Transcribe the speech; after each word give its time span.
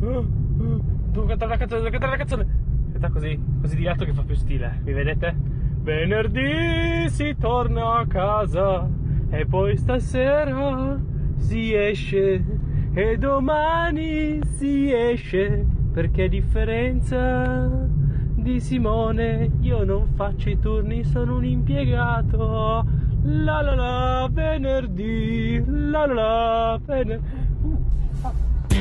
Devo 0.00 1.26
cantare 1.26 1.50
la 1.50 1.56
canzone, 1.58 1.90
devo 1.90 2.06
la 2.06 2.16
canzone. 2.16 2.46
Aspetta 2.86 3.10
così, 3.10 3.38
così 3.60 3.76
di 3.76 3.82
lato 3.82 4.06
che 4.06 4.14
fa 4.14 4.22
più 4.22 4.34
stile. 4.34 4.80
Mi 4.82 4.94
vedete? 4.94 5.36
Venerdì 5.82 7.08
si 7.10 7.36
torna 7.38 7.98
a 7.98 8.06
casa 8.06 8.88
e 9.30 9.44
poi 9.44 9.76
stasera 9.76 10.98
si 11.36 11.74
esce 11.74 12.44
e 12.92 13.16
domani 13.18 14.40
si 14.44 14.90
esce 14.92 15.66
perché 15.92 16.24
a 16.24 16.28
differenza 16.28 17.68
di 18.34 18.58
Simone 18.58 19.50
io 19.60 19.84
non 19.84 20.06
faccio 20.14 20.48
i 20.48 20.58
turni, 20.58 21.04
sono 21.04 21.36
un 21.36 21.44
impiegato. 21.44 22.86
La 23.22 23.60
la 23.60 23.74
la 23.74 24.28
venerdì, 24.32 25.62
la 25.66 26.06
la 26.06 26.14
la 26.14 26.80
venerdì. 26.82 27.39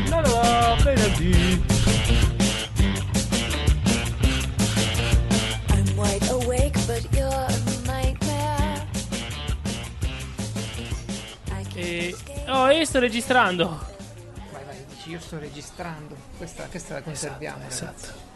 La 0.09 0.21
la 0.21 0.29
la 0.29 0.75
venerdì. 0.83 1.63
I'm 5.69 5.95
wide 5.97 6.29
awake, 6.29 6.77
but 6.87 7.05
you're 7.11 7.27
a 7.27 7.51
nightmare. 7.85 8.87
I 11.51 11.63
can't 11.63 11.75
E... 11.75 12.07
escape. 12.09 12.51
Oh, 12.51 12.69
io 12.69 12.85
sto 12.85 12.99
registrando. 12.99 13.67
Vai, 14.51 14.63
vai, 14.65 14.85
dici 14.87 15.09
io 15.11 15.19
sto 15.19 15.37
registrando. 15.39 16.15
Questa, 16.37 16.63
questa 16.65 16.95
la 16.95 17.01
conserviamo. 17.01 17.57
ragazzi. 17.59 17.83
Esatto. 17.83 18.27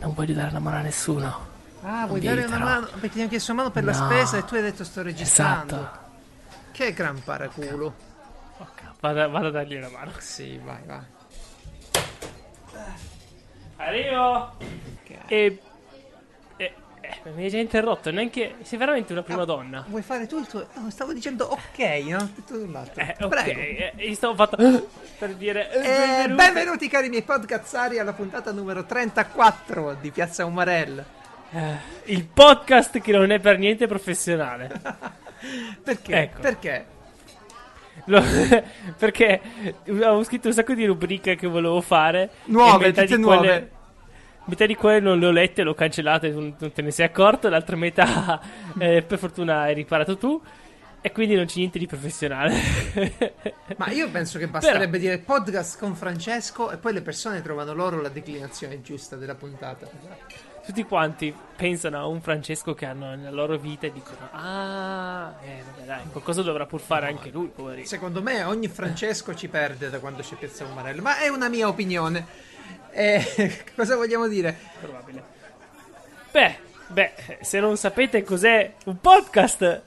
Non 0.00 0.14
voglio 0.14 0.34
dare 0.34 0.50
la 0.50 0.58
mano 0.58 0.76
a 0.78 0.80
nessuno. 0.80 1.50
Ah, 1.82 2.06
vuoi 2.06 2.20
Non 2.22 2.34
dare 2.34 2.46
una 2.46 2.58
mano? 2.58 2.86
Perché 2.86 3.08
ti 3.10 3.20
hanno 3.20 3.28
chiesto 3.28 3.52
una 3.52 3.62
mano 3.62 3.72
per 3.74 3.84
la 3.84 3.92
No. 3.96 4.04
spesa 4.06 4.36
e 4.38 4.44
tu 4.44 4.54
hai 4.54 4.62
detto 4.62 4.82
sto 4.84 5.02
registrando. 5.02 5.74
Esatto. 5.76 6.00
Che 6.72 6.92
gran 6.92 7.22
paraculo. 7.22 8.10
Vado, 9.02 9.28
vado 9.30 9.48
a 9.48 9.50
dargli 9.50 9.74
una 9.74 9.88
mano. 9.88 10.12
Sì, 10.18 10.58
vai, 10.62 10.80
vai. 10.86 11.00
Arrivo. 13.76 14.52
Che- 15.02 15.18
E... 15.26 15.58
e- 16.56 16.74
eh, 17.00 17.30
mi 17.34 17.42
hai 17.44 17.50
già 17.50 17.58
interrotto, 17.58 18.12
neanche... 18.12 18.54
Sei 18.62 18.78
veramente 18.78 19.12
una 19.12 19.22
prima 19.24 19.44
donna. 19.44 19.84
Vuoi 19.88 20.02
fare 20.02 20.26
tu 20.28 20.38
il 20.38 20.46
tuo... 20.46 20.64
No, 20.74 20.88
stavo 20.90 21.12
dicendo 21.12 21.46
ok, 21.46 21.78
non 22.06 22.20
ho 22.20 22.30
detto 22.32 22.56
null'altro. 22.56 23.02
Eh, 23.02 23.16
ok, 23.20 23.28
Prego. 23.28 23.60
eh, 23.60 23.92
io 23.96 24.14
stavo 24.14 24.34
fatto... 24.36 24.56
Per 25.18 25.34
dire... 25.34 25.72
eh, 25.72 25.78
Eh, 25.78 25.82
benvenuti. 26.28 26.34
benvenuti 26.36 26.88
cari 26.88 27.08
miei 27.08 27.22
podcazzari 27.22 27.98
alla 27.98 28.12
puntata 28.12 28.52
numero 28.52 28.84
34 28.86 29.94
di 30.00 30.10
Piazza 30.12 30.44
Umarell. 30.44 31.04
Eh, 31.50 31.76
il 32.04 32.24
podcast 32.24 33.00
che 33.00 33.10
non 33.12 33.32
è 33.32 33.40
per 33.40 33.58
niente 33.58 33.88
professionale. 33.88 34.70
Perché? 35.82 36.14
Ecco. 36.16 36.40
Perché? 36.40 36.86
Lo- 38.06 38.22
perché 38.98 39.40
avevo 39.86 40.24
scritto 40.24 40.48
un 40.48 40.54
sacco 40.54 40.74
di 40.74 40.84
rubriche 40.84 41.36
che 41.36 41.46
volevo 41.46 41.80
fare. 41.80 42.30
Nuove, 42.44 42.86
metà 42.86 43.02
tutte 43.02 43.16
di 43.16 43.22
nuove. 43.22 43.38
Quelle, 43.38 43.70
metà 44.46 44.66
di 44.66 44.74
quelle 44.74 45.00
non 45.00 45.18
le 45.18 45.26
ho 45.26 45.30
lette, 45.30 45.62
le 45.62 45.70
ho 45.70 45.74
cancellate, 45.74 46.30
non, 46.30 46.54
non 46.58 46.72
te 46.72 46.82
ne 46.82 46.90
sei 46.90 47.06
accorto. 47.06 47.48
L'altra 47.48 47.76
metà, 47.76 48.40
eh, 48.78 49.02
per 49.02 49.18
fortuna, 49.18 49.60
hai 49.60 49.74
riparato 49.74 50.16
tu. 50.16 50.40
E 51.04 51.10
quindi 51.10 51.34
non 51.34 51.46
c'è 51.46 51.58
niente 51.58 51.80
di 51.80 51.86
professionale. 51.86 52.54
Ma 53.76 53.90
io 53.90 54.08
penso 54.08 54.38
che 54.38 54.46
basterebbe 54.46 55.00
dire 55.00 55.18
podcast 55.18 55.76
con 55.76 55.96
Francesco 55.96 56.70
e 56.70 56.76
poi 56.76 56.92
le 56.92 57.02
persone 57.02 57.42
trovano 57.42 57.74
loro 57.74 58.00
la 58.00 58.08
declinazione 58.08 58.82
giusta 58.82 59.16
della 59.16 59.34
puntata. 59.34 59.88
Tutti 60.64 60.84
quanti 60.84 61.34
pensano 61.56 61.98
a 61.98 62.06
un 62.06 62.20
Francesco 62.20 62.72
che 62.74 62.86
hanno 62.86 63.14
nella 63.16 63.30
loro 63.30 63.56
vita 63.56 63.86
e 63.86 63.92
dicono: 63.92 64.28
Ah, 64.30 65.34
eh, 65.42 65.62
vabbè, 65.64 65.86
dai, 65.86 66.02
qualcosa 66.10 66.42
dovrà 66.42 66.66
pur 66.66 66.80
fare 66.80 67.08
anche 67.08 67.30
lui, 67.30 67.48
poverino. 67.48 67.86
Secondo 67.86 68.22
me 68.22 68.44
ogni 68.44 68.68
Francesco 68.68 69.34
ci 69.34 69.48
perde 69.48 69.90
da 69.90 69.98
quando 69.98 70.22
c'è 70.22 70.36
Piazza 70.36 70.64
Umarell, 70.64 71.00
ma 71.00 71.18
è 71.18 71.28
una 71.28 71.48
mia 71.48 71.66
opinione. 71.66 72.24
Eh, 72.90 73.64
cosa 73.74 73.96
vogliamo 73.96 74.28
dire? 74.28 74.56
Probabile. 74.80 75.24
Beh, 76.30 76.56
beh, 76.86 77.12
se 77.40 77.58
non 77.58 77.76
sapete 77.76 78.22
cos'è 78.22 78.74
un 78.84 79.00
podcast, 79.00 79.82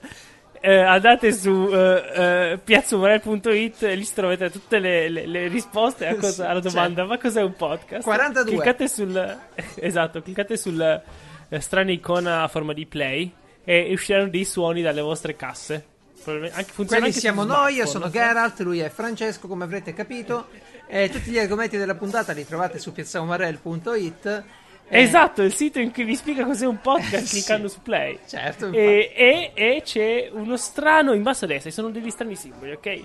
eh, 0.66 0.80
andate 0.80 1.32
su 1.32 1.70
eh, 1.72 2.52
eh, 2.54 2.60
piazzumorel.it 2.64 3.84
e 3.84 3.96
lì 3.96 4.08
trovate 4.14 4.50
tutte 4.50 4.80
le, 4.80 5.10
le- 5.10 5.28
le 5.28 5.48
risposte 5.48 6.16
cosa- 6.16 6.50
alla 6.50 6.60
domanda: 6.60 7.06
ma 7.06 7.18
cos'è 7.18 7.42
un 7.42 7.54
podcast? 7.56 8.04
42. 8.04 8.52
Cliccate 8.52 8.88
sul. 8.88 9.38
esatto, 9.76 10.22
cliccate 10.22 10.58
sul 10.58 11.04
eh, 11.50 11.60
strana 11.62 11.92
icona 11.92 12.42
a 12.44 12.48
forma 12.48 12.74
di 12.74 12.86
play 12.86 13.32
e 13.64 13.92
usciranno 13.92 14.30
dei 14.30 14.46
suoni 14.46 14.82
dalle 14.82 15.02
vostre 15.02 15.36
casse. 15.36 15.86
Anche, 16.26 16.86
Quelli 16.88 17.12
siamo 17.12 17.44
noi, 17.44 17.76
io 17.76 17.86
sono 17.86 18.06
no? 18.06 18.12
Geralt, 18.12 18.60
lui 18.62 18.80
è 18.80 18.90
Francesco, 18.90 19.48
come 19.48 19.64
avrete 19.64 19.94
capito. 19.94 20.48
E 20.88 21.10
tutti 21.10 21.30
gli 21.30 21.38
argomenti 21.38 21.78
della 21.78 21.94
puntata 21.94 22.34
li 22.34 22.46
trovate 22.46 22.80
su 22.80 22.92
piazzaumarell.it. 22.92 24.44
Eh, 24.88 25.02
Esatto, 25.02 25.42
il 25.42 25.52
sito 25.54 25.80
in 25.80 25.92
cui 25.92 26.04
vi 26.04 26.16
spiega 26.16 26.46
cos'è 26.46 26.66
un 26.68 26.80
podcast 26.80 27.26
Sì. 27.26 27.32
cliccando 27.38 27.68
su 27.68 27.82
play. 27.82 28.20
Certo. 28.28 28.72
E, 28.72 29.12
e- 29.16 29.52
e 29.54 29.82
c'è 29.84 30.30
uno 30.32 30.58
strano 30.58 31.14
in 31.14 31.24
basso 31.24 31.46
a 31.46 31.48
destra, 31.48 31.70
ci 31.72 31.76
sono 31.76 31.90
degli 31.90 32.10
strani 32.12 32.36
simboli, 32.36 32.72
ok? 32.74 33.02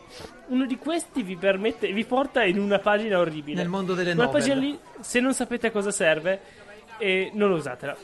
Uno 0.49 0.67
di 0.67 0.77
questi 0.77 1.23
vi 1.23 1.37
permette, 1.37 1.91
vi 1.93 2.05
porta 2.05 2.45
in 2.45 2.59
una 2.59 2.79
pagina 2.79 3.19
orribile. 3.19 3.57
Nel 3.61 3.69
mondo 3.71 3.95
delle 3.95 4.13
Quella 4.15 4.27
novel. 4.27 4.41
pagina 4.41 4.61
lì, 4.61 4.79
se 5.01 5.21
non 5.21 5.33
sapete 5.33 5.69
a 5.69 5.71
cosa 5.71 5.91
serve, 5.91 6.41
eh, 6.99 7.31
non 7.35 7.51
usatela. 7.51 7.97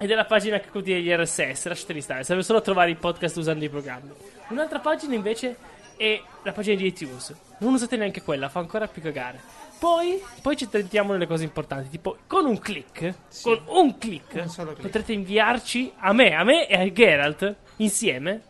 Ed 0.00 0.10
è 0.10 0.14
la 0.14 0.26
pagina 0.26 0.60
che 0.60 0.68
contiene 0.68 1.00
gli 1.00 1.10
RSS, 1.10 1.66
lasciateli 1.66 2.00
stare, 2.00 2.22
serve 2.24 2.42
solo 2.42 2.58
a 2.58 2.62
trovare 2.62 2.90
i 2.90 2.94
podcast 2.94 3.36
usando 3.38 3.64
i 3.64 3.68
programmi. 3.68 4.10
Un'altra 4.50 4.78
pagina 4.80 5.14
invece 5.14 5.56
è 5.96 6.20
la 6.44 6.52
pagina 6.52 6.76
di 6.76 6.86
iTunes. 6.86 7.34
Non 7.60 7.72
usate 7.72 7.96
neanche 7.96 8.22
quella, 8.22 8.48
fa 8.48 8.60
ancora 8.60 8.86
più 8.86 9.02
cagare. 9.02 9.40
Poi, 9.78 10.20
poi 10.42 10.56
ci 10.56 10.66
entriamo 10.70 11.12
nelle 11.12 11.26
cose 11.26 11.44
importanti, 11.44 11.88
tipo 11.88 12.18
con 12.26 12.46
un 12.46 12.58
click, 12.58 13.14
con 13.42 13.60
un 13.66 13.96
click, 13.98 14.44
Un 14.56 14.74
potrete 14.80 15.12
inviarci 15.12 15.92
a 15.98 16.12
me, 16.12 16.34
a 16.34 16.42
me 16.42 16.66
e 16.66 16.74
a 16.76 16.92
Geralt 16.92 17.54
insieme 17.76 18.42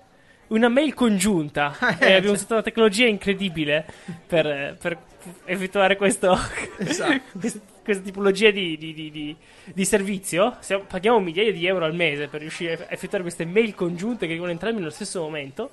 una 0.49 0.69
mail 0.69 0.95
congiunta. 0.95 1.77
Eh, 2.01 2.07
e 2.07 2.15
abbiamo 2.15 2.29
sì. 2.37 2.41
usato 2.41 2.55
una 2.55 2.63
tecnologia 2.63 3.07
incredibile 3.07 3.85
per, 4.27 4.77
per 4.81 4.99
effettuare 5.45 5.97
questo, 5.97 6.35
Esatto. 6.79 7.21
quest- 7.39 7.61
questa 7.83 8.03
tipologia 8.03 8.51
di, 8.51 8.77
di- 8.79 8.95
di- 8.95 9.37
di- 9.75 9.85
servizio. 9.85 10.57
Stiamo- 10.61 10.85
paghiamo 10.85 11.21
migliaia 11.21 11.53
di 11.53 11.67
euro 11.67 11.85
al 11.85 11.95
mese 11.95 12.29
per 12.29 12.41
riuscire 12.41 12.75
a 12.75 12.87
effettuare 12.93 13.23
queste 13.23 13.45
mail 13.45 13.75
congiunte 13.75 14.27
che 14.27 14.33
devono 14.35 14.51
entrarmi 14.51 14.79
nello 14.79 14.91
stesso 14.91 15.21
momento. 15.21 15.71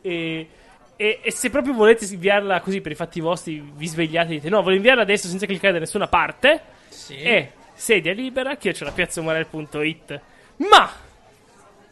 E, 0.00 0.48
e- 1.02 1.20
e 1.22 1.32
se 1.32 1.50
proprio 1.50 1.74
volete 1.74 2.04
inviarla 2.12 2.60
così 2.60 2.80
per 2.80 2.92
i 2.92 2.94
fatti 2.94 3.20
vostri, 3.20 3.60
vi 3.74 3.86
svegliate 3.86 4.30
e 4.30 4.34
dite 4.34 4.48
no, 4.48 4.62
voglio 4.62 4.76
inviarla 4.76 5.02
adesso 5.02 5.26
senza 5.28 5.46
cliccare 5.46 5.72
da 5.74 5.78
nessuna 5.80 6.06
parte. 6.06 6.60
Sì. 6.88 7.16
E 7.16 7.52
sedia 7.74 8.12
libera, 8.12 8.54
chiocciolapiazzomorel.it. 8.56 10.20
Ma! 10.56 10.90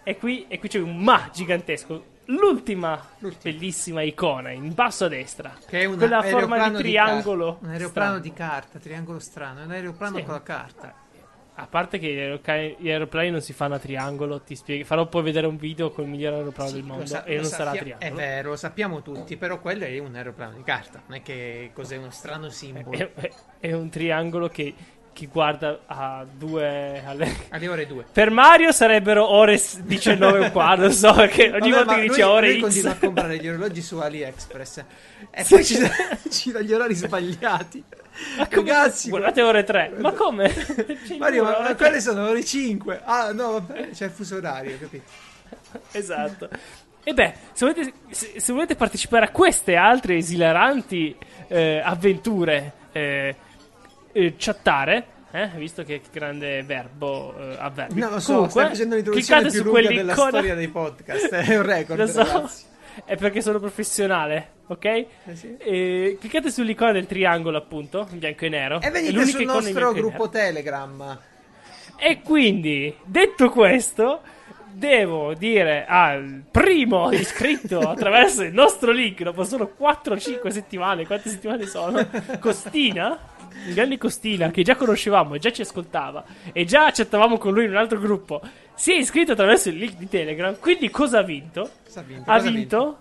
E 0.02 0.16
qui, 0.16 0.46
e 0.48 0.58
qui 0.58 0.68
c'è 0.68 0.78
un 0.78 0.96
ma 0.98 1.28
gigantesco. 1.32 2.04
L'ultima, 2.26 3.04
L'ultima. 3.18 3.52
bellissima 3.56 4.02
icona 4.02 4.50
in 4.52 4.72
basso 4.72 5.06
a 5.06 5.08
destra. 5.08 5.52
Che 5.66 5.80
è 5.80 5.84
un 5.84 5.96
quella 5.96 6.22
forma 6.22 6.68
di 6.68 6.76
triangolo. 6.76 7.54
carta. 7.54 7.66
un 7.66 7.72
aeroplano 7.72 7.88
strano. 8.10 8.18
di 8.20 8.32
carta, 8.32 8.78
triangolo 8.78 9.18
strano. 9.18 9.60
È 9.60 9.64
un 9.64 9.70
aeroplano 9.72 10.16
Sì. 10.18 10.22
con 10.22 10.32
la 10.34 10.42
carta. 10.42 10.94
A 11.62 11.66
parte 11.66 11.98
che 11.98 12.76
gli, 12.78 12.88
aeroplani 12.88 13.30
non 13.30 13.40
si 13.42 13.52
fanno 13.52 13.74
a 13.74 13.78
triangolo, 13.78 14.40
ti 14.40 14.54
spiego. 14.56 14.84
Farò 14.84 15.06
poi 15.06 15.22
vedere 15.22 15.46
un 15.46 15.56
video 15.58 15.90
con 15.90 16.04
il 16.04 16.10
miglior 16.10 16.32
aeroplano 16.34 16.70
del 16.70 16.80
Lo 16.80 16.86
mondo 16.86 17.06
sa- 17.06 17.24
e 17.24 17.36
non 17.36 17.44
sarà 17.44 17.70
a 17.70 17.74
triangolo. 17.76 17.98
È 18.10 18.12
vero, 18.12 18.48
lo 18.50 18.56
sappiamo 18.56 19.02
tutti, 19.02 19.36
però 19.36 19.60
quello 19.60 19.84
è 19.84 19.98
un 19.98 20.14
aeroplano 20.14 20.56
di 20.56 20.62
carta. 20.62 21.02
Non 21.06 21.18
è 21.18 21.22
che 21.22 21.70
cos'è 21.74 21.96
uno 21.96 22.10
strano 22.10 22.48
simbolo. 22.48 22.96
È, 22.96 23.10
è- 23.14 23.30
è 23.60 23.72
un 23.72 23.90
triangolo 23.90 24.48
che, 24.48 24.72
che 25.12 25.26
guarda 25.26 25.80
a 25.86 26.24
due. 26.32 27.02
alle- 27.04 27.30
Alle 27.50 27.68
ore 27.68 27.86
2. 27.86 28.04
Per 28.10 28.30
Mario 28.30 28.72
sarebbero 28.72 29.28
ore 29.28 29.58
s- 29.58 29.80
19 29.80 30.46
e 30.46 30.50
quarto, 30.50 30.82
non 30.82 30.92
so, 30.92 31.12
perché 31.12 31.50
ogni 31.52 31.70
volta 31.72 31.94
che 31.96 32.02
dice 32.08 32.22
ore 32.22 32.48
lui 32.52 32.58
X. 32.58 32.62
continua 32.62 32.90
a 32.92 32.96
comprare 32.96 33.36
gli 33.38 33.48
orologi 33.48 33.82
su 33.82 33.96
AliExpress 33.98 34.84
e 35.30 35.44
Sì. 35.44 35.54
poi 35.54 35.64
ci 36.30 36.52
dà 36.52 36.60
gli 36.62 36.72
orari 36.72 36.94
sbagliati. 36.94 37.84
Ma 38.36 38.46
come? 38.46 38.70
Ragazzi, 38.70 39.08
Guardate 39.08 39.42
ore 39.42 39.64
3. 39.64 39.92
Ma 39.98 40.12
come? 40.12 40.52
Mario, 41.18 41.44
ma, 41.44 41.50
ma 41.50 41.58
ore 41.60 41.74
quelle 41.76 42.00
sono 42.00 42.28
ore 42.28 42.44
5. 42.44 43.00
Ah, 43.04 43.32
no, 43.32 43.52
vabbè, 43.52 43.90
c'è 43.90 44.06
il 44.06 44.10
fuso 44.10 44.36
orario, 44.36 44.78
capito? 44.78 45.04
Esatto. 45.92 46.48
E 47.02 47.14
beh, 47.14 47.34
se 47.52 47.66
volete, 47.66 47.92
se, 48.10 48.40
se 48.40 48.52
volete 48.52 48.76
partecipare 48.76 49.26
a 49.26 49.30
queste 49.30 49.74
altre 49.74 50.16
esilaranti 50.16 51.16
eh, 51.48 51.80
avventure, 51.82 52.72
eh, 52.92 53.34
eh, 54.12 54.34
chattare, 54.36 55.06
eh, 55.30 55.48
visto 55.56 55.82
che 55.82 56.02
grande 56.12 56.62
verbo 56.62 57.34
eh, 57.38 57.56
avverbio. 57.58 58.04
No, 58.04 58.10
lo 58.10 58.20
so, 58.20 58.32
Comunque, 58.32 58.50
stai 58.50 58.68
facendo 58.68 58.94
l'introduzione 58.96 59.50
più 59.50 59.62
lunga 59.62 59.88
della 59.88 60.12
storia 60.12 60.54
dei 60.54 60.68
podcast. 60.68 61.28
È 61.32 61.56
un 61.56 61.62
record, 61.62 61.98
Lo 62.00 62.06
so, 62.06 62.22
ragazzi. 62.22 62.64
è 63.04 63.16
perché 63.16 63.40
sono 63.40 63.58
professionale, 63.58 64.50
ok? 64.72 64.84
Eh 64.84 65.06
sì. 65.34 65.56
E 65.58 66.16
cliccate 66.20 66.50
sull'icona 66.50 66.92
del 66.92 67.06
triangolo, 67.06 67.58
appunto, 67.58 68.06
in 68.12 68.18
bianco 68.18 68.44
e 68.44 68.48
nero. 68.48 68.80
E 68.80 68.90
venite 68.90 69.26
sul 69.26 69.44
nostro 69.44 69.92
gruppo. 69.92 70.28
Telegram. 70.28 71.18
E 71.96 72.20
quindi, 72.22 72.94
detto 73.04 73.50
questo, 73.50 74.22
devo 74.72 75.34
dire 75.34 75.84
al 75.86 76.42
primo 76.50 77.10
iscritto 77.12 77.80
attraverso 77.80 78.42
il 78.42 78.52
nostro 78.52 78.92
link 78.92 79.22
dopo 79.22 79.44
solo 79.44 79.74
4-5 79.78 80.48
settimane, 80.48 81.06
quante 81.06 81.28
settimane 81.28 81.66
sono? 81.66 82.06
Costina, 82.38 83.18
il 83.66 83.74
grande 83.74 83.98
Costina 83.98 84.50
che 84.50 84.62
già 84.62 84.76
conoscevamo 84.76 85.34
e 85.34 85.38
già 85.38 85.50
ci 85.50 85.62
ascoltava 85.62 86.24
e 86.52 86.64
già 86.64 86.90
chattavamo 86.90 87.36
con 87.36 87.52
lui 87.52 87.64
in 87.64 87.70
un 87.70 87.76
altro 87.76 87.98
gruppo, 87.98 88.40
si 88.74 88.92
è 88.92 88.96
iscritto 88.96 89.32
attraverso 89.32 89.68
il 89.68 89.76
link 89.76 89.96
di 89.96 90.08
Telegram. 90.08 90.56
Quindi 90.58 90.88
cosa 90.88 91.18
ha 91.18 91.22
vinto? 91.22 91.70
Cosa 91.84 92.00
ha 92.00 92.02
vinto? 92.04 92.30
Ha 92.30 92.36
Cosa 92.36 92.50
vinto 92.50 92.98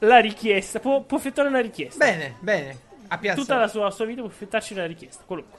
la 0.00 0.18
richiesta, 0.18 0.78
può, 0.80 1.02
può 1.02 1.18
effettuare 1.18 1.48
una 1.48 1.60
richiesta. 1.60 2.04
Bene, 2.04 2.34
bene. 2.40 2.78
A 3.08 3.18
piazza. 3.18 3.40
Tutta 3.40 3.56
la 3.58 3.68
sua, 3.68 3.90
sua 3.90 4.04
vita 4.04 4.20
può 4.20 4.30
effettuarsi 4.30 4.72
una 4.72 4.86
richiesta, 4.86 5.22
qualunque. 5.26 5.58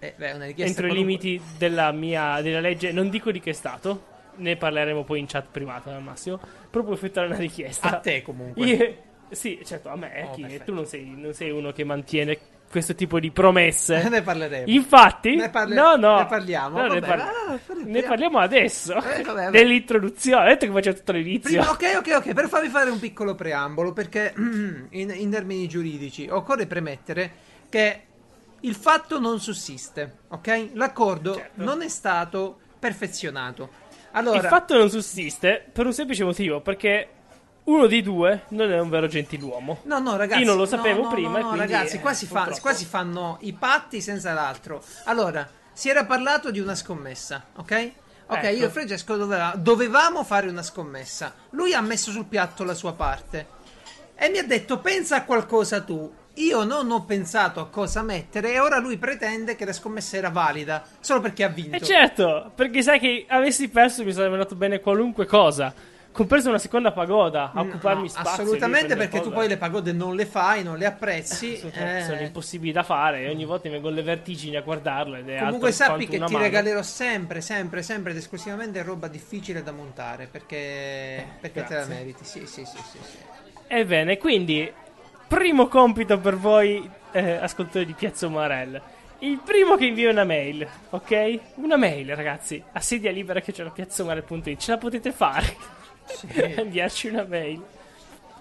Eh, 0.00 0.14
beh, 0.16 0.32
una 0.32 0.44
richiesta 0.46 0.80
Entro 0.80 0.86
i 0.86 0.88
qualunque. 0.96 1.22
limiti 1.28 1.42
della 1.58 1.90
mia 1.92 2.40
della 2.40 2.60
legge, 2.60 2.92
non 2.92 3.08
dico 3.10 3.32
di 3.32 3.40
che 3.40 3.52
stato, 3.52 4.04
ne 4.36 4.56
parleremo 4.56 5.02
poi 5.04 5.18
in 5.18 5.26
chat 5.26 5.46
privata 5.50 5.94
al 5.94 6.02
massimo, 6.02 6.38
però 6.70 6.84
puoi 6.84 6.94
effettuare 6.94 7.26
una 7.28 7.36
richiesta. 7.36 7.96
A 7.96 8.00
te 8.00 8.22
comunque. 8.22 8.64
Io- 8.66 8.96
sì, 9.30 9.60
certo, 9.64 9.88
a 9.90 9.96
me, 9.96 10.14
eh, 10.14 10.22
Oh, 10.22 10.30
chi- 10.30 10.60
tu 10.64 10.72
non 10.72 10.86
sei, 10.86 11.04
non 11.16 11.34
sei 11.34 11.50
uno 11.50 11.72
che 11.72 11.84
mantiene 11.84 12.38
questo 12.70 12.94
tipo 12.94 13.18
di 13.18 13.30
promesse. 13.30 14.06
ne 14.08 14.22
parleremo. 14.22 14.64
Infatti, 14.66 15.36
Ne 15.36 15.50
parle- 15.50 15.74
no, 15.74 15.96
no, 15.96 16.18
ne 16.18 16.26
parliamo, 16.26 16.80
no, 16.80 16.92
ne, 16.94 17.00
par- 17.00 17.20
ah, 17.20 17.58
ne 17.84 18.02
parliamo 18.02 18.38
adesso. 18.38 18.94
Eh, 19.02 19.22
vabbè. 19.22 19.50
Nell'introduzione, 19.50 20.44
ho 20.44 20.48
detto 20.48 20.66
che 20.66 20.72
faccio 20.72 20.94
tutto 20.94 21.12
l'inizio. 21.12 21.60
Prima- 21.60 21.70
ok, 21.70 21.96
ok, 21.98 22.14
ok, 22.26 22.32
per 22.34 22.48
farvi 22.48 22.68
fare 22.68 22.90
un 22.90 22.98
piccolo 22.98 23.34
preambolo, 23.34 23.92
perché 23.92 24.32
in, 24.36 24.88
in 25.14 25.30
termini 25.30 25.66
giuridici 25.68 26.28
occorre 26.30 26.66
premettere 26.66 27.32
che 27.68 28.02
il 28.60 28.74
fatto 28.74 29.18
non 29.20 29.40
sussiste, 29.40 30.16
ok? 30.28 30.70
L'accordo 30.74 31.34
Certo. 31.34 31.62
non 31.64 31.80
è 31.82 31.88
stato 31.88 32.58
perfezionato. 32.78 33.86
Allora, 34.12 34.38
Il 34.38 34.44
fatto 34.44 34.76
non 34.76 34.88
sussiste 34.90 35.64
per 35.72 35.86
un 35.86 35.92
semplice 35.92 36.24
motivo, 36.24 36.60
perché 36.60 37.08
uno 37.68 37.86
dei 37.86 38.02
due 38.02 38.44
non 38.48 38.70
è 38.72 38.78
un 38.78 38.88
vero 38.88 39.06
gentiluomo. 39.06 39.80
No, 39.84 39.98
no, 39.98 40.16
ragazzi. 40.16 40.40
Io 40.40 40.46
non 40.46 40.56
lo 40.56 40.66
sapevo 40.66 41.02
no, 41.02 41.08
prima 41.08 41.38
no, 41.38 41.50
no, 41.50 41.56
ragazzi, 41.56 41.96
eh, 41.96 42.00
qua 42.00 42.14
si, 42.14 42.26
fa- 42.26 42.56
qua 42.60 42.72
si 42.72 42.84
fanno 42.86 43.36
i 43.42 43.52
patti 43.52 44.00
senza 44.00 44.32
l'altro. 44.32 44.82
Allora, 45.04 45.46
si 45.72 45.88
era 45.88 46.04
parlato 46.04 46.50
di 46.50 46.60
una 46.60 46.74
scommessa, 46.74 47.44
ok? 47.56 47.90
Ok, 48.30 48.42
Ecco. 48.42 48.56
io 48.56 48.66
e 48.66 48.70
Francesco 48.70 49.16
doveva- 49.16 49.54
dovevamo 49.56 50.24
fare 50.24 50.48
una 50.48 50.62
scommessa. 50.62 51.34
Lui 51.50 51.72
ha 51.74 51.80
messo 51.80 52.10
sul 52.10 52.24
piatto 52.24 52.64
la 52.64 52.74
sua 52.74 52.94
parte 52.94 53.46
e 54.14 54.28
mi 54.30 54.38
ha 54.38 54.44
detto 54.44 54.78
pensa 54.78 55.16
a 55.16 55.24
qualcosa 55.24 55.82
tu. 55.82 56.12
Io 56.34 56.62
non 56.62 56.90
ho 56.90 57.04
pensato 57.04 57.58
a 57.60 57.68
cosa 57.68 58.02
mettere 58.02 58.52
e 58.52 58.60
ora 58.60 58.78
lui 58.78 58.96
pretende 58.96 59.56
che 59.56 59.64
la 59.64 59.72
scommessa 59.72 60.16
era 60.16 60.30
valida 60.30 60.84
solo 61.00 61.20
perché 61.20 61.42
ha 61.42 61.48
vinto. 61.48 61.76
E 61.76 61.80
certo, 61.80 62.52
perché 62.54 62.80
sai 62.80 63.00
che 63.00 63.26
avessi 63.28 63.68
perso 63.68 64.04
mi 64.04 64.12
sarebbe 64.12 64.34
andato 64.34 64.54
bene 64.54 64.80
qualunque 64.80 65.26
cosa. 65.26 65.74
Compreso 66.18 66.48
una 66.48 66.58
seconda 66.58 66.90
pagoda 66.90 67.52
a 67.52 67.62
No, 67.62 67.68
occuparmi 67.68 68.08
spazio. 68.08 68.42
assolutamente 68.42 68.96
perché 68.96 69.20
tu 69.20 69.30
poi 69.30 69.46
le 69.46 69.56
pagode 69.56 69.92
non 69.92 70.16
le 70.16 70.26
fai, 70.26 70.64
non 70.64 70.76
le 70.76 70.84
apprezzi. 70.84 71.52
Assolutamente, 71.52 72.04
sono 72.06 72.18
eh. 72.18 72.24
impossibili 72.24 72.72
da 72.72 72.82
fare 72.82 73.20
e 73.20 73.30
ogni 73.30 73.44
volta 73.44 73.68
mi 73.68 73.74
vengono 73.74 73.94
le 73.94 74.02
vertigini 74.02 74.56
a 74.56 74.62
guardarlo 74.62 75.14
ed 75.14 75.28
è 75.28 75.38
Comunque 75.38 75.70
sappi 75.70 76.08
che 76.08 76.16
ti 76.16 76.18
mano. 76.18 76.38
regalerò 76.38 76.82
sempre, 76.82 77.40
sempre, 77.40 77.82
sempre 77.82 78.10
ed 78.10 78.16
esclusivamente 78.16 78.82
roba 78.82 79.06
difficile 79.06 79.62
da 79.62 79.70
montare 79.70 80.26
perché, 80.26 81.24
perché 81.40 81.62
te 81.62 81.74
la 81.76 81.86
meriti. 81.86 82.24
Sì, 82.24 82.40
sì, 82.46 82.64
sì, 82.64 82.78
sì, 82.78 82.98
sì. 83.00 83.18
Ebbene, 83.68 84.18
quindi, 84.18 84.72
primo 85.28 85.68
compito 85.68 86.18
per 86.18 86.36
voi, 86.36 86.90
eh, 87.12 87.30
ascoltatori 87.34 87.86
di 87.86 87.92
Piazza 87.92 88.28
Marel. 88.28 88.82
Il 89.20 89.40
primo 89.44 89.76
che 89.76 89.86
invia 89.86 90.10
una 90.10 90.24
mail, 90.24 90.66
ok? 90.90 91.38
Una 91.54 91.76
mail, 91.76 92.16
ragazzi, 92.16 92.60
a 92.72 92.80
sedia 92.80 93.12
libera 93.12 93.40
che 93.40 93.52
c'è 93.52 93.62
la 93.62 93.70
piazzomare.it. 93.70 94.58
Ce 94.58 94.72
la 94.72 94.78
potete 94.78 95.12
fare? 95.12 95.76
Inviarci 96.62 97.08
una 97.08 97.24
mail, 97.24 97.62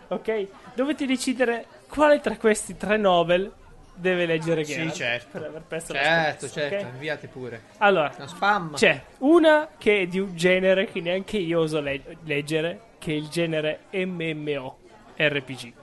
ok? 0.07 0.47
Dovete 0.73 1.05
decidere 1.05 1.65
quale 1.89 2.19
tra 2.19 2.37
questi 2.37 2.75
tre 2.77 2.97
novel 2.97 3.51
deve 3.93 4.25
leggere 4.27 4.63
Sì, 4.63 4.73
Geralt 4.73 4.93
certo. 4.93 5.27
per 5.39 5.47
aver 5.47 5.61
perso 5.63 5.93
la 5.93 5.99
Certo, 6.03 6.47
scommessa, 6.47 6.69
certo, 6.69 6.87
inviate 6.93 7.27
pure. 7.27 7.61
Allora, 7.77 8.13
No 8.17 8.27
spam. 8.27 8.73
c'è 8.75 9.01
una 9.19 9.69
che 9.77 10.01
è 10.01 10.07
di 10.07 10.19
un 10.19 10.35
genere 10.35 10.85
che 10.85 11.01
neanche 11.01 11.37
io 11.37 11.61
oso 11.61 11.79
le- 11.81 12.17
leggere, 12.23 12.79
che 12.99 13.11
è 13.11 13.15
il 13.15 13.27
genere 13.27 13.85
MMO 13.91 14.77
RPG. 15.15 15.73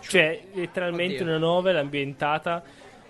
Cioè, 0.00 0.42
letteralmente 0.54 1.16
Oddio. 1.22 1.26
una 1.26 1.36
novel 1.38 1.76
ambientata 1.76 2.62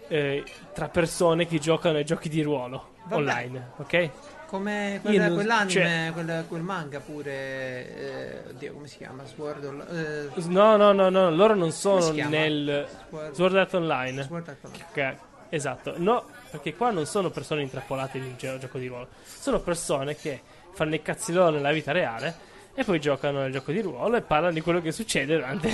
eh, 0.08 0.42
tra 0.74 0.88
persone 0.88 1.46
che 1.46 1.58
giocano 1.60 1.98
ai 1.98 2.04
giochi 2.04 2.28
di 2.28 2.42
ruolo 2.42 2.94
Vabbè. 3.04 3.14
online, 3.14 3.70
ok? 3.76 4.10
Come 4.50 4.98
quella- 5.00 5.26
non- 5.28 5.34
quell'anime, 5.36 5.70
cioè- 5.70 6.10
quel, 6.12 6.44
quel 6.48 6.62
manga 6.62 6.98
pure. 6.98 7.32
eh, 7.32 8.42
oddio, 8.50 8.72
come 8.72 8.88
si 8.88 8.96
chiama? 8.96 9.24
Sword 9.24 9.64
Online. 9.64 10.26
eh, 10.34 10.42
No, 10.48 10.76
no, 10.76 10.90
no, 10.92 11.08
no, 11.08 11.30
loro 11.30 11.54
non 11.54 11.70
sono 11.70 12.10
nel 12.10 12.88
Sword- 13.08 13.32
Sword 13.34 13.56
Art 13.56 13.74
Online. 13.74 14.22
Sword 14.24 14.48
Art 14.48 14.64
Online. 14.64 14.84
Che- 14.92 15.16
esatto, 15.50 15.94
no, 15.98 16.24
perché 16.50 16.74
qua 16.74 16.90
non 16.90 17.06
sono 17.06 17.30
persone 17.30 17.62
intrappolate 17.62 18.18
in 18.18 18.24
un 18.24 18.34
gio- 18.36 18.58
gioco 18.58 18.78
di 18.78 18.88
ruolo, 18.88 19.06
sono 19.24 19.60
persone 19.60 20.16
che 20.16 20.40
fanno 20.72 20.96
i 20.96 21.02
cazzi 21.02 21.32
loro 21.32 21.50
nella 21.50 21.70
vita 21.72 21.92
reale 21.92 22.34
e 22.74 22.82
poi 22.82 22.98
giocano 22.98 23.40
nel 23.42 23.52
gioco 23.52 23.70
di 23.70 23.80
ruolo 23.80 24.16
e 24.16 24.22
parlano 24.22 24.52
di 24.52 24.60
quello 24.62 24.80
che 24.82 24.90
succede 24.90 25.36
durante. 25.36 25.68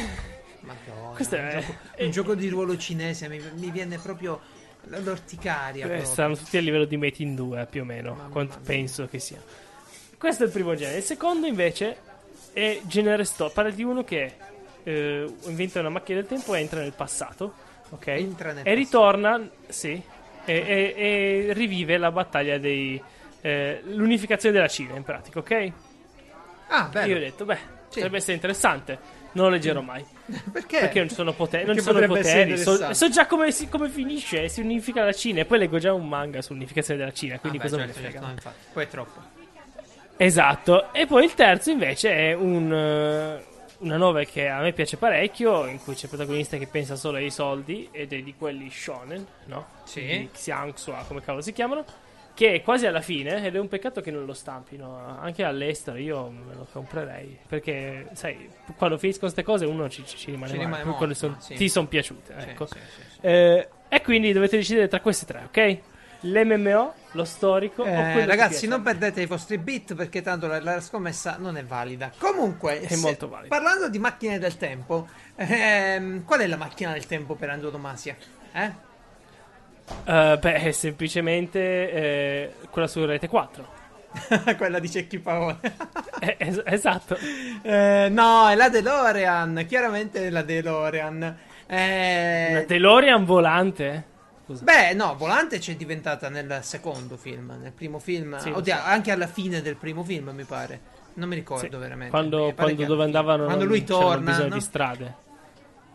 Madonna, 0.60 1.14
Questo 1.14 1.36
un, 1.36 1.40
è- 1.42 1.60
gioco, 1.60 1.74
un 1.98 2.10
gioco 2.10 2.34
di 2.34 2.48
ruolo 2.48 2.76
cinese 2.76 3.28
mi, 3.28 3.40
mi 3.54 3.70
viene 3.70 3.98
proprio 3.98 4.40
l'orticaria. 4.88 5.92
Eh. 5.92 6.04
Stanno 6.04 6.36
tutti 6.36 6.56
a 6.56 6.60
livello 6.60 6.84
di 6.84 6.96
Metin 6.96 7.34
2 7.34 7.66
più 7.70 7.82
o 7.82 7.84
meno, 7.84 8.14
Mamma 8.14 8.28
quanto 8.30 8.56
mia. 8.58 8.66
penso 8.66 9.06
che 9.06 9.18
sia. 9.18 9.42
Questo 10.18 10.44
è 10.44 10.46
il 10.46 10.52
primo 10.52 10.74
genere. 10.74 10.98
Il 10.98 11.02
secondo 11.04 11.46
invece 11.46 11.96
è 12.52 12.80
genere 12.84 13.24
stop. 13.24 13.52
Parla 13.52 13.70
di 13.70 13.82
uno 13.82 14.02
che 14.04 14.32
eh, 14.82 15.32
inventa 15.46 15.80
una 15.80 15.88
macchina 15.90 16.20
del 16.20 16.28
tempo 16.28 16.54
e 16.54 16.60
entra 16.60 16.80
nel 16.80 16.92
passato, 16.94 17.52
ok? 17.90 18.06
Entra 18.06 18.48
nel 18.52 18.58
e 18.58 18.62
passato. 18.62 18.74
ritorna, 18.76 19.48
sì, 19.68 20.00
e, 20.44 20.54
e- 20.54 20.94
e 20.96 21.52
rivive 21.52 21.98
la 21.98 22.10
battaglia 22.10 22.56
dei... 22.58 23.00
eh, 23.40 23.80
l'unificazione 23.84 24.54
della 24.54 24.68
Cina 24.68 24.94
in 24.96 25.02
pratica, 25.02 25.38
ok? 25.40 25.72
Ah, 26.68 26.88
bello. 26.90 27.10
Io 27.12 27.16
ho 27.16 27.20
detto, 27.20 27.44
beh, 27.44 27.56
Sì. 27.88 27.94
potrebbe 27.94 28.16
essere 28.16 28.34
interessante. 28.34 28.98
Non 29.36 29.44
lo 29.46 29.50
leggerò 29.50 29.80
mai. 29.82 30.02
Perché? 30.50 30.78
Perché 30.80 30.98
non 31.00 31.08
sono 31.10 31.32
poteri, 31.34 31.66
non 31.66 31.78
sono 31.78 32.04
poteri. 32.06 32.56
So, 32.56 32.94
so 32.94 33.08
già 33.10 33.26
come, 33.26 33.52
si- 33.52 33.68
come 33.68 33.88
finisce. 33.90 34.48
Si 34.48 34.60
unifica 34.62 35.04
la 35.04 35.12
Cina. 35.12 35.40
E 35.40 35.44
poi 35.44 35.58
leggo 35.58 35.78
già 35.78 35.92
un 35.92 36.08
manga 36.08 36.40
sull'unificazione 36.40 36.98
della 36.98 37.12
Cina. 37.12 37.38
Quindi 37.38 37.58
Ah, 37.58 37.62
cosa 37.62 37.76
certo, 37.76 37.92
me 37.92 37.94
ne 37.94 38.02
certo, 38.02 38.10
frega? 38.18 38.26
no, 38.26 38.32
infatti. 38.32 38.66
Poi 38.72 38.84
è 38.84 38.88
troppo. 38.88 39.20
Esatto. 40.16 40.92
E 40.92 41.06
poi 41.06 41.24
il 41.24 41.34
terzo 41.34 41.70
invece 41.70 42.10
è 42.30 42.32
un, 42.32 42.72
eh, 42.72 43.44
una 43.78 43.96
novel 43.98 44.26
che 44.26 44.48
a 44.48 44.60
me 44.60 44.72
piace 44.72 44.96
parecchio. 44.96 45.66
In 45.66 45.82
cui 45.82 45.94
c'è 45.94 46.04
il 46.04 46.08
protagonista 46.08 46.56
che 46.56 46.66
pensa 46.66 46.96
solo 46.96 47.18
ai 47.18 47.30
soldi. 47.30 47.88
Ed 47.92 48.12
è 48.14 48.22
di 48.22 48.34
quelli 48.38 48.70
shonen, 48.70 49.24
no? 49.46 49.66
Sì. 49.84 50.00
Di 50.00 50.28
Xianxua, 50.32 51.04
come 51.06 51.20
cavolo 51.20 51.42
si 51.42 51.52
chiamano. 51.52 51.84
Che 52.36 52.52
è 52.52 52.62
quasi 52.62 52.84
alla 52.86 53.00
fine. 53.00 53.42
Ed 53.46 53.56
è 53.56 53.58
un 53.58 53.68
peccato 53.68 54.02
che 54.02 54.10
non 54.10 54.26
lo 54.26 54.34
stampino. 54.34 54.94
Anche 55.18 55.42
all'estero 55.42 55.96
io 55.96 56.28
me 56.28 56.54
lo 56.54 56.66
comprerei. 56.70 57.38
Perché, 57.48 58.08
sai, 58.12 58.50
quando 58.76 58.98
finiscono 58.98 59.30
queste 59.32 59.42
cose 59.42 59.64
uno 59.64 59.88
ci, 59.88 60.04
ci- 60.04 60.30
rimane 60.32 60.52
Ci 60.52 60.56
male. 60.58 60.66
rimane 60.82 60.84
morto, 60.84 61.14
son- 61.14 61.36
sì. 61.40 61.54
ti 61.54 61.68
sono 61.70 61.86
piaciute. 61.86 62.34
Ecco. 62.36 62.66
sì, 62.66 62.74
sì, 62.78 63.00
sì. 63.14 63.18
Eh, 63.22 63.68
e 63.88 64.02
quindi 64.02 64.32
dovete 64.32 64.58
decidere 64.58 64.86
tra 64.88 65.00
questi 65.00 65.24
tre, 65.24 65.44
ok? 65.46 65.78
L'MMO, 66.20 66.94
lo 67.12 67.24
storico 67.24 67.84
Eh, 67.84 68.24
ragazzi, 68.26 68.66
non 68.66 68.82
perdete 68.82 69.20
i 69.22 69.26
vostri 69.26 69.58
bit 69.58 69.94
perché 69.94 70.22
tanto 70.22 70.46
la, 70.46 70.60
la 70.60 70.80
scommessa 70.80 71.36
non 71.38 71.56
è 71.56 71.64
valida. 71.64 72.10
Comunque, 72.18 72.80
È 72.80 72.96
molto 72.96 73.28
valida. 73.28 73.48
parlando 73.54 73.88
di 73.88 73.98
macchine 73.98 74.38
del 74.38 74.56
tempo, 74.56 75.06
ehm, 75.36 76.24
qual 76.24 76.40
è 76.40 76.46
la 76.46 76.56
macchina 76.56 76.92
del 76.92 77.06
tempo 77.06 77.34
per 77.34 77.50
antonomasia? 77.50 78.16
Eh? 78.52 78.72
Eh, 80.04 80.38
beh, 80.40 80.72
semplicemente 80.72 81.58
eh, 81.92 82.52
quella 82.70 82.86
su 82.88 83.04
Rete 83.04 83.28
4. 83.28 83.74
Quella 84.56 84.78
di 84.78 84.90
Cecchi 84.90 85.18
Paone. 85.18 85.58
Eh, 86.18 86.36
es- 86.38 86.62
esatto. 86.64 87.14
Eh, 87.62 88.08
no, 88.10 88.48
è 88.48 88.54
la 88.54 88.70
DeLorean. 88.70 89.66
Chiaramente 89.68 90.26
è 90.26 90.30
la 90.30 90.40
DeLorean. 90.40 91.36
Eh, 91.66 92.46
Una 92.52 92.60
DeLorean 92.62 93.24
volante. 93.26 94.04
Scusa. 94.46 94.64
Beh, 94.64 94.94
no, 94.94 95.14
Volante 95.16 95.58
c'è 95.58 95.76
diventata 95.76 96.30
nel 96.30 96.60
secondo 96.62 97.18
film. 97.18 97.54
Nel 97.60 97.72
primo 97.72 97.98
film, 97.98 98.38
Sì, 98.38 98.48
oddio, 98.48 98.74
so. 98.76 98.80
anche 98.82 99.10
alla 99.10 99.26
fine 99.26 99.60
del 99.60 99.76
primo 99.76 100.02
film, 100.02 100.30
mi 100.30 100.44
pare. 100.44 100.80
Non 101.14 101.28
mi 101.28 101.34
ricordo 101.34 101.64
Sì. 101.64 101.76
veramente. 101.76 102.10
Quando, 102.10 102.54
quando 102.56 102.84
dove 102.86 103.04
andavano 103.04 103.44
Quando 103.44 103.64
lui 103.66 103.84
torna. 103.84 104.38
no? 104.38 104.48
di 104.48 104.60
strade. 104.60 105.14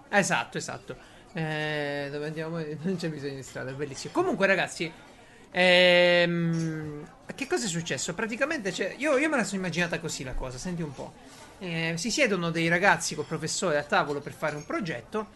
Esatto, 0.10 0.57
esatto. 0.60 0.95
Eh, 1.33 2.09
dove 2.11 2.25
andiamo? 2.27 2.57
Non 2.83 2.95
c'è 2.97 3.09
bisogno 3.09 3.35
di 3.35 3.43
strada, 3.43 3.71
bellissimo. 3.71 4.13
Comunque, 4.13 4.47
ragazzi, 4.47 4.91
ehm, 5.51 7.07
che 7.35 7.47
cosa 7.47 7.65
è 7.65 7.69
successo? 7.69 8.13
Praticamente, 8.13 8.71
c'è- 8.71 8.95
io, 8.97 9.17
io 9.17 9.29
me 9.29 9.38
la 9.38 9.43
sono 9.43 9.59
immaginata 9.61 10.00
così 10.00 10.23
la 10.23 10.33
cosa. 10.33 10.57
Senti 10.57 10.81
un 10.81 10.93
po'. 10.93 11.13
Eh, 11.59 11.93
si 11.97 12.09
siedono 12.11 12.50
dei 12.50 12.67
ragazzi 12.67 13.13
col 13.15 13.25
professore 13.25 13.77
a 13.77 13.83
tavolo 13.83 14.19
per 14.19 14.33
fare 14.33 14.55
un 14.55 14.65
progetto. 14.65 15.27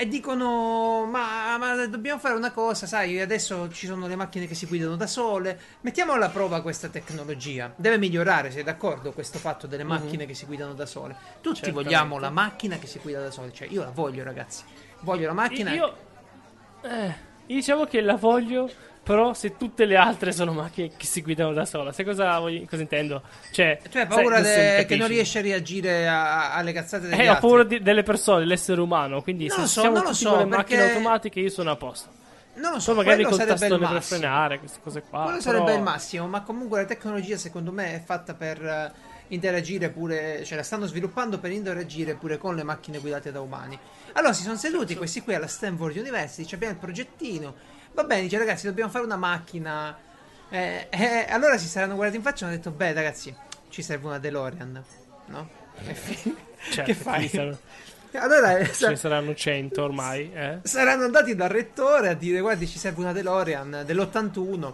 e 0.00 0.06
dicono: 0.06 1.06
ma, 1.10 1.56
ma 1.58 1.86
dobbiamo 1.86 2.20
fare 2.20 2.34
una 2.36 2.52
cosa, 2.52 2.86
sai, 2.86 3.20
adesso 3.20 3.68
ci 3.72 3.86
sono 3.86 4.06
le 4.06 4.14
macchine 4.14 4.46
che 4.46 4.54
si 4.54 4.66
guidano 4.66 4.94
da 4.96 5.08
sole. 5.08 5.58
Mettiamo 5.80 6.12
alla 6.12 6.28
prova 6.28 6.62
questa 6.62 6.88
tecnologia. 6.88 7.72
Deve 7.74 7.98
migliorare, 7.98 8.50
sei 8.52 8.62
d'accordo? 8.62 9.10
Questo 9.12 9.38
fatto 9.38 9.66
delle 9.66 9.82
macchine 9.82 10.24
che 10.26 10.34
si 10.34 10.46
guidano 10.46 10.72
da 10.74 10.86
sole. 10.86 11.14
Tutti 11.40 11.56
Certamente. 11.56 11.82
vogliamo 11.82 12.18
la 12.20 12.30
macchina 12.30 12.78
che 12.78 12.86
si 12.86 13.00
guida 13.00 13.20
da 13.20 13.30
sole. 13.32 13.52
Cioè, 13.52 13.66
io 13.68 13.82
la 13.82 13.90
voglio, 13.90 14.22
ragazzi. 14.22 14.62
Voglio 15.00 15.26
la 15.26 15.32
macchina. 15.32 15.72
Io, 15.72 15.94
eh, 16.82 17.06
io 17.46 17.54
diciamo 17.54 17.84
che 17.84 18.00
la 18.00 18.16
voglio, 18.16 18.70
però 19.02 19.32
se 19.32 19.56
tutte 19.56 19.84
le 19.84 19.96
altre 19.96 20.32
sono 20.32 20.52
macchine 20.52 20.90
che 20.96 21.06
si 21.06 21.22
guidano 21.22 21.52
da 21.52 21.64
sola, 21.64 21.92
sai 21.92 22.04
cosa, 22.04 22.38
voglio- 22.38 22.64
cosa 22.68 22.82
intendo? 22.82 23.22
Cioè, 23.52 23.78
Cioè, 23.88 24.02
hai 24.02 24.06
sai, 24.08 24.22
paura 24.22 24.42
se 24.42 24.76
de- 24.78 24.84
che 24.86 24.96
non 24.96 25.08
riesci 25.08 25.38
a 25.38 25.40
reagire 25.40 26.08
a- 26.08 26.54
alle 26.54 26.72
cazzate 26.72 27.06
degli 27.08 27.20
Eh, 27.20 27.28
ho 27.28 27.32
altri. 27.32 27.46
paura 27.48 27.62
di- 27.64 27.80
delle 27.82 28.02
persone, 28.02 28.40
dell'essere 28.40 28.80
umano, 28.80 29.22
quindi 29.22 29.46
Non 29.46 29.56
se 29.56 29.60
lo 29.62 29.66
so, 29.68 29.80
siamo 29.80 29.94
non 29.96 30.04
lo 30.04 30.10
tutti 30.10 30.22
so, 30.22 30.28
con 30.30 30.38
le 30.38 30.44
perché- 30.46 30.56
macchine 30.76 30.90
automatiche 30.92 31.40
io 31.40 31.50
sono 31.50 31.70
a 31.70 31.76
posto. 31.76 32.16
Non 32.54 32.72
lo 32.72 32.80
so, 32.80 32.92
Poi 32.92 33.04
magari 33.04 33.22
il 33.22 33.28
tastone 33.28 33.86
per 33.88 34.02
frenare, 34.02 34.58
queste 34.58 34.80
cose 34.82 35.02
qua. 35.08 35.22
Quello 35.22 35.38
però- 35.38 35.52
sarebbe 35.58 35.74
il 35.74 35.82
massimo, 35.82 36.26
ma 36.26 36.42
comunque 36.42 36.80
la 36.80 36.86
tecnologia 36.86 37.36
secondo 37.36 37.70
me 37.70 37.94
è 37.94 38.02
fatta 38.04 38.34
per 38.34 38.60
eh, 38.60 38.92
interagire 39.28 39.90
pure, 39.90 40.44
cioè 40.44 40.56
la 40.56 40.62
stanno 40.62 40.86
sviluppando 40.86 41.38
per 41.38 41.50
interagire 41.50 42.14
pure 42.14 42.38
con 42.38 42.54
le 42.54 42.62
macchine 42.62 42.98
guidate 42.98 43.30
da 43.32 43.40
umani. 43.40 43.78
Allora 44.12 44.32
si 44.32 44.42
sono 44.42 44.56
seduti 44.56 44.94
questi 44.96 45.20
qui 45.22 45.34
alla 45.34 45.46
Stanford 45.46 45.96
University, 45.96 46.44
ci 46.46 46.54
abbiamo 46.54 46.74
il 46.74 46.80
progettino, 46.80 47.54
va 47.92 48.04
bene, 48.04 48.22
dice 48.22 48.38
ragazzi 48.38 48.66
dobbiamo 48.66 48.90
fare 48.90 49.04
una 49.04 49.16
macchina, 49.16 49.96
eh, 50.50 50.86
eh, 50.90 51.26
allora 51.28 51.58
si 51.58 51.66
saranno 51.66 51.94
guardati 51.94 52.16
in 52.16 52.22
faccia 52.22 52.44
e 52.44 52.48
hanno 52.48 52.56
detto 52.56 52.70
beh 52.70 52.92
ragazzi 52.92 53.34
ci 53.68 53.82
serve 53.82 54.06
una 54.06 54.18
DeLorean, 54.18 54.84
no? 55.26 55.48
E 55.84 55.94
Certo, 56.70 56.82
che 56.90 56.94
fai? 56.94 57.28
saranno- 57.28 57.58
Allora 58.12 58.56
eh, 58.56 58.72
Ce 58.72 58.88
ne 58.88 58.96
saranno 58.96 59.34
100 59.34 59.82
ormai, 59.82 60.32
eh? 60.32 60.58
saranno 60.62 61.04
andati 61.04 61.34
dal 61.36 61.50
rettore 61.50 62.08
a 62.08 62.14
dire 62.14 62.40
guardi 62.40 62.66
ci 62.66 62.78
serve 62.78 63.00
una 63.00 63.12
DeLorean 63.12 63.82
dell'81 63.84 64.72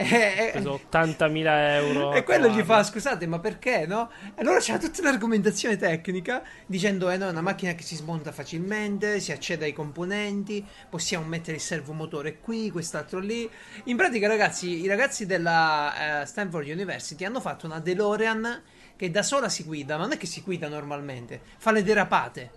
e, 0.00 0.48
Preso 0.52 0.80
80.000 0.90 1.46
euro. 1.74 2.12
e 2.12 2.22
quello 2.22 2.48
gli 2.48 2.62
fa 2.62 2.82
scusate 2.84 3.26
ma 3.26 3.38
perché 3.40 3.84
no? 3.86 4.10
E 4.34 4.40
allora 4.42 4.58
c'era 4.60 4.78
tutta 4.78 5.00
un'argomentazione 5.00 5.76
tecnica 5.76 6.42
dicendo 6.66 7.10
eh 7.10 7.16
no 7.16 7.26
è 7.26 7.30
una 7.30 7.40
macchina 7.40 7.74
che 7.74 7.82
si 7.82 7.96
smonta 7.96 8.30
facilmente 8.32 9.18
si 9.20 9.32
accede 9.32 9.64
ai 9.64 9.72
componenti 9.72 10.64
possiamo 10.88 11.26
mettere 11.26 11.56
il 11.56 11.62
servomotore 11.62 12.38
qui 12.38 12.70
quest'altro 12.70 13.18
lì 13.18 13.48
in 13.84 13.96
pratica 13.96 14.28
ragazzi 14.28 14.82
i 14.82 14.86
ragazzi 14.86 15.26
della 15.26 16.22
eh, 16.22 16.26
Stanford 16.26 16.68
University 16.68 17.24
hanno 17.24 17.40
fatto 17.40 17.66
una 17.66 17.80
DeLorean 17.80 18.62
che 18.96 19.10
da 19.10 19.22
sola 19.22 19.48
si 19.48 19.64
guida 19.64 19.96
ma 19.96 20.02
non 20.04 20.12
è 20.12 20.16
che 20.16 20.26
si 20.26 20.42
guida 20.42 20.68
normalmente 20.68 21.40
fa 21.58 21.72
le 21.72 21.82
derapate 21.82 22.50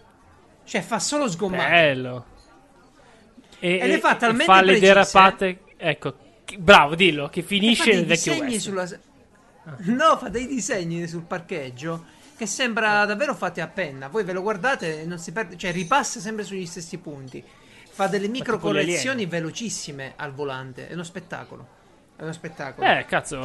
cioè 0.63 0.81
fa 0.81 1.00
solo 1.00 1.27
sgommate 1.29 1.69
Bello. 1.71 2.25
E, 3.60 3.77
E 3.79 3.88
le 3.88 4.00
fa 4.00 4.15
talmente 4.15 4.45
fa 4.45 4.62
le 4.62 4.77
precise. 4.77 4.88
derapate. 4.88 5.60
Ecco, 5.77 6.15
bravo, 6.58 6.96
dillo, 6.96 7.29
che 7.29 7.41
finisce 7.41 7.93
nel 7.93 8.05
vecchio 8.05 8.36
West. 8.36 8.60
sulla... 8.60 8.89
No, 9.77 10.17
fa 10.17 10.29
dei 10.29 10.48
disegni 10.48 11.08
sul 11.08 11.24
parcheggio 11.24 12.05
che 12.36 12.48
sembra 12.48 13.05
davvero 13.05 13.36
fatti 13.36 13.62
a 13.62 13.67
penna. 13.67 14.08
Voi 14.08 14.24
ve 14.24 14.34
lo 14.34 14.41
guardate 14.41 15.01
e 15.01 15.05
non 15.05 15.20
si 15.20 15.31
perde, 15.31 15.58
cioè 15.58 15.72
ripassa 15.72 16.20
sempre 16.20 16.43
sugli 16.43 16.65
stessi 16.65 16.98
punti. 16.98 17.43
Fa 17.91 18.08
delle 18.08 18.27
micro 18.27 18.58
correzioni 18.58 19.27
velocissime 19.27 20.13
al 20.15 20.34
volante. 20.34 20.88
È 20.88 20.93
uno 20.93 21.03
spettacolo. 21.03 21.67
È 22.15 22.24
uno 22.24 22.31
spettacolo. 22.31 22.88
Eh, 22.88 23.05
cazzo, 23.05 23.38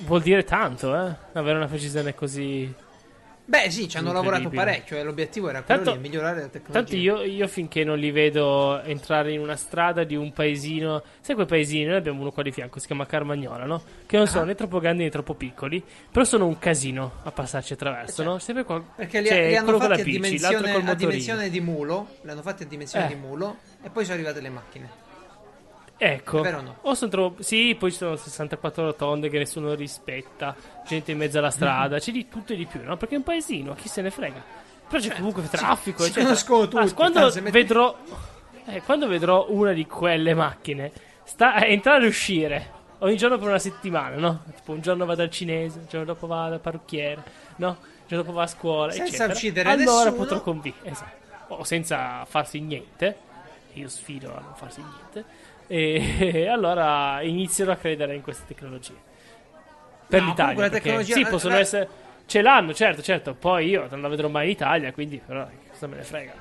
vuol 0.00 0.20
dire 0.20 0.44
tanto, 0.44 0.94
eh? 0.94 1.14
Avere 1.32 1.56
una 1.56 1.66
precisione 1.66 2.14
così. 2.14 2.70
Beh, 3.50 3.68
sì, 3.68 3.88
ci 3.88 3.96
hanno 3.96 4.12
lavorato 4.12 4.48
parecchio 4.48 4.96
e 4.96 5.02
l'obiettivo 5.02 5.48
era 5.48 5.62
quello 5.64 5.82
Tanto- 5.82 5.96
di 6.00 6.06
migliorare 6.08 6.40
la 6.42 6.46
tecnologia. 6.46 6.72
Tanto 6.78 6.94
io, 6.94 7.22
io 7.24 7.48
finché 7.48 7.82
non 7.82 7.98
li 7.98 8.12
vedo 8.12 8.80
entrare 8.82 9.32
in 9.32 9.40
una 9.40 9.56
strada 9.56 10.04
di 10.04 10.14
un 10.14 10.32
paesino, 10.32 11.02
sai 11.20 11.34
quei 11.34 11.46
paesini? 11.48 11.86
Noi 11.86 11.96
abbiamo 11.96 12.20
uno 12.20 12.30
qua 12.30 12.44
di 12.44 12.52
fianco, 12.52 12.78
si 12.78 12.86
chiama 12.86 13.06
Carmagnola, 13.06 13.64
no? 13.64 13.82
Che 14.06 14.16
non 14.16 14.28
sono 14.28 14.42
Ah. 14.44 14.46
né 14.46 14.54
troppo 14.54 14.78
grandi 14.78 15.02
né 15.02 15.10
troppo 15.10 15.34
piccoli, 15.34 15.82
però 16.12 16.24
sono 16.24 16.46
un 16.46 16.60
casino 16.60 17.14
a 17.24 17.32
passarci 17.32 17.72
attraverso, 17.72 18.22
no? 18.22 18.38
Sempre 18.38 18.62
qua. 18.62 18.80
Perché 18.94 19.20
li, 19.20 19.26
c'è 19.26 19.48
li 19.48 19.56
hanno 19.56 19.78
fatti 19.80 20.00
a 20.00 20.04
bici, 20.04 20.10
dimensione, 20.20 20.72
a 20.72 20.94
dimensione 20.94 21.50
di 21.50 21.60
mulo. 21.60 22.06
Li 22.22 22.30
hanno 22.30 22.42
fatti 22.42 22.62
a 22.62 22.66
dimensione 22.66 23.06
Eh. 23.06 23.08
di 23.08 23.14
mulo. 23.16 23.56
E 23.82 23.90
poi 23.90 24.04
sono 24.04 24.14
arrivate 24.14 24.40
le 24.40 24.48
macchine. 24.50 24.88
Ecco, 26.02 26.42
no? 26.42 26.76
o 26.80 26.94
sono 26.94 27.10
troppo... 27.10 27.42
Sì, 27.42 27.76
poi 27.78 27.90
ci 27.90 27.98
sono 27.98 28.16
64 28.16 28.84
rotonde 28.84 29.28
che 29.28 29.36
nessuno 29.36 29.74
rispetta, 29.74 30.56
gente 30.86 31.12
in 31.12 31.18
mezzo 31.18 31.36
alla 31.38 31.50
strada, 31.50 31.98
c'è 31.98 32.10
di 32.10 32.26
tutto 32.26 32.54
e 32.54 32.56
di 32.56 32.64
più, 32.64 32.82
no? 32.82 32.96
Perché 32.96 33.16
è 33.16 33.18
un 33.18 33.22
paesino, 33.24 33.74
chi 33.74 33.86
se 33.88 34.00
ne 34.00 34.10
frega. 34.10 34.42
Però 34.88 34.98
c'è 35.02 35.14
comunque 35.14 35.42
traffico, 35.48 35.98
si 36.02 36.04
eccetera. 36.08 36.24
conoscono 36.24 36.68
tutti, 36.68 36.76
Ah, 36.88 36.94
quando 36.94 37.14
tanto 37.18 37.30
se 37.30 37.40
metti- 37.42 37.58
vedrò... 37.58 37.94
eh, 38.64 38.80
quando 38.82 39.08
vedrò 39.08 39.46
una 39.50 39.72
di 39.72 39.86
quelle 39.86 40.32
macchine 40.32 40.90
sta 41.24 41.52
a 41.54 41.66
entrare 41.66 42.04
e 42.04 42.08
uscire 42.08 42.70
ogni 43.00 43.16
giorno 43.18 43.36
per 43.36 43.48
una 43.48 43.58
settimana, 43.58 44.16
no? 44.16 44.42
Tipo 44.54 44.72
un 44.72 44.80
giorno 44.80 45.04
va 45.04 45.14
dal 45.14 45.30
cinese, 45.30 45.80
il 45.80 45.86
giorno 45.86 46.06
dopo 46.06 46.26
va 46.26 46.48
dal 46.48 46.60
parrucchiere, 46.60 47.22
no? 47.56 47.76
Il 47.82 48.06
giorno 48.06 48.24
dopo 48.24 48.32
va 48.36 48.44
a 48.44 48.46
scuola, 48.46 48.90
Senza 48.92 49.06
eccetera. 49.08 49.32
uccidere 49.34 49.68
allora 49.68 50.04
nessuno. 50.04 50.12
potrò 50.16 50.40
convincere. 50.40 50.90
Esatto. 50.90 51.54
O 51.56 51.64
senza 51.64 52.24
farsi 52.24 52.58
niente. 52.60 53.28
Io 53.74 53.88
sfido 53.88 54.34
a 54.34 54.40
non 54.40 54.54
farsi 54.56 54.82
niente. 54.82 55.24
E 55.72 56.48
allora 56.50 57.22
inizierò 57.22 57.70
a 57.72 57.76
credere 57.76 58.14
in 58.16 58.22
queste 58.22 58.42
tecnologie. 58.46 58.94
Per 60.08 60.20
No, 60.20 60.26
l'Italia. 60.28 60.54
perché 60.56 60.80
tecnologia- 60.80 61.14
sì, 61.14 61.24
possono 61.26 61.54
la- 61.54 61.60
essere. 61.60 61.88
Ce 62.26 62.42
l'hanno, 62.42 62.74
certo, 62.74 63.02
certo. 63.02 63.34
Poi 63.34 63.68
io 63.68 63.86
non 63.88 64.02
la 64.02 64.08
vedrò 64.08 64.26
mai 64.28 64.46
in 64.46 64.50
Italia, 64.50 64.92
quindi 64.92 65.20
però 65.24 65.46
cosa 65.70 65.86
me 65.86 65.96
ne 65.96 66.02
frega. 66.02 66.32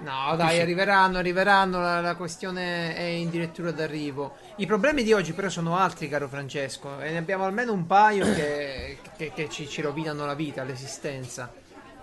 No, 0.00 0.34
dai, 0.36 0.58
arriveranno, 0.60 1.18
arriveranno. 1.18 1.80
La, 1.80 2.00
la 2.00 2.16
questione 2.16 2.94
è 2.96 3.02
in 3.02 3.28
dirittura 3.30 3.70
d'arrivo. 3.70 4.36
I 4.56 4.66
problemi 4.66 5.02
di 5.02 5.12
oggi, 5.12 5.32
però, 5.34 5.48
sono 5.50 5.76
altri, 5.76 6.08
caro 6.08 6.26
Francesco. 6.28 6.98
E 7.00 7.10
ne 7.10 7.18
abbiamo 7.18 7.44
almeno 7.44 7.72
un 7.72 7.86
paio 7.86 8.24
che, 8.34 8.98
che- 9.16 9.32
che 9.34 9.48
ci, 9.50 9.68
ci 9.68 9.80
rovinano 9.82 10.24
la 10.26 10.34
vita, 10.34 10.62
l'esistenza. 10.64 11.52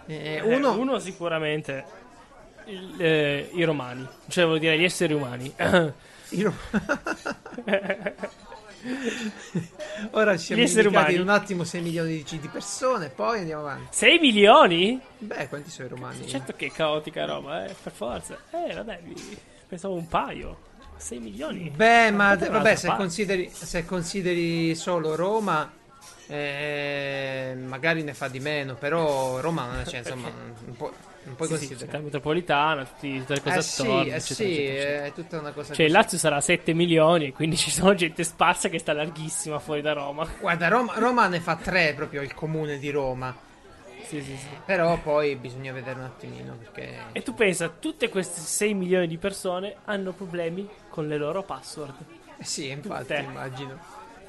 Eh, 0.06 0.36
Eh, 0.36 0.42
uno, 0.42 0.78
uno 0.78 0.98
sicuramente 1.00 1.84
il- 2.66 2.96
eh, 3.00 3.50
i 3.54 3.64
romani, 3.64 4.08
cioè 4.28 4.46
vuol 4.46 4.60
dire 4.60 4.78
gli 4.78 4.84
esseri 4.84 5.14
umani. 5.14 5.52
io- 6.30 6.54
Ora 10.12 10.38
ci 10.38 10.46
siamo 10.46 10.62
indicati 10.62 11.16
in 11.16 11.22
un 11.22 11.30
attimo 11.30 11.64
6 11.66 11.82
milioni 11.82 12.24
di, 12.24 12.48
persone, 12.48 13.10
poi 13.10 13.40
andiamo 13.40 13.64
avanti. 13.64 13.88
6 13.92 14.20
milioni? 14.20 15.00
Beh, 15.18 15.50
quanti 15.50 15.70
sono 15.70 15.88
i 15.88 15.92
romani? 15.92 16.26
Certo 16.28 16.54
che 16.56 16.68
è 16.68 16.72
caotica 16.72 17.26
roba, 17.26 17.66
eh, 17.66 17.76
per 17.82 17.92
forza. 17.92 18.38
Eh, 18.52 18.74
vabbè, 18.74 19.02
pensavo 19.68 19.96
un 19.96 20.08
paio. 20.08 20.68
6 20.96 21.20
milioni. 21.20 21.70
Beh, 21.70 22.12
ma 22.12 22.36
Vabbè, 22.36 22.50
vabbè, 22.50 22.76
se 22.76 22.94
consideri, 22.96 23.50
se 23.52 23.86
consideri 23.86 24.74
solo 24.76 25.16
Roma, 25.16 25.70
eh, 26.28 27.56
magari 27.66 28.04
ne 28.04 28.14
fa 28.14 28.28
di 28.30 28.40
meno, 28.40 28.76
però 28.76 29.40
Roma 29.42 29.84
cioè, 29.86 30.00
insomma, 30.00 30.30
non 30.30 30.76
puoi, 30.78 30.92
non 31.24 31.36
puoi 31.36 31.48
Sì, 31.48 31.54
sì, 31.56 31.60
considerare. 31.60 31.86
città 31.86 31.98
metropolitana, 32.04 32.86
tutti, 32.86 33.18
tutte 33.20 33.34
le 33.34 33.42
cose 33.42 33.58
eh 33.58 33.62
sì, 33.62 33.82
attorno, 33.82 34.02
eh 34.02 34.16
eccetera, 34.16 34.24
sì, 34.36 34.44
eccetera, 34.66 35.06
è 35.06 35.14
tutta 35.14 35.40
una 35.40 35.52
cosa 35.52 35.74
Cioè, 35.74 35.86
il 35.86 35.92
così. 35.92 36.04
Lazio 36.04 36.18
sarà 36.18 36.42
7 36.42 36.74
milioni, 36.74 37.32
quindi 37.34 37.58
ci 37.58 37.72
sono 37.72 37.94
gente 37.94 38.24
sparsa 38.24 38.70
che 38.70 38.80
sta 38.80 38.94
larghissima 38.94 39.60
fuori 39.60 39.82
da 39.82 39.94
Roma. 39.94 40.28
Guarda, 40.40 40.68
Roma, 40.68 40.94
Roma 40.98 41.28
ne 41.28 41.40
fa 41.40 41.56
tre 41.58 41.94
proprio 41.94 42.22
il 42.22 42.34
comune 42.34 42.78
di 42.80 42.90
Roma, 42.90 43.36
Sì, 44.04 44.22
sì, 44.22 44.36
sì. 44.38 44.48
però 44.66 44.98
poi 44.98 45.36
bisogna 45.36 45.72
vedere 45.72 46.00
un 46.00 46.06
attimino 46.06 46.56
perché... 46.58 46.98
E 47.12 47.22
tu 47.22 47.34
pensa, 47.36 47.70
tutte 47.70 48.10
queste 48.10 48.40
6 48.40 48.74
milioni 48.74 49.08
di 49.08 49.18
persone 49.18 49.76
hanno 49.86 50.12
problemi 50.14 50.68
con 50.90 51.08
le 51.08 51.18
loro 51.18 51.44
password. 51.44 51.94
Eh 52.38 52.44
sì, 52.46 52.70
infatti, 52.70 53.02
Tutte. 53.08 53.20
immagino. 53.28 53.78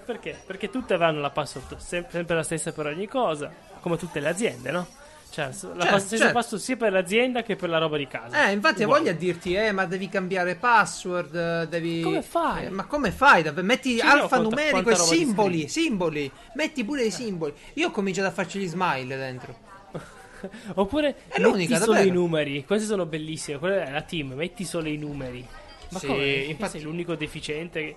Perché? 0.05 0.37
Perché 0.45 0.71
tutte 0.71 0.95
avranno 0.95 1.21
la 1.21 1.31
password 1.31 1.77
sem- 1.77 2.09
sempre 2.11 2.35
la 2.35 2.43
stessa 2.43 2.73
per 2.73 2.87
ogni 2.87 3.07
cosa, 3.07 3.53
come 3.81 3.97
tutte 3.97 4.19
le 4.19 4.29
aziende, 4.29 4.71
no? 4.73 4.87
Cioè, 5.31 5.47
la 5.47 5.53
Certo, 5.53 5.77
pas- 5.77 6.05
stessa 6.05 6.17
certo. 6.25 6.39
password 6.39 6.63
sia 6.63 6.77
per 6.77 6.91
l'azienda 6.93 7.43
che 7.45 7.55
per 7.55 7.69
la 7.69 7.79
roba 7.79 7.97
di 7.97 8.07
casa. 8.09 8.49
Eh, 8.49 8.53
infatti, 8.53 8.83
Uguale. 8.83 9.03
voglia 9.05 9.13
dirti, 9.17 9.55
eh, 9.55 9.71
ma 9.71 9.85
devi 9.87 10.09
cambiare 10.09 10.57
password, 10.57 11.35
eh, 11.35 11.67
devi... 11.69 12.01
Come 12.03 12.23
fai? 12.23 12.65
Eh, 12.67 12.71
ma 12.71 12.85
come 12.87 13.13
fai? 13.13 13.45
Metti 13.63 13.95
Sì, 13.95 14.01
alfanumerico 14.01 14.91
e 14.91 14.97
simboli, 14.97 15.69
simboli. 15.69 16.31
Metti 16.55 16.85
pure 16.85 17.05
i 17.05 17.11
simboli. 17.13 17.55
Io 17.75 17.89
ho 17.89 17.91
cominciato 17.93 18.27
a 18.27 18.33
farci 18.33 18.59
gli 18.59 18.67
smile 18.67 19.17
dentro. 19.17 19.57
Oppure 20.75 21.15
È 21.29 21.39
metti 21.41 21.67
solo 21.77 21.93
davvero. 21.93 22.09
i 22.09 22.11
numeri. 22.11 22.65
Queste 22.65 22.87
sono 22.87 23.07
bellissime. 23.07 23.59
Quella 23.59 23.85
è 23.87 23.91
la 23.91 24.03
team, 24.03 24.33
metti 24.33 24.65
solo 24.65 24.89
i 24.89 24.97
numeri. 24.97 25.47
Ma 25.91 25.99
Sì, 25.99 26.07
come? 26.07 26.25
Infatti- 26.27 26.71
sei 26.73 26.83
l'unico 26.83 27.15
deficiente 27.15 27.81
che... 27.83 27.97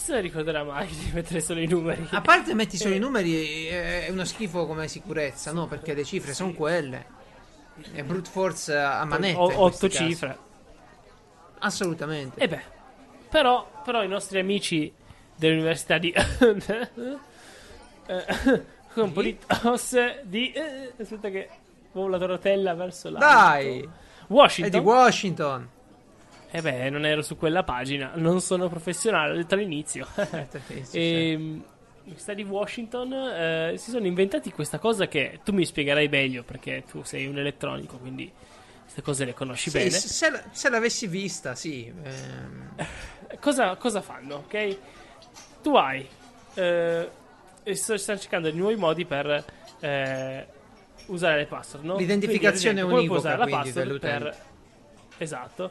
Chi 0.00 0.06
se 0.06 0.14
ne 0.14 0.20
ricorderà 0.22 0.64
mai 0.64 0.86
di 0.86 1.10
mettere 1.12 1.42
solo 1.42 1.60
i 1.60 1.66
numeri? 1.66 2.08
A 2.12 2.22
parte 2.22 2.54
metti 2.54 2.78
solo 2.78 2.94
Eh. 2.94 2.96
i 2.96 2.98
numeri, 2.98 3.68
eh, 3.68 4.06
è 4.06 4.10
uno 4.10 4.24
schifo 4.24 4.66
come 4.66 4.88
sicurezza, 4.88 5.52
no? 5.52 5.66
Perché 5.66 5.92
le 5.92 6.04
cifre 6.04 6.32
sono 6.32 6.54
quelle. 6.54 7.04
È 7.92 8.02
brute 8.02 8.30
force 8.30 8.78
a 8.78 9.04
manetta. 9.04 9.38
O- 9.38 9.44
otto 9.44 9.76
questi 9.76 9.88
casi. 9.88 10.04
cifre. 10.08 10.38
Assolutamente. 11.58 12.40
E 12.40 12.48
beh, 12.48 12.62
però, 13.28 13.82
però 13.84 14.02
i 14.02 14.08
nostri 14.08 14.38
amici 14.38 14.90
dell'università 15.36 15.98
di... 15.98 16.10
eh, 16.12 16.88
con 18.94 19.04
un 19.04 19.12
po' 19.12 19.20
di 19.20 19.38
eh, 20.52 20.92
aspetta 20.98 21.28
che 21.28 21.48
ho 21.92 22.08
la 22.08 22.16
rotella 22.16 22.72
verso 22.72 23.10
l'alto. 23.10 23.26
Dai! 23.26 23.86
Washington. 24.28 24.78
È 24.78 24.82
di 24.82 24.86
Washington. 24.88 25.68
Eh 26.52 26.60
beh, 26.62 26.90
non 26.90 27.06
ero 27.06 27.22
su 27.22 27.36
quella 27.36 27.62
pagina, 27.62 28.12
non 28.16 28.40
sono 28.40 28.68
professionale, 28.68 29.30
l'ho 29.32 29.36
detto 29.36 29.54
all'inizio. 29.54 30.06
Sì, 30.66 30.84
sì, 30.84 30.98
e 30.98 31.60
sta 32.16 32.34
di 32.34 32.42
Washington 32.42 33.12
eh, 33.12 33.74
si 33.76 33.90
sono 33.90 34.06
inventati 34.06 34.50
questa 34.52 34.78
cosa 34.78 35.06
che 35.06 35.40
tu 35.44 35.52
mi 35.52 35.64
spiegherai 35.64 36.08
meglio 36.08 36.42
perché 36.42 36.82
tu 36.90 37.02
sei 37.04 37.26
un 37.26 37.38
elettronico, 37.38 37.96
quindi 37.98 38.30
queste 38.82 39.02
cose 39.02 39.24
le 39.24 39.34
conosci 39.34 39.70
Sì, 39.70 39.78
bene. 39.78 39.90
se, 39.90 40.08
se- 40.08 40.42
se 40.50 40.68
l'avessi 40.70 41.06
vista, 41.06 41.54
sì. 41.54 41.86
ehm, 41.86 42.70
Cosa, 43.38 43.76
cosa 43.76 44.00
fanno, 44.00 44.36
ok? 44.46 44.76
Tu 45.62 45.76
hai 45.76 46.04
eh, 46.54 47.08
stanno 47.72 47.98
cercando 47.98 48.50
di 48.50 48.58
nuovi 48.58 48.74
modi 48.74 49.04
per 49.04 49.44
eh, 49.80 50.46
usare 51.06 51.36
le 51.36 51.46
password, 51.46 51.84
no? 51.84 51.96
L'identificazione 51.96 52.82
Quindi, 52.82 52.96
esempio, 52.96 52.96
univoca, 52.96 53.18
usare 53.18 53.38
la 53.38 53.46
password 53.46 53.98
per 54.00 54.36
esatto. 55.18 55.70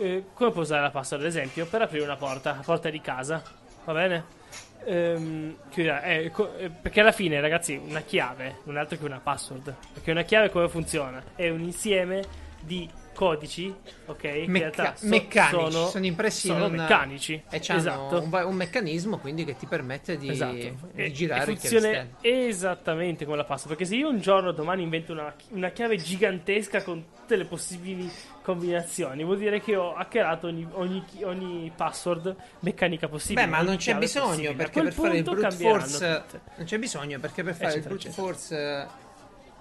Eh, 0.00 0.26
come 0.32 0.50
puoi 0.52 0.62
usare 0.62 0.82
la 0.82 0.90
password, 0.90 1.24
ad 1.24 1.28
esempio, 1.28 1.66
per 1.66 1.82
aprire 1.82 2.04
una 2.04 2.16
porta, 2.16 2.54
la 2.54 2.62
porta 2.64 2.88
di 2.88 3.00
casa, 3.00 3.42
va 3.84 3.92
bene? 3.92 4.24
Ehm, 4.84 5.56
eh, 5.74 6.30
co- 6.32 6.56
eh, 6.56 6.70
perché 6.70 7.00
alla 7.00 7.10
fine, 7.12 7.40
ragazzi, 7.40 7.74
una 7.74 8.00
chiave 8.02 8.58
non 8.64 8.76
è 8.76 8.80
altro 8.80 8.96
che 8.96 9.04
una 9.04 9.18
password. 9.20 9.74
Perché 9.92 10.12
una 10.12 10.22
chiave 10.22 10.50
come 10.50 10.68
funziona? 10.68 11.22
È 11.34 11.48
un 11.48 11.60
insieme 11.60 12.22
di 12.60 12.88
codici, 13.18 13.74
ok? 14.06 14.22
mecca- 14.46 14.52
realtà 14.58 14.94
so- 14.96 15.06
meccanici, 15.08 15.70
sono, 15.72 15.86
sono 15.88 16.06
impressi 16.06 16.46
sono 16.46 16.66
in 16.66 16.70
un- 16.72 16.78
meccanici. 16.78 17.42
E 17.50 17.58
c'hanno 17.58 17.80
esatto. 17.80 18.22
un, 18.22 18.32
un 18.44 18.54
meccanismo 18.54 19.18
quindi 19.18 19.44
che 19.44 19.56
ti 19.56 19.66
permette 19.66 20.16
di, 20.16 20.28
Esatto. 20.28 20.52
di 20.54 20.72
E- 20.94 21.10
girare 21.10 21.40
e 21.50 21.52
il 21.52 21.58
funziona 21.58 22.06
esattamente 22.20 23.24
come 23.24 23.36
la 23.36 23.42
password. 23.42 23.76
Perché 23.76 23.86
se 23.92 23.96
io 23.96 24.08
un 24.08 24.20
giorno 24.20 24.52
domani 24.52 24.84
invento 24.84 25.10
una, 25.10 25.34
una 25.48 25.70
chiave 25.70 25.96
gigantesca 25.96 26.84
con 26.84 27.04
tutte 27.12 27.34
le 27.34 27.44
possibili 27.44 28.08
combinazioni, 28.40 29.24
vuol 29.24 29.38
dire 29.38 29.60
che 29.60 29.74
ho 29.74 29.94
hackerato 29.96 30.46
ogni, 30.46 30.64
ogni, 30.74 31.04
ogni 31.24 31.72
password 31.74 32.36
meccanica 32.60 33.08
possibile. 33.08 33.46
Beh, 33.46 33.50
ma 33.50 33.62
non 33.62 33.78
c'è 33.78 33.96
bisogno 33.96 34.54
perché 34.54 34.80
per 34.80 34.92
fare 34.92 35.16
il 35.16 35.22
brute 35.24 35.50
force 35.50 36.22
tutte. 36.24 36.40
non 36.54 36.66
c'è 36.66 36.78
bisogno 36.78 37.18
perché 37.18 37.42
per 37.42 37.54
fare 37.54 37.72
il 37.72 37.78
Eccetera, 37.80 37.94
brute 37.94 38.08
eccetera. 38.08 38.26
force 38.28 38.88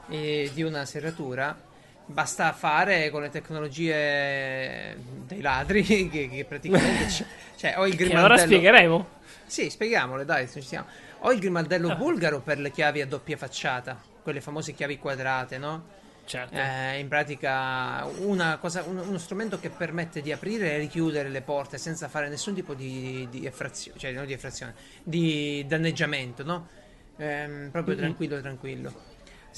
eh, 0.09 0.51
di 0.53 0.61
una 0.61 0.85
serratura 0.85 1.65
basta 2.07 2.51
fare 2.53 3.09
con 3.09 3.21
le 3.21 3.29
tecnologie 3.29 4.97
dei 5.25 5.41
ladri 5.41 5.83
che, 6.09 6.29
che 6.29 6.45
praticamente 6.47 7.05
c'è- 7.07 7.25
cioè 7.57 7.73
o 7.77 7.85
il 7.87 7.95
grimaldello 7.95 8.33
ora 8.33 8.37
spiegheremo. 8.37 9.07
Sì, 9.45 9.69
spieghiamole, 9.69 10.25
dai, 10.25 10.49
ci 10.49 10.61
siamo. 10.61 10.87
O 11.19 11.31
il 11.31 11.39
grimaldello 11.39 11.89
Ah. 11.89 11.95
bulgaro 11.95 12.41
per 12.41 12.59
le 12.59 12.69
chiavi 12.71 13.01
a 13.01 13.07
doppia 13.07 13.37
facciata, 13.37 13.99
quelle 14.21 14.41
famose 14.41 14.73
chiavi 14.73 14.97
quadrate, 14.99 15.57
no? 15.57 15.95
Certo. 16.25 16.55
Eh, 16.57 16.99
in 16.99 17.07
pratica 17.07 18.05
una 18.19 18.57
cosa, 18.57 18.83
un- 18.83 18.97
uno 18.97 19.17
strumento 19.17 19.57
che 19.59 19.69
permette 19.69 20.21
di 20.21 20.33
aprire 20.33 20.73
e 20.73 20.77
richiudere 20.77 21.29
le 21.29 21.41
porte 21.41 21.77
senza 21.77 22.09
fare 22.09 22.27
nessun 22.27 22.53
tipo 22.53 22.73
di, 22.73 23.25
di 23.31 23.45
effrazione, 23.45 23.97
cioè 23.97 24.11
non 24.11 24.25
di 24.25 24.33
effrazione, 24.33 24.75
di 25.03 25.63
danneggiamento, 25.65 26.43
no? 26.43 26.67
Ehm, 27.15 27.69
proprio 27.71 27.93
Mhm. 27.95 27.99
tranquillo, 28.01 28.41
tranquillo. 28.41 28.93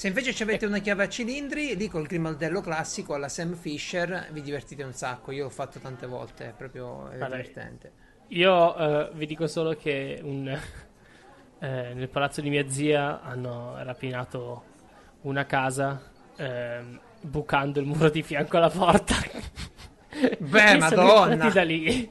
Se 0.00 0.06
invece 0.06 0.32
ci 0.32 0.42
avete 0.42 0.64
una 0.64 0.78
chiave 0.78 1.04
a 1.04 1.08
cilindri, 1.10 1.76
lì 1.76 1.86
col 1.86 2.06
grimaldello 2.06 2.62
classico 2.62 3.12
alla 3.12 3.28
Sam 3.28 3.54
Fisher 3.54 4.28
vi 4.32 4.40
divertite 4.40 4.82
un 4.82 4.94
sacco. 4.94 5.30
Io 5.30 5.42
l'ho 5.42 5.50
fatto 5.50 5.78
tante 5.78 6.06
volte, 6.06 6.46
è 6.46 6.52
proprio 6.56 7.10
è 7.10 7.18
Vabbè. 7.18 7.36
divertente. 7.36 7.92
Io 8.28 8.76
eh, 8.78 9.10
vi 9.12 9.26
dico 9.26 9.46
solo 9.46 9.74
che 9.76 10.18
un- 10.22 10.48
eh, 11.60 11.92
nel 11.92 12.08
palazzo 12.08 12.40
di 12.40 12.48
mia 12.48 12.66
zia 12.66 13.20
hanno 13.20 13.74
rapinato 13.82 14.64
una 15.20 15.44
casa 15.44 16.00
ehm, 16.34 16.98
bucando 17.20 17.78
il 17.78 17.84
muro 17.84 18.08
di 18.08 18.22
fianco 18.22 18.56
alla 18.56 18.70
porta. 18.70 19.16
Beh, 20.38 20.80
sono 20.88 21.04
Madonna. 21.04 21.50
da 21.50 21.62
lì. 21.62 22.10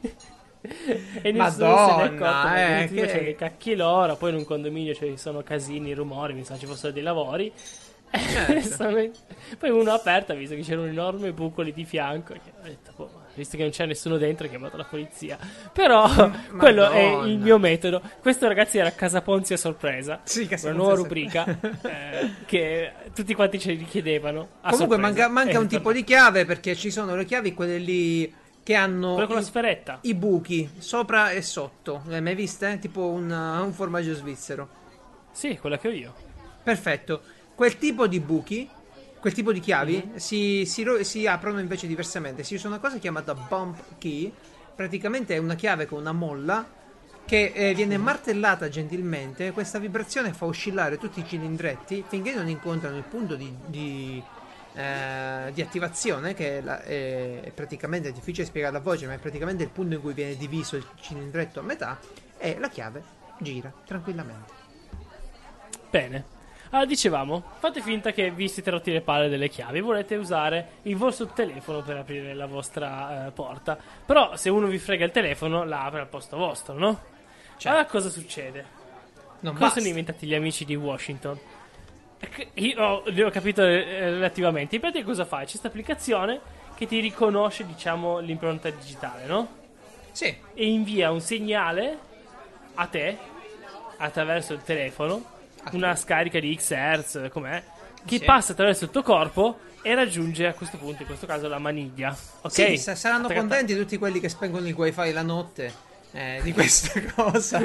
e 1.22 1.32
nessuno 1.32 1.50
se 1.50 1.62
Madonna, 1.64 1.96
ne 1.98 2.04
è 2.04 2.06
accorto 2.06 2.56
eh, 2.56 2.88
che- 2.96 3.00
facevano 3.02 3.24
che 3.26 3.36
cacchi 3.36 3.76
loro 3.76 4.16
poi 4.16 4.30
in 4.32 4.36
un 4.38 4.46
condominio 4.46 4.94
ci 4.94 5.14
sono 5.18 5.42
casini, 5.44 5.94
rumori 5.94 6.34
mi 6.34 6.44
sa 6.44 6.58
ci 6.58 6.66
fossero 6.66 6.92
dei 6.94 7.04
lavori. 7.04 7.52
Certo. 8.12 8.62
Sono- 8.76 9.08
poi 9.60 9.70
uno 9.70 9.92
ha 9.92 9.94
aperto 9.94 10.32
ha 10.32 10.36
visto 10.36 10.56
che 10.56 10.62
c'era 10.64 10.82
un 10.82 10.88
enorme 10.88 11.32
buco 11.32 11.62
lì 11.62 11.72
di 11.72 11.86
fianco 11.86 12.34
e 12.34 12.38
ho 12.60 12.64
detto 12.64 12.92
boh, 12.96 13.10
visto 13.36 13.56
che 13.56 13.62
non 13.62 13.72
c'è 13.72 13.86
nessuno 13.86 14.18
dentro 14.18 14.48
ha 14.48 14.50
chiamato 14.50 14.78
la 14.78 14.84
polizia. 14.84 15.38
Però 15.72 16.08
quello 16.58 16.90
è 16.90 17.04
Madonna. 17.08 17.28
il 17.28 17.38
mio 17.38 17.60
metodo. 17.60 18.02
Questo 18.20 18.48
ragazzi 18.48 18.80
era 18.80 18.92
Casa 18.94 19.22
Ponzi 19.22 19.54
a 19.54 19.58
sorpresa. 19.58 20.22
Sì, 20.24 20.48
Casa 20.48 20.70
una 20.70 20.78
nuova 20.78 20.96
rubrica 20.96 21.46
eh, 21.84 22.32
che 22.48 22.92
tutti 23.14 23.36
quanti 23.36 23.60
ce 23.60 23.74
li 23.74 23.78
richiedevano 23.78 24.40
a 24.62 24.72
Comunque 24.72 24.98
sorpresa. 24.98 25.28
manca, 25.28 25.44
manca 25.46 25.60
un 25.60 25.68
tipo 25.68 25.92
di 25.92 26.04
chiave 26.04 26.46
perché 26.46 26.76
ci 26.76 26.90
sono 26.90 27.16
le 27.16 27.26
chiavi 27.26 27.54
quelle 27.54 27.78
lì 27.78 28.34
che 28.70 28.76
hanno 28.76 29.14
quello 29.14 29.26
con 29.26 29.36
la 29.38 29.42
i, 29.42 29.46
sferetta 29.46 29.98
i 30.02 30.14
buchi 30.14 30.70
sopra 30.78 31.32
e 31.32 31.42
sotto. 31.42 32.04
Le 32.06 32.18
hai 32.18 32.22
mai 32.22 32.36
viste? 32.36 32.78
Tipo 32.80 33.08
un, 33.08 33.32
un 33.32 33.74
formaggio 33.74 34.14
svizzero. 34.14 34.70
sì 35.32 35.58
quella 35.58 35.80
che 35.80 35.88
ho 35.88 35.92
io 35.92 36.14
Perfetto. 36.62 37.24
Quel 37.56 37.80
tipo 37.80 38.06
di 38.06 38.20
buchi, 38.20 38.70
quel 39.20 39.34
tipo 39.34 39.52
di 39.52 39.60
chiavi 39.60 40.04
Mhm. 40.12 40.16
si, 40.18 40.68
si 40.68 40.86
si 41.02 41.26
aprono 41.26 41.60
invece 41.60 41.88
diversamente. 41.88 42.44
Si 42.44 42.54
usa 42.54 42.68
una 42.68 42.78
cosa 42.78 43.00
chiamata 43.00 43.34
bump 43.34 43.98
key. 43.98 44.32
Praticamente 44.76 45.34
è 45.34 45.40
una 45.40 45.56
chiave 45.56 45.88
con 45.88 46.02
una 46.02 46.12
molla 46.12 46.64
che 47.26 47.52
eh, 47.56 47.74
viene 47.74 47.98
Mhm. 47.98 48.04
martellata 48.04 48.70
gentilmente. 48.70 49.52
Questa 49.52 49.80
vibrazione 49.80 50.32
fa 50.32 50.46
oscillare 50.46 51.00
tutti 51.00 51.22
i 51.22 51.26
cilindretti 51.28 52.04
finché 52.08 52.36
non 52.36 52.48
incontrano 52.48 52.98
il 52.98 53.04
punto 53.04 53.34
di, 53.36 53.52
di, 53.66 54.22
eh, 54.80 55.52
di 55.54 55.62
attivazione, 55.62 56.34
che 56.34 56.60
è, 56.60 56.62
la- 56.62 56.82
è- 56.82 57.42
è 57.42 57.52
praticamente 57.52 58.10
è 58.10 58.12
difficile 58.12 58.46
spiegare 58.46 58.78
a 58.78 58.80
voce, 58.80 59.06
ma 59.08 59.14
è 59.14 59.18
praticamente 59.18 59.64
il 59.64 59.70
punto 59.70 59.96
in 59.96 60.02
cui 60.02 60.14
viene 60.14 60.36
diviso 60.38 60.76
il 60.76 60.86
cilindretto 61.02 61.60
a 61.60 61.64
metà. 61.64 62.00
E 62.38 62.58
la 62.60 62.70
chiave 62.70 63.04
gira 63.40 63.72
tranquillamente. 63.86 64.54
Bene. 65.90 66.38
Allora, 66.72 66.86
dicevamo, 66.88 67.44
fate 67.58 67.82
finta 67.82 68.12
che 68.12 68.30
vi 68.30 68.48
siete 68.48 68.70
rotti 68.70 68.92
le 68.92 69.02
palle 69.02 69.28
delle 69.28 69.50
chiavi, 69.50 69.82
volete 69.82 70.16
usare 70.16 70.68
il 70.84 70.96
vostro 70.96 71.26
telefono 71.28 71.82
per 71.82 71.98
aprire 71.98 72.34
la 72.36 72.46
vostra 72.46 73.26
eh, 73.28 73.32
porta. 73.32 73.76
Però 74.06 74.36
se 74.36 74.50
uno 74.50 74.68
vi 74.68 74.78
frega 74.78 75.04
il 75.04 75.12
telefono, 75.12 75.64
la 75.64 75.86
apre 75.86 76.02
al 76.02 76.08
posto 76.08 76.38
vostro, 76.38 76.76
no? 76.76 77.02
Cioè, 77.58 77.72
Allora 77.72 77.88
cosa 77.88 78.10
succede? 78.10 78.78
non 79.42 79.54
Cosa 79.54 79.66
basta. 79.66 79.78
sono 79.80 79.88
inventati 79.90 80.28
gli 80.28 80.36
amici 80.36 80.64
di 80.64 80.76
Washington? 80.76 81.40
Io 82.56 82.82
ho, 82.82 83.04
li 83.08 83.22
ho 83.22 83.30
capito 83.30 83.62
eh, 83.64 84.10
relativamente. 84.12 84.76
In 84.76 84.82
pratica 84.82 85.06
cosa 85.06 85.26
fai? 85.26 85.44
C'è 85.46 85.50
questa 85.52 85.68
applicazione 85.68 86.40
che 86.76 86.86
ti 86.86 87.00
riconosce, 87.00 87.66
diciamo, 87.66 88.20
l'impronta 88.20 88.70
digitale, 88.70 89.26
no? 89.26 89.58
Sì, 90.12 90.36
e 90.54 90.68
invia 90.68 91.12
un 91.12 91.22
segnale 91.22 91.98
a 92.76 92.86
te 92.88 93.18
attraverso 93.98 94.54
il 94.54 94.62
telefono, 94.64 95.24
A 95.64 95.70
una 95.74 95.94
te. 95.94 96.00
scarica 96.00 96.40
di 96.40 96.56
X 96.58 96.74
Hz, 96.74 97.30
com'è, 97.32 97.62
che 98.06 98.18
Sì. 98.18 98.24
passa 98.26 98.52
attraverso 98.54 98.86
il 98.86 98.90
tuo 98.92 99.04
corpo 99.04 99.60
e 99.82 99.94
raggiunge 99.96 100.46
a 100.48 100.54
questo 100.54 100.78
punto, 100.78 101.02
in 101.02 101.08
questo 101.08 101.26
caso, 101.26 101.48
la 101.48 101.60
maniglia. 101.60 102.16
Ok? 102.42 102.52
Sì, 102.52 102.78
sa- 102.78 102.96
saranno 102.96 103.26
Attaccata- 103.26 103.48
contenti 103.48 103.76
tutti 103.76 103.98
quelli 103.98 104.20
che 104.20 104.28
spengono 104.30 104.68
il 104.68 104.74
wifi 104.74 105.12
la 105.12 105.22
notte 105.22 105.74
eh, 106.12 106.40
di 106.44 106.52
questa 106.54 107.00
cosa. 107.16 107.60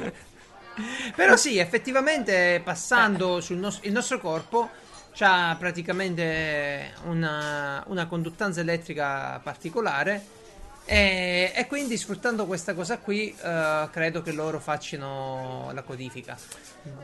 Però 1.14 1.36
sì, 1.36 1.58
effettivamente 1.58 2.60
passando 2.64 3.40
sul 3.40 3.58
nos- 3.58 3.80
il 3.82 3.92
nostro 3.92 4.18
corpo 4.18 4.70
c'ha 5.12 5.54
praticamente 5.58 6.92
una, 7.04 7.82
una 7.86 8.06
conduttanza 8.06 8.60
elettrica 8.60 9.40
particolare 9.42 10.42
e, 10.84 11.52
e 11.54 11.66
quindi 11.66 11.96
sfruttando 11.96 12.46
questa 12.46 12.74
cosa 12.74 12.98
qui 12.98 13.34
eh, 13.42 13.88
credo 13.90 14.22
che 14.22 14.32
loro 14.32 14.58
facciano 14.58 15.70
la 15.72 15.82
codifica. 15.82 16.36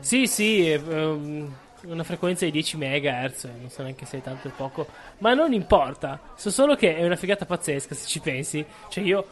Sì, 0.01 0.27
sì, 0.27 0.69
ehm, 0.69 1.55
una 1.83 2.03
frequenza 2.03 2.45
di 2.45 2.51
10 2.51 2.77
MHz, 2.77 3.43
non 3.59 3.69
so 3.69 3.81
neanche 3.81 4.05
se 4.05 4.17
è 4.17 4.21
tanto 4.21 4.49
o 4.49 4.51
poco, 4.55 4.87
ma 5.19 5.33
non 5.33 5.53
importa, 5.53 6.19
so 6.35 6.51
solo 6.51 6.75
che 6.75 6.95
è 6.95 7.03
una 7.03 7.15
figata 7.15 7.45
pazzesca 7.45 7.95
se 7.95 8.05
ci 8.05 8.19
pensi. 8.19 8.63
Cioè 8.89 9.03
io 9.03 9.25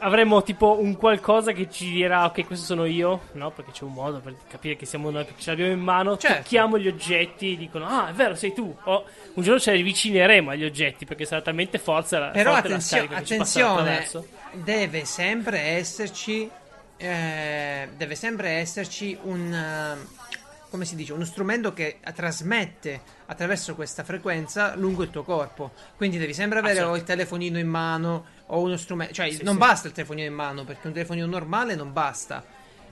avremmo 0.00 0.42
tipo 0.42 0.78
un 0.80 0.96
qualcosa 0.96 1.52
che 1.52 1.70
ci 1.70 1.90
dirà 1.90 2.24
ok, 2.24 2.46
questo 2.46 2.64
sono 2.66 2.84
io, 2.84 3.28
no? 3.32 3.50
Perché 3.52 3.70
c'è 3.70 3.84
un 3.84 3.92
modo 3.92 4.18
per 4.20 4.34
capire 4.48 4.76
che 4.76 4.86
siamo 4.86 5.10
noi, 5.10 5.24
perché 5.24 5.40
ce 5.40 5.50
l'abbiamo 5.50 5.72
in 5.72 5.80
mano, 5.80 6.16
Certo. 6.16 6.36
tocchiamo 6.42 6.78
gli 6.78 6.88
oggetti, 6.88 7.56
dicono 7.56 7.86
"Ah, 7.86 8.08
è 8.08 8.12
vero, 8.12 8.34
sei 8.34 8.52
tu". 8.52 8.74
O 8.84 9.04
un 9.34 9.42
giorno 9.42 9.60
ci 9.60 9.70
avvicineremo 9.70 10.50
agli 10.50 10.64
oggetti 10.64 11.04
perché 11.04 11.24
sarà 11.24 11.42
talmente 11.42 11.78
forza 11.78 12.18
la 12.18 12.28
Però 12.30 12.50
la 12.52 12.58
attenzio- 12.58 13.06
passerà 13.06 13.16
attenzione, 13.20 14.06
deve 14.52 15.04
sempre 15.04 15.60
esserci, 15.60 16.50
eh, 16.96 17.88
deve 17.96 18.14
sempre 18.16 18.50
esserci 18.50 19.16
un, 19.22 19.52
eh, 19.54 20.26
come 20.70 20.84
si 20.84 20.96
dice, 20.96 21.12
uno 21.12 21.24
strumento 21.24 21.72
che 21.72 21.98
trasmette 22.14 23.00
attraverso 23.26 23.74
questa 23.74 24.02
frequenza 24.04 24.74
lungo 24.74 25.02
il 25.02 25.10
tuo 25.10 25.22
corpo. 25.22 25.70
Quindi 25.96 26.18
devi 26.18 26.34
sempre 26.34 26.58
avere 26.58 26.74
certo. 26.76 26.90
o 26.90 26.96
il 26.96 27.04
telefonino 27.04 27.58
in 27.58 27.68
mano 27.68 28.24
o 28.50 28.60
uno 28.60 28.76
strumento, 28.76 29.14
cioè 29.14 29.30
Sì, 29.30 29.42
non 29.42 29.54
sì. 29.54 29.58
basta 29.60 29.86
il 29.88 29.94
telefonino 29.94 30.26
in 30.26 30.34
mano 30.34 30.64
perché 30.64 30.86
un 30.86 30.92
telefonino 30.92 31.26
normale 31.26 31.74
non 31.74 31.92
basta. 31.92 32.44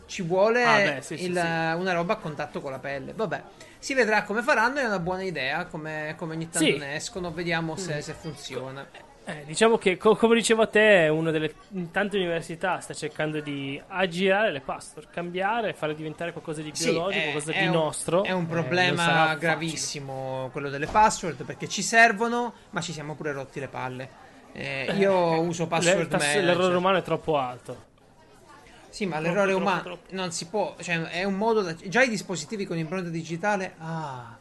Ci 0.06 0.22
vuole 0.22 0.62
Ah, 0.64 0.76
beh, 0.94 1.02
sì, 1.02 1.14
il- 1.24 1.32
una 1.34 1.92
roba 1.92 2.12
a 2.14 2.16
contatto 2.16 2.60
con 2.60 2.70
la 2.70 2.78
pelle. 2.78 3.12
Vabbè, 3.12 3.42
si 3.78 3.92
vedrà 3.94 4.22
come 4.22 4.42
faranno. 4.42 4.78
È 4.78 4.84
una 4.84 5.00
buona 5.00 5.22
idea. 5.24 5.64
Come, 5.66 6.14
come 6.16 6.34
ogni 6.34 6.48
tanto 6.48 6.76
ne 6.78 6.94
escono. 6.94 7.32
Vediamo 7.32 7.74
se, 7.76 8.00
se 8.02 8.12
funziona. 8.12 8.86
Eh, 9.28 9.42
diciamo 9.44 9.76
che, 9.76 9.96
co- 9.96 10.14
come 10.14 10.36
dicevo 10.36 10.62
a 10.62 10.66
te, 10.68 11.08
una 11.08 11.32
delle 11.32 11.52
tante 11.90 12.16
università 12.16 12.78
sta 12.78 12.94
cercando 12.94 13.40
di 13.40 13.82
aggirare 13.88 14.52
le 14.52 14.60
password, 14.60 15.08
cambiare, 15.10 15.72
fare 15.74 15.96
diventare 15.96 16.30
qualcosa 16.30 16.62
di 16.62 16.70
biologico, 16.70 17.10
è- 17.10 17.30
qualcosa 17.32 17.52
è 17.52 17.58
di 17.62 17.66
un- 17.66 17.72
nostro. 17.72 18.22
È 18.22 18.30
un 18.30 18.44
Eh, 18.44 18.46
problema 18.46 19.02
facile. 19.04 19.38
gravissimo 19.40 20.48
quello 20.52 20.70
delle 20.70 20.86
password 20.86 21.42
perché 21.44 21.66
ci 21.68 21.82
servono, 21.82 22.52
ma 22.70 22.80
ci 22.80 22.92
siamo 22.92 23.16
pure 23.16 23.32
rotti 23.32 23.58
le 23.58 23.66
palle. 23.68 24.08
Eh, 24.58 24.94
io 24.96 25.40
uso 25.40 25.64
Le- 25.64 25.68
password 25.68 26.08
tass- 26.08 26.20
manager. 26.22 26.44
l'errore 26.44 26.76
umano 26.76 26.96
è 26.98 27.02
troppo 27.02 27.36
alto. 27.36 27.84
Sì, 28.88 29.04
ma 29.04 29.16
Troppo, 29.18 29.28
l'errore 29.28 29.50
troppo, 29.50 29.62
umano 29.64 29.82
troppo. 29.82 30.06
non 30.14 30.32
si 30.32 30.46
può, 30.46 30.74
cioè 30.80 31.02
è 31.08 31.24
un 31.24 31.34
modo 31.34 31.60
da... 31.60 31.74
Già 31.74 32.02
i 32.02 32.08
dispositivi 32.08 32.64
con 32.64 32.78
impronta 32.78 33.10
digitale, 33.10 33.74
ah, 33.78 34.34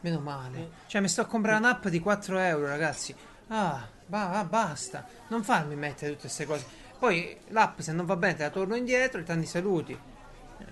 meno 0.00 0.18
male. 0.20 0.68
Cioè 0.86 1.00
mi 1.00 1.08
sto 1.08 1.22
a 1.22 1.24
comprare 1.24 1.56
un'app 1.56 1.86
di 1.88 1.98
4 2.00 2.38
euro, 2.38 2.66
ragazzi. 2.66 3.14
Ah, 3.48 3.86
ba- 4.06 4.26
ba- 4.26 4.44
basta. 4.44 5.06
Non 5.28 5.42
farmi 5.42 5.74
mettere 5.76 6.10
tutte 6.10 6.22
queste 6.22 6.44
cose. 6.44 6.66
Poi 6.98 7.38
l'app 7.48 7.80
se 7.80 7.92
non 7.92 8.04
va 8.04 8.16
bene 8.16 8.34
te 8.34 8.42
la 8.42 8.50
torno 8.50 8.74
indietro 8.76 9.20
e 9.20 9.24
tanti 9.24 9.46
saluti. 9.46 9.92
Eh, 9.92 10.66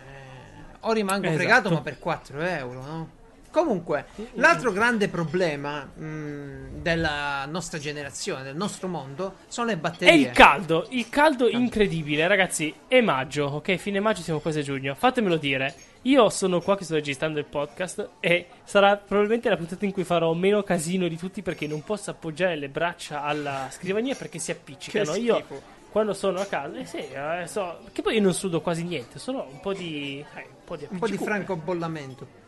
o 0.80 0.92
rimango 0.92 1.24
Esatto. 1.24 1.38
fregato 1.38 1.70
ma 1.70 1.80
per 1.80 1.98
4 1.98 2.40
euro, 2.42 2.82
no? 2.82 3.08
Comunque, 3.54 4.06
l'altro 4.32 4.72
grande 4.72 5.06
problema 5.06 5.84
mh, 5.84 6.82
della 6.82 7.46
nostra 7.46 7.78
generazione, 7.78 8.42
del 8.42 8.56
nostro 8.56 8.88
mondo, 8.88 9.36
sono 9.46 9.68
le 9.68 9.76
batterie. 9.76 10.12
il 10.12 10.30
caldo, 10.32 10.88
il 10.90 11.08
caldo 11.08 11.48
incredibile, 11.48 12.26
ragazzi. 12.26 12.74
È 12.88 13.00
maggio, 13.00 13.44
ok? 13.44 13.76
Fine 13.76 14.00
maggio 14.00 14.22
siamo 14.22 14.40
quasi 14.40 14.58
a 14.58 14.62
giugno. 14.62 14.96
Fatemelo 14.96 15.36
dire. 15.36 15.72
Io 16.02 16.28
sono 16.30 16.60
qua 16.60 16.76
che 16.76 16.82
sto 16.82 16.94
registrando 16.94 17.38
il 17.38 17.44
podcast 17.44 18.08
e 18.18 18.48
sarà 18.64 18.96
probabilmente 18.96 19.48
la 19.48 19.56
puntata 19.56 19.84
in 19.84 19.92
cui 19.92 20.02
farò 20.02 20.32
meno 20.32 20.64
casino 20.64 21.06
di 21.06 21.16
tutti 21.16 21.40
perché 21.40 21.68
non 21.68 21.84
posso 21.84 22.10
appoggiare 22.10 22.56
le 22.56 22.68
braccia 22.68 23.22
alla 23.22 23.68
scrivania 23.70 24.16
perché 24.16 24.40
si 24.40 24.50
appiccicano. 24.50 25.14
Io 25.14 25.44
quando 25.92 26.12
sono 26.12 26.40
a 26.40 26.44
casa, 26.46 26.76
eh 26.76 26.86
sì, 26.86 26.96
eh, 26.96 27.46
so, 27.46 27.78
che 27.92 28.02
poi 28.02 28.16
io 28.16 28.20
non 28.20 28.34
sudo 28.34 28.60
quasi 28.60 28.82
niente, 28.82 29.20
solo 29.20 29.46
un 29.48 29.60
po' 29.60 29.72
di, 29.72 30.18
eh, 30.34 30.40
un 30.40 30.64
po' 30.64 30.74
di 30.74 30.88
Un 30.90 30.98
po' 30.98 31.06
di 31.06 31.16
francobollamento. 31.16 32.42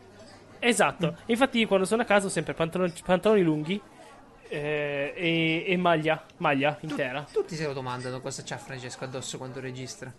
Esatto, 0.59 1.17
infatti 1.25 1.59
io 1.59 1.67
quando 1.67 1.85
sono 1.85 2.01
a 2.01 2.05
casa 2.05 2.27
ho 2.27 2.29
sempre 2.29 2.53
pantaloni, 2.53 2.93
pantaloni 3.03 3.41
lunghi 3.41 3.81
eh, 4.49 5.13
e, 5.15 5.65
e 5.67 5.77
maglia, 5.77 6.23
maglia 6.37 6.77
intera. 6.81 7.25
Tutti 7.31 7.55
se 7.55 7.65
lo 7.65 7.73
domandano 7.73 8.19
cosa 8.21 8.43
c'ha 8.43 8.57
Francesco 8.57 9.03
addosso 9.03 9.37
quando 9.37 9.59
registra. 9.59 10.11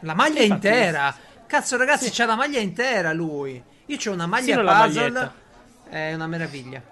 La 0.00 0.14
maglia 0.14 0.42
Infatti- 0.42 0.66
intera! 0.66 1.14
Cazzo, 1.46 1.76
ragazzi, 1.76 2.10
c'ha 2.10 2.26
la 2.26 2.34
maglia 2.34 2.58
intera 2.58 3.12
lui. 3.12 3.62
Io 3.86 3.96
c'ho 3.96 4.12
una 4.12 4.26
maglia 4.26 4.56
Sì, 4.56 4.62
puzzle. 4.92 5.30
È 5.88 6.12
una 6.12 6.26
meraviglia. 6.26 6.82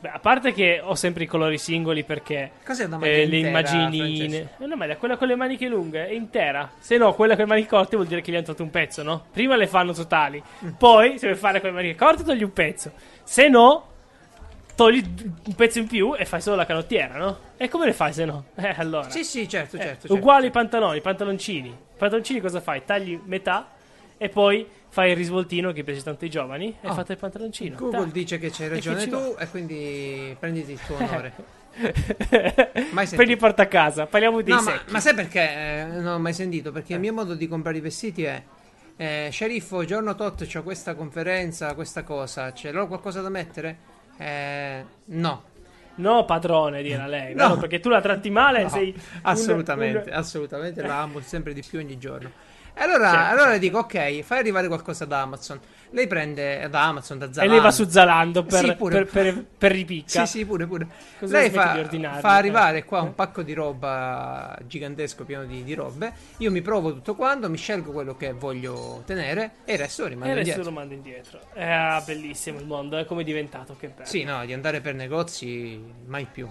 Beh, 0.00 0.08
a 0.08 0.18
parte 0.18 0.52
che 0.52 0.80
ho 0.82 0.94
sempre 0.94 1.24
i 1.24 1.26
colori 1.26 1.58
singoli 1.58 2.04
perché 2.04 2.52
Cos'è 2.64 2.86
una 2.86 2.96
maglia 2.96 3.12
eh, 3.12 3.26
le 3.26 3.36
intera, 3.36 3.48
immagini. 3.76 3.98
Francesco? 4.16 4.62
È 4.62 4.64
una 4.64 4.76
maglia, 4.76 4.96
quella 4.96 5.16
con 5.18 5.28
le 5.28 5.34
maniche 5.36 5.68
lunghe 5.68 6.06
è 6.08 6.12
intera. 6.12 6.70
Se 6.78 6.96
no, 6.96 7.12
quella 7.12 7.34
con 7.34 7.44
le 7.44 7.50
maniche 7.50 7.68
corte 7.68 7.96
vuol 7.96 8.08
dire 8.08 8.22
che 8.22 8.32
gli 8.32 8.34
hanno 8.34 8.44
tolto 8.46 8.62
un 8.62 8.70
pezzo, 8.70 9.02
no? 9.02 9.26
Prima 9.30 9.56
le 9.56 9.66
fanno 9.66 9.92
totali, 9.92 10.42
Mm. 10.64 10.70
poi 10.78 11.18
se 11.18 11.26
vuoi 11.26 11.38
fare 11.38 11.60
con 11.60 11.68
le 11.70 11.74
maniche 11.76 11.96
corte 11.96 12.24
togli 12.24 12.42
un 12.42 12.52
pezzo. 12.52 12.92
Se 13.24 13.48
no, 13.48 13.88
togli 14.74 15.04
un 15.44 15.54
pezzo 15.54 15.78
in 15.78 15.86
più 15.86 16.14
e 16.16 16.24
fai 16.24 16.40
solo 16.40 16.56
la 16.56 16.64
canottiera, 16.64 17.18
no? 17.18 17.38
E 17.58 17.68
come 17.68 17.84
le 17.84 17.92
fai 17.92 18.12
se 18.14 18.24
no? 18.24 18.44
Eh, 18.56 18.74
allora. 18.78 19.10
Sì, 19.10 19.22
sì, 19.22 19.46
certo, 19.46 19.76
Eh, 19.76 19.80
certo. 19.80 20.00
certo. 20.08 20.14
Uguali 20.14 20.46
i 20.46 20.50
pantaloni, 20.50 20.96
i 20.96 21.02
pantaloncini. 21.02 21.68
I 21.68 21.74
pantaloncini 21.98 22.40
cosa 22.40 22.60
fai? 22.62 22.82
Tagli 22.86 23.20
metà 23.26 23.68
e 24.16 24.28
poi 24.30 24.66
fai 24.90 25.10
il 25.10 25.16
risvoltino 25.16 25.72
che 25.72 25.82
piace 25.84 26.02
tanto 26.02 26.24
ai 26.24 26.30
giovani 26.30 26.76
e 26.80 26.88
Oh. 26.88 26.94
fate 26.94 27.12
il 27.12 27.18
pantaloncino. 27.18 27.76
Google 27.76 28.02
Tac. 28.04 28.12
dice 28.12 28.38
che 28.38 28.50
c'hai 28.50 28.68
ragione 28.68 29.00
ci 29.02 29.08
tu 29.08 29.34
e 29.38 29.48
quindi 29.48 30.36
prenditi 30.38 30.72
il 30.72 30.80
tuo 30.84 30.96
onore. 30.96 31.32
Mai 32.90 33.06
sentito. 33.06 33.16
Prendi 33.16 33.36
porta 33.36 33.62
a 33.62 33.66
casa, 33.66 34.06
parliamo 34.06 34.42
dei 34.42 34.52
no, 34.54 34.60
ma, 34.62 34.80
ma 34.88 35.00
sai 35.00 35.14
perché 35.14 35.40
eh, 35.40 35.84
non 35.84 36.06
ho 36.06 36.18
mai 36.18 36.32
sentito? 36.32 36.72
Perché 36.72 36.94
il 36.94 37.00
mio 37.00 37.12
modo 37.12 37.34
di 37.34 37.46
comprare 37.46 37.78
i 37.78 37.80
vestiti 37.80 38.24
è 38.24 38.42
eh, 38.96 39.28
sceriffo, 39.30 39.84
giorno 39.84 40.14
tot 40.16 40.44
c'ho 40.46 40.62
questa 40.62 40.94
conferenza, 40.94 41.74
questa 41.74 42.02
cosa, 42.02 42.52
c'è 42.52 42.72
loro 42.72 42.88
qualcosa 42.88 43.20
da 43.22 43.28
mettere? 43.28 43.78
Eh, 44.18 44.84
no. 45.06 45.44
No, 45.94 46.24
padrone, 46.24 46.82
dirà 46.82 47.06
lei. 47.06 47.34
No. 47.34 47.48
No, 47.48 47.56
perché 47.58 47.78
tu 47.78 47.88
la 47.88 48.00
tratti 48.00 48.30
male, 48.30 48.62
No, 48.64 48.68
sei 48.68 48.92
un- 48.94 49.00
assolutamente, 49.22 50.10
un- 50.10 50.16
assolutamente 50.16 50.82
la 50.82 51.00
amo 51.02 51.20
sempre 51.20 51.52
di 51.52 51.62
più 51.66 51.78
ogni 51.78 51.98
giorno. 51.98 52.30
E 52.80 52.82
allora, 52.84 53.10
Certo, 53.10 53.32
allora 53.42 53.58
dico, 53.58 53.78
ok, 53.80 54.22
fai 54.22 54.38
arrivare 54.38 54.66
qualcosa 54.66 55.04
da 55.04 55.20
Amazon. 55.20 55.60
Lei 55.90 56.06
prende 56.06 56.66
da 56.70 56.84
Amazon, 56.86 57.18
da 57.18 57.26
E 57.26 57.32
Zalando. 57.34 57.52
lei 57.54 57.62
va 57.62 57.70
su 57.70 57.86
Zalando 57.86 58.42
per, 58.42 58.58
Sì, 58.64 58.74
per, 58.74 59.04
per, 59.04 59.44
per 59.58 59.72
ripicca. 59.72 60.24
Sì, 60.24 60.38
sì, 60.38 60.46
pure, 60.46 60.66
pure. 60.66 60.86
Così 61.18 61.30
Lei 61.30 61.50
fa, 61.50 61.76
fa 62.20 62.36
arrivare 62.36 62.78
eh. 62.78 62.84
qua 62.86 63.02
un 63.02 63.14
pacco 63.14 63.42
di 63.42 63.52
roba 63.52 64.56
gigantesco, 64.64 65.24
pieno 65.26 65.44
di, 65.44 65.62
di 65.62 65.74
robe. 65.74 66.10
Io 66.38 66.50
mi 66.50 66.62
provo 66.62 66.94
tutto 66.94 67.14
quanto, 67.16 67.50
mi 67.50 67.58
scelgo 67.58 67.92
quello 67.92 68.16
che 68.16 68.32
voglio 68.32 69.02
tenere 69.04 69.56
e 69.66 69.74
il 69.74 69.78
resto 69.78 70.00
lo 70.02 70.06
E 70.06 70.10
rimando 70.12 70.36
indietro. 70.38 70.62
lo 70.62 70.70
mando 70.70 70.94
indietro. 70.94 71.40
È 71.52 72.02
bellissimo 72.06 72.60
il 72.60 72.66
mondo, 72.66 72.96
è 72.96 73.04
come 73.04 73.20
è 73.20 73.24
diventato, 73.24 73.76
che 73.78 73.88
bello. 73.88 74.06
Sì, 74.08 74.22
no, 74.24 74.42
di 74.46 74.54
andare 74.54 74.80
per 74.80 74.94
negozi 74.94 75.78
mai 76.06 76.24
più. 76.24 76.48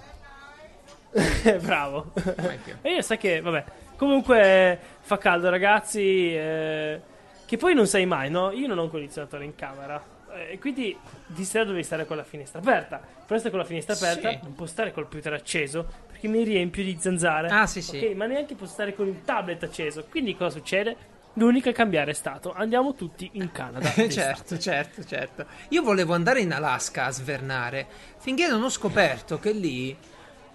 Bravo. 1.61 2.11
Mai 2.37 2.57
più. 2.63 2.75
E 2.81 2.93
io 2.93 3.01
sai 3.01 3.17
che, 3.17 3.41
vabbè, 3.41 3.63
comunque 3.97 4.79
fa 5.01 5.17
caldo, 5.17 5.49
ragazzi. 5.49 6.35
eh, 6.35 7.01
che 7.45 7.57
poi 7.57 7.73
non 7.73 7.87
sai 7.87 8.05
mai, 8.05 8.29
no? 8.29 8.51
Io 8.51 8.67
non 8.67 8.77
ho 8.77 8.83
un 8.83 8.89
condizionatore 8.89 9.43
in 9.43 9.55
camera. 9.55 10.01
eh, 10.35 10.51
E 10.53 10.59
quindi 10.59 10.95
di 11.25 11.43
sera 11.43 11.63
dovevi 11.63 11.83
stare 11.83 12.05
con 12.05 12.15
la 12.15 12.23
finestra 12.23 12.59
aperta. 12.59 12.99
Per 13.25 13.37
stare 13.37 13.49
con 13.49 13.59
la 13.59 13.65
finestra 13.65 13.95
aperta, 13.95 14.29
Sì. 14.29 14.39
non 14.43 14.53
può 14.53 14.65
stare 14.67 14.91
col 14.91 15.03
computer 15.03 15.33
acceso 15.33 15.87
perché 16.07 16.27
mi 16.27 16.43
riempio 16.43 16.83
di 16.83 16.95
zanzare. 16.99 17.47
Ah, 17.49 17.65
sì, 17.65 17.81
sì. 17.81 17.97
Ok, 17.97 18.13
ma 18.15 18.25
neanche 18.27 18.53
può 18.55 18.67
stare 18.67 18.93
con 18.93 19.07
il 19.07 19.23
tablet 19.23 19.63
acceso. 19.63 20.05
Quindi 20.09 20.35
cosa 20.35 20.51
succede? 20.51 20.95
L'unico 21.33 21.69
a 21.69 21.71
cambiare 21.71 22.11
è 22.11 22.15
stato 22.15 22.53
andiamo 22.53 22.93
tutti 22.95 23.29
in 23.33 23.51
Canada. 23.51 23.89
certo, 24.09 24.57
certo, 24.59 25.03
certo. 25.05 25.45
Io 25.69 25.81
volevo 25.81 26.13
andare 26.13 26.41
in 26.41 26.51
Alaska 26.53 27.05
a 27.05 27.11
svernare 27.11 27.87
finché 28.17 28.47
non 28.47 28.61
ho 28.63 28.69
scoperto 28.69 29.39
che 29.39 29.51
lì. 29.53 29.95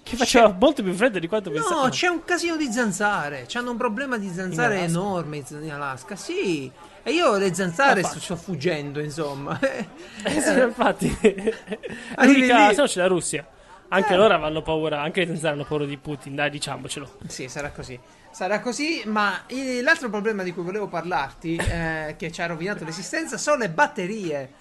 Che 0.05 0.17
faceva 0.17 0.55
molto 0.57 0.83
più 0.83 0.93
freddo 0.93 1.19
di 1.19 1.27
quanto 1.27 1.49
No, 1.49 1.57
pensavo. 1.57 1.89
c'è 1.89 2.09
un 2.09 2.23
casino 2.25 2.57
di 2.57 2.71
zanzare. 2.71 3.47
C'hanno 3.49 3.71
un 3.71 3.77
problema 3.79 4.19
di 4.19 4.29
zanzare 4.31 4.77
In 4.77 4.85
enorme 4.85 5.43
in 5.49 5.71
Alaska. 5.73 6.15
Sì. 6.15 6.71
E 7.03 7.11
io 7.11 7.37
le 7.39 7.55
zanzare 7.55 8.03
Ma 8.03 8.09
sto, 8.09 8.21
sto 8.21 8.37
fuggendo, 8.37 9.01
insomma. 9.01 9.59
Eh 10.23 10.41
sì, 10.41 10.59
infatti. 10.61 11.07
Arrivi 12.17 12.41
L'unica, 12.41 12.69
se 12.75 12.81
no 12.83 12.87
c'è 12.87 13.01
la 13.01 13.07
Russia. 13.07 13.47
Anche 13.89 14.13
Eh. 14.13 14.17
loro 14.17 14.35
hanno 14.35 14.63
paura, 14.63 15.01
anche 15.01 15.21
le 15.21 15.27
zanzare 15.27 15.55
hanno 15.55 15.65
paura 15.65 15.85
di 15.87 15.97
Putin, 15.97 16.35
dai, 16.35 16.51
diciamocelo. 16.51 17.19
Sì, 17.27 17.49
sarà 17.49 17.71
così. 17.71 17.99
Sarà 18.31 18.61
così, 18.61 19.03
ma 19.07 19.43
il- 19.49 19.83
l'altro 19.83 20.11
problema 20.11 20.43
di 20.43 20.53
cui 20.53 20.63
volevo 20.65 20.87
parlarti, 20.89 21.57
eh, 21.65 22.15
che 22.19 22.31
ci 22.31 22.43
ha 22.43 22.47
rovinato 22.47 22.85
l'esistenza, 22.85 23.39
sono 23.39 23.57
le 23.59 23.71
batterie. 23.71 24.53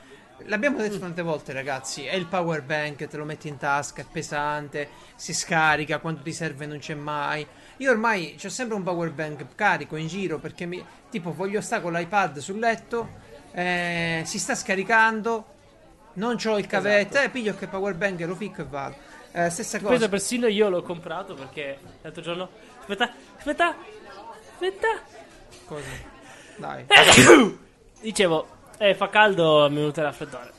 L'abbiamo 0.46 0.78
detto 0.78 1.00
tante 1.00 1.22
volte, 1.22 1.54
ragazzi. 1.54 2.06
È 2.06 2.16
il 2.16 2.26
power 2.26 2.62
bank, 2.64 3.08
te 3.08 3.18
lo 3.18 3.24
metti 3.26 3.48
in 3.48 3.58
tasca, 3.58 4.02
è 4.02 4.06
pesante, 4.10 4.90
si 5.16 5.34
scarica, 5.34 6.00
quando 6.00 6.22
ti 6.22 6.34
serve 6.34 6.66
non 6.66 6.80
c'è 6.80 6.94
mai. 6.96 7.46
Io 7.78 7.92
ormai 7.92 8.38
ho 8.44 8.50
sempre 8.50 8.76
un 8.76 8.84
power 8.84 9.12
bank 9.12 9.46
carico 9.56 9.96
in 9.96 10.08
giro 10.08 10.40
perché 10.40 10.66
mi, 10.66 10.84
tipo 11.10 11.34
voglio 11.34 11.62
stare 11.62 11.82
con 11.82 11.94
l'iPad 11.94 12.38
sul 12.40 12.60
letto, 12.60 13.10
eh, 13.52 14.24
si 14.26 14.38
sta 14.40 14.54
scaricando, 14.56 15.46
non 16.14 16.38
ho 16.46 16.58
il 16.58 16.68
cavetto, 16.68 17.14
Esatto. 17.18 17.26
eh, 17.26 17.30
piglio 17.30 17.56
che 17.56 17.68
power 17.68 17.96
bank 17.96 18.20
lo 18.22 18.36
ficco 18.36 18.62
e 18.62 18.66
vado. 18.66 18.96
Eh, 19.32 19.50
stessa 19.50 19.80
Questo 19.80 19.96
cosa. 19.96 20.10
persino 20.10 20.48
io 20.48 20.70
l'ho 20.70 20.84
comprato 20.84 21.34
perché 21.34 21.80
l'altro 22.02 22.22
giorno. 22.22 22.50
Aspetta, 22.82 23.12
aspetta, 23.38 23.76
aspetta. 24.52 24.88
Cosa? 25.66 25.90
Dai. 26.58 26.86
Dicevo, 28.02 28.48
eh, 28.78 28.96
fa 28.96 29.10
caldo, 29.10 29.68
mi 29.70 29.76
è 29.76 29.80
venuto 29.80 30.00
il 30.00 30.06
raffreddore. 30.06 30.52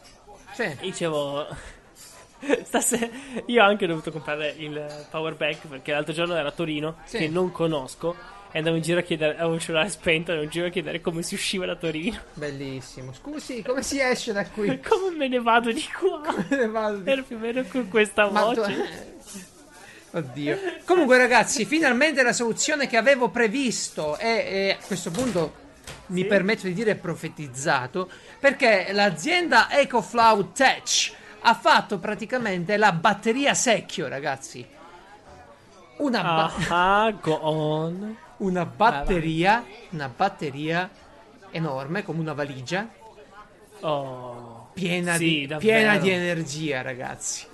Sì. 0.53 0.77
Dicevo, 0.81 1.47
stasera 2.65 3.09
io 3.47 3.63
ho 3.63 3.67
anche 3.67 3.87
dovuto 3.87 4.11
comprare 4.13 4.55
il 4.59 5.07
power 5.11 5.35
bank 5.35 5.67
perché 5.67 5.93
l'altro 5.93 6.13
giorno 6.13 6.35
ero 6.37 6.49
a 6.49 6.53
Torino, 6.53 6.97
Sì. 7.05 7.19
che 7.19 7.29
non 7.29 7.51
conosco, 7.51 8.15
e 8.53 8.59
andavo 8.59 8.77
in 8.77 8.83
giro 8.83 9.01
a 9.01 9.03
chiedere, 9.03 9.37
avevo 9.37 9.55
il 9.55 9.61
cellulare 9.61 9.89
spento, 9.89 10.31
andavo 10.31 10.45
in 10.45 10.51
giro 10.51 10.67
a 10.67 10.71
chiedere 10.71 11.01
come 11.01 11.23
si 11.23 11.35
usciva 11.35 11.67
da 11.67 11.75
Torino. 11.75 12.19
Bellissimo. 12.35 13.13
Scusi, 13.13 13.63
come 13.63 13.83
si 13.83 14.01
esce 14.01 14.33
da 14.33 14.47
qui? 14.47 14.79
come 14.87 15.17
me 15.17 15.27
ne 15.29 15.41
vado 15.41 15.73
di 15.73 15.85
qua? 15.99 16.21
Vado 16.71 16.99
di- 16.99 17.11
Ero 17.11 17.23
più 17.25 17.35
o 17.37 17.39
meno 17.41 17.65
con 17.65 17.89
questa 17.89 18.31
Ma 18.31 18.43
tu- 18.43 18.55
voce. 18.61 19.13
Oddio. 20.13 20.57
Comunque, 20.85 21.19
ragazzi, 21.19 21.65
finalmente 21.65 22.23
la 22.23 22.33
soluzione 22.33 22.87
che 22.87 22.97
avevo 22.97 23.31
previsto 23.31 24.17
e, 24.19 24.29
e 24.29 24.77
a 24.81 24.87
questo 24.87 25.11
punto 25.11 25.63
mi 26.07 26.21
Sì. 26.23 26.27
permetto 26.27 26.67
di 26.67 26.75
dire 26.75 26.95
profetizzato 26.97 28.11
perché 28.39 28.89
l'azienda 28.93 29.71
EcoFlow 29.71 30.53
Tech 30.53 31.13
ha 31.41 31.55
fatto 31.55 31.99
praticamente 31.99 32.77
la 32.77 32.93
batteria 32.93 33.55
secchio, 33.55 34.09
ragazzi. 34.09 34.67
Una, 35.99 36.23
ba- 36.23 37.15
on. 37.43 38.17
una 38.39 38.65
batteria, 38.67 39.65
una 39.91 40.09
batteria 40.15 40.91
enorme 41.51 42.03
come 42.03 42.21
una 42.21 42.33
valigia 42.33 42.89
Oh. 43.81 44.71
piena, 44.73 45.17
Sì, 45.17 45.47
di, 45.47 45.55
piena 45.59 45.99
di 45.99 46.11
energia, 46.11 46.81
ragazzi. 46.83 47.47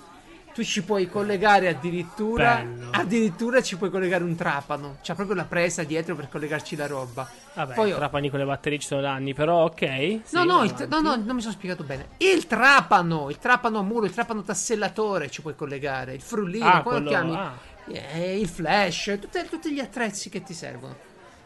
Tu 0.53 0.63
ci 0.63 0.83
puoi 0.83 1.07
collegare 1.09 1.67
addirittura. 1.67 2.55
Bello. 2.63 2.89
Addirittura 2.91 3.61
ci 3.61 3.77
puoi 3.77 3.89
collegare 3.89 4.23
un 4.23 4.35
trapano. 4.35 4.97
C'ha 5.01 5.15
proprio 5.15 5.35
la 5.35 5.45
presa 5.45 5.83
dietro 5.83 6.15
per 6.15 6.29
collegarci 6.29 6.75
la 6.75 6.87
roba. 6.87 7.29
Vabbè, 7.53 7.73
Poi- 7.73 7.93
trapani 7.93 8.29
con 8.29 8.39
le 8.39 8.45
batterie 8.45 8.79
ci 8.79 8.87
sono 8.87 9.01
da 9.01 9.11
anni, 9.13 9.33
però 9.33 9.63
ok. 9.65 9.79
sì, 10.23 10.35
No, 10.35 10.43
no, 10.43 10.63
il 10.63 10.73
no, 10.89 10.99
no, 11.01 11.15
non 11.15 11.35
mi 11.35 11.41
sono 11.41 11.53
spiegato 11.53 11.83
bene. 11.83 12.09
Il 12.17 12.47
trapano, 12.47 13.29
il 13.29 13.37
trapano 13.37 13.79
a 13.79 13.83
muro, 13.83 14.05
il 14.05 14.13
trapano 14.13 14.41
tassellatore 14.43 15.29
ci 15.29 15.41
puoi 15.41 15.55
collegare. 15.55 16.13
Il 16.13 16.21
frullino, 16.21 16.65
Ah, 16.65 16.81
come 16.81 16.99
lo 16.99 17.09
chiami? 17.09 17.35
ah. 17.35 17.53
Eh, 17.87 18.39
il 18.39 18.47
flash, 18.47 19.17
tutte- 19.19 19.47
tutti 19.49 19.71
gli 19.73 19.79
attrezzi 19.79 20.29
che 20.29 20.43
ti 20.43 20.53
servono. 20.53 20.95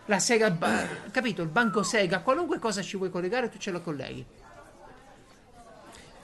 La 0.07 0.19
sega, 0.19 0.51
ba- 0.51 0.83
capito? 1.11 1.41
Il 1.41 1.47
banco 1.47 1.81
sega, 1.81 2.19
qualunque 2.19 2.59
cosa 2.59 2.81
ci 2.83 2.97
vuoi 2.97 3.09
collegare, 3.09 3.49
tu 3.49 3.57
ce 3.57 3.71
la 3.71 3.79
colleghi. 3.79 4.23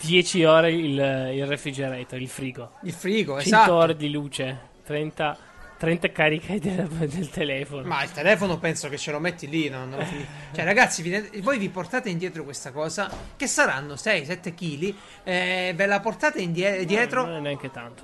10 0.01 0.43
ore 0.45 0.71
il, 0.71 1.31
il 1.33 1.45
refrigerator, 1.45 2.19
il 2.19 2.27
frigo. 2.27 2.71
Il 2.83 2.93
frigo, 2.93 3.33
100 3.41 3.41
esatto. 3.47 3.73
ore 3.75 3.95
di 3.95 4.09
luce, 4.09 4.57
30, 4.83 5.37
30 5.77 6.11
cariche 6.11 6.59
del, 6.59 6.87
del 6.87 7.29
telefono. 7.29 7.83
Ma 7.87 8.03
il 8.03 8.11
telefono 8.11 8.57
penso 8.57 8.89
che 8.89 8.97
ce 8.97 9.11
lo 9.11 9.19
metti 9.19 9.47
lì, 9.47 9.69
no? 9.69 9.85
Non 9.85 10.03
fini- 10.05 10.25
Cioè, 10.53 10.63
ragazzi, 10.65 11.01
vi- 11.01 11.39
voi 11.41 11.57
vi 11.57 11.69
portate 11.69 12.09
indietro 12.09 12.43
questa 12.43 12.71
cosa, 12.71 13.09
che 13.35 13.47
saranno 13.47 13.93
6-7 13.93 14.53
kg, 14.55 14.93
eh, 15.23 15.73
ve 15.75 15.85
la 15.85 15.99
portate 15.99 16.41
indie- 16.41 16.83
dietro 16.85 17.25
Non 17.25 17.35
è 17.35 17.39
neanche 17.39 17.69
tanto. 17.71 18.03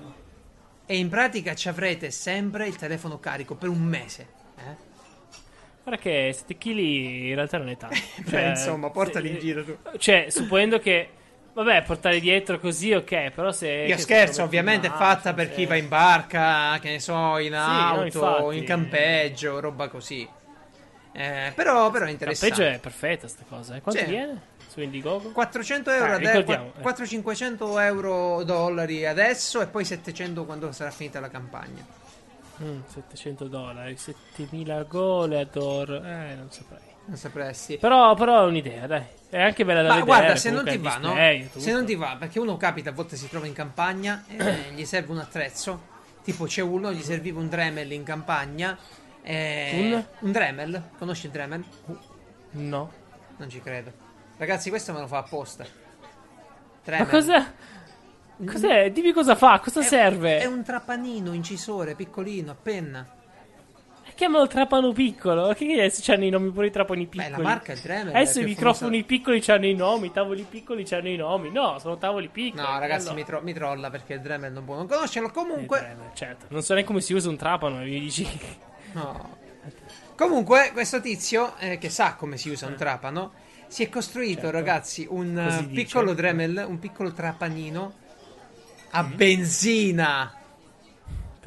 e 0.86 0.98
in 0.98 1.10
pratica 1.10 1.56
ci 1.56 1.68
avrete 1.68 2.12
sempre 2.12 2.68
il 2.68 2.76
telefono 2.76 3.20
carico 3.20 3.56
per 3.56 3.70
un 3.70 3.82
mese. 3.82 4.28
Eh? 4.58 4.86
Guarda 5.84 6.02
che 6.02 6.32
7 6.34 6.58
kg 6.58 6.78
in 6.78 7.36
realtà 7.36 7.58
non 7.58 7.70
è 7.70 7.78
tanto. 7.78 7.96
Beh, 8.30 8.50
insomma, 8.50 8.90
portali 8.90 9.28
se- 9.30 9.34
in 9.34 9.40
giro 9.40 9.64
tu. 9.64 9.78
Cioè, 9.98 10.28
supponendo 10.30 10.80
che... 10.80 11.10
Vabbè, 11.58 11.82
portare 11.82 12.20
dietro 12.20 12.60
così, 12.60 12.94
ok, 12.94 13.32
però 13.32 13.52
se... 13.52 13.68
Io 13.68 13.98
scherzo, 13.98 14.44
ovviamente 14.44 14.86
è 14.86 14.92
fatta 14.92 15.34
per 15.34 15.52
chi 15.52 15.66
va 15.66 15.74
in 15.76 15.88
barca, 15.88 16.78
che 16.80 16.92
ne 16.92 17.00
so, 17.00 17.40
in 17.40 17.54
no, 17.54 17.58
auto, 17.58 18.04
infatti. 18.06 18.58
in 18.58 18.64
campeggio, 18.64 19.60
roba 19.60 19.88
così. 19.88 20.30
Eh, 21.14 21.52
però, 21.56 21.90
però 21.90 22.06
è 22.06 22.12
interessante. 22.12 22.54
Campeggio 22.56 22.76
è 22.76 22.80
perfetta 22.80 23.28
sta 23.28 23.44
cosa, 23.50 23.76
eh. 23.76 23.82
Quanto 23.82 24.02
Sì. 24.04 24.08
viene? 24.08 24.40
Su 24.68 24.82
Indiegogo? 24.82 25.32
400 25.32 25.90
euro, 25.90 26.12
Ah, 26.12 26.16
ade- 26.18 26.28
ricordiamo, 26.28 26.74
eh. 26.78 26.82
400-500 26.84 27.80
euro 27.80 28.44
dollari 28.44 29.08
adesso 29.08 29.60
e 29.60 29.66
poi 29.66 29.84
700 29.84 30.46
quando 30.46 30.72
sarà 30.72 30.92
finita 30.92 31.20
la 31.20 31.30
campagna. 31.32 31.84
Mm, 32.62 32.82
700 32.86 33.46
dollari, 33.48 33.98
7000 33.98 34.84
goleador, 34.84 36.06
eh, 36.06 36.36
non 36.36 36.52
saprei. 36.52 36.82
Non 37.06 37.18
sapresti. 37.18 37.78
Però, 37.80 38.14
però 38.14 38.44
è 38.44 38.46
un'idea, 38.46 38.86
dai. 38.86 39.06
È 39.30 39.42
anche 39.42 39.66
bella 39.66 39.82
da 39.82 39.90
Ma 39.90 39.96
vedere. 39.96 40.18
guarda, 40.18 40.36
se 40.38 40.50
non 40.52 40.64
ti 40.66 40.78
va, 40.78 40.98
no? 40.98 41.08
display 41.10 41.42
e 41.42 41.48
tutto. 41.48 41.60
Se 41.60 41.72
non 41.72 41.86
ti 41.86 41.96
va, 41.96 42.16
perché 42.18 42.40
uno 42.40 42.56
capita, 42.58 42.90
a 42.92 42.94
volte 42.94 43.16
si 43.18 43.28
trova 43.30 43.46
in 43.46 43.54
campagna 43.54 44.24
e 44.28 44.72
gli 44.76 44.86
serve 44.86 45.12
un 45.12 45.20
attrezzo. 45.20 45.96
Tipo 46.24 46.46
c'è 46.46 46.62
uno, 46.62 46.92
gli 46.94 47.02
serviva 47.02 47.40
un 47.40 47.48
Dremel 47.50 47.92
in 47.92 48.04
campagna. 48.04 48.78
e- 49.22 50.06
Un? 50.20 50.32
Dremel? 50.32 50.90
Conosci 50.98 51.26
il 51.26 51.32
Dremel? 51.34 51.64
No. 52.52 52.92
Non 53.38 53.50
ci 53.50 53.62
credo. 53.62 53.92
Ragazzi, 54.38 54.70
questo 54.70 54.94
me 54.94 55.00
lo 55.02 55.08
fa 55.08 55.18
apposta. 55.20 55.64
Ma 55.64 56.08
Dremel. 56.84 57.08
cos'è? 57.08 57.46
Cos'è? 58.46 58.92
Dimmi 58.92 59.12
cosa 59.14 59.36
fa, 59.36 59.60
cosa 59.60 59.80
È- 59.82 59.84
serve? 59.84 60.38
È 60.40 60.46
un 60.46 60.64
trapanino 60.64 61.34
incisore 61.34 61.96
piccolino, 61.96 62.52
a 62.52 62.56
penna. 62.62 63.06
Chiamalo 64.18 64.48
trapano 64.48 64.92
piccolo. 64.94 65.54
Che 65.54 65.72
adesso 65.74 66.02
c'hanno 66.04 66.26
i 66.26 66.32
nomi 66.32 66.50
pure 66.50 66.66
i 66.68 66.72
trapani 66.72 67.04
Beh, 67.04 67.10
piccoli. 67.10 67.30
la 67.30 67.38
marca 67.38 67.74
è 67.74 67.76
Dremel. 67.78 68.16
Adesso 68.16 68.40
i 68.40 68.46
microfoni 68.46 68.90
famosa- 69.02 69.06
piccoli 69.06 69.42
c'hanno 69.42 69.66
i 69.68 69.76
nomi, 69.76 70.08
i 70.08 70.12
tavoli 70.12 70.42
piccoli 70.50 70.84
c'hanno 70.86 71.08
i 71.10 71.16
nomi. 71.18 71.52
No, 71.52 71.78
sono 71.78 71.98
tavoli 72.00 72.28
piccoli. 72.30 72.64
No, 72.64 72.80
ragazzi, 72.80 73.10
Allora. 73.10 73.14
mi, 73.14 73.24
tro- 73.26 73.42
mi 73.44 73.54
trolla 73.54 73.90
perché 73.92 74.14
il 74.14 74.22
Dremel 74.22 74.52
non 74.52 74.66
può 74.66 74.74
non 74.76 74.88
conoscerlo. 74.88 75.28
Eh, 75.28 75.32
Comunque, 75.32 75.78
Dremel, 75.80 76.10
certo. 76.16 76.46
Non 76.50 76.64
so 76.64 76.74
neanche 76.74 76.90
come 76.90 77.02
si 77.02 77.14
usa 77.14 77.30
un 77.30 77.38
trapano, 77.38 77.76
mi 77.78 78.00
dici. 78.00 78.28
no. 78.94 79.38
Comunque, 80.16 80.72
questo 80.74 81.00
tizio 81.00 81.56
eh, 81.60 81.78
che 81.78 81.90
sa 81.92 82.16
come 82.16 82.38
si 82.38 82.50
usa 82.50 82.66
un 82.66 82.74
trapano 82.76 83.34
si 83.68 83.84
è 83.84 83.90
costruito, 83.90 84.42
Certo. 84.42 84.52
ragazzi, 84.58 85.06
un 85.08 85.40
Così 85.46 85.60
eh, 85.60 85.68
dice. 85.68 85.84
piccolo 85.84 86.14
Dremel, 86.16 86.66
un 86.68 86.80
piccolo 86.80 87.12
trapanino 87.14 87.94
a 88.92 89.04
Mm. 89.04 89.16
benzina. 89.16 90.32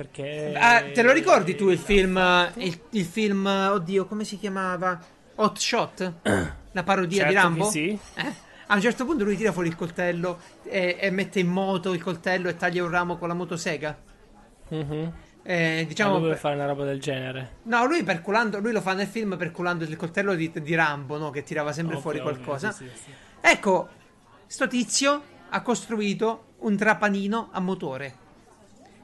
Perché. 0.00 0.54
Ah, 0.56 0.82
te 0.94 1.02
lo 1.02 1.12
ricordi 1.12 1.54
tu 1.54 1.68
il 1.68 1.78
film? 1.78 2.16
Il, 2.54 2.80
il 2.92 3.04
film, 3.04 3.44
oddio, 3.44 4.06
come 4.06 4.24
si 4.24 4.38
chiamava? 4.38 4.98
Hot 5.34 5.58
Shot? 5.58 6.12
La 6.72 6.82
parodia 6.84 7.26
di 7.26 7.32
Certo 7.32 7.46
Rambo? 7.46 7.64
che 7.66 7.70
sì. 7.70 7.98
Eh, 8.14 8.32
A 8.68 8.74
un 8.76 8.80
certo 8.80 9.04
punto 9.04 9.24
lui 9.24 9.36
tira 9.36 9.52
fuori 9.52 9.68
il 9.68 9.76
coltello 9.76 10.38
e, 10.62 10.96
e 10.98 11.10
mette 11.10 11.40
in 11.40 11.48
moto 11.48 11.92
il 11.92 12.02
coltello 12.02 12.48
e 12.48 12.56
taglia 12.56 12.82
un 12.82 12.88
ramo 12.90 13.18
con 13.18 13.28
la 13.28 13.34
motosega. 13.34 13.98
Mhm. 14.68 15.12
Eh, 15.42 15.84
diciamo, 15.86 16.10
lui 16.12 16.18
vuole 16.20 16.32
per- 16.34 16.42
fare 16.42 16.54
una 16.54 16.66
roba 16.66 16.84
del 16.84 17.00
genere. 17.00 17.56
no, 17.64 17.84
lui 17.86 18.02
perculando, 18.02 18.58
lui 18.58 18.72
lo 18.72 18.80
fa 18.80 18.94
nel 18.94 19.06
film 19.06 19.36
perculando 19.36 19.84
il 19.84 19.96
coltello 19.96 20.34
di, 20.34 20.50
di 20.62 20.74
Rambo, 20.74 21.18
no? 21.18 21.28
Che 21.30 21.42
tirava 21.42 21.72
sempre 21.72 21.96
Ovvio, 21.96 22.10
fuori 22.10 22.20
qualcosa. 22.22 22.70
sì, 22.70 22.88
sì, 22.94 23.02
sì. 23.04 23.10
Ecco, 23.42 23.88
sto 24.46 24.66
tizio 24.66 25.22
ha 25.50 25.60
costruito 25.60 26.54
un 26.60 26.76
trapanino 26.76 27.48
a 27.52 27.60
motore. 27.60 28.28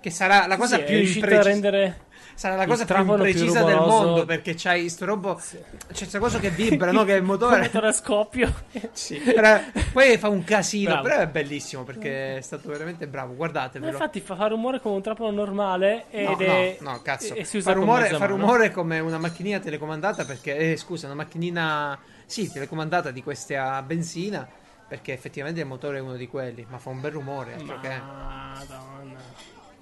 Che 0.07 0.13
sarà 0.13 0.47
la 0.47 0.57
cosa 0.57 0.77
Sì, 0.77 0.85
più 0.85 0.99
imprecisa. 0.99 1.43
rendere. 1.43 2.05
Sarà 2.37 2.55
la 2.55 2.63
il 2.63 2.69
cosa 2.69 2.85
più 2.85 2.95
trapano 2.95 3.23
più 3.25 3.33
imprecisa 3.33 3.65
del 3.65 3.75
mondo 3.75 4.25
perché 4.25 4.55
c'hai 4.57 4.89
sto 4.89 5.05
robo. 5.05 5.35
C'è 5.35 5.59
questa 5.89 6.21
cosa 6.21 6.39
che 6.39 6.51
vibra, 6.51 6.93
no? 6.93 7.03
Che 7.03 7.15
è 7.15 7.17
il 7.17 7.23
Come 7.27 7.33
motore. 7.39 7.71
a 7.73 7.91
scoppio. 7.93 8.55
Sì, 8.93 9.17
però 9.19 9.59
poi 9.93 10.17
fa 10.17 10.29
un 10.29 10.45
casino. 10.45 10.91
Bravo. 10.91 11.09
Però 11.09 11.21
è 11.23 11.27
bellissimo 11.27 11.83
perché 11.83 12.37
è 12.37 12.41
stato 12.41 12.69
veramente 12.69 13.09
bravo. 13.09 13.31
Ma 13.31 13.35
Guardatevelo. 13.35 13.91
infatti 13.91 14.21
fa, 14.21 14.37
fa 14.37 14.47
rumore 14.47 14.79
come 14.81 14.95
un 14.95 15.03
trapano 15.03 15.31
normale 15.33 16.05
ed 16.11 16.29
No, 16.29 16.37
è. 16.39 16.77
no, 16.79 16.91
no, 16.93 17.03
cazzo. 17.03 17.35
E, 17.35 17.41
e 17.41 17.45
si 17.45 17.57
usa 17.57 17.71
fa 17.73 17.77
rumore, 17.77 18.09
fa 18.11 18.27
rumore 18.27 18.71
come 18.71 19.01
una 19.01 19.19
macchinina 19.19 19.59
telecomandata 19.59 20.25
perché, 20.25 20.57
eh, 20.57 20.77
scusa, 20.77 21.07
una 21.07 21.17
macchinina, 21.17 21.99
sì, 22.27 22.49
telecomandata 22.53 23.11
di 23.11 23.25
queste 23.25 23.57
a 23.57 23.83
benzina 23.83 24.47
perché 24.87 25.13
effettivamente 25.13 25.59
il 25.59 25.67
motore 25.67 25.99
è 25.99 26.01
uno 26.01 26.15
di 26.15 26.29
quelli, 26.29 26.65
ma 26.71 26.79
fa 26.79 26.91
un 26.91 27.01
bel 27.01 27.11
rumore, 27.11 27.55
altro 27.55 27.81
che... 27.81 28.01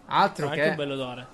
Altro 0.06 0.46
Fa 0.46 0.52
anche 0.52 0.62
che... 0.64 0.68
un 0.70 0.76
bel 0.76 0.90
odore. 0.92 1.26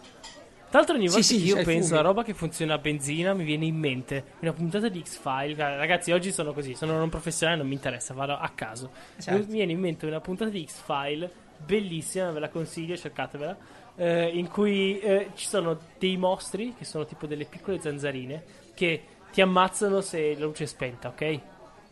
Tra 0.70 0.78
l'altro 0.78 0.94
ogni 0.96 1.08
Sì, 1.08 1.12
volta 1.14 1.26
sì, 1.26 1.36
che 1.38 1.44
io 1.48 1.54
c'è 1.54 1.60
il 1.60 1.66
penso 1.66 1.88
fumo. 1.88 1.98
a 1.98 2.02
roba 2.02 2.22
che 2.22 2.32
funziona 2.34 2.74
a 2.74 2.78
benzina 2.78 3.34
mi 3.34 3.42
viene 3.42 3.64
in 3.64 3.76
mente 3.76 4.24
una 4.40 4.52
puntata 4.52 4.88
di 4.88 5.02
X-File. 5.02 5.54
Ragazzi, 5.56 6.12
oggi 6.12 6.30
sono 6.30 6.52
così, 6.52 6.74
sono 6.76 6.96
non 6.96 7.08
professionale, 7.08 7.58
non 7.58 7.66
mi 7.66 7.74
interessa, 7.74 8.14
vado 8.14 8.34
a 8.38 8.48
caso. 8.54 8.90
Certo. 9.18 9.46
Mi 9.46 9.52
viene 9.52 9.72
in 9.72 9.80
mente 9.80 10.06
una 10.06 10.20
puntata 10.20 10.48
di 10.50 10.64
X-File 10.64 11.28
bellissima, 11.58 12.30
ve 12.30 12.38
la 12.38 12.48
consiglio, 12.48 12.96
cercatevela. 12.96 13.56
eh, 13.96 14.28
in 14.28 14.46
cui 14.48 15.00
eh, 15.00 15.30
ci 15.34 15.48
sono 15.48 15.76
dei 15.98 16.16
mostri 16.16 16.72
che 16.78 16.84
sono 16.84 17.04
tipo 17.04 17.26
delle 17.26 17.44
piccole 17.46 17.80
zanzarine 17.80 18.42
che 18.74 19.02
ti 19.32 19.40
ammazzano 19.40 20.00
se 20.00 20.36
la 20.38 20.44
luce 20.46 20.64
è 20.64 20.66
spenta, 20.68 21.08
ok? 21.08 21.40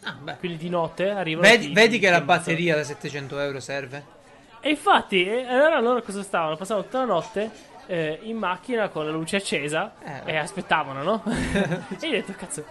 Ah. 0.04 0.34
Quindi 0.38 0.56
di 0.56 0.68
notte 0.68 1.10
arrivano. 1.10 1.48
Vedi, 1.48 1.66
ti- 1.66 1.72
vedi 1.72 1.94
ti 1.94 1.98
che 1.98 2.10
la 2.10 2.18
ammazzano. 2.18 2.38
batteria 2.38 2.76
da 2.76 2.84
700 2.84 3.38
euro 3.40 3.58
serve? 3.58 4.16
E 4.68 4.72
infatti, 4.72 5.24
eh, 5.24 5.46
allora 5.46 5.81
loro 5.81 6.02
cosa 6.02 6.22
stavano? 6.22 6.54
Passavano 6.54 6.85
tutta 6.85 6.98
la 6.98 7.07
notte 7.07 7.50
eh, 7.87 8.18
in 8.24 8.37
macchina 8.37 8.90
con 8.90 9.07
la 9.07 9.11
luce 9.11 9.37
accesa 9.37 9.94
Eh, 10.04 10.33
e 10.33 10.37
aspettavano, 10.37 11.02
no? 11.02 11.22
e 11.24 12.07
io 12.07 12.09
ho 12.09 12.11
detto, 12.11 12.35
cazzo, 12.37 12.62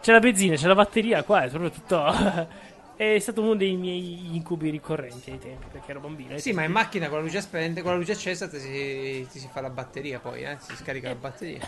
c'è 0.00 0.12
la 0.12 0.20
benzina, 0.20 0.54
c'è 0.54 0.68
la 0.68 0.76
batteria 0.76 1.24
qua, 1.24 1.42
è 1.42 1.48
proprio 1.48 1.70
tutto... 1.70 2.04
è 2.94 3.18
stato 3.18 3.42
uno 3.42 3.56
dei 3.56 3.74
miei 3.74 4.36
incubi 4.36 4.70
ricorrenti 4.70 5.32
ai 5.32 5.40
tempi, 5.40 5.66
perché 5.72 5.90
ero 5.90 5.98
bambino. 5.98 6.38
Sì, 6.38 6.52
ma 6.52 6.62
in 6.62 6.70
macchina 6.70 7.08
con 7.08 7.18
la 7.18 7.24
luce 7.24 7.40
spenta, 7.40 7.82
con 7.82 7.90
la 7.90 7.96
luce 7.96 8.12
accesa 8.12 8.48
ti 8.48 8.60
si, 8.60 9.26
ti 9.28 9.40
si 9.40 9.48
fa 9.50 9.60
la 9.62 9.70
batteria 9.70 10.20
poi, 10.20 10.44
eh? 10.44 10.58
Si 10.60 10.76
scarica 10.76 11.08
la 11.08 11.16
batteria. 11.16 11.66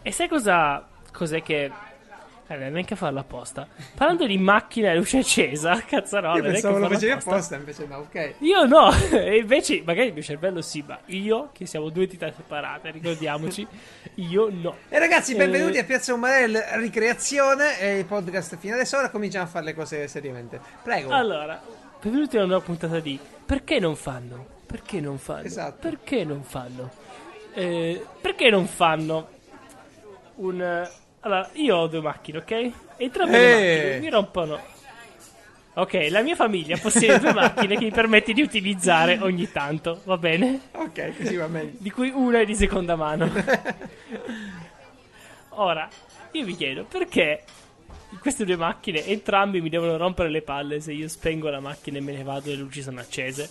E 0.00 0.10
sai 0.10 0.26
cosa... 0.26 0.88
Cos'è 1.12 1.42
che... 1.42 1.70
Eh, 2.48 2.56
neanche 2.56 2.94
a 2.94 2.96
farla 2.96 3.20
apposta. 3.20 3.66
Parlando 3.94 4.26
di 4.26 4.36
macchina 4.36 4.90
e 4.90 4.96
luce 4.96 5.18
accesa, 5.18 5.80
cazzarola, 5.86 6.34
Io 6.36 6.42
neanche 6.42 6.60
pensavo 6.60 6.78
lo 6.78 6.88
facevi 6.88 7.10
apposta. 7.12 7.30
apposta, 7.30 7.56
invece 7.56 7.86
no, 7.86 7.96
ok. 7.98 8.34
Io 8.40 8.64
no, 8.66 8.90
e 9.12 9.36
invece 9.38 9.82
magari 9.84 10.08
il 10.08 10.12
mio 10.12 10.22
cervello 10.22 10.60
sì, 10.60 10.84
ma 10.86 10.98
io, 11.06 11.48
che 11.52 11.64
siamo 11.66 11.88
due 11.88 12.02
entità 12.02 12.30
separate, 12.32 12.90
ricordiamoci, 12.90 13.66
io 14.16 14.48
no. 14.50 14.76
E 14.88 14.98
ragazzi, 14.98 15.34
benvenuti 15.34 15.76
Eh. 15.76 15.80
a 15.80 15.84
Piazza 15.84 16.12
Umarell 16.12 16.58
Ricreazione 16.74 17.78
e 17.80 17.98
il 18.00 18.04
podcast 18.04 18.58
fino 18.58 18.74
adesso. 18.74 18.96
Ora 18.98 19.08
cominciamo 19.10 19.44
a 19.44 19.48
fare 19.48 19.64
le 19.64 19.74
cose 19.74 20.06
seriamente. 20.08 20.60
Prego. 20.82 21.10
Allora, 21.12 21.62
benvenuti 22.02 22.36
a 22.36 22.40
una 22.40 22.48
nuova 22.48 22.64
puntata 22.64 23.00
di 23.00 23.18
Perché 23.46 23.78
non 23.78 23.96
fanno? 23.96 24.44
Perché 24.66 25.00
non 25.00 25.16
fanno? 25.18 25.44
Esatto. 25.46 25.88
Perché 25.88 26.24
non 26.24 26.42
fanno? 26.42 26.90
Eh, 27.54 28.04
perché 28.20 28.50
non 28.50 28.66
fanno 28.66 29.28
un... 30.36 30.88
Allora, 31.24 31.48
io 31.54 31.76
ho 31.76 31.86
due 31.86 32.00
macchine, 32.00 32.38
ok? 32.38 32.70
Entrambe 32.96 33.38
le 33.38 33.46
Eh. 33.46 33.74
macchine 33.76 33.98
mi 34.00 34.10
rompono... 34.10 34.60
Ok, 35.74 36.08
la 36.10 36.20
mia 36.20 36.34
famiglia 36.36 36.76
possiede 36.76 37.18
due 37.18 37.32
macchine 37.34 37.76
che 37.78 37.84
mi 37.84 37.90
permette 37.90 38.34
di 38.34 38.42
utilizzare 38.42 39.18
ogni 39.22 39.50
tanto, 39.50 40.02
va 40.04 40.18
bene? 40.18 40.60
Ok, 40.72 41.16
così 41.16 41.34
va 41.36 41.46
meglio. 41.46 41.72
Di 41.78 41.90
cui 41.90 42.10
una 42.10 42.40
è 42.40 42.44
di 42.44 42.54
seconda 42.54 42.94
mano. 42.94 43.30
Ora, 45.56 45.88
io 46.32 46.44
mi 46.44 46.54
chiedo 46.56 46.84
perché 46.84 47.44
queste 48.20 48.44
due 48.44 48.56
macchine 48.56 49.04
entrambi 49.06 49.60
mi 49.62 49.68
devono 49.70 49.96
rompere 49.96 50.28
le 50.28 50.42
palle 50.42 50.80
se 50.80 50.92
io 50.92 51.08
spengo 51.08 51.48
la 51.48 51.60
macchina 51.60 51.98
e 51.98 52.00
me 52.02 52.12
ne 52.12 52.22
vado 52.22 52.48
e 52.50 52.54
le 52.54 52.60
luci 52.62 52.82
sono 52.82 53.00
accese. 53.00 53.48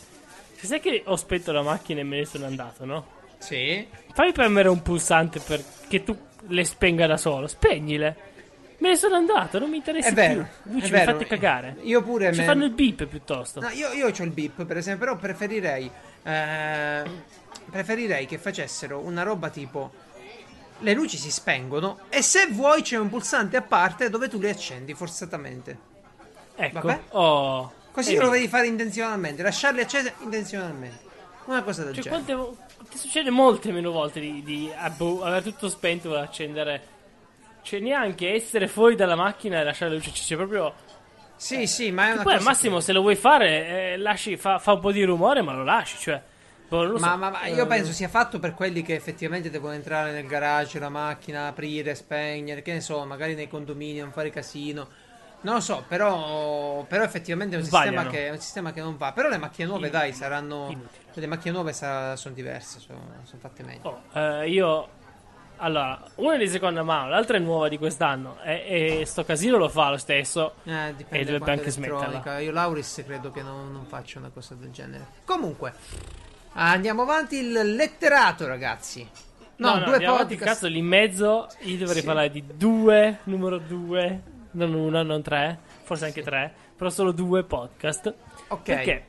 Se 0.55 0.67
sai 0.67 0.79
che 0.79 1.01
ho 1.05 1.15
spento 1.15 1.51
la 1.51 1.61
macchina 1.63 2.01
e 2.01 2.03
me 2.03 2.17
ne 2.17 2.25
sono 2.25 2.45
andato, 2.45 2.85
no? 2.85 3.05
Sì. 3.41 3.87
Fammi 4.13 4.31
premere 4.31 4.69
un 4.69 4.81
pulsante 4.81 5.39
perché 5.39 6.03
tu 6.03 6.17
le 6.47 6.63
spenga 6.65 7.07
da 7.07 7.17
solo. 7.17 7.47
Spegnile. 7.47 8.29
Me 8.77 8.89
ne 8.89 8.95
sono 8.95 9.15
andato, 9.15 9.59
non 9.59 9.69
mi 9.69 9.77
interessa 9.77 10.09
È 10.09 10.13
vero, 10.13 10.47
più. 10.63 10.71
Voi 10.71 10.81
ci 10.81 10.91
mi 10.91 10.97
vero. 10.97 11.11
fate 11.11 11.25
cagare. 11.27 11.75
Io 11.81 12.01
pure 12.01 12.33
Ci 12.33 12.39
me- 12.39 12.45
fanno 12.45 12.63
il 12.65 12.71
beep 12.71 13.05
piuttosto. 13.05 13.59
No, 13.59 13.69
io, 13.69 13.91
io 13.91 14.07
ho 14.07 14.23
il 14.23 14.31
beep, 14.31 14.65
per 14.65 14.77
esempio, 14.77 15.05
però 15.05 15.17
preferirei. 15.19 15.89
eh, 16.23 17.03
preferirei 17.69 18.25
che 18.25 18.37
facessero 18.39 18.99
una 18.99 19.21
roba 19.23 19.49
tipo. 19.49 19.91
Le 20.79 20.93
luci 20.93 21.17
si 21.17 21.29
spengono 21.29 21.99
e 22.09 22.23
se 22.23 22.47
vuoi 22.47 22.81
c'è 22.81 22.97
un 22.97 23.07
pulsante 23.09 23.55
a 23.55 23.61
parte 23.61 24.09
dove 24.09 24.27
tu 24.27 24.39
le 24.39 24.49
accendi 24.49 24.95
forzatamente. 24.95 25.77
ecco. 26.55 26.79
vabbè. 26.81 26.99
Oh. 27.09 27.71
Così 27.91 28.15
lo 28.15 28.29
devi 28.29 28.47
fare 28.47 28.65
intenzionalmente, 28.67 29.43
lasciarle 29.43 29.81
accese 29.81 30.13
intenzionalmente. 30.23 31.09
Una 31.45 31.61
cosa 31.61 31.83
del 31.83 31.93
Cioè, 31.95 32.03
genere. 32.03 32.23
quante 32.23 32.57
ti 32.89 32.97
succede 32.97 33.29
molte 33.29 33.71
meno 33.71 33.91
volte 33.91 34.19
di, 34.19 34.43
di 34.43 34.71
boh, 34.97 35.23
avere 35.23 35.43
tutto 35.43 35.69
spento 35.69 36.15
e 36.15 36.19
accendere. 36.19 36.81
Cioè, 37.63 37.79
neanche 37.79 38.33
essere 38.33 38.67
fuori 38.67 38.95
dalla 38.95 39.15
macchina 39.15 39.59
e 39.59 39.63
lasciare 39.63 39.91
la 39.91 39.97
luce. 39.97 40.11
Cioè, 40.13 40.37
proprio. 40.37 40.73
Sì, 41.35 41.65
sì, 41.67 41.91
ma 41.91 42.09
è 42.09 42.11
una 42.13 42.23
Poi 42.23 42.33
al 42.33 42.37
cosa. 42.39 42.49
massimo, 42.51 42.79
se 42.79 42.91
lo 42.93 43.01
vuoi 43.01 43.15
fare, 43.15 43.93
eh, 43.93 43.97
lasci, 43.97 44.37
fa, 44.37 44.59
fa 44.59 44.73
un 44.73 44.79
po' 44.79 44.91
di 44.91 45.03
rumore, 45.03 45.41
ma 45.41 45.53
lo 45.53 45.63
lasci. 45.63 45.97
Cioè, 45.97 46.21
boh, 46.67 46.83
lo 46.83 46.97
Ma, 46.99 47.11
so. 47.11 47.17
ma- 47.17 47.29
ma 47.31 47.45
io 47.47 47.63
Eh, 47.63 47.67
penso 47.67 47.91
sia 47.91 48.07
fatto 48.09 48.37
per 48.39 48.53
quelli 48.53 48.81
che 48.83 48.93
effettivamente 48.95 49.49
devono 49.49 49.73
entrare 49.73 50.11
nel 50.11 50.27
garage, 50.27 50.77
la 50.79 50.89
macchina, 50.89 51.47
aprire, 51.47 51.95
spegnere, 51.95 52.61
che 52.61 52.73
ne 52.73 52.81
so, 52.81 53.03
magari 53.05 53.33
nei 53.35 53.47
condomini, 53.47 53.99
non 53.99 54.11
fare 54.11 54.29
casino. 54.29 54.87
Non 55.43 55.55
lo 55.55 55.59
so, 55.61 55.83
però, 55.87 56.83
però 56.83 57.03
effettivamente 57.03 57.55
è 57.55 57.57
un, 57.57 57.63
sistema 57.63 58.05
che, 58.05 58.27
è 58.27 58.29
un 58.29 58.39
sistema 58.39 58.71
che 58.71 58.81
non 58.81 58.95
va. 58.97 59.11
Però 59.11 59.27
le 59.27 59.37
macchine 59.39 59.65
nuove, 59.67 59.87
Inutile. 59.87 60.03
dai, 60.03 60.13
saranno. 60.13 60.67
Inutile. 60.69 61.00
Le 61.13 61.27
macchine 61.27 61.53
nuove 61.53 61.73
sa- 61.73 62.15
sono 62.15 62.33
diverse, 62.33 62.79
sono, 62.79 62.99
sono 63.23 63.39
fatte 63.41 63.63
meglio. 63.63 64.01
Oh, 64.13 64.17
eh, 64.19 64.49
io. 64.49 64.99
Allora, 65.57 66.01
una 66.15 66.33
è 66.33 66.37
di 66.39 66.47
seconda 66.47 66.81
mano, 66.81 67.09
l'altra 67.09 67.37
è 67.37 67.39
nuova 67.39 67.67
di 67.67 67.77
quest'anno. 67.77 68.41
E, 68.41 68.99
e 69.01 69.05
sto 69.05 69.23
casino 69.23 69.57
lo 69.57 69.69
fa 69.69 69.89
lo 69.91 69.97
stesso. 69.97 70.55
Eh, 70.63 70.95
E 71.09 71.23
dovrebbe 71.23 71.51
anche 71.51 71.69
smetterla. 71.69 72.39
Io 72.39 72.51
Lauris 72.51 73.03
credo 73.05 73.29
che 73.31 73.43
non, 73.43 73.71
non 73.71 73.85
faccia 73.85 74.17
una 74.17 74.29
cosa 74.29 74.55
del 74.55 74.71
genere. 74.71 75.05
Comunque, 75.25 75.73
andiamo 76.53 77.03
avanti. 77.03 77.35
Il 77.37 77.75
letterato, 77.75 78.47
ragazzi. 78.47 79.07
No, 79.57 79.77
due 79.83 79.93
andiamo 79.93 80.15
avanti, 80.15 80.33
podcast. 80.35 80.53
Cazzo, 80.61 80.67
lì 80.67 80.79
in 80.79 80.87
mezzo 80.87 81.47
io 81.59 81.77
dovrei 81.77 81.99
Sì. 81.99 82.05
parlare 82.05 82.31
di 82.31 82.43
due, 82.55 83.19
numero 83.25 83.59
due, 83.59 84.21
non 84.51 84.73
uno, 84.73 85.03
non 85.03 85.21
tre, 85.21 85.59
forse 85.83 86.05
anche 86.05 86.23
tre, 86.23 86.51
però 86.75 86.89
solo 86.89 87.11
due 87.11 87.43
podcast. 87.43 88.11
Ok. 88.47 88.61
Perché 88.63 89.05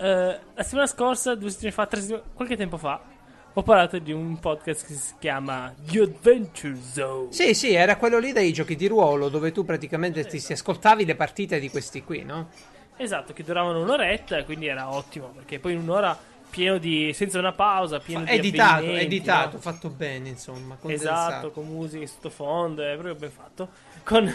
eh, 0.00 0.38
la 0.54 0.62
settimana 0.62 0.86
scorsa, 0.86 1.34
due 1.34 1.50
settimane 1.50 1.74
fa, 1.74 1.86
tre 1.86 2.22
qualche 2.32 2.56
tempo 2.56 2.78
fa, 2.78 3.00
ho 3.52 3.62
parlato 3.62 3.98
di 3.98 4.12
un 4.12 4.38
podcast 4.38 4.86
che 4.86 4.94
si 4.94 5.14
chiama 5.18 5.74
The 5.76 6.00
Adventure 6.00 6.76
Zone. 6.80 7.32
Sì, 7.32 7.52
sì, 7.52 7.74
era 7.74 7.96
quello 7.96 8.18
lì 8.18 8.32
dei 8.32 8.52
giochi 8.52 8.76
di 8.76 8.86
ruolo 8.86 9.28
dove 9.28 9.52
tu 9.52 9.64
praticamente 9.64 10.24
ti, 10.24 10.40
ti 10.40 10.52
ascoltavi 10.52 11.04
le 11.04 11.16
partite 11.16 11.60
di 11.60 11.68
questi 11.68 12.02
qui, 12.02 12.22
no? 12.24 12.48
Esatto, 12.96 13.34
che 13.34 13.42
duravano 13.42 13.82
un'oretta, 13.82 14.42
quindi 14.44 14.68
era 14.68 14.90
ottimo, 14.90 15.28
perché 15.28 15.58
poi 15.58 15.72
in 15.72 15.80
un'ora 15.80 16.18
pieno 16.48 16.78
di, 16.78 17.12
senza 17.12 17.38
una 17.38 17.52
pausa, 17.52 17.98
pieno 17.98 18.24
di 18.24 18.30
Editato, 18.30 18.84
editato, 18.84 19.56
no? 19.56 19.62
fatto 19.62 19.88
bene, 19.90 20.30
insomma. 20.30 20.76
condensato. 20.76 21.30
Esatto, 21.30 21.50
con 21.50 21.66
musica 21.66 22.06
sottofondo, 22.06 22.82
è 22.82 22.92
proprio 22.92 23.14
ben 23.14 23.30
fatto. 23.30 23.68
Con, 24.02 24.32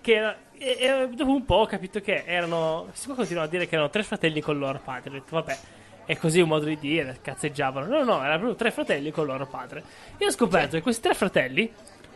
che 0.00 0.14
era, 0.14 0.36
e, 0.56 1.08
dopo 1.14 1.30
un 1.30 1.44
po' 1.44 1.56
ho 1.56 1.66
capito 1.66 2.00
che 2.00 2.24
erano. 2.26 2.88
Si 2.92 3.04
può 3.06 3.14
continuare 3.14 3.46
a 3.46 3.50
dire 3.50 3.66
che 3.66 3.74
erano 3.74 3.90
tre 3.90 4.02
fratelli 4.02 4.40
con 4.40 4.58
loro 4.58 4.80
padre. 4.82 5.10
Ho 5.10 5.12
detto, 5.12 5.36
vabbè, 5.36 5.58
è 6.04 6.16
così 6.16 6.40
un 6.40 6.48
modo 6.48 6.64
di 6.64 6.78
dire, 6.78 7.18
cazzeggiavano. 7.22 7.86
No, 7.86 8.02
no, 8.02 8.22
erano 8.22 8.38
proprio 8.38 8.54
tre 8.54 8.70
fratelli 8.70 9.10
con 9.10 9.26
loro 9.26 9.46
padre. 9.46 9.84
E 10.16 10.24
ho 10.26 10.30
scoperto 10.30 10.76
che 10.76 10.82
questi 10.82 11.02
tre 11.02 11.12
fratelli 11.14 11.70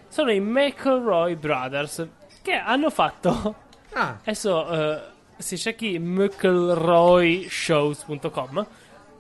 sono 0.08 0.30
i 0.30 0.40
McElroy 0.40 1.34
Brothers, 1.36 2.06
che 2.42 2.54
hanno 2.54 2.90
fatto. 2.90 3.54
Ah, 3.94 4.16
Adesso, 4.22 4.70
eh, 4.70 5.02
se 5.36 5.58
cerchi 5.58 5.98
mcelroyshows.com, 5.98 8.66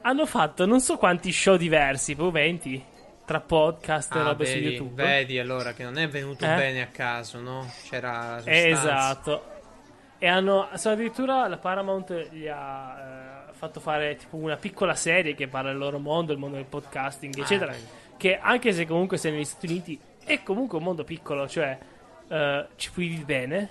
hanno 0.00 0.24
fatto 0.24 0.64
non 0.64 0.80
so 0.80 0.96
quanti 0.96 1.30
show 1.30 1.56
diversi, 1.56 2.14
poi 2.14 2.30
20, 2.30 2.82
tra 3.24 3.40
podcast 3.40 4.14
e 4.14 4.18
ah, 4.18 4.22
robe 4.22 4.44
su 4.44 4.52
vedi, 4.54 4.66
YouTube. 4.66 5.02
vedi 5.02 5.38
allora 5.38 5.72
che 5.72 5.84
non 5.84 5.96
è 5.98 6.08
venuto 6.08 6.44
Eh? 6.44 6.54
bene 6.54 6.82
a 6.82 6.86
caso, 6.86 7.40
no? 7.40 7.70
C'era 7.88 8.36
sostanza. 8.38 8.68
Esatto. 8.68 9.44
E 10.18 10.26
hanno, 10.26 10.68
sono 10.74 10.94
addirittura 10.94 11.48
la 11.48 11.56
Paramount 11.56 12.28
gli 12.30 12.46
ha 12.46 13.48
eh, 13.48 13.52
fatto 13.52 13.80
fare 13.80 14.16
tipo 14.16 14.36
una 14.36 14.56
piccola 14.56 14.94
serie 14.94 15.34
che 15.34 15.48
parla 15.48 15.70
del 15.70 15.78
loro 15.78 15.98
mondo, 15.98 16.32
il 16.32 16.38
mondo 16.38 16.56
del 16.56 16.64
podcasting, 16.66 17.36
eccetera. 17.38 17.72
vedi. 17.72 17.86
che 18.16 18.38
anche 18.38 18.72
se 18.72 18.86
comunque 18.86 19.16
sei 19.16 19.32
negli 19.32 19.44
Stati 19.44 19.66
Uniti 19.66 19.98
è 20.24 20.42
comunque 20.42 20.78
un 20.78 20.84
mondo 20.84 21.02
piccolo, 21.02 21.48
cioè 21.48 21.76
eh, 22.28 22.66
ci 22.76 22.90
vivi 22.94 23.24
bene, 23.24 23.68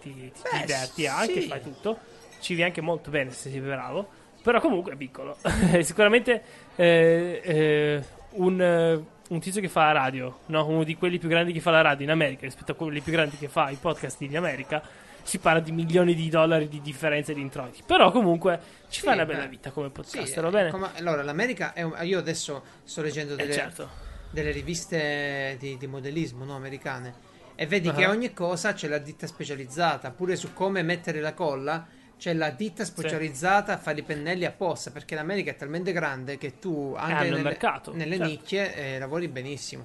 ti, 0.00 0.12
ti 0.32 0.40
Beh, 0.50 0.60
diverti 0.60 1.06
anche, 1.06 1.40
sì. 1.42 1.48
fai 1.48 1.60
tutto, 1.60 1.98
ci 2.40 2.54
vivi 2.54 2.62
anche 2.64 2.80
molto 2.80 3.10
bene 3.10 3.30
se 3.30 3.50
sei 3.50 3.60
bravo, 3.60 4.08
però 4.42 4.60
comunque 4.60 4.94
è 4.94 4.96
piccolo. 4.96 5.36
Sicuramente 5.82 6.42
eh, 6.76 7.40
eh, 7.44 8.02
un, 8.34 8.60
eh, 8.60 9.04
un 9.28 9.40
tizio 9.40 9.60
che 9.60 9.68
fa 9.68 9.84
la 9.86 9.92
radio, 9.92 10.40
no? 10.46 10.66
uno 10.66 10.84
di 10.84 10.96
quelli 10.96 11.18
più 11.18 11.28
grandi 11.28 11.52
che 11.52 11.60
fa 11.60 11.70
la 11.70 11.80
radio 11.80 12.04
in 12.04 12.10
America 12.10 12.42
rispetto 12.44 12.72
a 12.72 12.74
quelli 12.74 13.00
più 13.00 13.12
grandi 13.12 13.36
che 13.36 13.48
fa 13.48 13.70
i 13.70 13.76
podcast 13.80 14.20
in 14.22 14.36
America, 14.36 14.82
si 15.22 15.38
parla 15.38 15.60
di 15.60 15.70
milioni 15.72 16.14
di 16.14 16.28
dollari 16.28 16.68
di 16.68 16.80
differenza 16.80 17.32
di 17.32 17.40
introiti. 17.40 17.82
Però 17.86 18.10
comunque 18.10 18.58
ci 18.88 19.00
Sì, 19.00 19.06
fa 19.06 19.12
una 19.12 19.24
bella 19.24 19.46
vita 19.46 19.70
come 19.70 19.86
Sì, 19.86 19.92
podcast, 19.92 20.36
eh, 20.36 20.40
va 20.40 20.50
bene? 20.50 20.70
come- 20.70 20.90
allora, 20.96 21.22
l'America 21.22 21.72
è 21.72 21.82
un- 21.82 21.96
io 22.02 22.18
adesso 22.18 22.62
sto 22.82 23.02
leggendo 23.02 23.34
Eh, 23.34 23.36
delle, 23.36 23.52
certo. 23.52 23.88
delle 24.30 24.50
riviste 24.50 25.56
di, 25.58 25.76
di 25.78 25.86
modellismo 25.86 26.44
no, 26.44 26.56
americane 26.56 27.30
e 27.54 27.66
vedi 27.66 27.88
Ah. 27.88 27.92
che 27.94 28.06
ogni 28.06 28.32
cosa 28.32 28.72
c'è 28.72 28.88
la 28.88 28.98
ditta 28.98 29.26
specializzata, 29.28 30.10
pure 30.10 30.34
su 30.36 30.52
come 30.52 30.82
mettere 30.82 31.20
la 31.20 31.34
colla 31.34 31.86
c'è 32.22 32.34
la 32.34 32.50
ditta 32.50 32.84
specializzata 32.84 33.72
a 33.72 33.76
fare 33.78 33.98
i 33.98 34.02
pennelli 34.04 34.44
apposta, 34.44 34.92
perché 34.92 35.16
l'America 35.16 35.50
è 35.50 35.56
talmente 35.56 35.90
grande 35.90 36.38
che 36.38 36.60
tu 36.60 36.94
anche 36.96 37.24
nelle, 37.24 37.42
mercato, 37.42 37.92
nelle 37.92 38.16
certo. 38.16 38.30
nicchie 38.30 38.74
eh, 38.76 38.98
lavori 39.00 39.26
benissimo. 39.26 39.84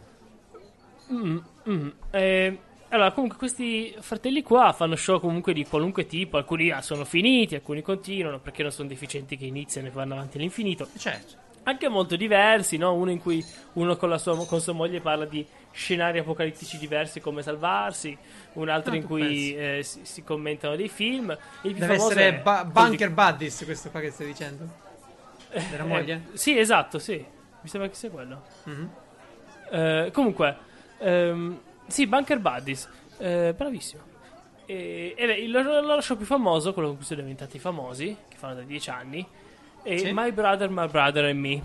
Mm, 1.12 1.38
mm. 1.67 1.88
Eh, 2.12 2.60
allora, 2.89 3.12
comunque, 3.12 3.39
questi 3.39 3.95
fratelli 4.02 4.43
qua 4.43 4.71
fanno 4.71 4.95
show 4.95 5.19
comunque 5.19 5.52
di 5.52 5.65
qualunque 5.65 6.06
tipo. 6.06 6.38
Alcuni 6.38 6.69
ah, 6.69 6.84
sono 6.84 7.06
finiti, 7.06 7.56
alcuni 7.56 7.82
continuano 7.82 8.38
perché 8.38 8.62
non 8.62 8.71
sono 8.71 8.88
deficienti 8.88 9.36
che 9.36 9.45
iniziano 9.45 9.88
e 9.88 9.89
vanno 9.89 10.13
avanti 10.13 10.38
all'infinito. 10.38 10.88
Certo. 10.95 11.34
Anche 11.63 11.89
molto 11.89 12.15
diversi, 12.15 12.78
no? 12.78 12.93
Uno 12.93 13.10
in 13.10 13.19
cui 13.19 13.43
uno 13.73 13.95
con, 13.95 14.10
la 14.10 14.19
sua, 14.19 14.45
con 14.45 14.62
sua 14.62 14.73
moglie 14.73 15.02
parla 15.02 15.26
di 15.26 15.43
scenari 15.78 16.18
apocalittici 16.18 16.78
diversi, 16.80 17.22
come 17.22 17.44
salvarsi. 17.44 18.18
Un 18.54 18.68
altro 18.70 18.94
Ah, 18.94 18.96
in 18.96 19.06
cui 19.06 19.56
eh, 19.56 19.82
si, 19.84 20.00
si 20.04 20.24
commentano 20.24 20.76
dei 20.76 20.90
film. 20.90 21.30
Il 21.62 21.72
più 21.72 21.80
Deve 21.82 21.94
essere 21.94 22.34
ba- 22.34 22.66
Bunker 22.66 23.12
Buddies 23.12 23.63
questo 23.63 23.90
qua 23.92 24.00
che 24.00 24.10
stai 24.10 24.26
dicendo. 24.26 24.68
Della 25.52 25.84
eh, 25.84 25.88
moglie? 25.88 26.22
sì, 26.34 26.58
esatto, 26.58 26.98
sì. 27.00 27.24
Mi 27.62 27.70
sembra 27.70 27.90
che 27.90 27.96
sia 27.96 28.10
quello. 28.10 28.42
Mhm. 28.63 28.90
Eh, 29.70 30.10
comunque, 30.13 30.58
ehm, 30.98 31.60
sì, 31.88 32.08
Bunker 32.08 32.40
Buddies, 32.40 32.90
eh, 33.20 33.54
bravissimo. 33.56 34.02
E, 34.66 35.13
e 35.16 35.26
beh, 35.28 35.34
il 35.36 35.52
loro, 35.52 35.80
il 35.80 35.86
loro 35.86 36.02
show 36.02 36.18
più 36.18 36.26
famoso, 36.26 36.74
quello 36.74 36.90
con 36.90 36.98
cui 36.98 37.06
sono 37.06 37.22
diventati 37.22 37.60
famosi, 37.60 38.16
che 38.28 38.36
fanno 38.36 38.56
da 38.56 38.62
dieci 38.62 38.90
anni, 38.90 39.26
è 39.84 39.98
Sì. 39.98 40.12
My 40.12 40.32
Brother, 40.32 40.70
My 40.70 40.88
Brother 40.88 41.26
and 41.26 41.40
Me. 41.40 41.62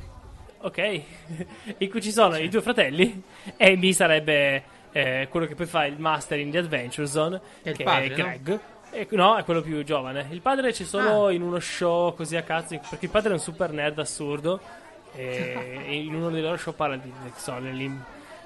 Ok? 0.62 0.78
In 1.78 1.90
cui 1.90 2.00
ci 2.00 2.12
sono 2.12 2.36
i 2.36 2.48
due 2.48 2.62
fratelli, 2.62 3.22
e 3.56 3.76
Me 3.76 3.92
sarebbe 3.92 4.62
eh, 4.92 5.26
quello 5.30 5.46
che 5.46 5.54
poi 5.54 5.66
fa 5.66 5.84
il 5.86 5.98
master 5.98 6.38
in 6.38 6.50
The 6.50 6.58
Adventure 6.58 7.06
Zone, 7.06 7.40
Che 7.62 7.72
che 7.72 7.84
padre, 7.84 8.04
è 8.06 8.08
no? 8.08 8.14
Greg. 8.14 8.60
E- 8.92 9.08
no, 9.12 9.36
è 9.36 9.44
quello 9.44 9.62
più 9.62 9.82
giovane. 9.84 10.26
Il 10.30 10.40
padre 10.42 10.70
c'è 10.72 10.84
solo 10.84 11.26
Ah. 11.26 11.32
in 11.32 11.42
uno 11.42 11.58
show 11.60 12.14
così 12.14 12.36
a 12.36 12.42
cazzo, 12.42 12.78
perché 12.88 13.06
il 13.06 13.10
padre 13.10 13.30
è 13.30 13.32
un 13.32 13.38
super 13.40 13.72
nerd 13.72 13.98
assurdo. 13.98 14.60
E, 15.14 15.82
in 16.04 16.14
uno 16.14 16.30
dei 16.30 16.42
loro 16.42 16.56
show 16.56 16.74
parla 16.74 16.96
di 16.96 17.10
so, 17.36 17.54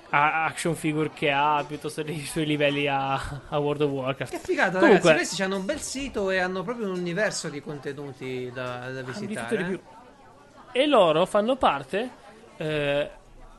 action 0.08 0.74
figure 0.76 1.10
che 1.12 1.30
ha 1.32 1.64
piuttosto 1.66 2.02
dei 2.02 2.20
suoi 2.24 2.46
livelli 2.46 2.86
a, 2.86 3.14
a 3.48 3.58
World 3.58 3.82
of 3.82 3.90
Warcraft. 3.90 4.32
Che 4.32 4.38
figata, 4.38 4.78
Comunque- 4.78 5.10
ragazzi. 5.10 5.16
Questi 5.26 5.42
hanno 5.42 5.56
un 5.56 5.64
bel 5.64 5.80
sito 5.80 6.30
e 6.30 6.38
hanno 6.38 6.62
proprio 6.62 6.86
un 6.90 6.98
universo 6.98 7.48
di 7.48 7.60
contenuti 7.60 8.50
da, 8.54 8.62
da 8.62 9.00
Hanno 9.00 9.00
di 9.02 9.10
visitare. 9.26 9.48
tutto 9.48 9.56
di 9.56 9.62
eh. 9.62 9.66
più. 9.66 9.80
E 10.78 10.84
loro 10.84 11.24
fanno 11.24 11.56
parte 11.56 12.10
eh, 12.58 13.10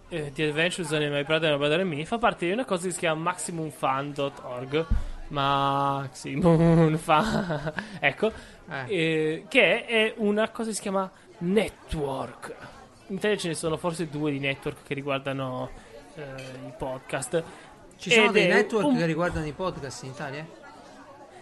eh, 0.08 0.32
di 0.32 0.44
Adventure 0.44 0.88
Zone 0.88 1.10
My 1.10 1.24
Brother 1.24 1.50
and 1.50 1.60
My 1.60 1.68
Brother 1.68 1.80
and 1.80 1.92
Me. 1.92 2.06
Fa 2.06 2.20
parte 2.20 2.46
di 2.46 2.52
una 2.52 2.64
cosa 2.64 2.86
che 2.86 2.92
si 2.92 3.00
chiama 3.00 3.32
MaximumFun.org. 3.32 4.86
Maximum 5.30 6.96
Fun. 6.96 7.74
ecco. 8.00 8.32
Eh. 8.70 8.86
eh, 8.88 9.46
che 9.48 9.86
è 9.86 10.14
una 10.18 10.50
cosa 10.50 10.70
che 10.70 10.76
si 10.76 10.82
chiama 10.82 11.10
Network. 11.40 12.56
In 13.08 13.16
Italia 13.16 13.36
ce 13.36 13.48
ne 13.48 13.56
sono 13.56 13.78
forse 13.78 14.08
due 14.10 14.30
di 14.30 14.38
network 14.38 14.84
che 14.86 14.94
riguardano 14.94 15.72
eh, 16.14 16.22
i 16.68 16.74
podcast. 16.78 17.44
Ci 17.98 18.12
sono 18.12 18.28
Ed 18.28 18.32
dei 18.34 18.48
network 18.48 18.86
un- 18.86 18.96
che 18.96 19.06
riguardano 19.08 19.48
i 19.48 19.54
podcast 19.54 20.04
in 20.04 20.10
Italia? 20.12 20.46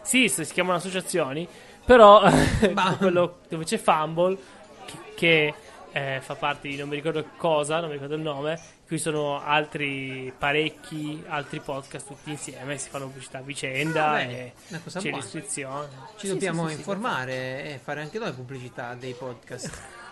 Sì, 0.04 0.30
si 0.30 0.46
si 0.46 0.54
chiamano 0.54 0.78
associazioni, 0.78 1.46
però 1.84 2.22
quello 2.98 3.40
dove 3.50 3.66
c'è 3.66 3.78
Fumble 3.78 4.38
che, 4.86 4.98
che, 5.16 5.54
eh, 5.98 6.20
fa 6.22 6.36
parte 6.36 6.68
di 6.68 6.76
non 6.76 6.90
mi 6.90 6.96
ricordo 6.96 7.26
cosa, 7.38 7.80
non 7.80 7.88
mi 7.88 7.94
ricordo 7.94 8.16
il 8.16 8.22
nome, 8.22 8.60
qui 8.86 8.98
sono 8.98 9.42
altri 9.42 10.34
parecchi 10.38 11.24
altri 11.28 11.62
podcast 11.62 12.06
tutti 12.08 12.32
insieme, 12.32 12.78
si 12.78 12.90
fanno 12.90 13.06
pubblicità 13.06 13.38
a 13.38 13.42
vicenda 13.42 14.10
Ah, 14.10 14.20
e 14.22 14.54
cosa 14.84 15.00
c'è 15.00 15.10
buona. 15.10 15.24
l'iscrizione. 15.24 15.88
Ci 16.18 16.28
Sì, 16.28 16.34
dobbiamo 16.34 16.64
sì, 16.68 16.74
sì, 16.74 16.78
informare 16.80 17.64
e 17.64 17.80
fare 17.82 18.02
anche 18.02 18.20
noi 18.20 18.34
pubblicità 18.34 18.94
dei 18.96 19.14
podcast. 19.14 19.72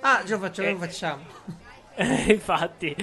Ah, 0.00 0.22
già 0.24 0.38
facciamo, 0.38 0.68
Eh. 0.68 0.72
lo 0.72 0.78
facciamo. 0.78 1.22
Eh, 1.96 2.32
Infatti, 2.32 2.94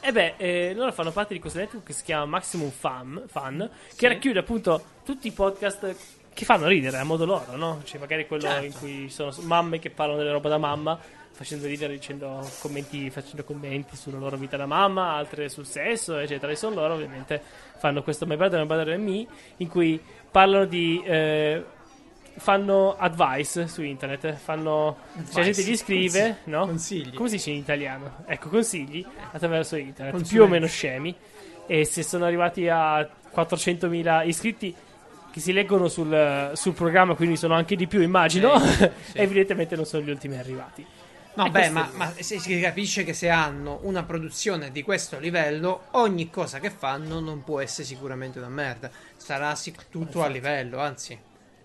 e 0.00 0.12
beh, 0.12 0.34
eh, 0.36 0.72
loro 0.74 0.92
fanno 0.92 1.10
parte 1.10 1.34
di 1.34 1.40
questo 1.40 1.58
network 1.58 1.84
che 1.86 1.92
si 1.92 2.04
chiama 2.04 2.24
Maximum 2.24 2.70
Fun, 2.70 3.24
Fun 3.26 3.68
che 3.96 4.08
racchiude 4.08 4.38
appunto 4.38 4.82
tutti 5.04 5.26
i 5.28 5.32
podcast 5.32 5.94
che 6.32 6.44
fanno 6.44 6.66
ridere 6.68 6.96
a 6.98 7.04
modo 7.04 7.24
loro, 7.26 7.56
no? 7.56 7.80
Cioè, 7.84 7.98
magari 8.00 8.26
quello 8.26 8.44
Certo. 8.44 8.64
in 8.64 8.72
cui 8.78 9.10
sono 9.10 9.34
mamme 9.40 9.78
che 9.80 9.90
parlano 9.90 10.18
delle 10.20 10.30
robe 10.32 10.48
da 10.48 10.56
mamma, 10.58 10.98
facendo 11.38 11.68
ridere, 11.68 11.92
dicendo 11.92 12.44
commenti, 12.58 13.10
facendo 13.10 13.44
commenti 13.44 13.94
sulla 13.94 14.18
loro 14.18 14.36
vita 14.36 14.56
da 14.56 14.66
mamma, 14.66 15.12
altre 15.12 15.48
sul 15.48 15.64
sesso, 15.66 16.18
eccetera. 16.18 16.50
E 16.50 16.56
sono 16.56 16.74
loro, 16.74 16.94
ovviamente, 16.94 17.40
fanno 17.78 18.02
questo 18.02 18.26
My 18.26 18.34
Brother, 18.34 18.58
My 18.60 18.66
Brother 18.66 18.88
and 18.94 19.04
Me, 19.08 19.24
in 19.58 19.68
cui 19.68 20.00
parlano 20.32 20.64
di. 20.64 21.00
eh, 21.04 21.64
fanno 22.38 22.96
advice 22.96 23.68
su 23.68 23.82
internet, 23.82 24.32
fanno. 24.34 24.96
Cioè, 25.14 25.24
la 25.34 25.42
gente 25.52 25.62
gli 25.62 25.76
scrive, 25.76 26.20
Consigli. 26.42 26.50
no? 26.54 26.66
Consigli. 26.66 27.14
Come 27.14 27.28
si 27.28 27.36
dice 27.36 27.50
in 27.50 27.56
italiano? 27.58 28.16
Ecco, 28.26 28.48
consigli 28.48 29.04
attraverso 29.30 29.76
internet, 29.76 30.14
Consulenza. 30.14 30.32
più 30.34 30.42
o 30.42 30.46
meno 30.48 30.66
scemi. 30.66 31.14
E 31.66 31.84
se 31.84 32.02
sono 32.02 32.24
arrivati 32.24 32.68
a 32.68 33.00
400.000 33.32 34.26
iscritti 34.26 34.74
che 35.30 35.40
si 35.40 35.52
leggono 35.52 35.86
sul, 35.88 36.50
sul 36.54 36.72
programma, 36.72 37.14
quindi 37.14 37.36
sono 37.36 37.54
anche 37.54 37.76
di 37.76 37.86
più, 37.86 38.00
immagino, 38.00 38.58
Sì, 38.58 38.76
sì. 39.12 39.18
evidentemente 39.18 39.76
non 39.76 39.84
sono 39.84 40.02
gli 40.02 40.10
ultimi 40.10 40.36
arrivati. 40.38 40.84
No, 41.38 41.50
beh, 41.50 41.70
ma, 41.70 41.88
ma 41.94 42.12
si, 42.18 42.40
si 42.40 42.60
capisce 42.60 43.04
che 43.04 43.12
se 43.12 43.28
hanno 43.28 43.78
una 43.82 44.02
produzione 44.02 44.72
di 44.72 44.82
questo 44.82 45.18
livello, 45.20 45.84
ogni 45.92 46.30
cosa 46.30 46.58
che 46.58 46.70
fanno 46.70 47.20
non 47.20 47.44
può 47.44 47.60
essere 47.60 47.86
sicuramente 47.86 48.38
una 48.38 48.48
merda. 48.48 48.90
Sarà 49.16 49.54
sic- 49.54 49.88
tutto 49.88 50.22
a 50.22 50.26
livello, 50.26 50.78
anzi. 50.80 51.16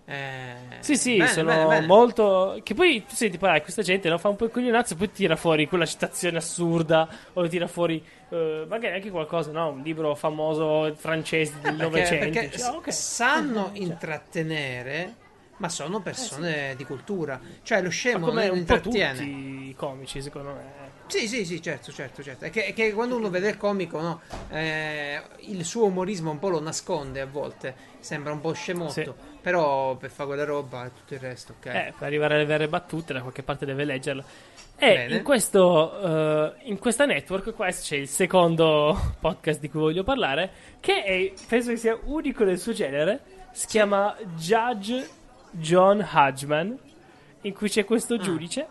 Eh, 0.06 0.54
Sì, 0.78 0.96
sì, 0.96 1.16
bene, 1.16 1.28
sono 1.28 1.48
bene, 1.48 1.66
bene. 1.66 1.86
molto. 1.86 2.60
Che 2.62 2.74
poi 2.74 3.04
tu 3.06 3.14
senti, 3.14 3.38
parlare, 3.38 3.62
questa 3.62 3.80
gente 3.82 4.08
no, 4.10 4.18
fa 4.18 4.28
un 4.28 4.36
po' 4.36 4.44
il 4.44 4.50
coglionazzo 4.50 4.92
e 4.94 4.96
poi 4.98 5.10
tira 5.10 5.34
fuori 5.34 5.66
quella 5.66 5.86
citazione 5.86 6.36
assurda 6.36 7.08
o 7.32 7.48
tira 7.48 7.66
fuori 7.66 8.04
eh, 8.28 8.66
magari 8.68 8.96
anche 8.96 9.10
qualcosa, 9.10 9.50
no? 9.50 9.70
Un 9.70 9.80
libro 9.82 10.14
famoso 10.14 10.94
francese 10.94 11.58
del 11.60 11.76
Novecento. 11.76 12.38
perché 12.38 12.58
Cioè, 12.58 12.68
ok. 12.76 12.92
sanno 12.92 13.70
intrattenere, 13.72 15.14
ma 15.58 15.68
sono 15.68 16.00
persone 16.00 16.74
di 16.76 16.84
cultura. 16.84 17.40
Cioè, 17.62 17.82
lo 17.82 17.90
scemo 17.90 18.26
non 18.26 18.36
un 18.36 18.48
po' 18.48 18.54
intrattiene. 18.56 19.18
tutti 19.18 19.68
i 19.68 19.74
comici, 19.76 20.20
secondo 20.20 20.52
me. 20.54 20.92
Sì, 21.06 21.28
sì, 21.28 21.44
sì, 21.44 21.60
certo, 21.62 21.92
certo, 21.92 22.22
certo. 22.22 22.44
È 22.46 22.50
che, 22.50 22.66
è 22.66 22.72
che 22.72 22.92
quando 22.92 23.16
uno 23.16 23.30
vede 23.30 23.50
il 23.50 23.56
comico, 23.56 24.00
no, 24.00 24.20
eh, 24.50 25.20
il 25.40 25.64
suo 25.64 25.86
umorismo 25.86 26.30
un 26.30 26.38
po' 26.38 26.48
lo 26.48 26.60
nasconde 26.60 27.20
a 27.20 27.26
volte. 27.26 27.92
Sembra 28.00 28.32
un 28.32 28.40
po' 28.40 28.52
scemotto. 28.52 28.92
Sì. 28.92 29.12
Però 29.40 29.96
per 29.96 30.10
fare 30.10 30.28
quella 30.28 30.44
roba 30.44 30.86
e 30.86 30.92
tutto 30.92 31.14
il 31.14 31.20
resto, 31.20 31.54
ok. 31.58 31.66
Eh, 31.66 31.92
per 31.96 32.06
arrivare 32.06 32.34
alle 32.34 32.46
vere 32.46 32.66
battute, 32.68 33.12
da 33.12 33.20
qualche 33.20 33.42
parte 33.42 33.66
deve 33.66 33.84
leggerla. 33.84 34.24
E 34.76 35.06
in, 35.14 35.22
questo, 35.22 36.00
eh, 36.00 36.52
in 36.64 36.78
questa 36.78 37.04
network 37.04 37.54
qua 37.54 37.70
c'è 37.70 37.96
il 37.96 38.08
secondo 38.08 39.14
podcast 39.20 39.60
di 39.60 39.68
cui 39.68 39.80
voglio 39.80 40.02
parlare, 40.02 40.50
che 40.80 41.02
è, 41.04 41.32
penso 41.46 41.70
che 41.70 41.76
sia 41.76 41.98
unico 42.04 42.44
nel 42.44 42.58
suo 42.58 42.72
genere. 42.72 43.20
Si 43.52 43.66
chiama 43.66 44.16
Judge 44.36 45.22
John 45.56 46.06
Hodgman, 46.12 46.78
in 47.42 47.52
cui 47.52 47.68
c'è 47.68 47.84
questo 47.84 48.14
Ah. 48.14 48.18
giudice 48.18 48.66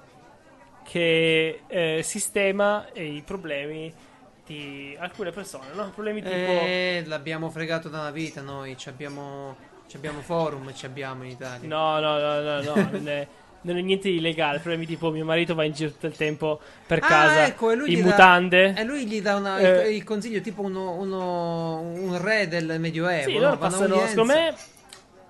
che 0.84 1.61
eh, 1.67 2.01
sistema 2.03 2.86
i 2.93 3.21
problemi 3.25 3.93
di 4.45 4.95
alcune 4.99 5.31
persone, 5.31 5.67
no? 5.73 5.89
Problemi 5.91 6.21
tipo... 6.21 6.34
Eh, 6.36 7.03
l'abbiamo 7.05 7.49
fregato 7.49 7.88
da 7.88 7.99
una 8.01 8.11
vita 8.11 8.41
noi. 8.41 8.75
Ci 8.77 8.89
abbiamo, 8.89 9.55
ci 9.88 9.95
abbiamo 9.95 10.19
forum, 10.21 10.73
ci 10.73 10.86
abbiamo 10.86 11.23
in 11.23 11.29
Italia. 11.31 11.67
No, 11.67 11.99
no, 11.99 12.17
no, 12.19 12.41
no, 12.41 12.61
no, 12.61 12.73
non 12.91 13.07
è, 13.07 13.25
non 13.61 13.77
è 13.77 13.81
niente 13.81 14.09
di 14.09 14.17
illegale. 14.17 14.59
Problemi 14.59 14.86
tipo 14.86 15.09
mio 15.11 15.23
marito 15.23 15.55
va 15.55 15.63
in 15.63 15.71
giro 15.71 15.91
tutto 15.91 16.07
il 16.07 16.17
tempo 16.17 16.59
per 16.86 16.99
Ah, 17.01 17.07
casa 17.07 17.45
ecco, 17.45 17.71
e 17.71 17.75
lui 17.75 17.93
in 17.93 18.01
mutande. 18.01 18.73
E 18.75 18.84
lui 18.84 19.05
gli 19.05 19.21
dà 19.21 19.36
una- 19.38 19.57
Eh. 19.59 19.89
il, 19.91 19.95
il 19.95 20.03
consiglio 20.03 20.41
tipo 20.41 20.61
uno, 20.63 20.91
uno- 20.95 21.79
un 21.79 22.21
re 22.21 22.49
del 22.49 22.75
medioevo. 22.79 23.29
Sì, 23.29 23.36
no? 23.36 23.43
loro 23.43 23.57
passano. 23.57 24.05
Secondo 24.07 24.34
me 24.34 24.53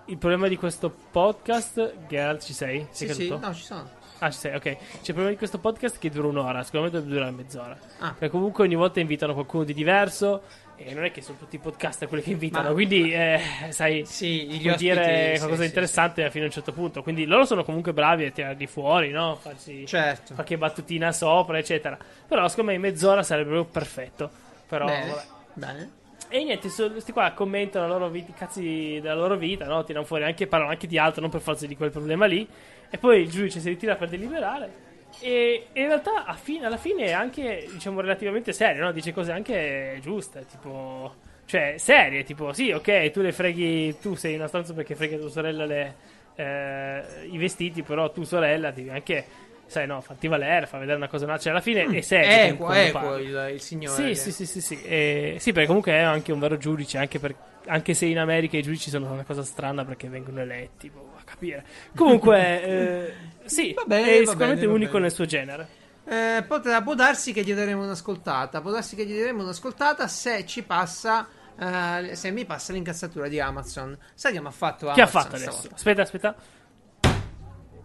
il 0.06 0.18
problema 0.18 0.48
di 0.48 0.58
questo 0.58 0.94
podcast. 1.12 1.94
Geralt, 2.08 2.44
ci 2.44 2.54
sei? 2.54 2.88
Sì, 2.92 3.06
Sei 3.06 3.16
sì, 3.16 3.28
caduto? 3.28 3.48
no, 3.48 3.54
ci 3.54 3.64
sono. 3.64 3.90
Ah, 4.20 4.30
ci 4.32 4.38
sei, 4.40 4.56
ok. 4.56 4.62
C'è 4.62 4.76
il 4.76 5.02
problema 5.06 5.30
di 5.30 5.38
questo 5.38 5.58
podcast 5.60 5.98
che 6.00 6.10
dura 6.10 6.28
un'ora. 6.28 6.64
Secondo 6.64 6.86
me 6.86 6.92
dovrebbe 6.92 7.14
durare 7.14 7.32
mezz'ora. 7.32 7.78
Ah. 8.00 8.10
Perché 8.18 8.30
comunque 8.30 8.64
ogni 8.64 8.76
volta 8.76 9.00
invitano 9.00 9.34
qualcuno 9.34 9.64
di 9.64 9.74
diverso. 9.74 10.44
E 10.76 10.94
non 10.94 11.04
è 11.06 11.12
che 11.12 11.22
sono 11.22 11.38
tutti 11.38 11.56
i 11.56 11.60
podcast 11.60 12.08
quelli 12.08 12.24
che 12.24 12.32
invitano. 12.32 12.70
Ma- 12.70 12.74
quindi, 12.74 13.14
eh, 13.14 13.40
sai. 13.70 14.06
Sì, 14.06 14.46
gli 14.48 14.68
ospiti, 14.70 14.78
dire 14.78 15.04
sì, 15.34 15.38
qualcosa 15.40 15.54
sì, 15.56 15.60
di 15.60 15.66
interessante 15.66 16.32
fino 16.32 16.44
a 16.44 16.48
un 16.48 16.54
certo 16.54 16.72
punto. 16.74 17.04
Quindi 17.04 17.26
loro 17.26 17.46
sono 17.46 17.64
comunque 17.64 17.94
bravi 17.94 18.26
a 18.26 18.32
tirarli 18.32 18.66
fuori, 18.68 19.10
no? 19.12 19.36
Farsi 19.36 19.80
sì. 19.80 19.86
Certo. 19.86 20.34
qualche 20.34 20.58
battutina 20.58 21.12
sopra, 21.12 21.58
eccetera. 21.58 21.98
Però 22.28 22.48
secondo 22.48 22.72
me 22.72 22.78
mezz'ora 22.78 23.24
sarebbe 23.24 23.52
proprio 23.52 23.72
perfetto. 23.72 24.30
Però, 24.68 24.86
Bene. 24.86 25.10
vabbè. 25.10 25.24
Bene. 25.54 25.92
E 26.34 26.44
niente, 26.44 26.68
questi 26.68 27.12
qua 27.12 27.32
commentano 27.34 27.88
la 27.88 27.94
loro 27.94 28.10
vita, 28.10 28.34
cazzi 28.34 28.98
della 29.00 29.14
loro 29.14 29.36
vita, 29.36 29.66
no? 29.66 29.84
Tirano 29.84 30.04
fuori 30.04 30.24
anche, 30.24 30.48
parlano 30.48 30.72
anche 30.72 30.88
di 30.88 30.98
altro, 30.98 31.22
non 31.22 31.30
per 31.30 31.42
forza 31.42 31.68
di 31.68 31.78
quel 31.78 31.92
problema 31.92 32.26
lì. 32.26 32.48
E 32.90 32.98
poi 32.98 33.22
il 33.22 33.30
giudice 33.30 33.60
si 33.60 33.70
ritira 33.70 33.96
per 33.96 34.10
deliberare. 34.10 34.72
E, 35.20 35.68
e 35.72 35.82
in 35.82 35.88
realtà 35.90 36.26
fine- 36.42 36.66
alla 36.66 36.78
fine 36.78 37.06
è 37.06 37.12
anche, 37.12 37.68
diciamo, 37.72 38.02
relativamente 38.02 38.52
serio, 38.52 38.84
no? 38.84 38.92
Dice 38.92 39.14
cose 39.14 39.32
anche 39.32 40.00
giuste, 40.02 40.48
tipo... 40.50 41.14
Cioè, 41.46 41.76
serie, 41.78 42.24
tipo, 42.24 42.52
sì, 42.52 42.72
ok, 42.72 43.12
tu 43.12 43.22
le 43.22 43.32
freghi, 43.32 44.00
tu 44.02 44.16
sei 44.16 44.34
una 44.34 44.48
stanza 44.48 44.74
perché 44.74 44.96
freghi 44.96 45.14
a 45.14 45.20
tua 45.20 45.30
sorella 45.30 45.66
le, 45.66 45.96
eh, 46.34 47.04
i 47.30 47.38
vestiti, 47.38 47.84
però 47.84 48.10
tu 48.12 48.24
sorella 48.24 48.72
devi 48.72 48.90
anche, 48.90 49.24
sai, 49.68 49.88
no, 49.88 50.02
farti 50.02 50.28
valere, 50.28 50.66
far 50.68 50.80
vedere 50.80 50.98
una 50.98 51.08
cosa, 51.08 51.26
no? 51.26 51.38
Cioè, 51.40 51.52
alla 51.52 51.62
fine 51.62 51.86
è 51.86 52.02
serio. 52.02 52.54
Equo, 52.54 52.72
equo 52.72 53.18
il, 53.18 53.52
il 53.54 53.62
signore. 53.62 53.96
Sì, 53.96 54.10
che- 54.10 54.16
sì, 54.16 54.32
sì, 54.32 54.46
sì, 54.46 54.62
sì. 54.62 54.82
Eh, 54.84 55.38
sì, 55.40 55.52
perché 55.52 55.68
comunque 55.68 55.94
è 55.94 56.00
anche 56.00 56.32
un 56.32 56.40
vero 56.40 56.58
giudice, 56.58 56.98
anche, 56.98 57.20
per- 57.20 57.36
anche 57.68 57.94
se 57.94 58.06
in 58.06 58.20
America 58.20 58.58
i 58.58 58.62
giudici 58.62 58.90
sono 58.90 59.12
una 59.12 59.24
cosa 59.24 59.44
strana 59.44 59.84
perché 59.86 60.08
vengono 60.10 60.42
eletti, 60.42 60.90
boh, 60.90 61.14
a 61.18 61.22
capire. 61.24 61.64
Comunque, 61.96 62.64
eh, 62.64 63.14
sì, 63.46 63.74
Va 63.74 63.84
bene, 63.86 64.18
è 64.20 64.24
va 64.24 64.32
sicuramente 64.32 64.66
bene, 64.66 64.78
unico 64.78 64.98
nel 65.00 65.12
suo 65.12 65.26
genere. 65.26 65.68
Eh, 66.06 66.44
potrà- 66.48 66.82
può 66.82 66.96
darsi 66.96 67.32
che 67.32 67.44
gli 67.44 67.54
daremo 67.54 67.84
un'ascoltata. 67.84 68.62
Può 68.62 68.72
darsi 68.72 68.96
che 68.96 69.06
gli 69.06 69.18
daremo 69.18 69.44
un'ascoltata 69.44 70.08
se 70.08 70.46
ci 70.46 70.64
passa. 70.64 71.28
eh, 71.58 72.16
se 72.16 72.32
mi 72.32 72.46
passa 72.46 72.74
l'incazzatura 72.74 73.28
di 73.28 73.40
Amazon. 73.40 73.98
Sai 74.14 74.34
che 74.34 74.42
mi 74.42 74.48
ha 74.48 74.52
fatto 74.52 74.90
Amazon? 74.90 74.96
Che 74.96 75.02
ha 75.02 75.22
fatto 75.22 75.36
adesso? 75.36 75.52
stavolta? 75.52 75.76
Aspetta, 75.76 76.02
aspetta. 76.02 76.36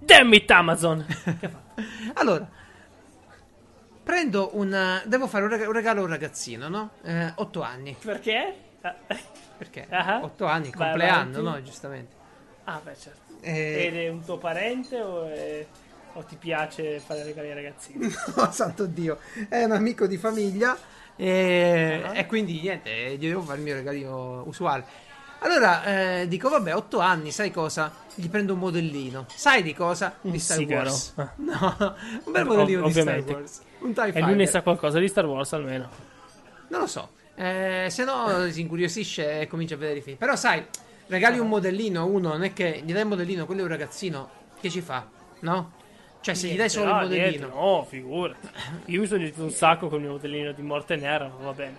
Damn 0.09 0.33
it, 0.33 0.51
Amazon! 0.51 1.05
Allora, 2.15 2.49
prendo 4.03 4.51
un. 4.55 5.03
Devo 5.05 5.27
fare 5.29 5.45
un 5.45 5.51
reg- 5.51 5.67
un 5.67 5.73
regalo 5.73 6.01
a 6.01 6.05
un 6.05 6.09
ragazzino, 6.09 6.69
no? 6.69 6.91
8 7.37 7.63
anni. 7.63 7.95
Perché? 8.03 8.55
Ah, 8.81 8.97
Perché? 9.59 9.87
Ah. 9.91 10.21
8 10.23 10.47
anni, 10.47 10.71
Vai 10.75 10.89
compleanno, 10.89 11.39
avanti. 11.39 11.43
no? 11.43 11.63
Giustamente. 11.63 12.15
Ah, 12.65 12.81
beh, 12.83 12.97
certo. 12.99 13.21
Eh, 13.43 13.87
Ed 13.87 13.97
è 13.97 14.09
un 14.09 14.25
tuo 14.25 14.39
parente 14.39 15.01
o, 15.01 15.27
è- 15.29 15.65
o 16.15 16.23
ti 16.25 16.37
piace 16.37 16.99
fare 17.01 17.23
regali 17.23 17.49
ai 17.49 17.55
ragazzini? 17.55 18.09
No, 18.35 18.51
santo 18.51 18.87
Dio, 18.87 19.19
è 19.49 19.63
un 19.63 19.73
amico 19.73 20.07
di 20.09 20.17
famiglia 20.17 20.77
e, 21.15 22.03
Ah. 22.05 22.17
e 22.17 22.27
quindi 22.27 22.61
niente, 22.61 22.91
gli 23.17 23.29
devo 23.29 23.43
fare 23.43 23.59
il 23.59 23.65
mio 23.65 23.75
regalino 23.75 24.43
usuale. 24.47 24.85
Allora 25.41 25.85
eh, 26.21 26.29
dico, 26.29 26.49
vabbè, 26.49 26.75
otto 26.75 26.99
anni, 26.99 27.31
sai 27.31 27.51
cosa? 27.51 27.93
Gli 28.15 28.29
prendo 28.29 28.55
un 28.55 28.59
modellino. 28.59 29.27
Sai 29.33 29.63
di 29.63 29.73
cosa? 29.75 30.17
Di 30.21 30.31
Un 30.31 30.39
Star 30.39 30.57
sigaro. 30.57 30.89
Wars. 30.91 31.13
Ah. 31.17 31.33
No, 31.37 31.95
un 32.25 32.33
bel 32.33 32.43
Ov- 32.43 32.49
modellino 32.57 32.87
di 32.87 32.93
Star. 32.93 33.23
Wars. 33.25 33.61
Un 33.81 33.93
TIE 33.95 34.13
E 34.13 34.21
lui 34.23 34.35
ne 34.35 34.47
sa 34.47 34.63
qualcosa 34.63 34.99
di 34.99 35.07
Star 35.09 35.27
Wars 35.27 35.53
almeno. 35.53 35.89
Non 36.69 36.81
lo 36.81 36.87
so. 36.87 37.11
Eh, 37.37 37.87
se 37.89 38.03
no 38.05 38.51
si 38.51 38.61
incuriosisce 38.61 39.41
e 39.43 39.47
comincia 39.47 39.75
a 39.77 39.79
vedere 39.79 39.99
i 39.99 40.03
film. 40.03 40.17
Però 40.17 40.35
sai, 40.35 40.65
regali 41.07 41.39
un 41.39 41.47
modellino 41.49 42.01
a 42.01 42.05
uno, 42.05 42.31
non 42.31 42.43
è 42.43 42.53
che 42.53 42.83
gli 42.85 42.93
dai 42.93 43.03
il 43.03 43.09
modellino, 43.09 43.47
quello 43.47 43.61
è 43.61 43.65
un 43.65 43.71
ragazzino, 43.71 44.29
che 44.61 44.69
ci 44.69 44.81
fa? 44.81 45.07
No? 45.41 45.73
Cioè 46.21 46.35
se 46.35 46.49
gli 46.49 46.57
dai 46.57 46.69
solo 46.69 46.87
il 46.87 46.95
No, 46.95 47.01
modellino... 47.03 47.29
niente, 47.29 47.47
no, 47.47 47.87
figurati. 47.89 48.49
Io 48.87 49.01
mi 49.01 49.07
sono 49.07 49.19
divertito 49.19 49.45
un 49.45 49.53
sacco 49.53 49.87
con 49.87 49.99
il 49.99 50.05
mio 50.07 50.13
modellino 50.15 50.51
di 50.51 50.63
morte 50.63 50.97
nera, 50.97 51.29
ma 51.29 51.45
va 51.45 51.53
bene. 51.53 51.77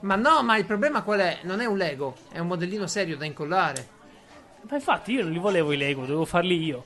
Ma 0.00 0.14
no, 0.16 0.42
ma 0.42 0.56
il 0.56 0.64
problema 0.64 1.02
qual 1.02 1.20
è? 1.20 1.38
Non 1.42 1.60
è 1.60 1.66
un 1.66 1.76
Lego, 1.76 2.16
è 2.32 2.38
un 2.38 2.46
modellino 2.48 2.86
serio 2.86 3.16
da 3.16 3.24
incollare. 3.24 3.88
Ma 4.68 4.76
infatti 4.76 5.12
io 5.12 5.22
non 5.22 5.32
li 5.32 5.38
volevo 5.38 5.72
i 5.72 5.76
Lego, 5.76 6.02
dovevo 6.02 6.24
farli 6.24 6.62
io. 6.62 6.84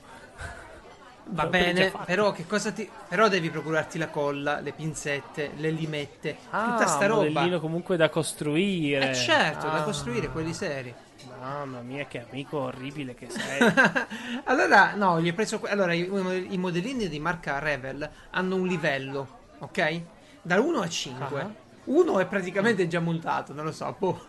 Va 1.33 1.45
bene, 1.45 1.93
però 2.05 2.31
che 2.31 2.45
cosa 2.45 2.71
ti. 2.71 2.89
Però 3.07 3.27
devi 3.29 3.49
procurarti 3.49 3.97
la 3.97 4.09
colla, 4.09 4.59
le 4.59 4.73
pinzette, 4.73 5.51
le 5.55 5.69
limette, 5.69 6.35
Ah, 6.49 6.71
tutta 6.71 6.87
sta 6.87 7.05
un 7.05 7.11
roba. 7.11 7.23
modellino 7.29 7.59
comunque 7.59 7.95
da 7.95 8.09
costruire. 8.09 9.11
Eh 9.11 9.15
certo, 9.15 9.67
da 9.67 9.75
Ah. 9.79 9.83
costruire 9.83 10.27
quelli 10.29 10.53
seri. 10.53 10.93
Mamma 11.39 11.79
mia, 11.81 12.05
che 12.05 12.25
amico 12.29 12.57
orribile 12.59 13.13
che 13.15 13.29
sei. 13.29 13.59
allora, 14.45 14.95
no, 14.95 15.21
gli 15.21 15.29
ho 15.29 15.33
preso. 15.33 15.61
Allora, 15.67 15.93
i, 15.93 16.57
modellini 16.57 17.07
di 17.07 17.19
marca 17.19 17.59
Revel 17.59 18.07
hanno 18.31 18.55
un 18.55 18.67
livello, 18.67 19.27
ok? 19.59 20.01
Da 20.41 20.59
1 20.59 20.81
a 20.81 20.89
5. 20.89 21.39
Ah. 21.41 21.49
Uno 21.85 22.19
è 22.19 22.25
praticamente 22.25 22.87
già 22.87 22.99
montato, 22.99 23.53
non 23.53 23.65
lo 23.65 23.71
so. 23.71 23.95
Boh. 23.97 24.27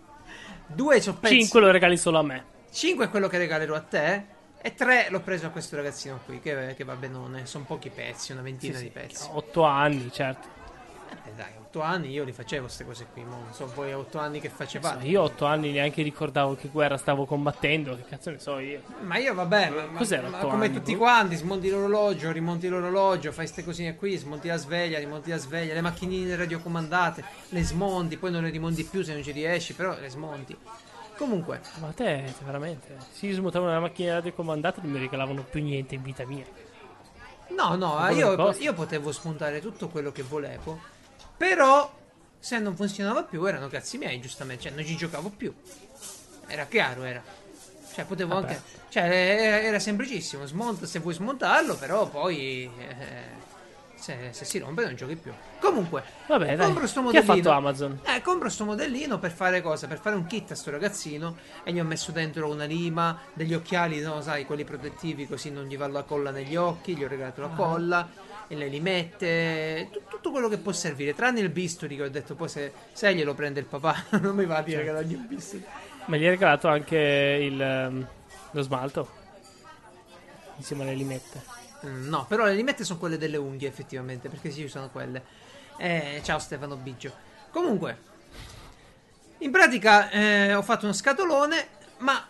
Due 0.67 1.01
sono 1.01 1.19
pezzi. 1.19 1.41
5 1.41 1.61
lo 1.61 1.71
regali 1.71 1.97
solo 1.97 2.19
a 2.19 2.23
me. 2.23 2.45
5 2.71 3.05
è 3.05 3.09
quello 3.11 3.29
che 3.29 3.39
regalerò 3.39 3.75
a 3.75 3.81
te. 3.81 4.25
E 4.63 4.75
3 4.75 5.09
l'ho 5.11 5.21
preso 5.21 5.47
a 5.47 5.51
questo 5.51 5.77
ragazzino 5.77 6.21
qui, 6.25 6.41
che, 6.41 6.75
che 6.77 6.85
va 6.85 6.95
benone. 6.95 7.47
Sono 7.47 7.65
pochi 7.65 7.91
pezzi, 7.91 8.33
una 8.33 8.43
ventina 8.43 8.79
di 8.79 8.89
pezzi. 8.89 9.29
8 9.31 9.63
anni, 9.65 10.11
certo. 10.13 10.49
Eh, 11.25 11.33
dai, 11.37 11.53
8 11.73 11.81
anni 11.81 12.11
io 12.11 12.23
li 12.25 12.33
facevo 12.33 12.65
queste 12.65 12.85
cose 12.85 13.07
qui. 13.11 13.23
non 13.25 13.47
so 13.51 13.67
voi 13.75 13.93
a 13.93 13.99
8 13.99 14.19
anni 14.19 14.41
che 14.41 14.51
facevate. 14.51 15.07
Io 15.07 15.23
8 15.23 15.47
anni 15.47 15.73
neanche 15.73 16.03
ricordavo 16.03 16.55
che 16.55 16.69
guerra 16.69 16.99
stavo 16.99 17.25
combattendo. 17.25 17.97
Che 17.97 18.05
cazzo 18.11 18.29
ne 18.31 18.39
so 18.39 18.59
io? 18.59 18.83
Ma 19.01 19.17
io 19.17 19.33
vabbè, 19.33 19.71
ma, 19.71 19.87
ma- 19.87 19.99
Cos'era 19.99 20.29
ma 20.29 20.39
come 20.39 20.67
anni, 20.67 20.75
tutti 20.75 20.93
boh? 20.93 20.99
quanti, 20.99 21.37
smonti 21.37 21.71
l'orologio, 21.71 22.31
rimonti 22.31 22.69
l'orologio, 22.69 23.31
fai 23.31 23.45
queste 23.45 23.65
cosine 23.65 23.97
qui, 23.97 24.17
smonti 24.19 24.49
la 24.49 24.59
sveglia, 24.59 24.99
rimonti 24.99 25.31
la 25.31 25.39
sveglia, 25.39 25.73
le 25.73 25.81
macchinine 25.81 26.37
radiocomandate, 26.37 27.25
le 27.49 27.63
smonti, 27.65 28.19
poi 28.19 28.31
non 28.31 28.43
le 28.43 28.51
rimonti 28.51 28.85
più 28.85 29.03
se 29.03 29.15
non 29.15 29.23
ci 29.23 29.33
riesci, 29.33 29.73
però 29.73 29.99
le 29.99 30.11
smonti. 30.11 30.55
Comunque, 31.17 31.61
Ma 31.81 31.89
te, 31.93 32.25
te 32.37 32.45
veramente. 32.45 32.97
Se 33.13 33.27
io 33.27 33.35
smontavo 33.35 33.65
una 33.65 33.81
macchina 33.81 34.15
radiocomandata 34.15 34.83
non 34.83 34.91
mi 34.91 34.99
regalavano 34.99 35.43
più 35.43 35.63
niente 35.63 35.95
in 35.95 36.03
vita 36.03 36.27
mia. 36.27 36.45
no, 37.49 37.77
no, 37.77 38.09
io, 38.11 38.55
io 38.59 38.73
potevo 38.75 39.11
smontare 39.11 39.61
tutto 39.61 39.89
quello 39.89 40.11
che 40.13 40.23
volevo, 40.23 41.01
però 41.37 41.93
se 42.39 42.59
non 42.59 42.75
funzionava 42.77 43.23
più 43.25 43.45
erano 43.45 43.69
cazzi 43.69 43.99
miei, 43.99 44.21
giustamente, 44.21 44.65
cioè 44.65 44.73
non 44.73 44.85
ci 44.85 44.97
giocavo 44.97 45.31
più. 45.31 45.53
Era 46.47 46.67
chiaro, 46.67 47.05
era. 47.05 47.23
Cioè, 47.95 48.05
potevo 48.05 48.35
Vabbè. 48.35 48.49
anche. 48.49 48.63
Cioè, 48.89 49.03
era, 49.05 49.61
era 49.61 49.79
semplicissimo. 49.79 50.47
Smonta 50.47 50.87
se 50.87 50.99
vuoi 50.99 51.15
smontarlo, 51.15 51.77
però 51.77 52.09
poi. 52.09 52.71
eh, 52.79 53.51
se, 53.95 54.31
se 54.33 54.45
si 54.45 54.59
rompe, 54.59 54.83
non 54.85 54.97
giochi 54.97 55.15
più. 55.15 55.33
Comunque, 55.61 56.03
Vabbè, 56.27 56.57
dai. 56.57 56.67
compro 56.67 56.87
sto 56.89 57.01
Che 57.09 57.19
ha 57.19 57.21
modellino. 57.23 57.35
fatto 57.45 57.51
Amazon? 57.51 58.01
Eh, 58.05 58.21
compro 58.21 58.49
sto 58.49 58.65
modellino 58.65 59.19
per 59.21 59.31
fare 59.31 59.63
cosa? 59.63 59.87
Per 59.87 60.01
fare 60.01 60.17
un 60.17 60.27
kit 60.27 60.51
a 60.51 60.55
sto 60.57 60.71
ragazzino 60.73 61.37
e 61.63 61.73
gli 61.73 61.79
ho 61.79 61.85
messo 61.85 62.11
dentro 62.11 62.51
una 62.51 62.65
lima, 62.65 63.17
degli 63.33 63.55
occhiali, 63.55 64.01
no, 64.01 64.21
sai, 64.21 64.45
quelli 64.45 64.65
protettivi 64.65 65.29
così 65.29 65.51
non 65.53 65.67
gli 65.67 65.77
va 65.77 65.87
la 65.87 66.03
colla 66.03 66.31
negli 66.33 66.57
occhi, 66.57 66.97
gli 66.97 67.05
ho 67.05 67.09
regalato 67.09 67.43
la 67.43 67.47
Ah. 67.53 67.55
colla 67.55 68.09
e 68.49 68.55
lei 68.55 68.71
li 68.71 68.81
mette, 68.81 69.89
tu- 69.93 70.03
tutto 70.09 70.31
quello 70.31 70.49
che 70.49 70.59
può 70.59 70.73
servire, 70.73 71.15
tranne 71.15 71.41
il 71.41 71.49
bisturi 71.49 71.97
che 71.97 72.03
ho 72.03 72.09
detto 72.11 72.35
poi 72.35 72.49
se, 72.49 72.73
se 72.93 73.15
glielo 73.15 73.35
prende 73.35 73.61
il 73.61 73.67
papà, 73.67 74.05
non 74.21 74.35
mi 74.35 74.45
va 74.45 74.61
dire 74.63 74.85
Certo. 74.85 74.93
che 74.93 75.03
dargli 75.03 75.15
un 75.15 75.27
bisturi. 75.27 75.65
Ma 76.07 76.17
gli 76.17 76.25
hai 76.25 76.31
regalato 76.31 76.69
anche 76.69 76.97
il, 77.41 77.61
ehm, 77.61 78.09
lo 78.51 78.63
smalto? 78.63 79.09
Insieme 80.57 80.83
alle 80.83 80.95
limette. 80.95 81.43
Mm, 81.87 82.09
no, 82.09 82.27
però 82.29 82.45
le 82.45 82.55
limette 82.55 82.85
sono 82.85 82.99
quelle 82.99 83.19
delle 83.19 83.37
unghie 83.37 83.69
effettivamente, 83.69 84.29
perché 84.29 84.51
si 84.51 84.63
usano 84.63 84.89
quelle. 84.91 85.23
Eh, 85.79 86.21
ciao 86.23 86.39
Stefano 86.39 86.77
Biggio. 86.77 87.13
Comunque, 87.51 88.11
in 89.39 89.51
pratica 89.51 90.11
eh, 90.11 90.55
ho 90.55 90.63
fatto 90.63 90.85
uno 90.85 90.95
scatolone, 90.95 91.67
ma 91.99 92.25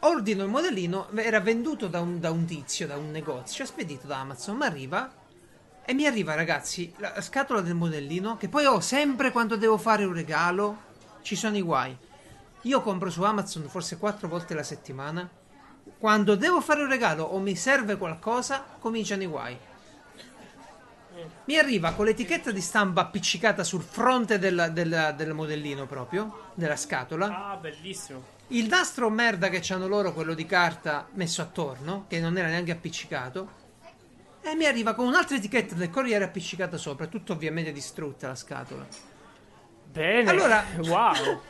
ordino 0.00 0.44
il 0.44 0.50
modellino, 0.50 1.08
era 1.14 1.40
venduto 1.40 1.88
da 1.88 2.00
un, 2.00 2.20
da 2.20 2.30
un 2.30 2.44
tizio, 2.44 2.86
da 2.86 2.96
un 2.96 3.10
negozio, 3.10 3.64
spedito 3.66 4.06
da 4.06 4.18
Amazon, 4.18 4.56
ma 4.56 4.66
arriva 4.66 5.10
e 5.84 5.92
mi 5.94 6.06
arriva 6.06 6.34
ragazzi 6.34 6.92
la 6.98 7.20
scatola 7.20 7.60
del 7.60 7.74
modellino, 7.74 8.36
che 8.36 8.48
poi 8.48 8.64
ho 8.64 8.80
sempre 8.80 9.30
quando 9.32 9.56
devo 9.56 9.76
fare 9.76 10.04
un 10.04 10.14
regalo, 10.14 10.88
ci 11.22 11.36
sono 11.36 11.56
i 11.56 11.62
guai. 11.62 11.96
Io 12.62 12.80
compro 12.82 13.10
su 13.10 13.22
Amazon 13.22 13.68
forse 13.68 13.98
quattro 13.98 14.28
volte 14.28 14.54
la 14.54 14.62
settimana. 14.62 15.28
Quando 15.98 16.34
devo 16.36 16.60
fare 16.60 16.82
un 16.82 16.88
regalo 16.88 17.24
o 17.24 17.38
mi 17.38 17.56
serve 17.56 17.96
qualcosa, 17.96 18.64
cominciano 18.78 19.22
i 19.22 19.26
guai. 19.26 19.58
Mi 21.46 21.58
arriva 21.58 21.92
con 21.92 22.06
l'etichetta 22.06 22.50
di 22.50 22.60
stampa 22.60 23.02
appiccicata 23.02 23.64
sul 23.64 23.82
fronte 23.82 24.38
del, 24.38 24.70
del- 24.72 25.14
del 25.16 25.34
modellino 25.34 25.86
proprio, 25.86 26.50
della 26.54 26.76
scatola. 26.76 27.50
Ah, 27.50 27.56
bellissimo. 27.56 28.38
Il 28.52 28.66
nastro 28.66 29.08
merda 29.10 29.48
che 29.48 29.60
c'hanno 29.62 29.86
loro, 29.86 30.12
quello 30.12 30.34
di 30.34 30.44
carta 30.44 31.06
messo 31.12 31.40
attorno, 31.40 32.06
che 32.08 32.18
non 32.18 32.36
era 32.36 32.48
neanche 32.48 32.72
appiccicato. 32.72 33.58
E 34.42 34.54
mi 34.56 34.64
arriva 34.66 34.94
con 34.94 35.06
un'altra 35.06 35.36
etichetta 35.36 35.74
del 35.74 35.90
Corriere 35.90 36.24
appiccicata 36.24 36.76
sopra, 36.76 37.06
tutto 37.06 37.32
ovviamente 37.32 37.70
distrutta 37.70 38.26
la 38.28 38.34
scatola. 38.34 38.86
Bene. 39.84 40.28
Allora- 40.30 40.64
wow. 40.82 41.40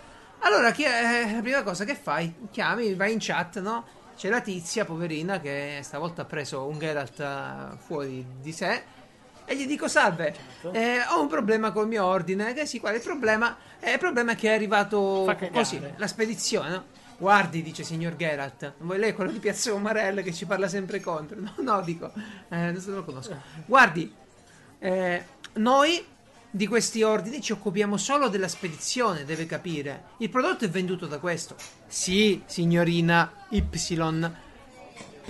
Allora, 0.40 0.72
chi 0.72 0.84
è- 0.84 1.32
la 1.34 1.40
prima 1.40 1.62
cosa 1.62 1.84
che 1.84 1.94
fai? 1.94 2.34
Chiami, 2.51 2.94
vai 2.94 3.12
in 3.12 3.18
chat, 3.20 3.61
no? 3.61 3.84
C'è 4.16 4.28
la 4.28 4.40
tizia, 4.42 4.84
poverina, 4.84 5.40
che 5.40 5.80
stavolta 5.82 6.22
ha 6.22 6.24
preso 6.26 6.66
un 6.66 6.78
Geralt 6.78 7.18
eh, 7.20 7.78
fuori 7.78 8.26
di 8.42 8.53
sé. 8.53 8.82
E 9.51 9.57
gli 9.57 9.66
dico, 9.66 9.88
salve, 9.88 10.32
Certo. 10.32 10.72
eh, 10.78 11.01
ho 11.09 11.20
un 11.20 11.26
problema 11.26 11.72
col 11.72 11.88
mio 11.88 12.05
ordine. 12.05 12.55
Che 12.55 12.66
sì, 12.66 12.78
qual 12.78 12.92
è 12.92 12.96
il 12.98 13.03
problema? 13.03 13.57
Eh, 13.80 13.94
il 13.94 13.98
problema 13.98 14.30
è 14.30 14.36
che 14.36 14.48
è 14.48 14.55
arrivato 14.55 15.36
così, 15.51 15.80
la 15.96 16.07
spedizione, 16.07 16.68
no? 16.68 16.84
Guardi, 17.18 17.61
dice 17.61 17.82
signor 17.82 18.14
Geralt, 18.14 18.74
vuoi 18.78 18.98
lei 19.01 19.12
quello 19.12 19.32
di 19.32 19.40
Piazza 19.40 19.74
Umarell 19.74 20.22
che 20.22 20.32
ci 20.32 20.46
parla 20.46 20.68
sempre 20.68 21.01
contro? 21.01 21.36
No, 21.42 21.53
no, 21.57 21.82
dico, 21.82 22.12
eh, 22.48 22.70
non 22.70 22.82
lo 22.86 23.05
conosco. 23.05 23.36
Guardi, 23.66 24.14
eh, 24.78 25.24
noi 25.55 26.05
di 26.48 26.68
questi 26.68 27.03
ordini 27.03 27.40
ci 27.40 27.51
occupiamo 27.51 27.96
solo 27.96 28.28
della 28.28 28.46
spedizione, 28.46 29.24
deve 29.24 29.46
capire. 29.46 30.05
Il 30.18 30.30
prodotto 30.30 30.64
è 30.64 30.68
venduto 30.68 31.09
da 31.09 31.18
questo. 31.18 31.57
Sì, 31.88 32.40
signorina 32.46 33.32
Y. 33.48 33.64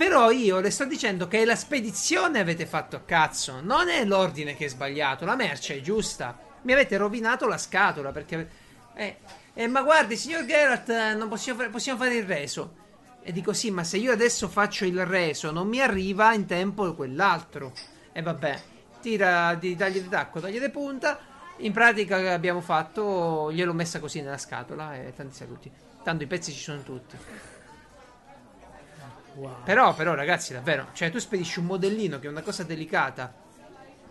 Però 0.01 0.31
io 0.31 0.61
le 0.61 0.71
sto 0.71 0.85
dicendo 0.85 1.27
che 1.27 1.45
la 1.45 1.55
spedizione 1.55 2.39
avete 2.39 2.65
fatto 2.65 2.95
a 2.95 3.01
cazzo. 3.01 3.61
Non 3.61 3.87
è 3.87 4.03
l'ordine 4.03 4.55
che 4.55 4.65
è 4.65 4.67
sbagliato, 4.67 5.25
la 5.25 5.35
merce 5.35 5.75
è 5.75 5.81
giusta. 5.81 6.39
Mi 6.63 6.73
avete 6.73 6.97
rovinato 6.97 7.47
la 7.47 7.59
scatola 7.59 8.11
perché... 8.11 8.49
Eh, 8.95 9.17
eh, 9.53 9.67
ma 9.67 9.83
guardi, 9.83 10.17
signor 10.17 10.43
Geralt, 10.45 10.89
eh, 10.89 11.13
non 11.13 11.29
possiamo 11.29 11.59
fare, 11.59 11.69
possiamo 11.69 11.99
fare 11.99 12.15
il 12.15 12.25
reso. 12.25 12.73
E 13.21 13.31
dico 13.31 13.53
sì, 13.53 13.69
ma 13.69 13.83
se 13.83 13.97
io 13.97 14.11
adesso 14.11 14.47
faccio 14.47 14.85
il 14.85 15.05
reso 15.05 15.51
non 15.51 15.67
mi 15.67 15.79
arriva 15.79 16.33
in 16.33 16.47
tempo 16.47 16.95
quell'altro. 16.95 17.71
E 18.11 18.23
vabbè, 18.23 18.59
tira 19.01 19.53
di 19.53 19.75
tagli 19.75 20.01
di 20.01 20.09
tacco, 20.09 20.41
punta. 20.71 21.19
In 21.57 21.73
pratica 21.73 22.33
abbiamo 22.33 22.61
fatto, 22.61 23.51
gliel'ho 23.51 23.73
messa 23.73 23.99
così 23.99 24.19
nella 24.21 24.39
scatola 24.39 24.95
e 24.95 25.13
tanti 25.15 25.35
saluti. 25.35 25.71
Tanto 26.03 26.23
i 26.23 26.27
pezzi 26.27 26.51
ci 26.51 26.59
sono 26.59 26.81
tutti. 26.81 27.15
Wow. 29.35 29.63
Però, 29.63 29.93
però, 29.93 30.13
ragazzi, 30.13 30.53
davvero, 30.53 30.87
cioè 30.93 31.09
tu 31.11 31.19
spedisci 31.19 31.59
un 31.59 31.65
modellino 31.65 32.19
che 32.19 32.27
è 32.27 32.29
una 32.29 32.41
cosa 32.41 32.63
delicata, 32.63 33.33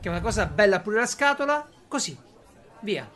che 0.00 0.08
è 0.08 0.10
una 0.10 0.20
cosa 0.20 0.46
bella 0.46 0.80
pure 0.80 0.98
la 1.00 1.06
scatola, 1.06 1.68
così, 1.88 2.16
via, 2.80 3.08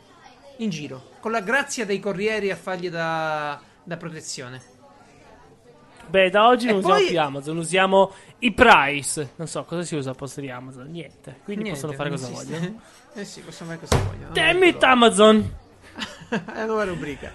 in 0.57 0.69
giro, 0.69 1.11
con 1.19 1.31
la 1.31 1.41
grazia 1.41 1.85
dei 1.85 1.99
corrieri 1.99 2.51
a 2.51 2.55
fargli 2.55 2.89
da, 2.89 3.59
da 3.83 3.97
protezione. 3.97 4.73
Beh, 6.07 6.29
da 6.29 6.45
oggi 6.47 6.67
E 6.67 6.71
non 6.71 6.81
poi- 6.81 6.91
usiamo 6.91 7.07
più 7.09 7.19
Amazon, 7.19 7.57
usiamo 7.57 8.13
i 8.39 8.53
Price. 8.53 9.31
Non 9.37 9.47
so 9.47 9.63
cosa 9.63 9.81
si 9.81 9.95
usa 9.95 10.11
al 10.11 10.15
posto 10.15 10.39
di 10.39 10.51
Amazon. 10.51 10.85
Niente. 10.91 11.39
Quindi 11.43 11.63
Niente, 11.63 11.71
possono 11.81 11.93
fare 11.93 12.09
cosa 12.11 12.27
esiste. 12.29 12.45
vogliono. 12.59 12.81
Eh 13.17 13.23
sì, 13.25 13.39
possono 13.41 13.69
fare 13.69 13.79
cosa 13.81 13.97
vogliono. 14.03 14.33
Damn 14.33 14.63
it, 14.63 14.83
Amazon! 14.83 15.55
È 16.29 16.41
una 16.51 16.65
nuova 16.65 16.83
rubrica. 16.83 17.31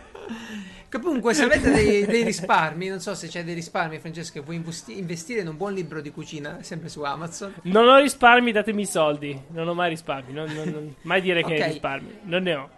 Comunque, 0.91 1.34
se 1.34 1.45
avete 1.45 1.70
dei, 1.70 2.05
dei 2.07 2.24
risparmi, 2.24 2.88
non 2.88 3.01
so 3.01 3.14
se 3.14 3.28
c'è 3.28 3.45
dei 3.45 3.55
risparmi, 3.55 3.99
Francesco, 4.01 4.38
e 4.38 4.41
vuoi 4.41 4.57
investi- 4.57 4.99
investire 4.99 5.41
in 5.41 5.49
un 5.49 5.57
buon 5.57 5.72
libro 5.72 6.01
di 6.01 6.11
cucina, 6.11 6.62
sempre 6.62 6.88
su 6.88 7.03
Amazon. 7.03 7.55
Non 7.62 7.86
ho 7.88 7.99
risparmi, 7.99 8.51
datemi 8.51 8.82
i 8.82 8.86
soldi. 8.86 9.41
Non 9.51 9.68
ho 9.68 9.74
mai 9.74 9.91
risparmi. 9.91 10.32
Non, 10.32 10.51
non- 10.53 10.68
non- 10.68 10.95
mai 11.03 11.20
dire 11.20 11.43
che 11.45 11.55
Ok. 11.55 11.61
hai 11.61 11.68
risparmi. 11.70 12.18
Non 12.22 12.43
ne 12.43 12.55
ho. 12.55 12.70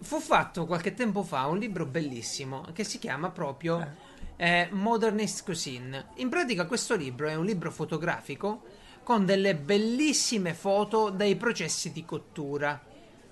Fu 0.00 0.20
fatto 0.20 0.64
qualche 0.64 0.94
tempo 0.94 1.22
fa 1.22 1.46
un 1.46 1.58
libro 1.58 1.84
bellissimo 1.84 2.64
che 2.72 2.84
si 2.84 2.98
chiama 2.98 3.30
proprio 3.30 3.94
eh, 4.36 4.68
Modernist 4.70 5.42
Cuisine. 5.44 6.06
In 6.16 6.28
pratica 6.28 6.66
questo 6.66 6.94
libro 6.94 7.26
è 7.28 7.34
un 7.34 7.44
libro 7.44 7.70
fotografico 7.72 8.62
con 9.02 9.24
delle 9.26 9.54
bellissime 9.56 10.54
foto 10.54 11.10
dei 11.10 11.34
processi 11.34 11.90
di 11.92 12.04
cottura, 12.04 12.80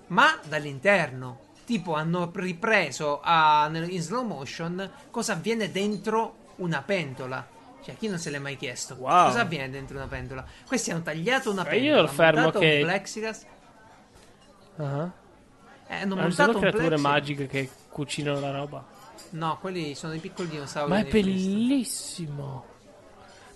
ma 0.07 0.37
dall'interno. 0.47 1.45
Tipo 1.67 1.95
hanno 1.95 2.31
ripreso 2.33 3.19
a- 3.21 3.69
in 3.73 4.01
slow 4.01 4.23
motion 4.25 4.89
cosa 5.11 5.33
avviene 5.33 5.69
dentro 5.69 6.53
una 6.57 6.81
pentola. 6.81 7.45
Cioè, 7.83 7.97
chi 7.97 8.07
non 8.07 8.17
se 8.19 8.29
l'è 8.29 8.39
mai 8.39 8.55
chiesto? 8.55 8.95
Wow. 8.95 9.25
Cosa 9.25 9.41
avviene 9.41 9.69
dentro 9.69 9.97
una 9.97 10.07
pentola? 10.07 10.45
Questi 10.65 10.91
hanno 10.91 11.01
tagliato 11.03 11.51
una 11.51 11.63
Ma 11.63 11.69
pentola, 11.69 11.91
io 11.95 12.01
lo 12.01 12.07
fermo 12.07 12.49
che- 12.51 12.75
un 12.79 12.87
plexiglass, 12.87 13.45
Ah. 14.77 15.11
eh, 15.87 15.95
hanno 15.95 16.15
Non 16.15 16.23
montato 16.23 16.51
sono 16.53 16.59
creature 16.59 16.71
plexiglass. 16.87 17.01
magiche 17.01 17.47
che 17.47 17.69
cucinano 17.89 18.39
la 18.39 18.51
roba. 18.51 18.85
No, 19.31 19.57
quelli 19.59 19.93
sono 19.95 20.13
i 20.13 20.19
piccoli 20.19 20.47
dinosauri. 20.47 20.89
Ma 20.89 20.99
è 20.99 21.03
bellissimo. 21.05 22.65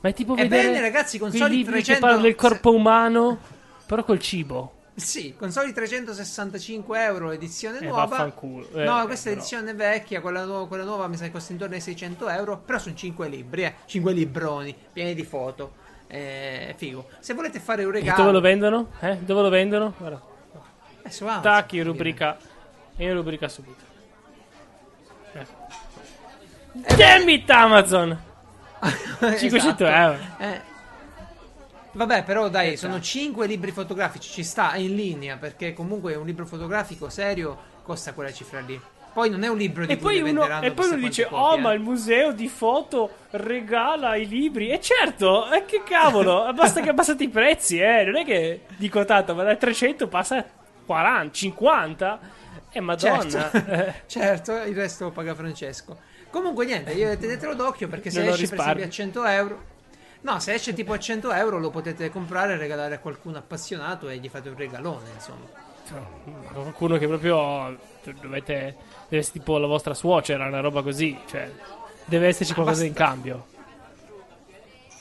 Ma 0.02 0.10
è 0.10 0.14
tipo 0.14 0.34
vedere 0.36 0.64
bene, 0.68 0.82
ragazzi, 0.82 1.18
con 1.18 1.30
quei 1.30 1.40
soli 1.40 1.56
libri 1.58 1.72
300 1.82 1.94
che 1.94 2.00
parlano 2.00 2.24
del 2.24 2.36
corpo 2.36 2.74
umano, 2.74 3.38
però 3.86 4.04
col 4.04 4.20
cibo. 4.20 4.80
Sì, 4.94 5.36
con 5.38 5.52
soli 5.52 5.72
365 5.74 7.04
euro 7.04 7.30
l'edizione 7.30 7.80
Eh, 7.80 7.86
nuova. 7.86 8.06
vaffanculo. 8.06 8.68
Eh, 8.74 8.84
no, 8.84 9.02
eh, 9.02 9.06
questa 9.06 9.30
è 9.30 9.34
però. 9.34 9.36
l'edizione 9.46 9.74
vecchia, 9.74 10.22
quella, 10.22 10.44
nuova- 10.44 10.68
quella 10.68 10.84
nuova 10.84 11.08
mi 11.08 11.16
sa 11.18 11.24
che 11.26 11.32
costa 11.32 11.54
intorno 11.54 11.76
ai 11.76 11.82
600 11.82 12.28
euro. 12.30 12.58
Però 12.58 12.78
sono 12.78 12.94
5 12.96 13.28
libri, 13.30 13.64
eh. 13.64 13.74
5 13.86 14.12
libroni, 14.14 14.76
pieni 14.92 15.14
di 15.16 15.24
foto. 15.24 15.80
Eh, 16.08 16.74
figo. 16.78 17.08
Se 17.20 17.34
volete 17.34 17.60
fare 17.62 17.86
un 17.86 17.92
E 17.96 18.00
regalo. 18.00 18.18
dove 18.20 18.32
lo 18.34 18.42
vendono? 18.42 18.90
Eh? 19.00 19.16
Dove 19.18 19.42
lo 19.42 19.50
vendono? 19.50 19.94
Guarda. 19.98 20.22
Eh, 21.04 21.10
su 21.10 21.24
Amazon, 21.24 21.42
Tac, 21.42 21.62
in 21.62 21.68
quindi. 21.70 21.88
rubrica. 21.88 22.38
In 22.98 23.14
rubrica 23.14 23.48
subito. 23.48 23.84
Eh. 25.34 25.46
Eh, 26.84 26.96
Damn 26.96 27.30
it, 27.30 27.50
Amazon! 27.50 28.30
Esatto. 29.22 29.38
500 29.38 29.86
euro. 29.86 30.18
Eh. 30.40 30.62
Vabbè, 31.94 32.24
però 32.24 32.50
dai, 32.50 32.74
Eh, 32.74 32.78
sono 32.78 32.94
dai. 32.94 33.04
5 33.04 33.48
libri 33.48 33.72
fotografici, 33.72 34.30
ci 34.30 34.44
sta, 34.44 34.72
è 34.72 34.78
in 34.80 34.96
linea, 34.96 35.38
perché 35.38 35.74
comunque 35.74 36.16
un 36.16 36.26
libro 36.26 36.46
fotografico 36.46 37.10
serio 37.10 37.58
costa 37.84 38.14
quella 38.14 38.32
cifra 38.32 38.60
lì. 38.60 38.80
Poi 39.14 39.30
non 39.30 39.44
è 39.44 39.50
un 39.50 39.58
libro 39.58 39.86
di 39.86 39.92
E 39.92 39.98
cui 39.98 40.22
uno, 40.22 40.62
e 40.62 40.72
poi 40.72 40.88
uno 40.88 40.96
dice: 40.96 41.26
Oh, 41.26 41.50
copie, 41.50 41.62
ma 41.62 41.72
eh." 41.74 41.76
il 41.76 41.82
museo 41.82 42.32
di 42.32 42.48
foto 42.48 43.10
regala 43.32 44.16
i 44.16 44.26
libri. 44.26 44.70
E 44.70 44.80
certo, 44.80 45.52
e 45.52 45.66
che 45.66 45.84
cavolo, 45.84 46.50
basta 46.56 46.80
che 46.80 46.90
abbassate 46.90 47.24
i 47.26 47.30
prezzi, 47.30 47.78
eh. 47.80 48.06
Non 48.06 48.16
è 48.16 48.24
che 48.24 48.62
dico 48.78 49.04
tanto, 49.04 49.36
ma 49.36 49.44
dai 49.44 49.58
300 49.58 50.08
passa 50.08 50.38
a 50.38 50.46
40, 50.86 51.34
50. 51.34 52.20
Eh, 52.72 52.80
madonna. 52.80 53.30
Certo, 53.30 53.58
Eh, 53.70 53.94
certo, 54.08 54.54
il 54.64 54.76
resto 54.76 55.04
lo 55.06 55.12
paga 55.12 55.36
Francesco. 55.36 55.98
Comunque 56.30 56.64
niente, 56.66 56.94
io 56.94 57.18
tenetelo 57.18 57.54
d'occhio 57.54 57.90
perché 57.90 58.10
se 58.10 58.20
Non 58.22 58.30
ho 58.30 58.34
esce 58.36 58.48
per 58.48 58.60
esempio 58.60 58.86
a 58.86 58.90
100 58.90 59.26
euro... 59.26 59.64
No, 60.22 60.40
se 60.40 60.54
esce 60.54 60.74
tipo 60.74 60.94
a 60.94 61.00
100 61.00 61.32
euro 61.34 61.58
lo 61.58 61.72
potete 61.72 62.10
comprare 62.10 62.54
e 62.54 62.58
regalare 62.58 62.96
a 62.96 63.00
qualcuno 63.00 63.38
appassionato 63.38 64.08
e 64.08 64.18
gli 64.18 64.30
fate 64.30 64.50
un 64.50 64.56
regalone, 64.56 65.10
insomma. 65.16 65.48
qualcuno 66.54 66.98
che 66.98 67.08
proprio 67.08 67.78
dovete. 68.22 68.76
Deve 69.10 69.22
essere 69.22 69.40
tipo 69.40 69.58
la 69.58 69.68
vostra 69.68 69.94
suocera, 69.94 70.46
una 70.46 70.60
roba 70.60 70.84
così. 70.84 71.20
Cioè, 71.28 71.52
deve 72.06 72.28
esserci 72.28 72.54
qualcosa 72.54 72.86
in 72.86 72.94
basta. 72.94 73.06
cambio. 73.06 73.46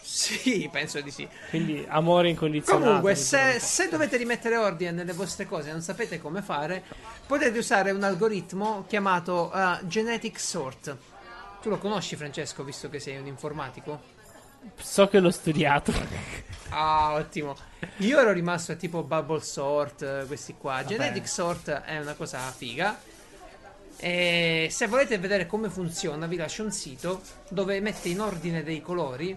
Sì, 0.02 0.68
penso 0.72 1.00
di 1.00 1.10
sì. 1.10 1.28
Quindi 1.50 1.84
amore 1.88 2.30
incondizionato. 2.30 2.84
Comunque, 2.84 3.14
se, 3.14 3.58
se 3.60 3.88
dovete 3.88 4.16
rimettere 4.16 4.56
ordine 4.56 4.90
nelle 4.90 5.12
vostre 5.12 5.46
cose 5.46 5.68
e 5.68 5.72
non 5.72 5.82
sapete 5.82 6.20
come 6.20 6.42
fare, 6.42 6.82
potete 7.26 7.58
usare 7.58 7.90
un 7.90 8.02
algoritmo 8.02 8.84
chiamato 8.88 9.52
uh, 9.54 9.86
Genetic 9.86 10.40
Sort. 10.40 10.96
Tu 11.62 11.68
lo 11.68 11.78
conosci, 11.78 12.16
Francesco, 12.16 12.64
visto 12.64 12.88
che 12.88 12.98
sei 12.98 13.18
un 13.18 13.26
informatico? 13.26 14.19
So 14.76 15.08
che 15.08 15.18
l'ho 15.20 15.30
studiato. 15.30 15.92
Ah, 16.72 17.14
ottimo. 17.14 17.56
Io 17.96 18.20
ero 18.20 18.30
rimasto 18.30 18.70
a 18.70 18.74
tipo 18.76 19.02
Bubble 19.02 19.40
Sort, 19.40 20.02
eh, 20.02 20.24
questi 20.28 20.54
qua. 20.56 20.84
Genetic 20.84 21.28
Sort 21.28 21.68
è 21.68 21.98
una 21.98 22.14
cosa 22.14 22.38
figa. 22.56 22.96
E 23.96 24.68
se 24.70 24.86
volete 24.86 25.18
vedere 25.18 25.46
come 25.48 25.68
funziona, 25.68 26.26
vi 26.28 26.36
lascio 26.36 26.62
un 26.62 26.70
sito 26.70 27.22
dove 27.48 27.80
mette 27.80 28.08
in 28.08 28.20
ordine 28.20 28.62
dei 28.62 28.80
colori. 28.82 29.36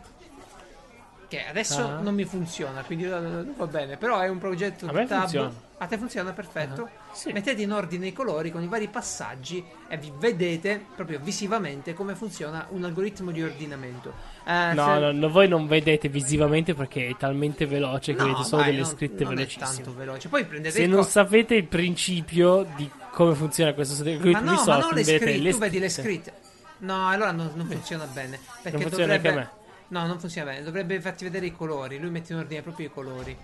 Che 1.28 1.46
adesso 1.48 1.82
Ah. 1.84 2.00
non 2.02 2.14
mi 2.14 2.24
funziona, 2.26 2.84
quindi 2.84 3.06
eh, 3.06 3.10
va 3.10 3.66
bene. 3.66 3.98
Però 3.98 4.20
è 4.20 4.28
un 4.28 4.38
progetto 4.38 4.86
di 4.86 5.06
tab. 5.08 5.20
funziona. 5.22 5.52
A 5.84 5.88
te 5.88 5.98
funziona 5.98 6.32
perfetto. 6.32 6.84
Ah, 6.84 7.14
sì. 7.14 7.34
Mettete 7.34 7.62
in 7.62 7.72
ordine 7.74 8.08
i 8.08 8.14
colori 8.14 8.52
con 8.52 8.64
i 8.64 8.68
vari 8.68 8.88
passaggi 8.88 9.62
e 9.90 9.98
vi 9.98 10.14
vedete 10.18 10.82
proprio 10.96 11.20
visivamente 11.22 11.94
come 11.94 12.16
funziona 12.16 12.68
un 12.70 12.86
algoritmo 12.86 13.32
di 13.32 13.44
ordinamento. 13.44 14.14
Eh, 14.46 14.74
No, 14.74 14.86
se- 14.86 15.00
no, 15.00 15.12
no, 15.12 15.30
voi 15.30 15.50
non 15.50 15.68
vedete 15.68 16.08
visivamente 16.08 16.74
perché 16.74 17.08
è 17.08 17.16
talmente 17.18 17.66
veloce 17.66 18.14
che 18.14 18.22
No, 18.22 18.28
vedete 18.28 18.44
solo 18.46 18.62
vai, 18.62 18.72
delle 18.72 18.84
non- 18.84 18.92
scritte 18.92 19.24
non 19.26 19.34
è 19.34 19.36
velocissime. 19.36 19.66
tanto 19.84 19.94
veloce. 19.94 20.30
Poi 20.30 20.46
prendete 20.46 20.76
Se 20.80 20.88
non 20.88 21.00
co- 21.02 21.06
sapete 21.06 21.56
il 21.56 21.66
principio 21.66 22.66
di 22.78 22.90
come 23.12 23.36
funziona 23.36 23.74
questo 23.74 24.02
Ma 24.04 24.10
algoritmo 24.12 24.40
no, 24.52 24.52
di 24.64 24.70
ma 24.70 24.78
non 24.80 24.90
le 24.94 25.04
scritte, 25.04 25.50
tu 25.50 25.58
vedi 25.58 25.80
le 25.80 25.90
scritte. 25.90 26.34
No, 26.78 27.08
allora 27.10 27.32
non, 27.32 27.52
non 27.56 27.66
funziona 27.68 28.06
bene. 28.06 28.40
Perché 28.62 28.78
Non 28.78 28.88
funziona 28.88 29.18
dovrebbe... 29.18 29.50
No, 29.90 30.08
non 30.08 30.18
funziona 30.20 30.52
bene. 30.52 30.64
Dovrebbe 30.64 31.02
farti 31.02 31.24
vedere 31.26 31.46
i 31.46 31.52
colori. 31.54 32.00
Lui 32.00 32.10
mette 32.10 32.32
in 32.34 32.40
ordine 32.40 32.62
proprio 32.62 32.88
i 32.88 32.90
colori. 32.90 33.38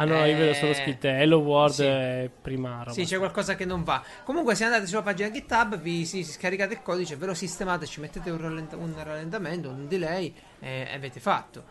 Ah 0.00 0.04
no, 0.04 0.24
io 0.24 0.36
vedo 0.36 0.52
solo 0.54 0.70
Eh, 0.70 0.74
scritte 0.74 1.08
Hello 1.10 1.38
World 1.38 1.72
sì. 1.74 1.82
e 1.84 2.30
prima 2.40 2.78
roba. 2.78 2.92
Sì, 2.92 3.04
c'è 3.04 3.18
qualcosa 3.18 3.56
che 3.56 3.64
non 3.64 3.82
va. 3.82 4.00
Comunque, 4.24 4.54
se 4.54 4.62
andate 4.64 4.86
sulla 4.86 5.02
pagina 5.02 5.28
GitHub, 5.28 5.76
vi 5.80 6.04
si- 6.06 6.22
scaricate 6.22 6.74
il 6.74 6.82
codice, 6.82 7.16
ve 7.16 7.26
lo 7.26 7.34
sistemate, 7.34 7.84
ci 7.84 7.98
mettete 8.00 8.30
un, 8.30 8.40
rallenta- 8.40 8.76
un 8.76 8.94
rallentamento, 8.96 9.68
un 9.70 9.88
delay 9.88 10.32
e 10.60 10.88
avete 10.94 11.18
fatto. 11.18 11.64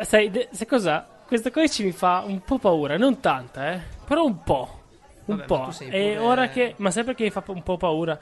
Sai, 0.00 0.30
de- 0.30 0.48
sai 0.50 0.66
cosa? 0.66 1.06
Questo 1.24 1.52
codice 1.52 1.84
mi 1.84 1.92
fa 1.92 2.24
un 2.26 2.40
po' 2.42 2.58
paura, 2.58 2.96
non 2.96 3.20
tanta, 3.20 3.72
eh. 3.74 3.80
Però 4.06 4.24
un 4.24 4.42
po'. 4.42 4.80
Un 5.26 5.36
Vabbè, 5.36 5.46
po'. 5.46 5.70
sei 5.70 5.86
E 5.88 6.14
pure- 6.14 6.18
ora 6.18 6.48
che. 6.48 6.74
Ma 6.78 6.90
sai 6.90 7.04
perché 7.04 7.22
mi 7.22 7.30
fa 7.30 7.44
un 7.46 7.62
po' 7.62 7.76
paura? 7.76 8.18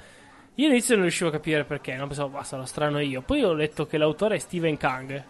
Io 0.56 0.66
all'inizio 0.66 0.94
non 0.96 1.04
riuscivo 1.04 1.30
a 1.30 1.32
capire 1.32 1.64
perché, 1.64 1.94
no? 1.94 2.06
Pensavo, 2.06 2.28
basta, 2.28 2.58
lo 2.58 2.66
strano 2.66 2.98
io. 2.98 3.22
Poi 3.22 3.42
ho 3.42 3.54
letto 3.54 3.86
che 3.86 3.96
l'autore 3.96 4.36
è 4.36 4.38
Stephen 4.38 4.76
Kang. 4.76 5.24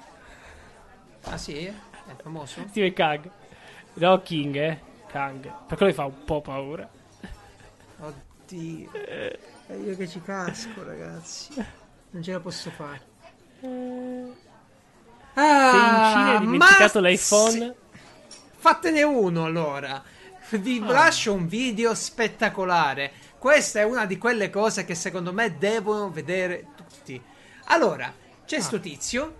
Ah, 1.26 1.36
sì? 1.38 1.64
È 1.66 1.72
famoso? 2.20 2.64
Stephen 2.68 2.92
Kang. 2.92 3.30
No, 3.94 4.22
King, 4.22 4.56
eh. 4.56 4.80
Kang. 5.08 5.40
Per 5.42 5.76
quello 5.76 5.86
mi 5.86 5.92
fa 5.92 6.04
un 6.04 6.24
po' 6.24 6.40
paura. 6.40 6.88
Oddio. 8.00 8.92
È 8.92 9.38
io 9.74 9.96
che 9.96 10.08
ci 10.08 10.22
casco, 10.22 10.82
ragazzi. 10.84 11.54
Non 12.10 12.22
ce 12.22 12.32
la 12.32 12.40
posso 12.40 12.70
fare. 12.70 13.00
Se 13.60 13.66
in 13.66 14.34
Cina 15.34 16.30
hai 16.30 16.38
dimenticato 16.40 16.98
Ah, 16.98 17.00
l'iPhone. 17.02 17.52
sì. 17.52 17.72
Fatene 18.56 19.02
uno 19.02 19.44
allora. 19.44 20.02
Vi 20.50 20.82
Ah. 20.84 20.90
lascio 20.90 21.32
un 21.32 21.46
video 21.46 21.94
spettacolare. 21.94 23.12
Questa 23.38 23.80
è 23.80 23.84
una 23.84 24.06
di 24.06 24.18
quelle 24.18 24.50
cose 24.50 24.84
che 24.84 24.94
secondo 24.94 25.32
me 25.32 25.56
devono 25.56 26.10
vedere 26.10 26.66
tutti. 26.76 27.20
Allora, 27.66 28.12
c'è 28.44 28.56
Ah. 28.56 28.62
sto 28.62 28.80
tizio 28.80 29.34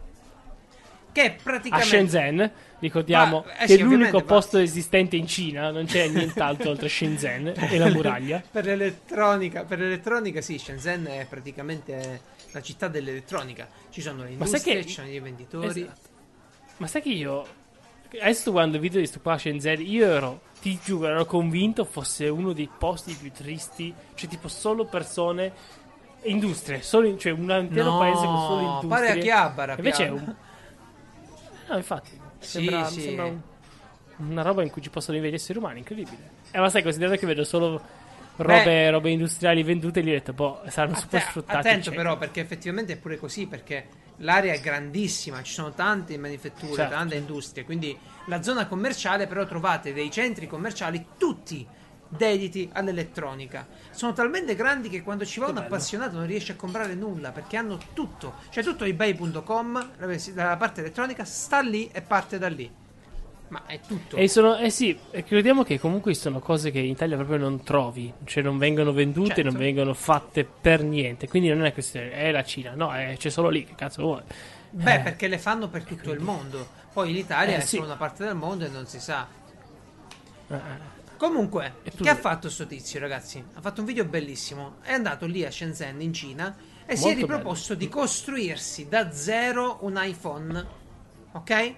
che 1.13 1.37
A 1.39 1.43
praticamente 1.43 1.89
Shenzhen, 1.89 2.51
ricordiamo 2.79 3.43
Va- 3.43 3.53
eh 3.59 3.67
che 3.67 3.75
sì, 3.75 3.81
è 3.81 3.83
l'unico 3.83 4.23
posto 4.23 4.59
esistente 4.59 5.17
in 5.17 5.27
Cina, 5.27 5.71
non 5.71 5.85
c'è 5.87 6.09
nient'altro 6.09 6.71
oltre 6.71 6.89
Shenzhen 6.89 7.53
e 7.57 7.79
la 7.79 7.89
muraglia. 7.91 8.43
per 8.51 8.65
l'elettronica, 8.65 9.65
per 9.65 9.79
l'elettronica 9.81 10.41
sì, 10.41 10.59
Shenzhen 10.59 11.07
è 11.07 11.27
praticamente 11.29 12.21
la 12.53 12.63
città 12.63 12.89
dell'elettronica. 12.89 13.69
Ci 13.91 14.01
sono 14.01 14.19
le 14.19 14.31
Ma 14.37 14.45
industrie, 14.45 14.77
che- 14.81 14.87
ci 14.87 14.95
sono 14.95 15.09
i 15.09 15.19
venditori. 15.21 15.81
Esatto. 15.83 16.09
Ma 16.79 16.87
sai 16.87 17.03
che 17.03 17.11
io 17.11 17.47
adesso 18.21 18.51
guardando 18.51 18.77
il 18.79 18.83
video 18.83 19.01
di 19.01 19.07
sto 19.07 19.21
qua 19.21 19.35
a 19.35 19.39
Shenzhen, 19.39 19.81
io 19.87 20.07
ero 20.07 20.41
ti 20.61 20.79
giuro, 20.83 21.07
ero 21.09 21.25
convinto 21.27 21.85
fosse 21.85 22.29
uno 22.29 22.53
dei 22.53 22.69
posti 22.79 23.15
più 23.15 23.31
tristi, 23.33 23.95
cioè 24.15 24.29
tipo 24.29 24.49
solo 24.49 24.85
persone 24.87 25.53
industrie, 26.25 26.83
solo 26.83 27.07
in- 27.07 27.19
cioè 27.19 27.33
un 27.33 27.51
intero 27.51 27.91
No, 27.93 27.99
paese 27.99 28.27
con 28.27 28.39
solo 28.41 28.61
industrie. 28.61 28.89
pare 28.89 29.09
a 29.11 29.15
Chiabara, 29.23 29.75
Invece 29.77 30.07
è 30.07 30.11
un 30.11 30.35
No, 31.71 31.77
infatti, 31.77 32.11
Sì, 32.39 32.49
sembra, 32.49 32.85
sì. 32.87 33.01
sembra 33.03 33.25
un- 33.27 33.41
una 34.29 34.43
roba 34.43 34.63
in 34.63 34.71
cui 34.71 34.83
ci 34.83 34.91
possono 34.91 35.17
vivere 35.17 35.37
esseri 35.37 35.59
umani, 35.59 35.79
incredibile. 35.79 36.31
Eh, 36.51 36.59
ma 36.59 36.69
sai, 36.69 36.83
considerato 36.83 37.17
che 37.17 37.27
vedo 37.27 37.45
solo 37.45 37.81
robe, 38.37 38.65
Beh. 38.65 38.91
robe 38.91 39.11
industriali 39.11 39.63
vendute, 39.63 40.03
gli 40.03 40.09
ho 40.09 40.13
detto, 40.13 40.33
boh, 40.33 40.63
saranno 40.69 40.97
super 40.97 41.21
Atte- 41.21 41.29
sfruttati. 41.31 41.57
attento 41.59 41.79
eccetera. 41.91 42.03
però 42.03 42.17
perché 42.19 42.41
effettivamente 42.41 42.95
è 42.95 42.97
pure 42.97 43.19
così 43.19 43.47
perché 43.47 43.87
l'area 44.17 44.53
è 44.53 44.61
grandissima, 44.61 45.43
ci 45.43 45.53
sono 45.53 45.73
tante 45.73 46.19
manifatture, 46.19 46.75
Certo. 46.75 46.93
tante 46.95 47.15
industrie, 47.17 47.65
quindi 47.65 47.97
la 48.27 48.43
zona 48.43 48.67
commerciale 48.67 49.27
però 49.27 49.45
trovate 49.47 49.93
dei 49.93 50.11
centri 50.11 50.47
commerciali 50.47 51.05
tutti 51.17 51.67
dediti 52.11 52.69
all'elettronica. 52.73 53.67
Sono 53.91 54.13
talmente 54.13 54.55
grandi 54.55 54.89
che 54.89 55.03
quando 55.03 55.25
ci 55.25 55.41
va 55.41 55.47
un 55.47 55.55
bello. 55.55 55.67
appassionato 55.67 56.17
non 56.17 56.27
riesce 56.27 56.53
a 56.53 56.57
comprare 56.57 56.95
nulla 56.95 57.31
perché 57.31 57.57
hanno 57.57 57.79
tutto, 57.95 58.35
cioè 58.51 58.63
tutto 58.65 58.85
ebay.com, 58.85 59.91
la 60.35 60.57
parte 60.57 60.81
elettronica 60.81 61.25
sta 61.25 61.61
lì 61.61 61.89
e 61.93 62.03
parte 62.03 62.39
da 62.39 62.49
lì. 62.49 62.71
Ma 63.49 63.63
è 63.67 63.81
tutto. 63.85 64.15
E 64.17 64.29
sono, 64.29 64.57
eh 64.59 64.71
sì, 64.71 64.97
crediamo 65.11 65.65
che 65.65 65.81
comunque 65.81 66.15
sono 66.15 66.39
cose 66.39 66.71
che 66.71 66.79
in 66.79 66.91
Italia 66.91 67.17
proprio 67.17 67.37
non 67.39 67.65
trovi, 67.65 68.13
cioè 68.25 68.45
non 68.45 68.59
vengono 68.59 68.93
vendute, 68.93 69.35
Certo. 69.35 69.51
non 69.51 69.57
vengono 69.59 69.93
fatte 69.95 70.45
per 70.45 70.85
niente. 70.85 71.27
Quindi 71.29 71.49
non 71.49 71.65
è 71.65 71.73
questione, 71.73 72.13
è 72.13 72.31
la 72.31 72.45
Cina, 72.45 72.75
no, 72.77 72.93
è- 72.95 73.17
c'è 73.17 73.29
solo 73.29 73.49
lì, 73.49 73.65
che 73.65 73.75
cazzo 73.75 74.03
vuoi? 74.03 74.23
Beh, 74.71 74.95
Eh. 74.95 75.01
perché 75.01 75.27
le 75.27 75.39
fanno 75.39 75.69
per 75.69 75.83
tutto 75.83 76.13
il 76.13 76.21
mondo. 76.21 76.65
Poi 76.93 77.13
l'Italia 77.13 77.55
Eh, 77.57 77.59
è 77.59 77.61
sì. 77.63 77.75
solo 77.77 77.87
una 77.87 77.97
parte 77.97 78.25
del 78.25 78.37
mondo 78.37 78.65
e 78.65 78.69
non 78.69 78.87
si 78.87 79.01
sa. 79.01 79.27
Eh, 80.49 80.55
eh. 80.55 80.59
Comunque, 81.21 81.83
che 82.01 82.09
ha 82.09 82.17
fatto 82.17 82.49
sto 82.49 82.67
tizio, 82.67 82.99
ragazzi? 82.99 83.45
Ha 83.53 83.61
fatto 83.61 83.81
un 83.81 83.87
video 83.87 84.07
bellissimo. 84.07 84.77
È 84.81 84.95
andato 84.95 85.27
lì 85.27 85.45
a 85.45 85.51
Shenzhen, 85.51 86.01
in 86.01 86.15
Cina, 86.15 86.57
e 86.87 86.97
si 86.97 87.03
è 87.03 87.07
Molto 87.09 87.21
riproposto 87.21 87.75
di 87.75 87.91
costruirsi 87.91 88.89
da 88.89 89.13
zero 89.13 89.81
un 89.83 90.01
iPhone. 90.03 90.67
Ok? 91.33 91.75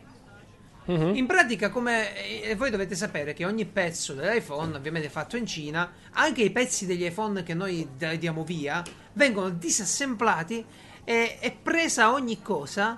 Mhm. 0.85 1.17
In 1.17 1.27
pratica, 1.27 1.71
come 1.71 2.43
eh, 2.43 2.55
voi 2.55 2.71
dovete 2.71 2.95
sapere 2.95 3.33
che 3.33 3.45
ogni 3.45 3.65
pezzo 3.65 4.15
dell'iPhone, 4.15 4.77
ovviamente 4.77 5.09
fatto 5.09 5.37
in 5.37 5.45
Cina, 5.45 5.93
anche 6.13 6.43
i 6.43 6.51
pezzi 6.51 6.87
degli 6.87 7.05
iPhone 7.05 7.43
che 7.43 7.55
noi 7.55 7.89
diamo 7.97 8.45
via, 8.45 8.81
vengono 9.15 9.51
disassemblati 9.51 10.65
e 11.03 11.41
è 11.41 11.53
presa 11.53 12.13
ogni 12.13 12.41
cosa 12.41 12.97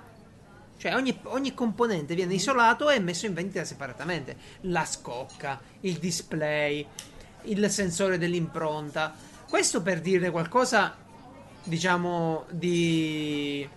Cioè 0.77 0.93
ogni, 0.95 1.17
ogni 1.23 1.53
componente 1.53 2.15
viene 2.15 2.33
isolato 2.33 2.89
e 2.89 2.99
messo 2.99 3.25
in 3.25 3.33
vendita 3.33 3.63
separatamente. 3.63 4.35
La 4.61 4.85
scocca, 4.85 5.59
il 5.81 5.97
display, 5.97 6.85
il 7.43 7.69
sensore 7.69 8.17
dell'impronta. 8.17 9.13
Questo 9.49 9.81
per 9.81 10.01
dire 10.01 10.31
qualcosa, 10.31 10.95
diciamo, 11.63 12.45
di... 12.49 13.67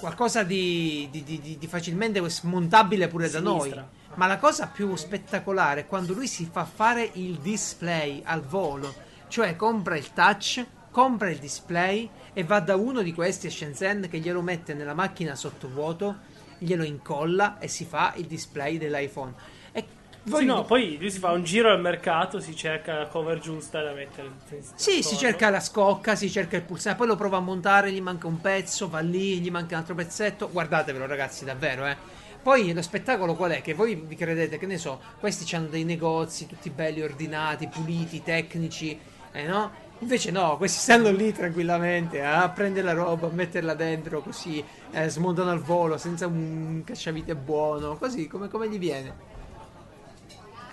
Qualcosa 0.00 0.42
di, 0.42 1.08
di- 1.10 1.24
di- 1.24 1.56
di- 1.58 1.66
facilmente 1.66 2.20
smontabile 2.28 3.08
pure 3.08 3.30
da 3.30 3.40
noi. 3.40 3.60
Sinistra. 3.60 3.88
Ma 4.16 4.26
la 4.26 4.38
cosa 4.38 4.66
più 4.66 4.94
spettacolare 4.96 5.80
è 5.82 5.86
quando 5.86 6.12
lui 6.12 6.28
si 6.28 6.48
fa 6.50 6.64
fare 6.64 7.10
il 7.14 7.38
display 7.38 8.20
al 8.24 8.42
volo. 8.42 8.94
Cioè 9.28 9.56
compra 9.56 9.96
il 9.96 10.12
touch, 10.12 10.64
compra 10.90 11.30
il 11.30 11.38
display 11.38 12.08
e 12.34 12.44
va 12.44 12.60
da 12.60 12.76
uno 12.76 13.00
di 13.00 13.14
questi 13.14 13.46
a 13.46 13.50
Shenzhen 13.50 14.08
che 14.10 14.18
glielo 14.18 14.42
mette 14.42 14.74
nella 14.74 14.92
macchina 14.92 15.34
sottovuoto, 15.34 16.16
glielo 16.58 16.82
incolla 16.82 17.58
e 17.58 17.68
si 17.68 17.84
fa 17.84 18.12
il 18.16 18.26
display 18.26 18.76
dell'iPhone. 18.76 19.32
E 19.72 19.84
voi 20.24 20.40
Sì, 20.40 20.46
no, 20.46 20.64
poi 20.64 20.98
lui 20.98 21.10
si 21.10 21.18
fa 21.18 21.30
un 21.30 21.44
giro 21.44 21.70
al 21.70 21.80
mercato, 21.80 22.40
si 22.40 22.56
cerca 22.56 22.98
la 22.98 23.06
cover 23.06 23.38
giusta 23.38 23.82
da 23.82 23.92
mettere. 23.92 24.30
Sì, 24.74 25.02
si 25.02 25.16
cerca 25.16 25.48
la 25.48 25.60
scocca, 25.60 26.16
si 26.16 26.28
cerca 26.28 26.56
il 26.56 26.62
pulsante, 26.62 26.98
poi 26.98 27.06
lo 27.06 27.16
prova 27.16 27.36
a 27.36 27.40
montare, 27.40 27.92
gli 27.92 28.00
manca 28.00 28.26
un 28.26 28.40
pezzo, 28.40 28.88
va 28.88 29.00
lì, 29.00 29.38
gli 29.38 29.50
manca 29.50 29.74
un 29.74 29.80
altro 29.80 29.94
pezzetto. 29.94 30.50
Guardatevelo, 30.50 31.06
ragazzi, 31.06 31.44
davvero, 31.44 31.86
eh. 31.86 31.96
Poi 32.42 32.74
lo 32.74 32.82
spettacolo 32.82 33.34
qual 33.36 33.52
è? 33.52 33.62
Che 33.62 33.72
voi 33.72 33.94
vi 33.94 34.16
credete, 34.16 34.58
che 34.58 34.66
ne 34.66 34.76
so, 34.76 35.00
questi 35.18 35.54
hanno 35.54 35.68
dei 35.68 35.84
negozi 35.84 36.46
tutti 36.46 36.68
belli 36.68 37.00
ordinati, 37.00 37.68
puliti, 37.68 38.22
tecnici, 38.22 38.98
eh 39.32 39.46
no? 39.46 39.70
Invece 40.00 40.30
no, 40.30 40.56
questi 40.58 40.78
stanno 40.80 41.10
lì 41.10 41.32
tranquillamente 41.32 42.22
a 42.22 42.48
prendere 42.50 42.84
la 42.84 42.92
roba, 42.92 43.28
a 43.28 43.30
metterla 43.30 43.74
dentro 43.74 44.20
così, 44.20 44.62
eh, 44.90 45.08
smontano 45.08 45.50
al 45.50 45.60
volo 45.60 45.96
senza 45.96 46.26
un 46.26 46.82
cacciavite 46.84 47.34
buono, 47.34 47.96
così 47.96 48.26
come, 48.26 48.48
come 48.48 48.68
gli 48.68 48.78
viene. 48.78 49.14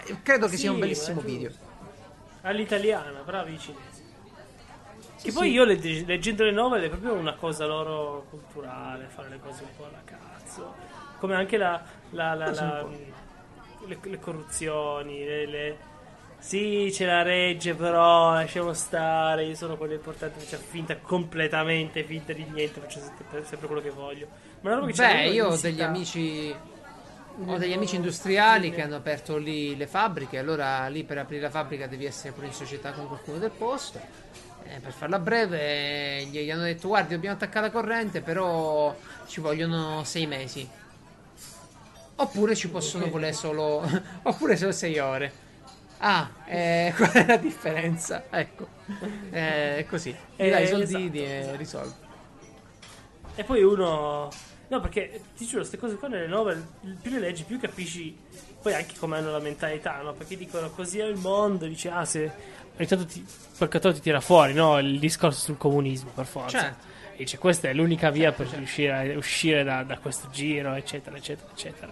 Eh, 0.05 0.21
Credo 0.21 0.47
che 0.47 0.53
Sì, 0.55 0.61
sia 0.61 0.71
un 0.71 0.79
bellissimo 0.79 1.21
video. 1.21 1.51
All'italiana, 2.41 3.21
bravi 3.21 3.53
i 3.53 3.59
cinesi. 3.59 4.03
Sì, 5.15 5.27
che 5.27 5.31
poi 5.33 5.49
sì. 5.49 5.53
io 5.53 5.63
legge- 5.63 6.03
leggendo 6.05 6.43
le 6.43 6.51
novelle 6.51 6.87
è 6.87 6.89
proprio 6.89 7.13
una 7.13 7.35
cosa 7.35 7.65
loro 7.67 8.25
culturale, 8.29 9.05
fare 9.05 9.29
le 9.29 9.39
cose 9.39 9.61
un 9.63 9.69
po' 9.77 9.85
alla 9.85 10.01
cazzo. 10.03 10.73
Come 11.19 11.35
anche 11.35 11.55
la, 11.57 11.81
la- 12.09 12.33
la- 12.33 12.85
le, 13.85 13.97
le 14.01 14.19
corruzioni, 14.19 15.23
le, 15.23 15.45
le- 15.45 15.77
Sì, 16.41 16.89
c'è 16.91 17.05
la 17.05 17.21
regge, 17.21 17.75
però 17.75 18.33
lasciamo 18.33 18.73
stare. 18.73 19.45
Io 19.45 19.55
sono 19.55 19.77
quello 19.77 19.93
importante, 19.93 20.39
faccio 20.39 20.57
finta 20.57 20.97
completamente, 20.97 22.03
finta 22.03 22.33
di 22.33 22.43
niente, 22.45 22.79
faccio 22.81 22.99
sempre, 22.99 23.45
sempre 23.45 23.67
quello 23.67 23.81
che 23.81 23.91
voglio. 23.91 24.27
Ma 24.61 24.73
roba 24.73 24.87
che 24.87 24.93
Beh, 24.93 25.29
io 25.29 25.49
ho 25.49 25.57
degli 25.57 25.81
amici. 25.81 26.53
Ho 27.45 27.57
degli 27.57 27.73
amici 27.73 27.95
industriali 27.95 28.71
che 28.71 28.81
hanno 28.81 28.95
aperto 28.95 29.37
lì 29.37 29.75
le 29.77 29.87
fabbriche. 29.87 30.39
Allora, 30.39 30.87
lì 30.87 31.03
per 31.03 31.19
aprire 31.19 31.43
la 31.43 31.49
fabbrica 31.51 31.87
devi 31.87 32.05
essere 32.05 32.33
pure 32.33 32.47
in 32.47 32.53
società 32.53 32.91
con 32.91 33.07
qualcuno 33.07 33.37
del 33.37 33.51
posto. 33.51 33.99
Eh, 34.63 34.79
per 34.79 34.93
farla 34.93 35.19
breve, 35.19 36.25
gli, 36.25 36.49
hanno 36.49 36.63
detto: 36.63 36.87
Guardi, 36.87 37.13
dobbiamo 37.13 37.35
attaccare 37.35 37.67
la 37.67 37.71
corrente, 37.71 38.21
però 38.21 38.95
ci 39.27 39.41
vogliono 39.41 40.03
sei 40.03 40.25
mesi. 40.27 40.67
Oppure 42.15 42.55
ci 42.55 42.69
possono 42.69 43.05
Ok. 43.05 43.09
volere 43.09 43.33
solo. 43.33 43.83
oppure 44.23 44.55
solo 44.57 44.71
sei 44.71 44.99
ore. 44.99 45.49
Ah, 46.03 46.29
eh, 46.47 46.93
qual 46.97 47.11
è 47.11 47.25
la 47.27 47.37
differenza? 47.37 48.23
Ecco, 48.29 48.67
Eh, 49.29 49.77
è 49.77 49.85
così. 49.87 50.09
Gli 50.35 50.49
dai 50.49 50.61
i 50.61 50.65
Eh, 50.65 50.67
soldini 50.67 51.23
esatto, 51.23 51.53
e 51.53 51.57
risolvi. 51.57 51.93
E 53.35 53.43
poi 53.43 53.63
uno. 53.63 54.29
No, 54.67 54.79
perché 54.79 55.21
ti 55.35 55.45
giuro, 55.45 55.59
queste 55.59 55.77
cose 55.77 55.95
qua 55.95 56.07
nelle 56.07 56.27
novelle, 56.27 56.65
più 57.01 57.11
le 57.11 57.19
leggi, 57.19 57.43
più 57.43 57.59
capisci 57.59 58.17
poi 58.61 58.73
anche 58.73 58.93
come 58.97 59.17
hanno 59.17 59.31
la 59.31 59.39
mentalità, 59.39 60.01
no? 60.01 60.13
Perché 60.13 60.37
dicono 60.37 60.69
così 60.71 60.99
è 60.99 61.05
il 61.05 61.17
mondo, 61.17 61.65
dici, 61.65 61.87
ah, 61.87 62.05
se. 62.05 62.31
Ogni 62.77 62.87
tanto 62.87 63.05
ti, 63.05 63.23
cattolico 63.57 63.93
ti 63.93 64.01
tira 64.01 64.21
fuori, 64.21 64.53
no? 64.53 64.79
Il 64.79 64.97
discorso 64.97 65.39
sul 65.39 65.57
comunismo, 65.57 66.11
per 66.15 66.25
forza. 66.25 66.59
Certo. 66.59 66.85
E 67.13 67.17
dice, 67.17 67.37
questa 67.37 67.69
è 67.69 67.73
l'unica 67.73 68.09
via 68.09 68.31
per 68.31 68.47
riuscire 68.47 69.13
a 69.13 69.17
uscire 69.17 69.63
da, 69.63 69.83
da 69.83 69.97
questo 69.99 70.29
giro, 70.31 70.73
eccetera, 70.73 71.15
eccetera, 71.17 71.49
eccetera. 71.51 71.91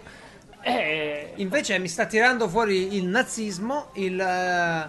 E. 0.62 1.32
Invece 1.36 1.78
mi 1.78 1.88
sta 1.88 2.06
tirando 2.06 2.48
fuori 2.48 2.94
il 2.96 3.04
nazismo, 3.06 3.88
il, 3.94 4.20
eh, 4.20 4.88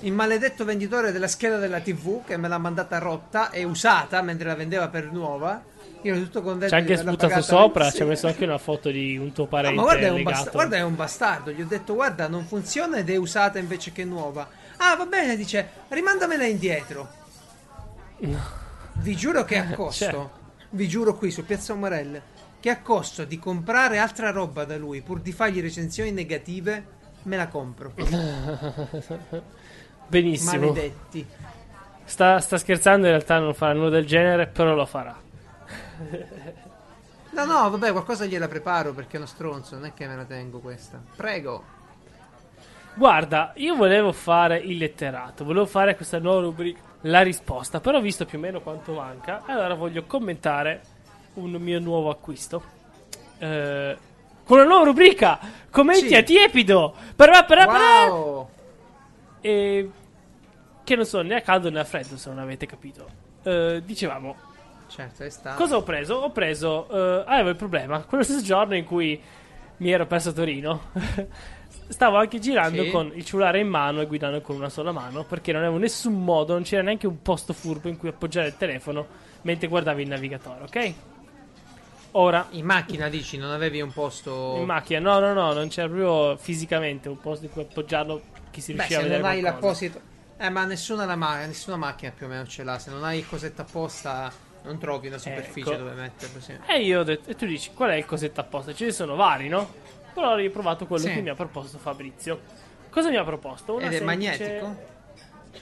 il 0.00 0.12
maledetto 0.12 0.64
venditore 0.64 1.12
della 1.12 1.28
scheda 1.28 1.58
della 1.58 1.80
TV 1.80 2.24
che 2.24 2.36
me 2.36 2.48
l'ha 2.48 2.58
mandata 2.58 2.98
rotta 2.98 3.50
e 3.50 3.64
usata 3.64 4.20
mentre 4.22 4.48
la 4.48 4.54
vendeva 4.56 4.88
per 4.88 5.12
nuova. 5.12 5.62
Io 6.02 6.14
ero 6.14 6.22
tutto 6.24 6.42
contento. 6.42 6.74
Ha 6.74 6.78
anche 6.78 6.96
sputato 6.98 7.40
sopra, 7.40 7.88
Sì. 7.90 7.96
ci 7.96 8.02
ha 8.02 8.06
messo 8.06 8.26
anche 8.26 8.44
una 8.44 8.58
foto 8.58 8.90
di 8.90 9.16
un 9.16 9.32
tuo 9.32 9.44
Ah, 9.44 9.48
parente 9.48 9.76
ma 9.76 9.82
guarda 9.82 10.06
è, 10.06 10.10
un 10.10 10.22
basta- 10.22 10.50
guarda, 10.50 10.76
è 10.76 10.82
un 10.82 10.94
bastardo. 10.96 11.50
Gli 11.50 11.62
ho 11.62 11.66
detto, 11.66 11.94
guarda, 11.94 12.28
non 12.28 12.44
funziona 12.44 12.98
ed 12.98 13.08
è 13.08 13.16
usata 13.16 13.58
invece 13.58 13.90
che 13.92 14.04
nuova. 14.04 14.46
Ah, 14.78 14.96
va 14.96 15.06
bene, 15.06 15.34
dice, 15.36 15.66
rimandamela 15.88 16.44
indietro. 16.44 17.08
Vi 18.18 19.16
giuro 19.16 19.44
che 19.44 19.56
a 19.58 19.66
costo, 19.74 20.04
Cioè. 20.04 20.26
vi 20.70 20.88
giuro 20.88 21.14
qui 21.16 21.30
su 21.30 21.44
Piazza 21.44 21.72
Umarelle, 21.72 22.22
che 22.64 22.70
a 22.70 22.80
costo 22.80 23.26
di 23.26 23.38
comprare 23.38 23.98
altra 23.98 24.30
roba 24.30 24.64
da 24.64 24.78
lui 24.78 25.02
pur 25.02 25.20
di 25.20 25.32
fargli 25.32 25.60
recensioni 25.60 26.12
negative, 26.12 26.86
me 27.24 27.36
la 27.36 27.46
compro. 27.48 27.92
Benissimo. 30.08 30.68
Maledetti. 30.68 31.26
Sta, 32.04 32.40
sta 32.40 32.56
scherzando, 32.56 33.04
in 33.04 33.12
realtà 33.12 33.38
non 33.38 33.52
farà 33.52 33.74
nulla 33.74 33.90
del 33.90 34.06
genere, 34.06 34.46
però 34.46 34.74
lo 34.74 34.86
farà. 34.86 35.14
No, 37.32 37.44
no, 37.44 37.68
vabbè, 37.68 37.92
qualcosa 37.92 38.24
gliela 38.24 38.48
preparo 38.48 38.94
perché 38.94 39.16
è 39.16 39.18
uno 39.18 39.26
stronzo, 39.26 39.74
non 39.74 39.84
è 39.84 39.92
che 39.92 40.06
me 40.06 40.16
la 40.16 40.24
tengo 40.24 40.60
questa. 40.60 40.98
Prego. 41.16 41.64
Guarda, 42.94 43.52
io 43.56 43.76
volevo 43.76 44.10
fare 44.12 44.56
il 44.56 44.78
letterato, 44.78 45.44
volevo 45.44 45.66
fare 45.66 45.96
questa 45.96 46.18
nuova 46.18 46.40
rubrica, 46.40 46.80
la 47.02 47.20
risposta, 47.20 47.80
però 47.80 48.00
visto 48.00 48.24
più 48.24 48.38
o 48.38 48.40
meno 48.40 48.62
quanto 48.62 48.94
manca, 48.94 49.42
allora 49.44 49.74
voglio 49.74 50.04
commentare 50.04 50.93
un 51.34 51.50
mio 51.52 51.78
nuovo 51.80 52.10
acquisto. 52.10 52.62
Eh, 53.38 53.96
con 54.44 54.58
una 54.58 54.66
nuova 54.66 54.84
rubrica, 54.84 55.38
commenti 55.70 56.08
Sì. 56.08 56.14
a 56.14 56.22
tiepido! 56.22 56.94
Parà, 57.16 57.44
parà, 57.44 57.66
parà! 57.66 58.10
Wow! 58.12 58.48
E 59.40 59.90
che 60.84 60.96
non 60.96 61.04
sono 61.06 61.22
né 61.28 61.36
a 61.36 61.40
caldo 61.40 61.70
né 61.70 61.80
a 61.80 61.84
freddo, 61.84 62.16
se 62.16 62.28
non 62.28 62.38
avete 62.38 62.66
capito. 62.66 63.06
Eh, 63.42 63.82
dicevamo, 63.84 64.36
Certo, 64.86 65.22
è 65.24 65.30
stato. 65.30 65.56
Cosa 65.56 65.76
ho 65.76 65.82
preso? 65.82 66.14
Ho 66.16 66.30
preso. 66.30 66.88
eh, 66.90 67.24
avevo 67.26 67.48
il 67.48 67.56
problema. 67.56 68.02
Quello 68.02 68.22
stesso 68.22 68.42
giorno 68.42 68.76
in 68.76 68.84
cui 68.84 69.20
mi 69.78 69.90
ero 69.90 70.06
perso 70.06 70.28
a 70.28 70.32
Torino. 70.32 70.80
Stavo 71.88 72.16
anche 72.16 72.38
girando 72.38 72.82
Sì. 72.84 72.90
con 72.90 73.10
il 73.14 73.24
cellulare 73.24 73.58
in 73.60 73.66
mano 73.68 74.00
e 74.02 74.06
guidando 74.06 74.40
con 74.40 74.56
una 74.56 74.68
sola 74.68 74.92
mano. 74.92 75.24
Perché 75.24 75.52
non 75.52 75.62
avevo 75.62 75.78
nessun 75.78 76.22
modo, 76.22 76.52
non 76.52 76.62
c'era 76.62 76.82
neanche 76.82 77.06
un 77.06 77.22
posto 77.22 77.52
furbo 77.52 77.88
in 77.88 77.96
cui 77.96 78.08
appoggiare 78.08 78.48
il 78.48 78.56
telefono 78.56 79.06
mentre 79.42 79.68
guardavi 79.68 80.02
il 80.02 80.08
navigatore, 80.08 80.62
ok? 80.62 80.94
Ora, 82.16 82.46
In 82.50 82.64
macchina 82.64 83.08
dici, 83.08 83.36
non 83.36 83.50
avevi 83.50 83.80
un 83.80 83.92
posto... 83.92 84.54
in 84.58 84.64
macchina, 84.66 85.00
no, 85.00 85.18
no, 85.18 85.32
no, 85.32 85.52
non 85.52 85.66
c'era 85.68 85.88
proprio 85.88 86.36
fisicamente 86.36 87.08
un 87.08 87.18
posto 87.18 87.46
in 87.46 87.50
cui 87.50 87.62
appoggiarlo 87.62 88.22
che 88.52 88.60
si 88.60 88.70
riusciva 88.72 89.00
se 89.00 89.04
a 89.06 89.08
vedere. 89.08 89.20
non 89.22 89.30
hai 89.30 89.40
qualcosa. 89.40 89.66
l'apposito... 89.66 90.00
Eh, 90.36 90.48
ma 90.50 90.64
nessuna, 90.64 91.04
la 91.06 91.16
ma- 91.16 91.44
nessuna 91.44 91.76
macchina 91.76 92.12
più 92.16 92.26
o 92.26 92.28
meno 92.28 92.46
ce 92.46 92.62
l'ha. 92.62 92.78
Se 92.78 92.90
non 92.90 93.02
hai 93.02 93.18
il 93.18 93.26
cosetto 93.26 93.62
apposta, 93.62 94.32
non 94.62 94.78
trovi 94.78 95.08
una 95.08 95.18
superficie 95.18 95.70
Ecco. 95.72 95.78
dove 95.82 95.92
metterlo. 95.94 96.40
Sì. 96.40 96.56
E 96.68 96.82
io 96.82 97.00
ho 97.00 97.02
detto, 97.02 97.30
e 97.30 97.34
tu 97.34 97.46
dici, 97.46 97.72
qual 97.74 97.90
è 97.90 97.94
il 97.96 98.04
cosetto 98.04 98.40
apposta? 98.40 98.72
Ce 98.74 98.84
ne 98.84 98.92
sono 98.92 99.16
vari, 99.16 99.48
no? 99.48 99.72
Però 100.12 100.36
ho 100.36 100.50
provato 100.50 100.86
quello 100.86 101.04
Sì. 101.06 101.12
che 101.14 101.20
mi 101.20 101.30
ha 101.30 101.34
proposto 101.34 101.78
Fabrizio. 101.78 102.40
Cosa 102.90 103.10
mi 103.10 103.16
ha 103.16 103.24
proposto? 103.24 103.74
Una 103.74 103.86
Ed 103.86 103.92
è 103.92 103.96
semplice- 103.98 104.38
magnetico? 104.60 104.92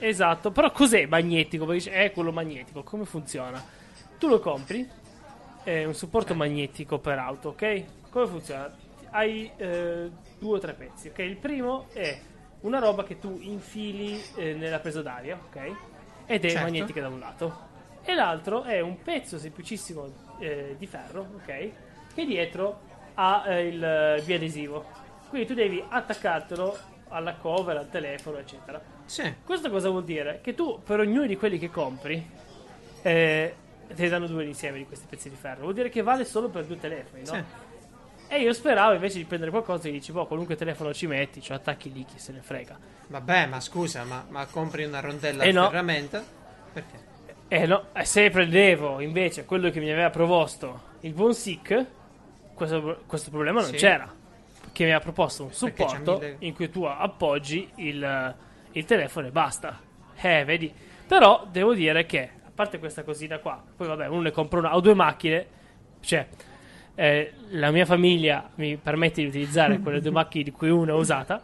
Esatto, 0.01 0.51
però 0.51 0.71
cos'è 0.71 1.07
magnetico? 1.07 1.65
Perché 1.65 1.83
dice, 1.85 1.93
è 1.93 2.13
quello 2.13 2.33
magnetico, 2.33 2.83
come 2.83 3.05
funziona? 3.07 3.63
Tu 4.19 4.29
lo 4.29 4.39
compri, 4.41 4.89
è 5.63 5.85
un 5.85 5.95
supporto 5.95 6.35
magnetico 6.35 6.99
per 6.99 7.19
auto, 7.19 7.51
ok? 7.51 7.85
Come 8.11 8.27
funziona? 8.27 8.75
Hai 9.11 9.51
eh, 9.57 10.11
due 10.39 10.57
o 10.57 10.59
tre 10.59 10.73
pezzi, 10.75 11.09
ok? 11.09 11.19
Il 11.19 11.37
primo 11.37 11.87
è 11.93 12.19
una 12.61 12.79
roba 12.79 13.05
che 13.05 13.19
tu 13.19 13.39
infili 13.41 14.21
eh, 14.37 14.55
nella 14.55 14.79
presa 14.79 15.03
d'aria, 15.03 15.39
ok? 15.49 15.73
Ed 16.27 16.45
è 16.45 16.49
Certo. 16.49 16.65
magnetica 16.65 17.01
da 17.01 17.09
un 17.09 17.19
lato. 17.19 17.71
E 18.05 18.15
l'altro 18.15 18.63
è 18.63 18.81
un 18.81 19.01
pezzo 19.03 19.39
semplicissimo 19.39 20.11
eh, 20.39 20.75
di 20.79 20.87
ferro, 20.87 21.27
ok? 21.37 21.71
Che 22.15 22.25
dietro 22.25 22.81
ha 23.15 23.45
eh, 23.47 23.67
il 23.67 24.23
biadesivo. 24.25 24.85
Quindi 25.29 25.47
tu 25.47 25.55
devi 25.55 25.83
attaccartelo 25.87 26.77
alla 27.09 27.35
cover, 27.35 27.77
al 27.77 27.91
telefono, 27.91 28.39
eccetera. 28.39 28.81
Sì. 29.05 29.35
Questo 29.45 29.71
cosa 29.71 29.91
vuol 29.91 30.05
dire? 30.05 30.41
Che 30.43 30.55
tu, 30.55 30.81
per 30.83 31.01
ognuno 31.01 31.27
di 31.27 31.37
quelli 31.37 31.59
che 31.59 31.71
compri, 31.71 32.25
eh, 33.03 33.55
te 33.95 34.03
ne 34.03 34.09
danno 34.09 34.27
due 34.27 34.45
insieme 34.45 34.79
di 34.79 34.87
questi 34.87 35.07
pezzi 35.09 35.29
di 35.29 35.37
ferro. 35.37 35.63
Vuol 35.63 35.75
dire 35.75 35.89
che 35.89 36.03
vale 36.03 36.25
solo 36.25 36.49
per 36.49 36.65
due 36.65 36.79
telefoni, 36.79 37.23
no? 37.25 37.33
Sì. 37.35 37.43
E 38.29 38.41
io 38.41 38.53
speravo 38.55 38.95
invece 38.95 39.19
di 39.19 39.25
prendere 39.25 39.51
qualcosa 39.51 39.89
e 39.89 39.93
dici, 39.93 40.11
boh, 40.11 40.27
qualunque 40.27 40.57
telefono 40.57 40.95
ci 40.95 41.07
metti, 41.07 41.43
cioè 41.43 41.57
attacchi 41.59 41.93
lì, 41.93 42.05
chi 42.07 42.19
se 42.19 42.33
ne 42.33 42.41
frega. 42.41 42.79
Vabbè, 43.09 43.47
ma 43.47 43.61
scusa, 43.61 44.05
ma, 44.05 44.25
ma 44.29 44.47
compri 44.47 44.85
una 44.85 45.01
rondella 45.01 45.43
Eh 45.43 45.51
a 45.51 45.53
no. 45.53 45.65
ferramenta? 45.69 46.25
Perché? 46.73 47.11
Eh 47.49 47.67
no, 47.67 47.89
eh, 47.93 48.05
se 48.07 48.31
prendevo 48.31 49.01
invece 49.01 49.45
quello 49.45 49.69
che 49.69 49.81
mi 49.81 49.91
aveva 49.91 50.09
proposto 50.09 50.81
il 51.01 51.13
buon 51.13 51.35
Sick, 51.35 51.85
questo, 52.55 53.03
questo 53.07 53.31
problema 53.31 53.61
non 53.61 53.69
Sì. 53.71 53.77
c'era. 53.77 54.11
Che 54.73 54.85
mi 54.85 54.91
aveva 54.91 55.01
proposto 55.05 55.45
un 55.45 55.53
supporto 55.53 56.15
mille- 56.15 56.37
in 56.39 56.55
cui 56.55 56.71
tu 56.71 56.85
appoggi 56.85 57.69
il, 57.77 58.35
il 58.73 58.85
telefono 58.87 59.27
e 59.27 59.31
basta. 59.31 59.79
Eh, 60.19 60.45
vedi. 60.47 60.73
Però 61.07 61.47
devo 61.51 61.75
dire 61.75 62.07
che, 62.07 62.31
parte 62.63 62.79
questa 62.79 63.03
cosina 63.03 63.39
qua, 63.39 63.61
poi 63.77 63.89
vabbè, 63.89 64.07
uno 64.07 64.23
ne 64.23 64.31
compra 64.31 64.61
una, 64.61 64.77
ho 64.77 64.81
due 64.81 64.95
macchine, 64.95 65.47
cioè 66.01 66.27
eh, 66.95 67.33
la 67.51 67.71
mia 67.71 67.85
famiglia 67.85 68.49
mi 68.57 68.77
permette 68.77 69.23
di 69.23 69.29
utilizzare 69.29 69.81
quelle 69.81 70.01
due 70.01 70.11
macchine 70.13 70.45
di 70.45 70.53
cui 70.53 70.71
una 70.71 70.93
è 70.93 70.95
usata. 70.95 71.43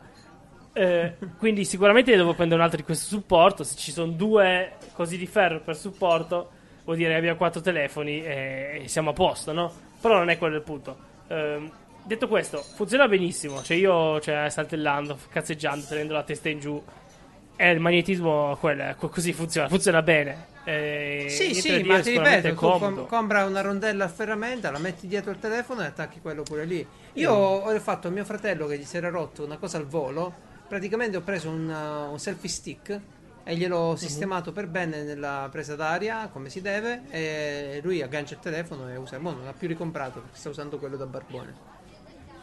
Eh, 0.72 1.16
quindi 1.38 1.64
sicuramente 1.64 2.14
devo 2.14 2.34
prendere 2.34 2.60
un 2.60 2.64
altro 2.64 2.78
di 2.78 2.84
questo 2.84 3.06
supporto. 3.06 3.64
Se 3.64 3.74
ci 3.76 3.90
sono 3.90 4.12
due 4.12 4.74
così 4.92 5.16
di 5.16 5.26
ferro 5.26 5.60
per 5.60 5.76
supporto, 5.76 6.50
vuol 6.84 6.96
dire 6.96 7.10
che 7.10 7.16
abbiamo 7.16 7.36
quattro 7.36 7.60
telefoni 7.60 8.22
e, 8.22 8.82
siamo 8.86 9.10
a 9.10 9.12
posto, 9.12 9.52
no? 9.52 9.72
Però 10.00 10.16
non 10.16 10.30
è 10.30 10.38
quello 10.38 10.56
il 10.56 10.62
punto. 10.62 10.96
Ehm, 11.28 11.70
detto 12.04 12.28
questo, 12.28 12.58
funziona 12.58 13.08
benissimo. 13.08 13.60
Cioè, 13.62 13.76
io 13.76 14.20
cioè, 14.20 14.48
saltellando, 14.50 15.18
cazzeggiando, 15.28 15.86
tenendo 15.88 16.12
la 16.12 16.22
testa 16.22 16.48
in 16.48 16.60
giù. 16.60 16.80
E 17.56 17.70
il 17.72 17.80
magnetismo 17.80 18.56
quello, 18.60 18.94
co- 18.96 19.08
così 19.08 19.32
funziona, 19.32 19.68
funziona 19.68 20.02
bene. 20.02 20.56
Eh, 20.68 21.24
Sì, 21.30 21.54
sì, 21.54 21.82
ma 21.84 22.00
ti 22.00 22.10
ripeto, 22.10 22.48
è 22.48 22.54
com- 22.54 23.06
compra 23.06 23.44
una 23.44 23.60
rondella 23.62 24.04
a 24.04 24.08
ferramenta, 24.08 24.70
la 24.70 24.78
metti 24.78 25.06
dietro 25.06 25.30
il 25.30 25.38
telefono 25.38 25.82
e 25.82 25.86
attacchi 25.86 26.20
quello 26.20 26.42
pure 26.42 26.64
lì. 26.66 26.86
Io 27.14 27.30
Mm. 27.32 27.34
ho 27.66 27.80
fatto 27.80 28.08
a 28.08 28.10
mio 28.10 28.24
fratello 28.24 28.66
che 28.66 28.78
gli 28.78 28.84
si 28.84 28.96
era 28.96 29.08
rotto 29.08 29.44
una 29.44 29.56
cosa 29.58 29.78
al 29.78 29.86
volo, 29.86 30.40
praticamente 30.66 31.16
ho 31.16 31.22
preso 31.22 31.48
un, 31.50 31.68
uh, 31.68 32.10
un 32.12 32.18
selfie 32.18 32.48
stick 32.50 33.02
e 33.42 33.56
gliel'ho 33.56 33.90
Mhm. 33.90 33.96
sistemato 33.96 34.52
per 34.52 34.68
bene 34.68 35.02
nella 35.04 35.48
presa 35.50 35.74
d'aria, 35.74 36.28
come 36.28 36.50
si 36.50 36.60
deve, 36.60 37.06
e 37.08 37.80
lui 37.82 38.02
aggancia 38.02 38.34
il 38.34 38.40
telefono 38.40 38.88
e 38.90 38.96
usa. 38.96 39.18
Mo 39.18 39.32
non 39.32 39.44
l'ha 39.44 39.54
più 39.54 39.68
ricomprato 39.68 40.20
perché 40.20 40.36
sta 40.36 40.50
usando 40.50 40.78
quello 40.78 40.96
da 40.96 41.06
barbone. 41.06 41.56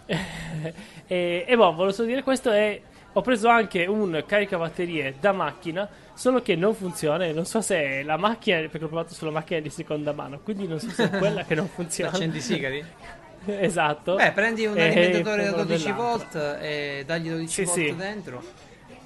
e, 1.08 1.46
e 1.48 1.56
boh, 1.56 1.72
volevo 1.74 1.92
solo 1.92 2.08
dire 2.08 2.24
questo 2.24 2.52
e 2.52 2.84
ho 3.18 3.22
preso 3.22 3.47
anche 3.47 3.86
un 3.86 4.24
caricabatterie 4.28 5.16
da 5.20 5.32
macchina, 5.32 5.88
solo 6.13 6.41
che 6.41 6.55
non 6.55 6.74
funziona 6.76 7.26
e 7.26 7.32
non 7.32 7.45
so 7.45 7.61
se 7.61 7.78
è 7.82 8.03
la 8.03 8.18
macchina, 8.18 8.57
perché 8.59 8.80
l'ho 8.80 8.88
provato 8.88 9.13
sulla 9.13 9.32
macchina 9.32 9.61
di 9.61 9.70
seconda 9.70 10.11
mano, 10.11 10.39
quindi 10.43 10.68
non 10.68 10.80
so 10.80 10.89
se 10.89 11.09
è 11.09 11.09
quella 11.18 11.43
che 11.43 11.55
non 11.55 11.68
funziona. 11.68 12.11
Accendi 12.11 12.41
sigari? 12.41 12.84
esatto. 13.45 14.16
Beh, 14.16 14.32
prendi 14.32 14.66
un 14.66 14.78
E 14.78 14.88
alimentatore 14.88 15.43
da 15.45 15.49
quello 15.51 15.66
12 15.66 15.84
dell'altro. 15.84 16.39
volt 16.39 16.59
e 16.61 17.03
dagli 17.05 17.30
12 17.30 17.51
Sì, 17.53 17.63
volt 17.63 17.78
sì. 17.78 17.95
dentro. 17.95 18.43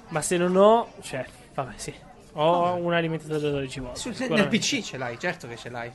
Ma 0.08 0.22
se 0.22 0.36
non 0.36 0.56
ho, 0.56 0.88
cioè, 1.02 1.24
vabbè, 1.54 1.72
sì. 1.76 1.94
Ho 2.34 2.74
un 2.74 2.92
alimentatore 2.92 3.38
da 3.40 3.50
12 3.50 3.80
volt. 3.80 3.96
Sul- 3.96 4.14
nel. 4.28 4.48
PC 4.48 4.82
ce 4.82 4.96
l'hai, 4.96 5.18
certo 5.18 5.46
che 5.46 5.56
ce 5.56 5.68
l'hai. 5.70 5.90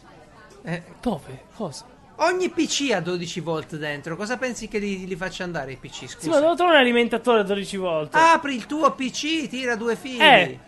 Eh, 0.64 0.82
Dove? 1.02 1.42
Cosa? 1.56 1.86
Ogni 2.18 2.50
PC 2.50 2.92
ha 2.94 3.02
12 3.02 3.40
volt 3.42 3.76
dentro. 3.76 4.16
Cosa 4.16 4.38
pensi 4.38 4.68
che 4.68 4.78
li, 4.80 5.06
li 5.06 5.16
faccia 5.16 5.44
andare 5.44 5.74
i 5.74 5.76
PC? 5.78 5.94
Sì, 5.96 6.04
ma 6.06 6.10
Scusa. 6.36 6.40
devo 6.40 6.56
trovare 6.56 6.78
un 6.78 6.84
alimentatore 6.84 7.38
da 7.42 7.48
12 7.48 7.78
volt. 7.78 8.16
Apri 8.16 8.56
il 8.56 8.66
tuo 8.66 8.92
PC, 8.94 9.48
tira 9.50 9.76
due 9.76 9.96
fili. 9.96 10.20
Eh. 10.20 10.60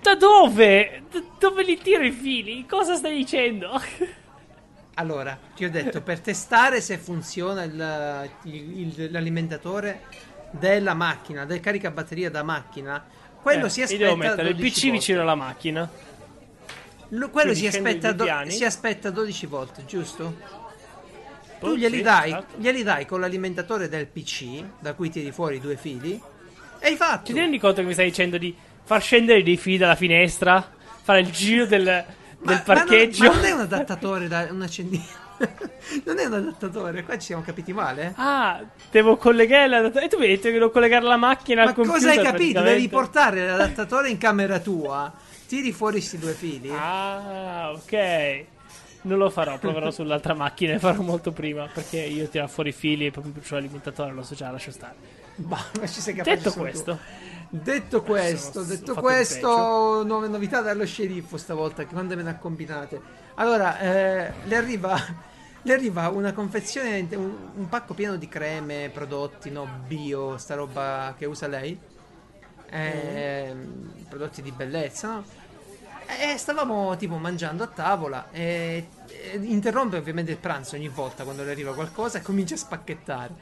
Da 0.00 0.14
dove? 0.14 1.02
D- 1.10 1.22
dove 1.38 1.64
li 1.64 1.76
tiro 1.78 2.04
i 2.04 2.12
fili? 2.12 2.64
Cosa 2.66 2.94
stai 2.94 3.16
dicendo? 3.16 3.70
Allora, 4.98 5.38
ti 5.54 5.62
ho 5.66 5.70
detto 5.70 6.00
per 6.00 6.20
testare 6.20 6.80
se 6.80 6.96
funziona 6.96 7.64
il- 7.64 8.30
il- 8.44 8.80
il- 8.98 9.08
l'alimentatore 9.12 10.04
della 10.52 10.94
macchina, 10.94 11.44
del 11.44 11.60
caricabatteria 11.60 12.30
da 12.30 12.42
macchina. 12.42 13.04
Quello 13.42 13.66
Eh, 13.66 13.68
si 13.68 13.80
io 13.80 13.84
aspetta 13.84 14.04
devo 14.04 14.16
mettere 14.16 14.48
il 14.48 14.54
12 14.54 14.70
PC 14.72 14.80
volt. 14.84 14.92
vicino 14.94 15.20
alla 15.20 15.34
macchina. 15.34 15.90
Lo- 17.10 17.30
quello 17.30 17.54
si 17.54 17.66
aspetta, 17.66 18.12
do- 18.12 18.26
si 18.48 18.64
aspetta 18.64 19.10
12 19.10 19.46
volt, 19.46 19.84
giusto? 19.84 20.34
Tu 21.58 21.74
glieli 21.74 21.96
sì, 21.96 22.02
dai, 22.02 22.28
esatto. 22.30 22.54
glieli 22.58 22.82
dai 22.82 23.06
con 23.06 23.20
l'alimentatore 23.20 23.88
del 23.88 24.06
PC, 24.06 24.62
da 24.78 24.92
cui 24.94 25.10
tiri 25.10 25.30
fuori 25.32 25.58
due 25.58 25.76
fili, 25.76 26.20
e 26.78 26.88
hai 26.88 26.96
fatto. 26.96 27.32
Ti 27.32 27.38
rendi 27.38 27.58
conto 27.58 27.80
che 27.80 27.86
mi 27.86 27.92
stai 27.94 28.06
dicendo 28.06 28.36
di 28.36 28.54
far 28.84 29.00
scendere 29.00 29.42
dei 29.42 29.56
fili 29.56 29.78
dalla 29.78 29.94
finestra? 29.94 30.72
Fare 31.02 31.20
il 31.20 31.30
giro 31.30 31.64
del, 31.66 31.84
Ma- 31.84 32.52
del 32.52 32.62
parcheggio? 32.62 33.24
Ma 33.24 33.28
non, 33.28 33.36
ma 33.36 33.42
non 33.42 33.50
è 33.50 33.52
un 33.54 33.60
adattatore 33.60 34.28
da 34.28 34.48
un 34.50 34.62
accendino. 34.62 35.04
non 36.04 36.18
è 36.18 36.24
un 36.24 36.32
adattatore, 36.32 37.02
qua 37.04 37.14
ci 37.18 37.26
siamo 37.26 37.42
capiti 37.42 37.72
male. 37.72 38.12
Ah, 38.16 38.62
devo 38.90 39.16
collegare 39.16 39.68
l'adattatore. 39.68 40.26
E 40.26 40.38
tu 40.38 40.46
che 40.46 40.52
devo 40.52 40.70
collegare 40.70 41.04
la 41.04 41.16
macchina 41.16 41.62
Ma 41.62 41.70
al 41.70 41.74
computer. 41.74 42.00
cosa 42.00 42.10
hai 42.12 42.22
capito? 42.22 42.60
Devi 42.60 42.88
portare 42.88 43.46
l'adattatore 43.46 44.08
in 44.10 44.18
camera 44.18 44.58
tua, 44.58 45.12
tiri 45.46 45.72
fuori 45.72 45.98
questi 45.98 46.18
due 46.18 46.32
fili. 46.32 46.70
Ah, 46.70 47.72
ok. 47.72 48.44
Non 49.02 49.18
lo 49.18 49.30
farò, 49.30 49.58
proverò 49.58 49.90
sull'altra 49.92 50.34
macchina 50.34 50.74
e 50.74 50.78
farò 50.78 51.00
molto 51.02 51.32
prima. 51.32 51.68
Perché 51.72 52.00
io 52.00 52.28
tiro 52.28 52.48
fuori 52.48 52.70
i 52.70 52.72
fili 52.72 53.06
e 53.06 53.10
proprio 53.10 53.32
per 53.32 53.50
l'alimentatore 53.52 54.12
lo 54.12 54.22
so 54.22 54.34
già, 54.34 54.50
lascio 54.50 54.70
stare. 54.70 54.94
Bah, 55.36 55.64
ma 55.78 55.86
ci 55.86 56.00
sei 56.00 56.14
capace 56.14 56.36
Detto 56.36 56.50
tu. 56.50 56.58
questo, 56.58 56.98
Detto 57.48 58.02
questo, 58.02 58.60
ho 58.60 58.64
detto 58.64 58.94
questo, 58.94 60.02
nuove 60.04 60.28
novità 60.28 60.62
dallo 60.62 60.84
sceriffo 60.84 61.36
stavolta, 61.36 61.84
che 61.84 61.92
quante 61.92 62.16
me 62.16 62.22
ne 62.22 62.30
ha 62.30 62.36
combinate. 62.36 63.00
Allora, 63.34 63.78
eh, 63.78 64.32
le 64.44 64.56
arriva, 64.56 64.98
le 65.62 65.72
arriva 65.72 66.08
una 66.08 66.32
confezione, 66.32 67.06
un, 67.12 67.36
un 67.54 67.68
pacco 67.68 67.94
pieno 67.94 68.16
di 68.16 68.28
creme, 68.28 68.90
prodotti, 68.92 69.50
no, 69.50 69.68
bio, 69.86 70.38
sta 70.38 70.54
roba 70.54 71.14
che 71.16 71.26
usa 71.26 71.46
lei, 71.46 71.78
Ehm, 72.70 74.04
prodotti 74.08 74.42
di 74.42 74.52
bellezza, 74.52 75.08
no? 75.08 75.24
E 76.06 76.38
stavamo 76.38 76.96
tipo 76.96 77.16
mangiando 77.16 77.64
a 77.64 77.66
tavola 77.66 78.30
e, 78.30 78.88
e 79.08 79.40
interrompe 79.42 79.96
ovviamente 79.96 80.30
il 80.30 80.36
pranzo 80.38 80.76
ogni 80.76 80.88
volta 80.88 81.24
quando 81.24 81.42
le 81.42 81.50
arriva 81.50 81.74
qualcosa 81.74 82.18
e 82.18 82.22
comincia 82.22 82.54
a 82.54 82.58
spacchettare. 82.58 83.34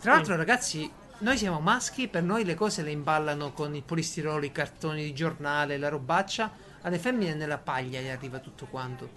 Tra 0.00 0.12
l'altro, 0.12 0.36
ragazzi, 0.36 0.90
noi 1.18 1.36
siamo 1.36 1.60
maschi, 1.60 2.08
per 2.08 2.22
noi 2.22 2.44
le 2.44 2.54
cose 2.54 2.82
le 2.82 2.90
imballano 2.90 3.52
con 3.52 3.74
il 3.74 3.82
polistirolo, 3.82 4.44
i 4.44 4.52
cartoni 4.52 5.02
di 5.02 5.14
giornale, 5.14 5.78
la 5.78 5.88
robaccia. 5.88 6.52
Alle 6.82 6.98
femmine 6.98 7.34
nella 7.34 7.58
paglia 7.58 8.00
gli 8.00 8.08
arriva 8.08 8.38
tutto 8.38 8.66
quanto. 8.66 9.08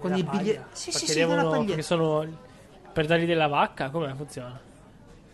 Con 0.00 0.14
i 0.16 0.24
paglia? 0.24 0.38
biglietti. 0.38 0.68
Sì, 0.72 0.92
sì, 0.92 1.06
sì, 1.06 1.18
nella 1.20 1.44
paglietta. 1.44 1.64
perché 1.66 1.82
sono 1.82 2.26
per 2.92 3.06
dargli 3.06 3.26
della 3.26 3.46
vacca? 3.46 3.90
Come 3.90 4.12
funziona? 4.14 4.67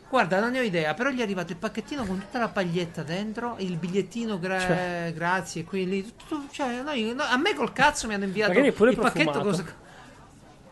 Guarda, 0.08 0.38
non 0.38 0.52
ne 0.52 0.60
ho 0.60 0.62
idea, 0.62 0.94
però 0.94 1.10
gli 1.10 1.18
è 1.18 1.22
arrivato 1.22 1.50
il 1.52 1.58
pacchettino 1.58 2.04
con 2.04 2.18
tutta 2.20 2.38
la 2.38 2.48
paglietta 2.48 3.02
dentro, 3.02 3.56
il 3.58 3.76
bigliettino 3.76 4.38
gra- 4.38 4.60
Cioè. 4.60 5.12
grazie, 5.14 5.64
qui 5.64 5.88
lì, 5.88 6.04
tutto- 6.16 6.44
cioè, 6.52 6.82
noi- 6.82 7.12
no, 7.14 7.24
a 7.24 7.36
me 7.36 7.52
col 7.54 7.72
cazzo 7.72 8.06
mi 8.06 8.14
hanno 8.14 8.24
inviato 8.24 8.52
il 8.52 8.72
pacchetto 8.72 9.30
profumato. 9.30 9.40
con- 9.40 9.64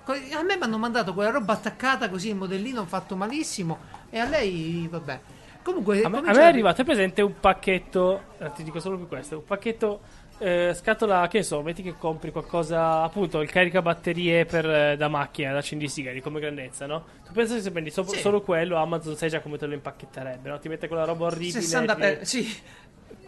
con- 0.05 0.17
a 0.39 0.43
me 0.43 0.57
mi 0.57 0.63
hanno 0.63 0.79
mandato 0.79 1.13
quella 1.13 1.31
roba 1.31 1.55
attaccata 1.55 2.09
così, 2.09 2.29
il 2.29 2.37
modellino 2.37 2.85
fatto 2.87 3.17
malissimo 3.17 3.79
e 4.11 4.19
a 4.21 4.27
lei, 4.29 4.87
vabbè. 4.89 5.21
Comunque, 5.65 6.03
A 6.03 6.09
me, 6.09 6.19
a 6.19 6.21
me 6.23 6.33
è 6.33 6.45
arrivato, 6.45 6.83
presente 6.85 7.23
un 7.23 7.39
pacchetto. 7.39 8.23
eh, 8.39 8.51
ti 8.53 8.63
dico 8.65 8.81
solo 8.81 8.97
più 8.97 9.07
questo: 9.09 9.37
un 9.39 9.45
pacchetto 9.45 10.01
eh, 10.43 10.75
scatola, 10.75 11.29
che 11.29 11.39
ne 11.39 11.45
so, 11.45 11.63
metti 11.63 11.83
che 11.83 11.95
compri 11.97 12.31
qualcosa, 12.33 13.03
appunto, 13.03 13.41
il 13.41 13.51
caricabatterie 13.51 14.45
per, 14.45 14.69
eh, 14.69 14.97
da 14.97 15.09
macchina, 15.09 15.53
da 15.53 15.59
accendisigari, 15.59 16.21
come 16.21 16.41
grandezza, 16.41 16.87
no? 16.87 17.05
Tu 17.25 17.33
pensi 17.33 17.55
che 17.55 17.61
se 17.61 17.71
prendi 17.71 17.91
so- 17.91 18.05
Sì. 18.05 18.19
solo 18.19 18.43
quello, 18.43 18.77
Amazon 18.77 19.17
sai 19.17 19.29
già 19.29 19.41
come 19.41 19.57
te 19.57 19.67
lo 19.67 19.75
impacchetterebbe, 19.75 20.49
no? 20.49 20.59
Ti 20.59 20.69
mette 20.69 20.89
quella 20.89 21.05
roba 21.05 21.27
orribile. 21.27 21.61
60 21.61 21.95
ti- 21.95 22.01
per... 22.01 22.27
Sì, 22.27 22.61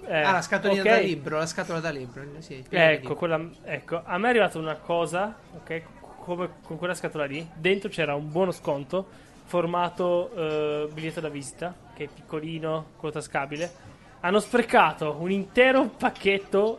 eh, 0.06 0.20
ah, 0.20 0.32
la 0.32 0.42
scatolina 0.42 0.82
ok. 0.82 0.88
da 0.88 0.96
libro, 0.98 1.38
la 1.38 1.46
scatola 1.46 1.80
da 1.80 1.90
libro, 1.90 2.22
sì. 2.38 2.64
Ecco, 2.68 3.14
quella, 3.14 3.40
ecco, 3.62 4.02
a 4.04 4.18
me 4.18 4.26
è 4.26 4.30
arrivata 4.30 4.58
una 4.58 4.74
cosa, 4.76 5.36
ok, 5.56 5.82
come 6.18 6.48
con 6.62 6.76
quella 6.76 6.94
scatola 6.94 7.24
lì, 7.24 7.46
dentro 7.54 7.88
c'era 7.88 8.14
un 8.14 8.30
buono 8.30 8.50
sconto, 8.50 9.06
formato 9.44 10.30
eh, 10.34 10.88
biglietto 10.92 11.20
da 11.20 11.28
visita, 11.28 11.74
che 11.94 12.04
è 12.04 12.08
piccolino, 12.12 12.86
quello 12.96 13.14
tascabile. 13.14 13.70
Hanno 14.20 14.40
sprecato 14.40 15.16
un 15.20 15.30
intero 15.30 15.86
pacchetto, 15.88 16.78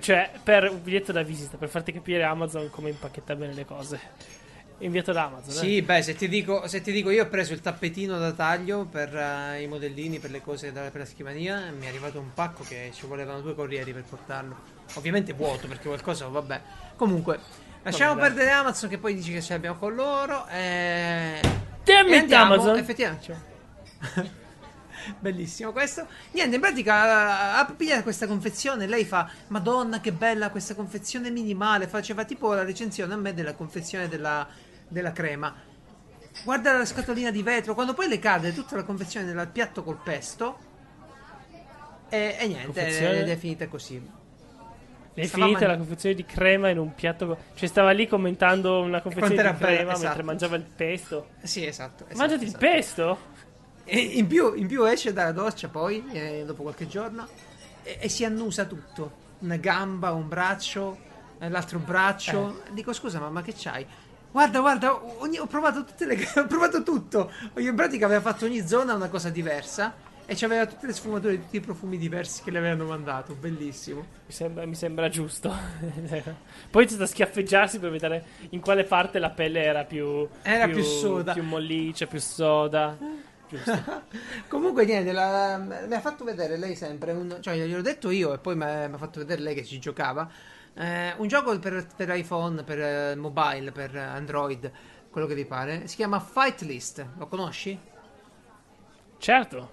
cioè 0.00 0.30
per 0.42 0.70
un 0.70 0.82
biglietto 0.82 1.12
da 1.12 1.22
visita, 1.22 1.56
per 1.56 1.68
farti 1.68 1.92
capire 1.92 2.22
Amazon 2.24 2.70
come 2.70 2.90
impacchetta 2.90 3.34
bene 3.36 3.52
le 3.54 3.64
cose. 3.64 4.00
Inviato 4.78 5.12
da 5.12 5.26
Amazon. 5.26 5.50
eh. 5.50 5.52
Sì, 5.68 5.82
beh, 5.82 6.02
se 6.02 6.14
ti, 6.16 6.28
dico, 6.28 6.66
se 6.66 6.80
ti 6.80 6.90
dico, 6.90 7.10
io 7.10 7.22
ho 7.24 7.28
preso 7.28 7.52
il 7.52 7.60
tappetino 7.60 8.18
da 8.18 8.32
taglio 8.32 8.84
per 8.84 9.14
eh, 9.16 9.62
i 9.62 9.66
modellini, 9.68 10.18
per 10.18 10.30
le 10.30 10.42
cose 10.42 10.72
da- 10.72 10.90
per 10.90 11.00
la 11.02 11.06
scrivania. 11.06 11.68
e 11.68 11.70
Mi 11.70 11.86
è 11.86 11.88
arrivato 11.88 12.18
un 12.18 12.32
pacco 12.34 12.64
che 12.64 12.90
ci 12.92 13.06
volevano 13.06 13.40
due 13.40 13.54
corrieri 13.54 13.92
per 13.92 14.02
portarlo. 14.02 14.56
Ovviamente 14.94 15.32
vuoto 15.32 15.68
perché 15.68 15.86
qualcosa, 15.86 16.26
vabbè. 16.26 16.60
Comunque, 16.96 17.38
lasciamo 17.82 18.14
Vabbè. 18.14 18.26
perdere 18.26 18.50
Amazon 18.50 18.88
che 18.90 18.98
poi 18.98 19.14
dici 19.14 19.32
che 19.32 19.40
ce 19.40 19.52
l'abbiamo 19.52 19.78
con 19.78 19.94
loro. 19.94 20.46
E... 20.48 21.40
Damn 21.84 22.08
e 22.08 22.16
it, 22.16 22.20
andiamo, 22.22 22.54
Amazon! 22.54 22.76
effettivamente. 22.76 23.52
Bellissimo 25.18 25.72
questo. 25.72 26.06
Niente, 26.32 26.54
in 26.54 26.60
pratica 26.60 27.56
ha 27.56 27.64
pigliato 27.76 28.02
questa 28.02 28.26
confezione. 28.26 28.86
Lei 28.86 29.04
fa: 29.04 29.28
Madonna, 29.48 30.00
che 30.00 30.12
bella 30.12 30.50
questa 30.50 30.74
confezione 30.74 31.30
minimale. 31.30 31.86
Faceva 31.88 32.24
tipo 32.24 32.52
la 32.52 32.64
recensione 32.64 33.14
a 33.14 33.16
me 33.16 33.34
della 33.34 33.54
confezione 33.54 34.08
della, 34.08 34.46
della 34.88 35.12
crema. 35.12 35.54
Guarda 36.42 36.76
la 36.76 36.84
scatolina 36.84 37.30
di 37.30 37.42
vetro. 37.42 37.74
Quando 37.74 37.94
poi 37.94 38.08
le 38.08 38.18
cade 38.18 38.52
tutta 38.52 38.76
la 38.76 38.84
confezione 38.84 39.32
nel 39.32 39.48
piatto 39.48 39.82
col 39.84 39.98
pesto. 40.02 40.58
E, 42.08 42.36
e 42.38 42.46
niente, 42.46 42.66
Confezione? 42.66 43.20
ed 43.20 43.28
è 43.28 43.36
finita 43.36 43.66
così. 43.68 43.96
è 45.14 45.26
finita 45.26 45.60
la 45.60 45.66
mangi- 45.68 45.78
confezione 45.78 46.14
di 46.14 46.24
crema 46.24 46.68
in 46.68 46.78
un 46.78 46.94
piatto. 46.94 47.36
Cioè, 47.54 47.68
stava 47.68 47.90
lì 47.92 48.06
commentando 48.06 48.80
una 48.80 49.00
confezione 49.00 49.34
di 49.34 49.40
era 49.40 49.52
bella, 49.52 49.66
crema 49.66 49.92
esatto. 49.92 50.04
mentre 50.04 50.22
mangiava 50.22 50.56
il 50.56 50.62
pesto. 50.64 51.28
Sì, 51.42 51.66
esatto. 51.66 52.04
esatto, 52.04 52.16
Mangiati 52.18 52.44
esatto. 52.44 52.64
il 52.64 52.70
pesto? 52.70 53.18
E 53.84 53.98
in 53.98 54.26
più, 54.26 54.54
in 54.54 54.66
più 54.66 54.84
esce 54.84 55.12
dalla 55.12 55.32
doccia 55.32 55.68
poi, 55.68 56.04
eh, 56.12 56.44
dopo 56.46 56.62
qualche 56.62 56.86
giorno, 56.86 57.26
e, 57.82 57.98
e 58.00 58.08
si 58.08 58.24
annusa 58.24 58.64
tutto. 58.64 59.22
Una 59.40 59.56
gamba, 59.56 60.12
un 60.12 60.28
braccio, 60.28 60.96
eh, 61.38 61.48
l'altro 61.48 61.78
braccio. 61.78 62.62
Dico 62.72 62.92
scusa 62.92 63.20
mamma 63.20 63.42
che 63.42 63.52
c'hai? 63.56 63.86
Guarda, 64.30 64.60
guarda, 64.60 65.00
ogni- 65.20 65.38
ho 65.38 65.46
provato 65.46 65.84
tutte 65.84 66.06
le 66.06 66.16
ho 66.34 66.46
provato 66.46 66.82
tutto. 66.82 67.30
In 67.58 67.74
pratica 67.74 68.06
aveva 68.06 68.20
fatto 68.20 68.46
ogni 68.46 68.66
zona 68.66 68.94
una 68.94 69.08
cosa 69.08 69.28
diversa 69.28 69.94
e 70.26 70.34
c'aveva 70.34 70.64
tutte 70.66 70.86
le 70.86 70.92
sfumature, 70.94 71.38
tutti 71.38 71.56
i 71.56 71.60
profumi 71.60 71.98
diversi 71.98 72.42
che 72.42 72.50
le 72.50 72.58
avevano 72.58 72.86
mandato. 72.88 73.34
Bellissimo. 73.34 74.00
Mi 74.26 74.32
sembra, 74.32 74.64
mi 74.66 74.74
sembra 74.74 75.08
giusto. 75.08 75.54
Poi 76.70 76.86
c'è 76.86 76.96
da 76.96 77.06
schiaffeggiarsi 77.06 77.78
per 77.78 77.90
vedere 77.90 78.24
in 78.50 78.60
quale 78.60 78.84
parte 78.84 79.18
la 79.18 79.30
pelle 79.30 79.62
era 79.62 79.84
più. 79.84 80.26
Era 80.42 80.66
più 80.66 80.82
soda. 80.82 81.34
Più 81.34 81.42
molliccia, 81.42 82.06
più 82.06 82.20
soda. 82.20 82.96
Comunque 84.48 84.84
niente, 84.84 85.12
la- 85.12 85.58
mi 85.58 85.94
ha 85.94 86.00
fatto 86.00 86.24
vedere 86.24 86.56
lei 86.56 86.74
sempre, 86.76 87.12
un, 87.12 87.38
cioè 87.40 87.54
gliel'ho 87.56 87.82
detto 87.82 88.10
io 88.10 88.32
e 88.34 88.38
poi 88.38 88.56
mi 88.56 88.64
ha 88.64 88.96
fatto 88.98 89.20
vedere 89.20 89.40
lei 89.42 89.54
che 89.54 89.64
ci 89.64 89.78
giocava, 89.78 90.30
eh, 90.74 91.14
un 91.18 91.28
gioco 91.28 91.56
per, 91.58 91.86
per 91.94 92.10
iPhone, 92.16 92.64
per 92.64 92.80
eh, 92.80 93.14
mobile, 93.16 93.72
per 93.72 93.94
Android, 93.96 94.70
quello 95.10 95.26
che 95.26 95.34
vi 95.34 95.46
pare, 95.46 95.86
si 95.86 95.96
chiama 95.96 96.20
Fight 96.20 96.62
List, 96.62 97.12
lo 97.16 97.26
conosci? 97.26 97.80
Certo. 99.18 99.70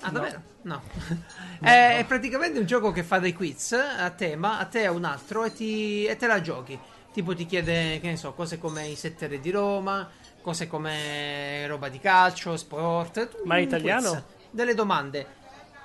Ah, 0.00 0.10
No. 0.10 0.12
davvero? 0.12 0.42
No. 0.62 0.82
è, 1.60 1.98
è 1.98 2.04
praticamente 2.06 2.58
un 2.58 2.66
gioco 2.66 2.92
che 2.92 3.02
fa 3.02 3.18
dei 3.18 3.32
quiz 3.32 3.72
a 3.72 4.10
tema, 4.10 4.58
a 4.58 4.66
te 4.66 4.82
e 4.82 4.88
un 4.88 5.04
altro, 5.04 5.44
e, 5.44 5.52
ti, 5.52 6.04
e 6.04 6.16
te 6.16 6.26
la 6.26 6.40
giochi. 6.40 6.80
Tipo 7.10 7.34
ti 7.34 7.46
chiede, 7.46 7.98
che 8.00 8.08
ne 8.10 8.16
so, 8.16 8.34
cose 8.34 8.58
come 8.58 8.86
i 8.88 8.96
sette 8.96 9.26
re 9.26 9.40
di 9.40 9.50
Roma, 9.50 10.08
cose 10.42 10.66
come 10.66 11.66
roba 11.66 11.88
di 11.88 11.98
calcio, 11.98 12.56
sport. 12.56 13.42
Ma 13.44 13.56
è 13.56 13.60
italiano? 13.60 14.10
quiz, 14.10 14.22
Delle 14.50 14.74
domande. 14.74 15.26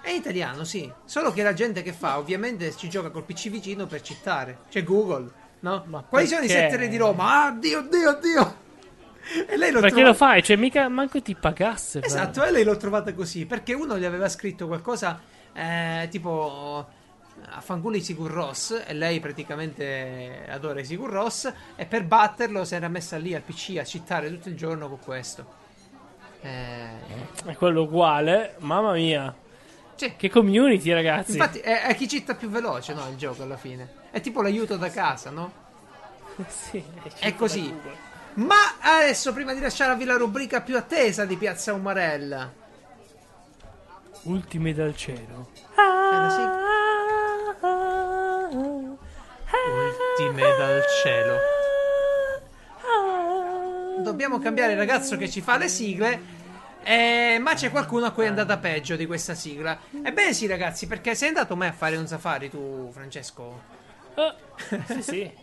È 0.02 0.10
italiano, 0.10 0.64
sì. 0.64 0.92
Solo 1.06 1.32
che 1.32 1.44
la 1.44 1.54
gente 1.54 1.82
che 1.82 1.94
fa, 1.94 2.18
ovviamente, 2.18 2.76
ci 2.76 2.90
gioca 2.90 3.10
col 3.10 3.24
PC 3.24 3.50
vicino 3.50 3.86
per 3.88 4.02
citare. 4.02 4.60
C'è 4.70 4.84
Google, 4.84 5.30
no? 5.62 5.84
Ma 5.88 6.04
Quali 6.04 6.28
sono 6.28 6.44
i 6.44 6.48
perché? 6.48 6.72
sette 6.72 6.88
di 6.90 6.98
Roma? 6.98 7.46
Ah, 7.46 7.52
Dio, 7.52 7.82
Dio, 7.82 8.20
Dio! 8.22 8.62
E 9.48 9.56
lei 9.56 9.72
lo 9.72 9.80
Perché 9.80 9.96
trova- 9.96 10.10
lo 10.10 10.14
fai? 10.16 10.44
Cioè, 10.44 10.58
mica 10.58 10.90
manco 10.90 11.22
ti 11.22 11.34
pagasse. 11.34 12.02
Esatto, 12.04 12.44
e 12.44 12.52
lei 12.52 12.66
l'ho 12.66 12.76
trovata 12.76 13.14
così 13.14 13.46
perché 13.46 13.74
uno 13.74 13.98
gli 13.98 14.04
aveva 14.04 14.28
scritto 14.28 14.68
qualcosa 14.68 15.18
eh, 15.54 16.10
tipo 16.12 16.86
a 17.50 17.62
fanculo 17.62 17.96
di 17.96 18.02
Sigur 18.04 18.32
Ross 18.32 18.84
e 18.86 18.94
lei 18.94 19.20
praticamente 19.20 20.46
adora 20.50 20.80
i 20.80 20.86
Sigur 20.86 21.10
Ross 21.10 21.52
e 21.76 21.86
per 21.86 22.04
batterlo 22.04 22.64
si 22.66 22.76
era 22.76 22.88
messa 22.88 23.18
lì 23.18 23.34
al 23.36 23.42
PC 23.42 23.78
a 23.80 23.84
citare 23.84 24.30
tutto 24.30 24.50
il 24.50 24.56
giorno 24.56 24.88
con 24.90 25.00
questo. 25.00 25.62
Eh, 26.42 26.88
È 27.46 27.56
quello 27.56 27.84
uguale. 27.84 28.56
Mamma 28.60 28.94
mia. 28.94 29.34
sì. 29.96 30.14
Che 30.16 30.30
community, 30.30 30.92
ragazzi. 30.92 31.32
Infatti 31.34 31.60
è, 31.60 31.84
è 31.84 31.96
chi 31.96 32.08
citta 32.08 32.36
più 32.36 32.50
veloce 32.50 32.94
no, 32.94 33.08
il 33.10 33.16
gioco 33.16 33.44
alla 33.44 33.58
fine. 33.58 34.02
È 34.12 34.20
tipo 34.22 34.42
l'aiuto 34.42 34.76
da 34.78 34.90
casa, 34.90 35.30
no? 35.30 35.62
Sì, 36.48 36.84
È 37.20 37.36
così. 37.36 37.62
da 37.62 37.74
Google. 37.74 37.98
Ma 38.36 38.56
adesso 38.80 39.32
prima 39.34 39.54
di 39.54 39.60
lasciarvi 39.60 40.04
la 40.06 40.18
rubrica 40.18 40.62
più 40.62 40.76
attesa 40.76 41.26
di 41.26 41.36
Piazza 41.38 41.74
Umarella. 41.74 42.52
Ultime 44.24 44.74
dal 44.74 44.96
cielo. 44.96 45.50
la 45.76 46.30
sigla? 46.30 46.63
Ultime 50.34 50.56
dal 50.58 50.82
cielo. 51.04 51.38
Dobbiamo 54.02 54.40
cambiare 54.40 54.72
il 54.72 54.78
ragazzo 54.80 55.16
che 55.16 55.30
ci 55.30 55.42
fa 55.42 55.58
le 55.58 55.68
sigle. 55.68 56.42
eh, 56.84 57.38
ma 57.40 57.54
c'è 57.54 57.70
qualcuno 57.70 58.08
a 58.08 58.12
cui 58.12 58.26
è 58.26 58.30
andata 58.30 58.58
peggio 58.58 58.96
di 58.96 59.06
questa 59.06 59.36
sigla. 59.36 59.78
Ebbene 60.04 60.34
sì, 60.34 60.48
ragazzi, 60.48 60.88
perché 60.88 61.14
sei 61.14 61.28
andato 61.28 61.56
mai 61.56 61.68
a 61.68 61.72
fare 61.72 61.98
un 61.98 62.08
safari 62.08 62.50
tu, 62.50 62.90
Francesco? 62.92 63.62
Ah, 64.16 64.36
sì, 64.88 65.04
sì. 65.04 65.32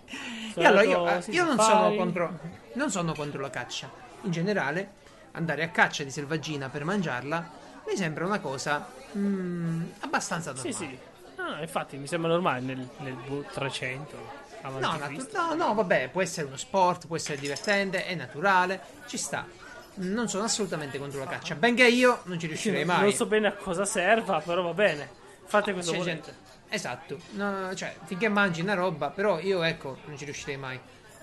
E 0.56 0.64
allora 0.64 0.82
io, 0.82 1.06
eh, 1.06 1.22
io 1.28 1.44
non, 1.44 1.56
sono 1.60 1.94
contro, 1.94 2.38
non 2.72 2.90
sono 2.90 3.14
contro 3.14 3.40
la 3.40 3.50
caccia. 3.50 3.88
In 4.22 4.32
generale, 4.32 4.94
andare 5.32 5.62
a 5.62 5.68
caccia 5.68 6.02
di 6.02 6.10
selvaggina 6.10 6.68
per 6.68 6.84
mangiarla 6.84 7.50
mi 7.86 7.96
sembra 7.96 8.26
una 8.26 8.40
cosa 8.40 8.84
mm, 9.16 9.84
abbastanza 10.00 10.50
normale. 10.50 10.74
Sì, 10.74 10.84
sì. 10.84 10.98
No, 11.36 11.60
infatti 11.60 11.96
mi 11.96 12.08
sembra 12.08 12.32
normale 12.32 12.60
nel, 12.60 12.88
nel 12.98 13.14
bu- 13.14 13.44
300 13.52 14.16
avanti 14.16 14.39
No, 14.62 14.78
natu- 14.78 15.32
no, 15.32 15.54
no, 15.54 15.74
vabbè, 15.74 16.08
può 16.10 16.20
essere 16.22 16.46
uno 16.46 16.56
sport, 16.56 17.06
può 17.06 17.16
essere 17.16 17.38
divertente, 17.38 18.04
è 18.04 18.14
naturale, 18.14 18.80
ci 19.06 19.16
sta. 19.16 19.46
Non 19.94 20.28
sono 20.28 20.44
assolutamente 20.44 20.98
contro 20.98 21.18
la 21.18 21.26
caccia, 21.26 21.54
benché 21.54 21.86
io 21.86 22.20
non 22.24 22.38
ci 22.38 22.46
riuscirei 22.46 22.84
mai. 22.84 23.02
Non 23.02 23.12
so 23.12 23.26
bene 23.26 23.48
a 23.48 23.52
cosa 23.52 23.84
serva, 23.84 24.40
però 24.40 24.62
va 24.62 24.72
bene. 24.74 25.08
Fate 25.46 25.72
questo 25.72 25.92
C'è 25.92 25.98
volete. 25.98 26.14
gente- 26.22 26.48
Esatto, 26.72 27.18
No, 27.32 27.74
cioè, 27.74 27.96
finché 28.04 28.28
mangi 28.28 28.60
una 28.60 28.74
roba, 28.74 29.10
però 29.10 29.40
io 29.40 29.62
ecco, 29.62 29.98
non 30.06 30.16
ci 30.16 30.24
riuscirei 30.24 30.56
mai. 30.56 30.78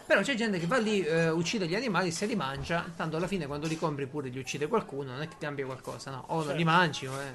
Però 0.06 0.22
c'è 0.22 0.36
gente 0.36 0.60
che 0.60 0.68
va 0.68 0.78
lì, 0.78 1.02
eh, 1.04 1.30
uccide 1.30 1.68
gli 1.68 1.76
animali, 1.76 2.12
se 2.12 2.26
li 2.26 2.36
mangia, 2.36 2.86
tanto 2.96 3.16
alla 3.18 3.28
fine 3.28 3.46
quando 3.48 3.68
li 3.68 3.78
compri 3.78 4.06
pure 4.08 4.28
li 4.30 4.40
uccide 4.40 4.68
qualcuno, 4.68 5.12
non 5.12 5.22
è 5.22 5.28
che 5.28 5.36
cambia 5.40 5.66
qualcosa, 5.66 6.12
no? 6.12 6.24
O 6.28 6.34
non 6.36 6.44
Certo. 6.44 6.58
li 6.58 6.64
mangi, 6.66 7.06
o 7.08 7.20
è... 7.20 7.34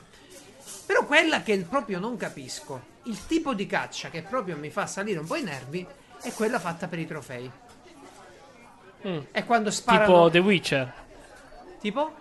Però 0.92 1.06
quella 1.06 1.40
che 1.40 1.56
proprio 1.66 1.98
non 1.98 2.18
capisco, 2.18 2.82
il 3.04 3.24
tipo 3.24 3.54
di 3.54 3.64
caccia 3.66 4.10
che 4.10 4.20
proprio 4.20 4.58
mi 4.58 4.68
fa 4.68 4.86
salire 4.86 5.20
un 5.20 5.26
po' 5.26 5.36
i 5.36 5.42
nervi, 5.42 5.86
è 6.20 6.30
quella 6.34 6.58
fatta 6.58 6.86
per 6.86 6.98
i 6.98 7.06
trofei. 7.06 7.50
Mm. 9.06 9.18
È 9.30 9.46
quando 9.46 9.70
sparano... 9.70 10.04
Tipo 10.04 10.30
The 10.30 10.38
Witcher. 10.40 10.92
Tipo? 11.80 12.12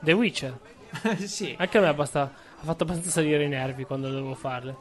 The 0.00 0.12
Witcher. 0.14 0.58
sì. 1.26 1.54
Anche 1.56 1.78
a 1.78 1.80
me 1.80 1.94
basta, 1.94 2.22
ha 2.22 2.64
fatto 2.64 2.82
abbastanza 2.82 3.10
salire 3.10 3.44
i 3.44 3.48
nervi 3.48 3.84
quando 3.84 4.08
dovevo 4.08 4.34
farle. 4.34 4.74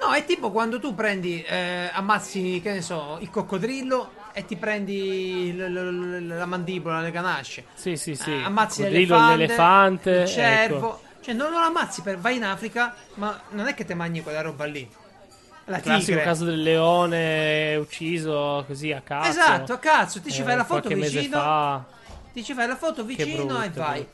No, 0.00 0.12
è 0.12 0.24
tipo 0.24 0.52
quando 0.52 0.78
tu 0.78 0.94
prendi, 0.94 1.42
eh, 1.42 1.90
ammazzi, 1.92 2.60
che 2.62 2.74
ne 2.74 2.82
so, 2.82 3.18
il 3.20 3.30
coccodrillo 3.30 4.12
e 4.32 4.44
ti 4.44 4.54
prendi 4.54 5.52
l- 5.52 5.64
l- 5.64 6.26
l- 6.26 6.36
la 6.36 6.46
mandibola, 6.46 7.00
le 7.00 7.10
ganasce. 7.10 7.64
Sì, 7.74 7.96
sì, 7.96 8.14
sì. 8.14 8.30
Eh, 8.30 8.44
ammazzi 8.44 8.82
l'elefante, 8.82 9.36
l'elefante. 9.36 10.10
il 10.10 10.28
cervo. 10.28 10.76
ecco. 10.76 11.03
Cioè, 11.24 11.32
non 11.32 11.50
lo 11.50 11.56
ammazzi, 11.56 12.02
per, 12.02 12.18
vai 12.18 12.36
in 12.36 12.44
Africa, 12.44 12.94
ma 13.14 13.40
non 13.50 13.66
è 13.66 13.72
che 13.74 13.86
te 13.86 13.94
mangi 13.94 14.22
quella 14.22 14.42
roba 14.42 14.66
lì. 14.66 14.86
La 15.66 15.80
Classico 15.80 16.10
tigre. 16.10 16.22
caso 16.24 16.44
del 16.44 16.60
leone 16.60 17.74
ucciso 17.76 18.64
così 18.66 18.92
a 18.92 19.00
caso. 19.00 19.30
Esatto, 19.30 19.72
a 19.72 19.78
cazzo, 19.78 20.20
ti 20.20 20.30
ci 20.30 20.42
Eh, 20.42 20.44
fai 20.44 20.56
la 20.56 20.64
foto 20.64 20.90
vicino, 20.90 21.38
fa. 21.38 21.84
ti 22.34 22.44
ci 22.44 22.52
fai 22.52 22.66
la 22.66 22.76
foto 22.76 23.02
vicino 23.02 23.46
brutto, 23.46 23.62
e 23.62 23.70
vai. 23.70 24.06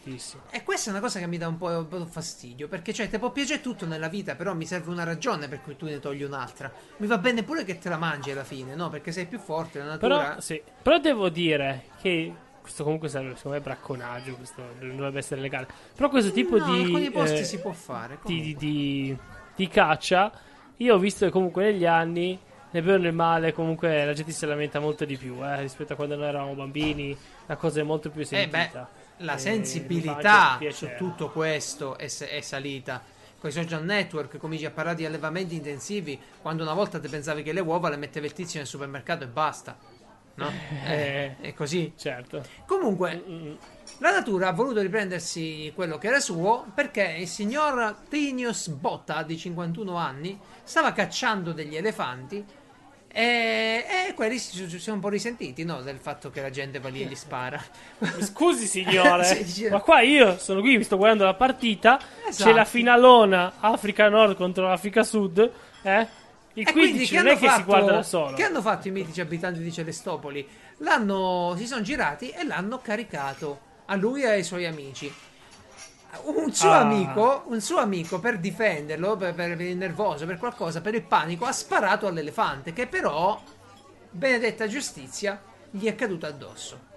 E 0.51 0.63
questa 0.63 0.91
è 0.91 0.93
una 0.93 1.03
cosa 1.03 1.19
che 1.19 1.27
mi 1.27 1.39
dà 1.39 1.49
un 1.49 1.59
po', 1.59 1.67
un 1.67 1.89
po' 1.89 2.07
fastidio. 2.07 2.69
Perché, 2.69 2.93
cioè, 2.93 3.11
ti 3.11 3.19
può 3.19 3.33
piacere 3.33 3.61
tutto 3.61 3.85
nella 3.85 4.07
vita, 4.07 4.37
però 4.37 4.55
mi 4.55 4.65
serve 4.65 4.93
una 4.93 5.03
ragione 5.03 5.49
per 5.49 5.61
cui 5.61 5.77
tu 5.77 5.87
ne 5.87 5.99
togli 5.99 6.23
un'altra. 6.23 6.71
Mi 6.99 7.09
va 7.09 7.19
bene 7.19 7.43
pure 7.43 7.65
che 7.65 7.79
te 7.79 7.89
la 7.89 7.97
mangi 7.97 8.31
alla 8.31 8.45
fine, 8.45 8.77
no? 8.77 8.89
Perché 8.89 9.11
sei 9.11 9.27
più 9.27 9.41
forte, 9.41 9.81
la 9.81 9.87
natura. 9.87 10.19
Però, 10.19 10.41
sì. 10.41 10.63
Però 10.83 10.99
devo 10.99 11.29
dire 11.31 11.87
che 12.01 12.33
questo 12.61 12.85
comunque 12.85 13.09
serve, 13.09 13.35
secondo 13.37 13.57
me, 13.57 13.63
è 13.63 13.65
bracconaggio. 13.65 14.35
Questo 14.37 14.63
non 14.81 14.97
dovrebbe 14.97 15.19
essere 15.19 15.41
legale. 15.41 15.67
Però 15.95 16.09
questo 16.09 16.31
tipo 16.33 16.57
no, 16.57 16.65
di. 16.65 16.79
in 16.81 16.85
alcuni 16.87 17.11
posti 17.11 17.39
eh, 17.39 17.45
si 17.45 17.59
può 17.61 17.73
fare. 17.73 18.19
di, 18.25 18.55
di- 18.57 19.17
di- 19.55 19.69
caccia. 19.69 20.33
Io 20.79 20.95
ho 20.95 20.99
visto 20.99 21.25
che 21.27 21.31
comunque 21.31 21.65
negli 21.65 21.85
anni, 21.87 22.39
nel 22.71 22.83
bene 22.83 22.97
o 22.97 23.01
nel 23.01 23.13
male, 23.13 23.53
comunque 23.53 24.05
la 24.05 24.13
gente 24.13 24.33
si 24.33 24.47
lamenta 24.47 24.81
molto 24.81 25.05
di 25.05 25.17
più 25.17 25.45
eh, 25.45 25.61
rispetto 25.61 25.93
a 25.93 25.97
quando 25.97 26.17
noi 26.17 26.29
eravamo 26.29 26.55
bambini. 26.55 27.17
La 27.47 27.57
cosa 27.57 27.81
è 27.81 27.83
molto 27.83 28.11
più 28.11 28.23
Eh 28.23 28.25
sentita. 28.25 28.89
beh, 29.17 29.25
la 29.25 29.35
Eh, 29.35 29.39
sensibilità 29.39 30.59
su 30.71 30.89
tutto 30.97 31.31
questo 31.31 31.97
è, 31.99 32.05
è 32.07 32.41
salita. 32.41 33.03
Con 33.39 33.49
i 33.49 33.53
social 33.53 33.85
network 33.85 34.37
cominci 34.37 34.67
a 34.67 34.71
parlare 34.71 34.97
di 34.97 35.07
allevamenti 35.07 35.55
intensivi 35.55 36.19
quando 36.43 36.63
una 36.63 36.75
volta 36.75 37.01
ti 37.01 37.09
pensavi 37.09 37.43
che 37.43 37.53
le 37.55 37.61
uova 37.61 37.89
le 37.89 37.97
metteva 37.97 38.27
il 38.27 38.35
tizio 38.35 38.59
nel 38.59 38.69
supermercato 38.69 39.25
e 39.25 39.29
basta. 39.29 39.77
No? 40.45 40.51
Eh. 40.87 41.37
è 41.41 41.55
così. 41.55 41.93
Certo. 41.97 42.43
Comunque, 42.67 43.23
Mm, 43.29 43.53
la 43.99 44.13
natura 44.13 44.49
ha 44.49 44.53
voluto 44.53 44.81
riprendersi 44.81 45.73
quello 45.75 45.99
che 45.99 46.07
era 46.07 46.21
suo 46.21 46.67
perché 46.75 47.17
il 47.19 47.29
signor 47.29 47.97
Tinius 48.09 48.69
Botta, 48.69 49.23
di 49.23 49.37
51 49.37 49.95
anni, 49.97 50.39
stava 50.63 50.93
cacciando 50.93 51.53
degli 51.53 51.77
elefanti 51.77 52.43
e, 53.13 53.85
e 54.09 54.15
quelli 54.15 54.39
si, 54.39 54.69
si 54.69 54.79
sono 54.79 54.97
un 54.97 55.03
po' 55.03 55.09
risentiti 55.09 55.65
no, 55.65 55.83
del 55.83 55.99
fatto 55.99 56.31
che 56.31 56.41
la 56.41 56.51
gente 56.51 56.79
va 56.79 56.89
lì 56.89 57.03
e 57.03 57.07
gli 57.07 57.15
spara. 57.17 57.61
Scusi 58.21 58.67
signore, 58.67 59.25
Sì, 59.45 59.45
sì. 59.45 59.69
ma 59.69 59.81
qua 59.81 60.01
io 60.01 60.39
sono 60.39 60.61
qui, 60.61 60.77
mi 60.77 60.85
sto 60.85 60.97
guardando 60.97 61.25
la 61.25 61.35
partita, 61.35 61.99
Esatto. 62.29 62.49
c'è 62.49 62.55
la 62.57 62.65
finalona 62.65 63.55
Africa 63.59 64.09
Nord 64.09 64.37
contro 64.37 64.71
Africa 64.71 65.03
Sud, 65.03 65.51
eh? 65.83 66.07
Il 66.55 66.67
E 66.69 66.73
quindi 66.73 66.91
15 67.07 67.09
che 67.11 67.17
non 67.17 67.27
è 67.27 67.31
hanno, 67.31 67.39
che 67.41 67.47
si 67.47 67.53
fatto, 67.53 67.65
guarda 67.65 67.93
da 67.93 68.03
solo. 68.03 68.35
che 68.37 68.43
hanno 68.43 68.61
fatto 68.61 68.89
i 68.89 68.91
mitici 68.91 69.21
abitanti 69.21 69.61
di 69.61 69.73
Celestopoli? 69.73 70.49
L'hanno, 70.79 71.55
si 71.57 71.67
sono 71.67 71.83
girati 71.83 72.31
e 72.31 72.45
l'hanno 72.45 72.79
caricato 72.81 73.61
a 73.87 73.95
lui 73.95 74.23
e 74.23 74.29
ai 74.31 74.45
suoi 74.45 74.67
amici. 74.67 75.13
Un 76.25 76.53
suo, 76.53 76.73
Ah. 76.73 76.81
amico, 76.81 77.45
un 77.47 77.61
suo 77.61 77.79
amico 77.79 78.19
per 78.19 78.39
difenderlo, 78.39 79.17
per, 79.17 79.33
per 79.33 79.55
venire 79.57 79.75
nervoso, 79.75 80.27
per 80.27 80.39
qualcosa, 80.39 80.81
per 80.81 80.95
il 80.95 81.03
panico, 81.05 81.45
ha 81.45 81.53
sparato 81.53 82.09
all'elefante 82.09 82.73
che 82.73 82.89
però, 82.89 83.41
benedetta 84.11 84.67
giustizia, 84.67 85.41
gli 85.71 85.87
è 85.87 85.95
caduta 85.95 86.27
addosso. 86.27 86.89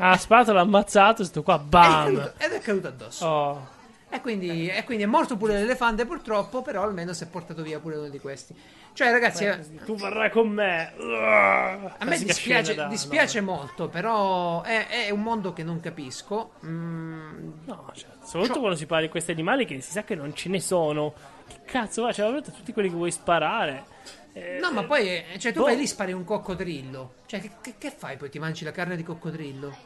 Ha 0.00 0.16
sparato, 0.16 0.52
l'ha 0.52 0.60
ammazzato, 0.60 1.24
sto 1.24 1.42
qua, 1.42 1.54
Ed 1.56 1.60
è 1.60 1.64
bam! 1.66 2.04
caduto- 2.04 2.32
ed 2.38 2.52
è 2.52 2.60
caduto 2.60 2.86
addosso. 2.88 3.26
Oh. 3.26 3.68
E 4.10 4.20
quindi, 4.22 4.68
e 4.68 4.84
quindi 4.84 5.04
è 5.04 5.06
morto 5.06 5.36
pure 5.36 5.52
l'elefante 5.54 6.06
purtroppo, 6.06 6.62
però 6.62 6.82
almeno 6.82 7.12
si 7.12 7.24
è 7.24 7.26
portato 7.26 7.62
via 7.62 7.78
pure 7.78 7.96
uno 7.96 8.08
di 8.08 8.18
questi. 8.18 8.54
Cioè 8.94 9.10
ragazzi, 9.10 9.44
eh, 9.44 9.58
Tu 9.84 9.94
verrai 9.96 10.30
con 10.30 10.48
me. 10.48 10.92
a 10.96 12.04
me 12.04 12.18
dispiace, 12.18 12.86
dispiace 12.88 13.40
molto, 13.42 13.88
però 13.88 14.62
è, 14.62 14.86
è 15.06 15.10
un 15.10 15.20
mondo 15.22 15.52
che 15.52 15.62
non 15.62 15.78
capisco. 15.80 16.52
Mm, 16.64 17.50
No, 17.66 17.92
cioè, 17.94 18.08
soprattutto 18.24 18.60
quando 18.60 18.76
si 18.78 18.86
parla 18.86 19.04
di 19.04 19.10
questi 19.10 19.30
animali 19.30 19.66
che 19.66 19.78
si 19.82 19.90
sa 19.92 20.02
che 20.04 20.14
non 20.14 20.34
ce 20.34 20.48
ne 20.48 20.60
sono. 20.60 21.12
Che 21.46 21.60
cazzo 21.66 22.02
va? 22.02 22.08
Cioè, 22.12 22.24
veramente 22.24 22.50
tutti 22.52 22.72
quelli 22.72 22.88
che 22.88 22.94
vuoi 22.96 23.10
sparare. 23.10 23.84
Eh, 24.32 24.58
No, 24.60 24.72
ma 24.72 24.84
poi, 24.84 25.06
eh, 25.06 25.38
cioè, 25.38 25.52
tu 25.52 25.60
boh. 25.60 25.66
vai 25.66 25.76
lì 25.76 25.86
spari 25.86 26.12
un 26.12 26.24
coccodrillo. 26.24 27.14
Cioè, 27.26 27.40
che, 27.40 27.50
che- 27.60 27.74
che 27.78 27.90
fai? 27.90 28.16
Poi 28.16 28.30
ti 28.30 28.38
mangi 28.38 28.64
la 28.64 28.72
carne 28.72 28.96
di 28.96 29.02
coccodrillo? 29.02 29.76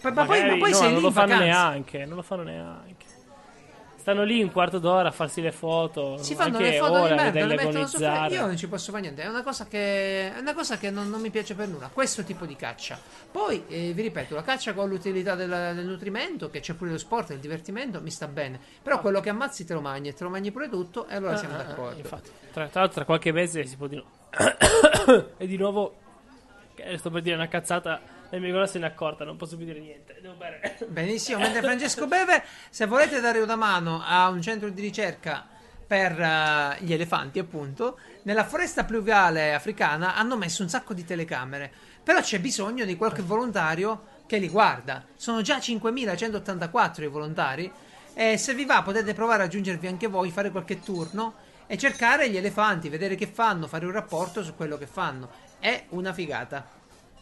Poi- 0.00 0.12
ma, 0.12 0.24
poi, 0.24 0.44
ma 0.44 0.56
poi 0.56 0.70
no, 0.70 0.76
sei 0.76 0.92
non 0.92 1.02
lo 1.02 1.10
fanno 1.10 1.28
vacanza. 1.32 1.44
neanche. 1.44 2.04
Non 2.06 2.16
lo 2.16 2.22
fanno 2.22 2.42
neanche. 2.42 3.06
Stanno 3.96 4.22
lì 4.24 4.42
un 4.42 4.50
quarto 4.50 4.78
d'ora 4.78 5.08
a 5.08 5.12
farsi 5.12 5.42
le 5.42 5.52
foto. 5.52 6.16
Si 6.16 6.34
fanno 6.34 6.58
le 6.58 6.78
foto 6.78 6.94
di 6.94 7.00
ore 7.02 7.12
a 7.12 7.16
merda, 7.16 7.44
le 7.44 7.56
mettono 7.56 7.86
su. 7.86 8.02
Io 8.02 8.46
non 8.46 8.56
ci 8.56 8.66
posso 8.66 8.90
fare 8.90 9.02
niente. 9.02 9.22
È 9.22 9.26
una 9.28 9.42
cosa 9.42 9.66
che, 9.66 10.34
è 10.34 10.38
una 10.38 10.54
cosa 10.54 10.78
che 10.78 10.90
non, 10.90 11.10
non 11.10 11.20
mi 11.20 11.28
piace 11.28 11.54
per 11.54 11.68
nulla. 11.68 11.90
Questo 11.92 12.22
tipo 12.24 12.46
di 12.46 12.56
caccia. 12.56 12.98
Poi, 13.30 13.64
eh, 13.68 13.92
vi 13.92 14.00
ripeto, 14.00 14.34
la 14.34 14.42
caccia 14.42 14.72
con 14.72 14.88
l'utilità 14.88 15.34
del, 15.34 15.50
del 15.74 15.84
nutrimento, 15.84 16.48
che 16.48 16.60
c'è 16.60 16.72
pure 16.72 16.92
lo 16.92 16.96
sport, 16.96 17.30
il 17.30 17.38
divertimento, 17.38 18.00
mi 18.00 18.10
sta 18.10 18.26
bene. 18.28 18.58
Però 18.82 18.98
quello 19.00 19.20
che 19.20 19.28
ammazzi 19.28 19.66
te 19.66 19.74
lo 19.74 19.82
mangi 19.82 20.08
e 20.08 20.14
te 20.14 20.24
lo 20.24 20.30
mangi 20.30 20.52
pure 20.52 20.70
tutto, 20.70 21.06
e 21.06 21.14
allora 21.14 21.36
siamo 21.36 21.56
Ah, 21.56 21.58
ah, 21.58 21.64
d'accordo. 21.64 21.98
infatti, 21.98 22.30
tra, 22.50 22.66
tra 22.68 22.80
l'altro, 22.80 22.94
tra 22.94 23.04
qualche 23.04 23.30
mese 23.32 23.66
si 23.66 23.76
può 23.76 23.88
di 23.88 23.96
nuovo. 23.96 24.10
e 25.36 25.46
di 25.46 25.56
nuovo. 25.58 25.94
Sto 26.96 27.10
per 27.10 27.20
dire 27.20 27.34
una 27.34 27.48
cazzata. 27.48 28.00
E 28.30 28.38
mi 28.38 28.66
se 28.66 28.78
ne 28.78 28.86
è 28.86 28.90
accorta, 28.90 29.24
non 29.24 29.36
posso 29.36 29.56
più 29.56 29.64
dire 29.64 29.80
niente. 29.80 30.18
Devo 30.20 30.34
bere. 30.34 30.76
Benissimo, 30.88 31.38
mentre 31.38 31.60
Francesco 31.62 32.06
beve, 32.06 32.44
se 32.68 32.86
volete 32.86 33.20
dare 33.20 33.40
una 33.40 33.56
mano 33.56 34.02
a 34.04 34.28
un 34.28 34.42
centro 34.42 34.68
di 34.68 34.80
ricerca 34.80 35.46
per 35.86 36.20
eh, 36.20 36.76
gli 36.80 36.92
elefanti, 36.92 37.38
appunto, 37.38 37.98
nella 38.22 38.44
foresta 38.44 38.84
pluviale 38.84 39.54
africana 39.54 40.14
hanno 40.14 40.36
messo 40.36 40.62
un 40.62 40.68
sacco 40.68 40.92
di 40.92 41.04
telecamere. 41.04 41.72
Però 42.04 42.20
c'è 42.20 42.38
bisogno 42.38 42.84
di 42.84 42.96
qualche 42.96 43.22
volontario 43.22 44.16
che 44.26 44.36
li 44.36 44.48
guarda. 44.48 45.04
Sono 45.16 45.40
già 45.40 45.56
5.184 45.56 47.02
i 47.02 47.06
volontari. 47.06 47.72
E 48.12 48.36
se 48.36 48.52
vi 48.52 48.66
va, 48.66 48.82
potete 48.82 49.14
provare 49.14 49.42
a 49.42 49.46
aggiungervi 49.46 49.86
anche 49.86 50.06
voi, 50.06 50.30
fare 50.30 50.50
qualche 50.50 50.80
turno 50.80 51.34
e 51.66 51.78
cercare 51.78 52.28
gli 52.28 52.36
elefanti, 52.36 52.88
vedere 52.88 53.14
che 53.14 53.26
fanno, 53.26 53.66
fare 53.66 53.86
un 53.86 53.92
rapporto 53.92 54.42
su 54.42 54.54
quello 54.54 54.76
che 54.76 54.86
fanno. 54.86 55.30
È 55.58 55.84
una 55.90 56.12
figata. 56.12 56.77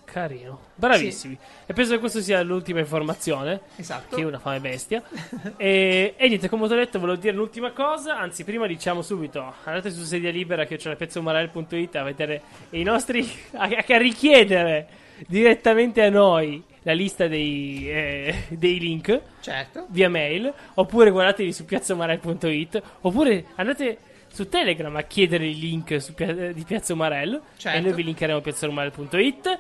Carino, 0.07 0.61
bravissimi. 0.77 1.37
E 1.67 1.73
penso 1.75 1.93
che 1.93 1.99
questa 1.99 2.21
sia 2.21 2.41
l'ultima 2.43 2.79
informazione. 2.79 3.61
Esatto. 3.77 4.17
Che 4.17 4.23
è 4.23 4.25
una 4.25 4.39
fame 4.39 4.61
bestia. 4.61 5.03
e, 5.59 6.15
e 6.17 6.29
niente, 6.29 6.49
come 6.49 6.65
ho 6.65 6.69
detto, 6.69 6.99
volevo 6.99 7.19
dire 7.21 7.35
l'ultima 7.35 7.73
cosa. 7.73 8.17
Anzi, 8.19 8.45
prima 8.45 8.67
diciamo 8.67 9.03
subito: 9.03 9.55
andate 9.65 9.91
su 9.91 10.05
sedia 10.05 10.31
libera 10.31 10.65
che 10.65 10.77
c'è 10.77 10.89
la 10.89 10.97
piazzaumarel.it 10.97 11.97
a 11.97 12.03
vedere 12.05 12.43
i 12.71 12.83
nostri. 12.83 13.29
a, 13.53 13.69
a 13.87 13.99
richiedere 13.99 14.89
direttamente 15.27 16.03
a 16.03 16.09
noi 16.11 16.63
la 16.83 16.93
lista 16.93 17.27
dei, 17.27 17.91
eh, 17.91 18.45
dei 18.51 18.79
link 18.79 19.21
Certo. 19.41 19.87
via 19.91 20.09
mail. 20.09 20.53
Oppure 20.75 21.11
guardatevi 21.11 21.53
su 21.53 21.65
piazzaumarel.it. 21.65 22.83
Oppure 23.03 23.47
andate 23.57 23.99
su 24.29 24.49
Telegram 24.49 24.95
a 24.95 25.03
chiedere 25.03 25.47
i 25.47 25.59
link 25.59 26.13
Pia- 26.13 26.53
di 26.53 26.65
Piazza 26.65 26.93
Umarell. 26.93 27.41
Certo. 27.57 27.77
E 27.77 27.81
noi 27.81 27.93
vi 27.93 28.05
linkeremo 28.05 28.39
a 28.39 28.43
piazzaumarel.it. 28.43 29.59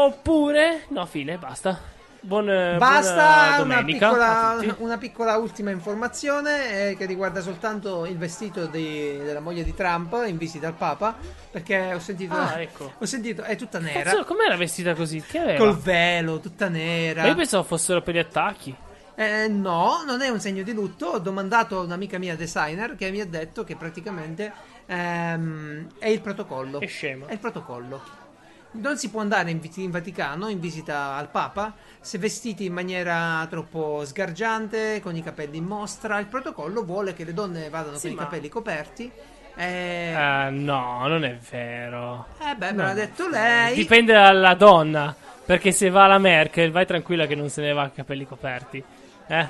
Oppure, 0.00 0.84
no, 0.90 1.04
fine, 1.06 1.38
basta. 1.38 1.96
Buon, 2.20 2.48
eh, 2.50 2.76
Basta 2.78 3.60
una 3.62 3.82
piccola, 3.82 4.60
una 4.78 4.96
piccola 4.96 5.36
ultima 5.36 5.70
informazione 5.70 6.90
eh, 6.90 6.96
che 6.96 7.04
riguarda 7.04 7.40
soltanto 7.40 8.04
il 8.06 8.16
vestito 8.16 8.66
di- 8.66 9.18
della 9.18 9.40
moglie 9.40 9.64
di 9.64 9.74
Trump 9.74 10.22
in 10.26 10.36
visita 10.36 10.68
al 10.68 10.74
Papa. 10.74 11.16
Perché 11.50 11.94
ho 11.94 11.98
sentito. 11.98 12.34
Ah, 12.34 12.60
ecco. 12.60 12.92
Ho 12.98 13.04
sentito, 13.06 13.42
è 13.42 13.56
tutta 13.56 13.80
nera. 13.80 14.10
Cazzo, 14.10 14.24
com'era 14.24 14.56
vestita 14.56 14.94
così? 14.94 15.22
Col 15.56 15.76
velo, 15.76 16.38
tutta 16.38 16.68
nera. 16.68 17.22
Ma 17.22 17.28
io 17.28 17.34
pensavo 17.34 17.64
fossero 17.64 18.00
per 18.00 18.14
gli 18.14 18.18
attacchi. 18.18 18.74
Eh, 19.16 19.48
no, 19.48 20.04
non 20.06 20.22
è 20.22 20.28
un 20.28 20.38
segno 20.38 20.62
di 20.62 20.72
lutto. 20.72 21.06
Ho 21.06 21.18
domandato 21.18 21.80
a 21.80 21.82
un'amica 21.82 22.18
mia 22.18 22.36
designer 22.36 22.94
che 22.94 23.10
mi 23.10 23.20
ha 23.20 23.26
detto 23.26 23.64
che 23.64 23.74
praticamente 23.74 24.52
ehm, 24.86 25.88
è 25.98 26.08
il 26.08 26.20
protocollo. 26.20 26.78
È 26.80 26.86
scema. 26.86 27.26
È 27.26 27.32
il 27.32 27.38
protocollo. 27.38 28.26
Non 28.70 28.98
si 28.98 29.08
può 29.10 29.20
andare 29.20 29.50
in, 29.50 29.60
in 29.76 29.90
Vaticano 29.90 30.48
in 30.48 30.60
visita 30.60 31.14
al 31.14 31.28
Papa 31.30 31.74
se 32.00 32.18
vestiti 32.18 32.66
in 32.66 32.72
maniera 32.72 33.46
troppo 33.48 34.04
sgargiante, 34.04 35.00
con 35.02 35.16
i 35.16 35.22
capelli 35.22 35.56
in 35.56 35.64
mostra. 35.64 36.18
Il 36.18 36.26
protocollo 36.26 36.84
vuole 36.84 37.14
che 37.14 37.24
le 37.24 37.32
donne 37.34 37.70
vadano 37.70 37.96
Sì, 37.96 38.08
con 38.08 38.16
ma- 38.16 38.22
i 38.22 38.24
capelli 38.26 38.48
coperti. 38.48 39.10
Eh, 39.56 40.12
Ah, 40.14 40.50
no, 40.50 41.08
non 41.08 41.24
è 41.24 41.36
vero. 41.50 42.26
eh 42.40 42.54
beh, 42.54 42.72
me 42.72 42.82
l'ha 42.84 42.92
detto 42.94 43.28
lei. 43.28 43.74
Dipende 43.74 44.12
dalla 44.12 44.54
donna. 44.54 45.14
Perché 45.44 45.72
se 45.72 45.88
va 45.88 46.06
la 46.06 46.18
Merkel, 46.18 46.70
vai 46.70 46.84
tranquilla 46.86 47.26
che 47.26 47.34
non 47.34 47.48
se 47.48 47.62
ne 47.62 47.72
va 47.72 47.84
a 47.84 47.88
capelli 47.90 48.26
coperti. 48.26 48.84
Eh? 49.26 49.48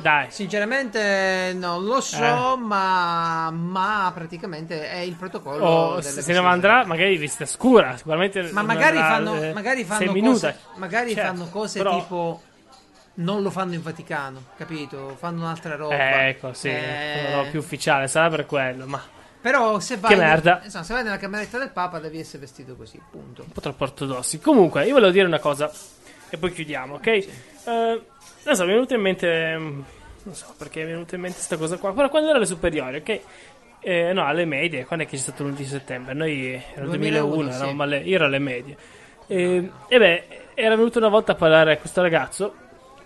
Dai. 0.00 0.30
Sinceramente 0.30 1.52
non 1.54 1.84
lo 1.84 2.00
so, 2.00 2.56
ma, 2.56 3.50
ma 3.50 4.10
praticamente 4.14 4.88
è 4.90 4.98
il 4.98 5.14
protocollo. 5.14 5.64
O 5.64 5.88
delle 5.96 6.02
se 6.02 6.14
vestite. 6.16 6.38
andrà, 6.38 6.84
magari 6.86 7.16
vista 7.16 7.44
scura. 7.46 7.96
Sicuramente. 7.96 8.50
Ma 8.52 8.62
magari 8.62 8.96
andrà, 8.96 9.08
fanno, 9.14 9.42
eh, 9.42 9.52
magari 9.52 9.84
fanno 9.84 10.12
cose, 10.12 10.58
magari 10.76 11.14
Certo, 11.14 11.28
fanno 11.28 11.48
cose 11.50 11.78
però- 11.78 11.98
tipo 11.98 12.42
non 13.14 13.42
lo 13.42 13.50
fanno 13.50 13.74
in 13.74 13.82
Vaticano, 13.82 14.44
capito? 14.56 15.14
Fanno 15.18 15.42
un'altra 15.42 15.76
roba. 15.76 15.94
Eh, 15.94 16.28
ecco, 16.30 16.52
sì, 16.54 16.68
Eh, 16.68 17.26
quello 17.28 17.50
più 17.50 17.58
ufficiale, 17.60 18.08
sarà 18.08 18.30
per 18.30 18.46
quello, 18.46 18.86
ma 18.86 19.02
Però 19.42 19.78
se 19.80 19.96
vai, 19.96 20.12
Che 20.12 20.16
merda. 20.18 20.60
insomma, 20.64 20.84
se 20.84 20.92
vai 20.94 21.02
nella 21.02 21.16
cameretta 21.18 21.58
del 21.58 21.70
Papa 21.70 21.98
devi 21.98 22.18
essere 22.18 22.38
vestito 22.40 22.76
così, 22.76 23.00
punto. 23.10 23.42
un 23.42 23.50
po' 23.52 23.60
troppo 23.60 23.84
ortodossi. 23.84 24.38
Comunque, 24.38 24.84
io 24.86 24.92
volevo 24.94 25.10
dire 25.12 25.26
una 25.26 25.38
cosa 25.38 25.70
e 26.28 26.36
poi 26.38 26.52
chiudiamo, 26.52 26.94
ok? 26.94 27.26
Eh, 27.64 28.02
non 28.44 28.56
so, 28.56 28.64
mi 28.64 28.70
è 28.70 28.74
venuta 28.74 28.94
in 28.94 29.00
mente 29.00 29.56
mm, 29.58 29.80
non 30.22 30.34
so 30.34 30.54
perché 30.56 30.80
mi 30.80 30.90
è 30.90 30.92
venuta 30.92 31.14
in 31.14 31.20
mente 31.22 31.36
questa 31.36 31.56
cosa 31.56 31.76
qua, 31.76 31.92
però 31.92 32.08
quando 32.08 32.28
ero 32.28 32.38
alle 32.38 32.46
superiori, 32.46 32.96
ok? 32.98 33.20
Eh, 33.80 34.12
no, 34.12 34.26
alle 34.26 34.44
medie, 34.44 34.84
quando 34.84 35.04
è 35.04 35.08
che 35.08 35.16
c'è 35.16 35.22
stato 35.22 35.44
l'11 35.44 35.64
settembre? 35.64 36.12
Noi 36.12 36.52
era 36.52 36.82
il 36.82 36.90
2001, 36.90 37.28
2001, 37.28 37.52
sì. 37.52 37.74
alle, 37.78 37.98
io 37.98 38.14
ero 38.14 38.24
alle 38.26 38.38
medie. 38.38 38.76
E, 39.26 39.70
e 39.88 39.98
beh, 39.98 40.24
era 40.54 40.76
venuto 40.76 40.98
una 40.98 41.08
volta 41.08 41.32
a 41.32 41.34
parlare 41.34 41.72
a 41.72 41.76
questo 41.78 42.02
ragazzo, 42.02 42.54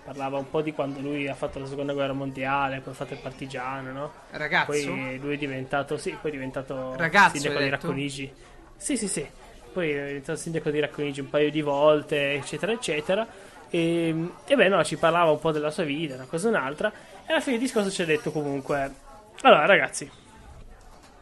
parlava 0.05 0.39
un 0.39 0.51
po' 0.51 0.61
di 0.61 0.73
quando 0.73 1.01
lui 1.01 1.29
ha 1.29 1.35
fatto 1.35 1.59
la 1.59 1.67
seconda 1.67 1.93
guerra 1.93 2.13
mondiale, 2.13 2.81
poi 2.81 2.93
ha 2.93 2.97
fatto 2.97 3.15
il 3.15 3.21
partigiano, 3.21 3.93
no? 3.93 4.13
Ragazzo, 4.31 4.73
Poi 4.73 5.19
lui 5.21 5.35
è 5.35 5.39
diventato, 5.39 5.97
sì, 5.97 6.17
poi 6.21 6.31
è 6.31 6.35
diventato 6.35 6.95
Ragazzo, 6.97 7.39
sindaco 7.39 7.63
di? 7.63 7.69
Racconigi. 7.69 8.33
Sì, 8.77 8.97
sì, 8.97 9.07
sì. 9.07 9.27
Poi 9.73 9.91
è 9.91 10.07
diventato 10.07 10.39
sindaco 10.39 10.71
di 10.71 10.81
Racconigi 10.81 11.21
un 11.21 11.31
paio 11.31 11.51
di 11.51 11.63
volte, 11.63 12.35
eccetera, 12.35 12.73
eccetera. 12.73 13.27
E, 13.75 14.14
e 14.47 14.55
beh, 14.55 14.68
no, 14.68 14.85
ci 14.85 14.97
parlava 14.97 15.33
un 15.33 15.41
po' 15.41 15.51
della 15.51 15.72
sua 15.72 15.83
vita, 15.83 16.14
una 16.14 16.27
cosa 16.27 16.47
o 16.47 16.51
un'altra. 16.51 16.93
E 17.27 17.33
alla 17.33 17.41
fine 17.41 17.57
del 17.57 17.64
discorso 17.64 17.91
ci 17.91 18.03
ha 18.03 18.05
detto 18.05 18.31
comunque: 18.31 18.95
Allora, 19.41 19.67
ragazzi, 19.67 20.09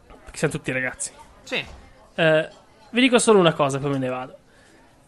perché 0.07 0.37
siamo 0.37 0.53
tutti 0.53 0.71
ragazzi, 0.71 1.13
sì. 1.45 1.65
eh, 2.15 2.49
vi 2.91 3.01
dico 3.01 3.19
solo 3.19 3.39
una 3.39 3.55
cosa, 3.55 3.79
poi 3.79 3.93
me 3.93 3.99
ne 3.99 4.09
vado. 4.09 4.37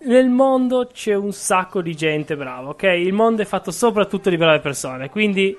Nel 0.04 0.30
mondo 0.30 0.88
c'è 0.90 1.12
un 1.12 1.32
sacco 1.32 1.82
di 1.82 1.94
gente 1.94 2.34
brava, 2.34 2.70
ok? 2.70 2.82
Il 2.84 3.12
mondo 3.12 3.42
è 3.42 3.44
fatto 3.44 3.70
soprattutto 3.70 4.30
di 4.30 4.38
brave 4.38 4.60
persone, 4.60 5.10
quindi 5.10 5.54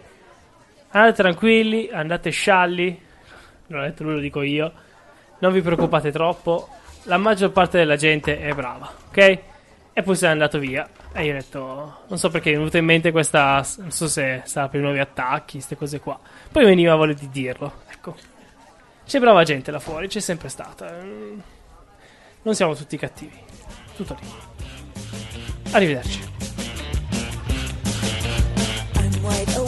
andate 0.89 1.21
tranquilli, 1.21 1.91
andate 1.91 2.31
scialli. 2.31 2.99
Non 3.67 3.81
l'ha 3.81 3.85
detto 3.89 4.03
lui, 4.03 4.13
lo 4.13 4.19
dico 4.21 4.41
io. 4.41 4.73
Non 5.37 5.53
vi 5.53 5.61
preoccupate 5.61 6.11
troppo. 6.11 6.67
La 7.03 7.17
maggior 7.17 7.51
parte 7.51 7.77
della 7.77 7.95
gente 7.95 8.39
è 8.39 8.51
brava, 8.53 8.91
ok? 9.09 9.39
E 9.93 10.01
poi 10.01 10.15
se 10.15 10.25
n'è 10.25 10.31
andato 10.31 10.57
via. 10.57 10.89
E 11.17 11.23
io 11.23 11.31
ho 11.31 11.37
detto, 11.37 11.99
non 12.07 12.17
so 12.17 12.29
perché 12.29 12.49
mi 12.49 12.55
è 12.55 12.57
venuta 12.57 12.77
in 12.77 12.83
mente 12.83 13.11
questa. 13.11 13.65
Non 13.77 13.91
so 13.91 14.09
se 14.09 14.41
sarà 14.43 14.67
per 14.67 14.81
i 14.81 14.83
nuovi 14.83 14.99
attacchi, 14.99 15.53
queste 15.53 15.77
cose 15.77 16.01
qua. 16.01 16.19
Poi 16.51 16.65
veniva 16.65 16.93
voglia 16.95 17.13
di 17.13 17.29
dirlo, 17.29 17.83
ecco. 17.87 18.17
C'è 19.05 19.19
brava 19.19 19.43
gente 19.43 19.71
là 19.71 19.79
fuori, 19.79 20.09
c'è 20.09 20.19
sempre 20.19 20.49
stata. 20.49 20.91
Non 22.41 22.53
siamo 22.53 22.75
tutti 22.75 22.97
cattivi. 22.97 23.39
Tutto 23.95 24.17
lì. 24.19 24.27
Arrivederci. 25.71 26.19
I'm 28.95 29.23
wide 29.23 29.55
awake, 29.55 29.64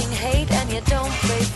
hate 0.00 0.50
and 0.50 0.72
you 0.72 0.80
don't 0.82 1.10
pray 1.24 1.55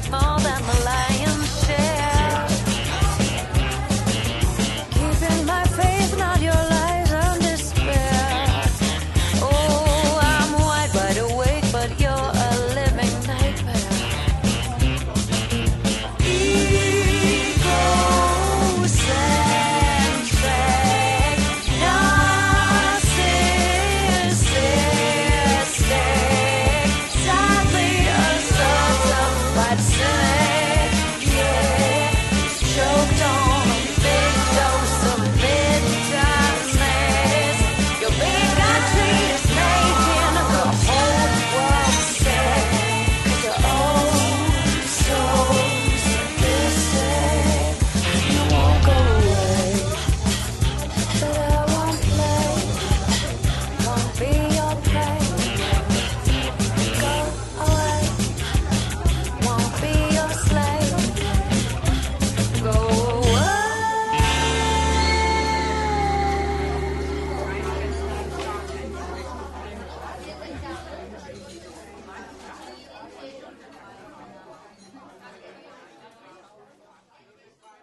take 0.00 0.10
more 0.10 0.38
than 0.40 0.62
the 0.66 0.84
lion's 0.84 0.97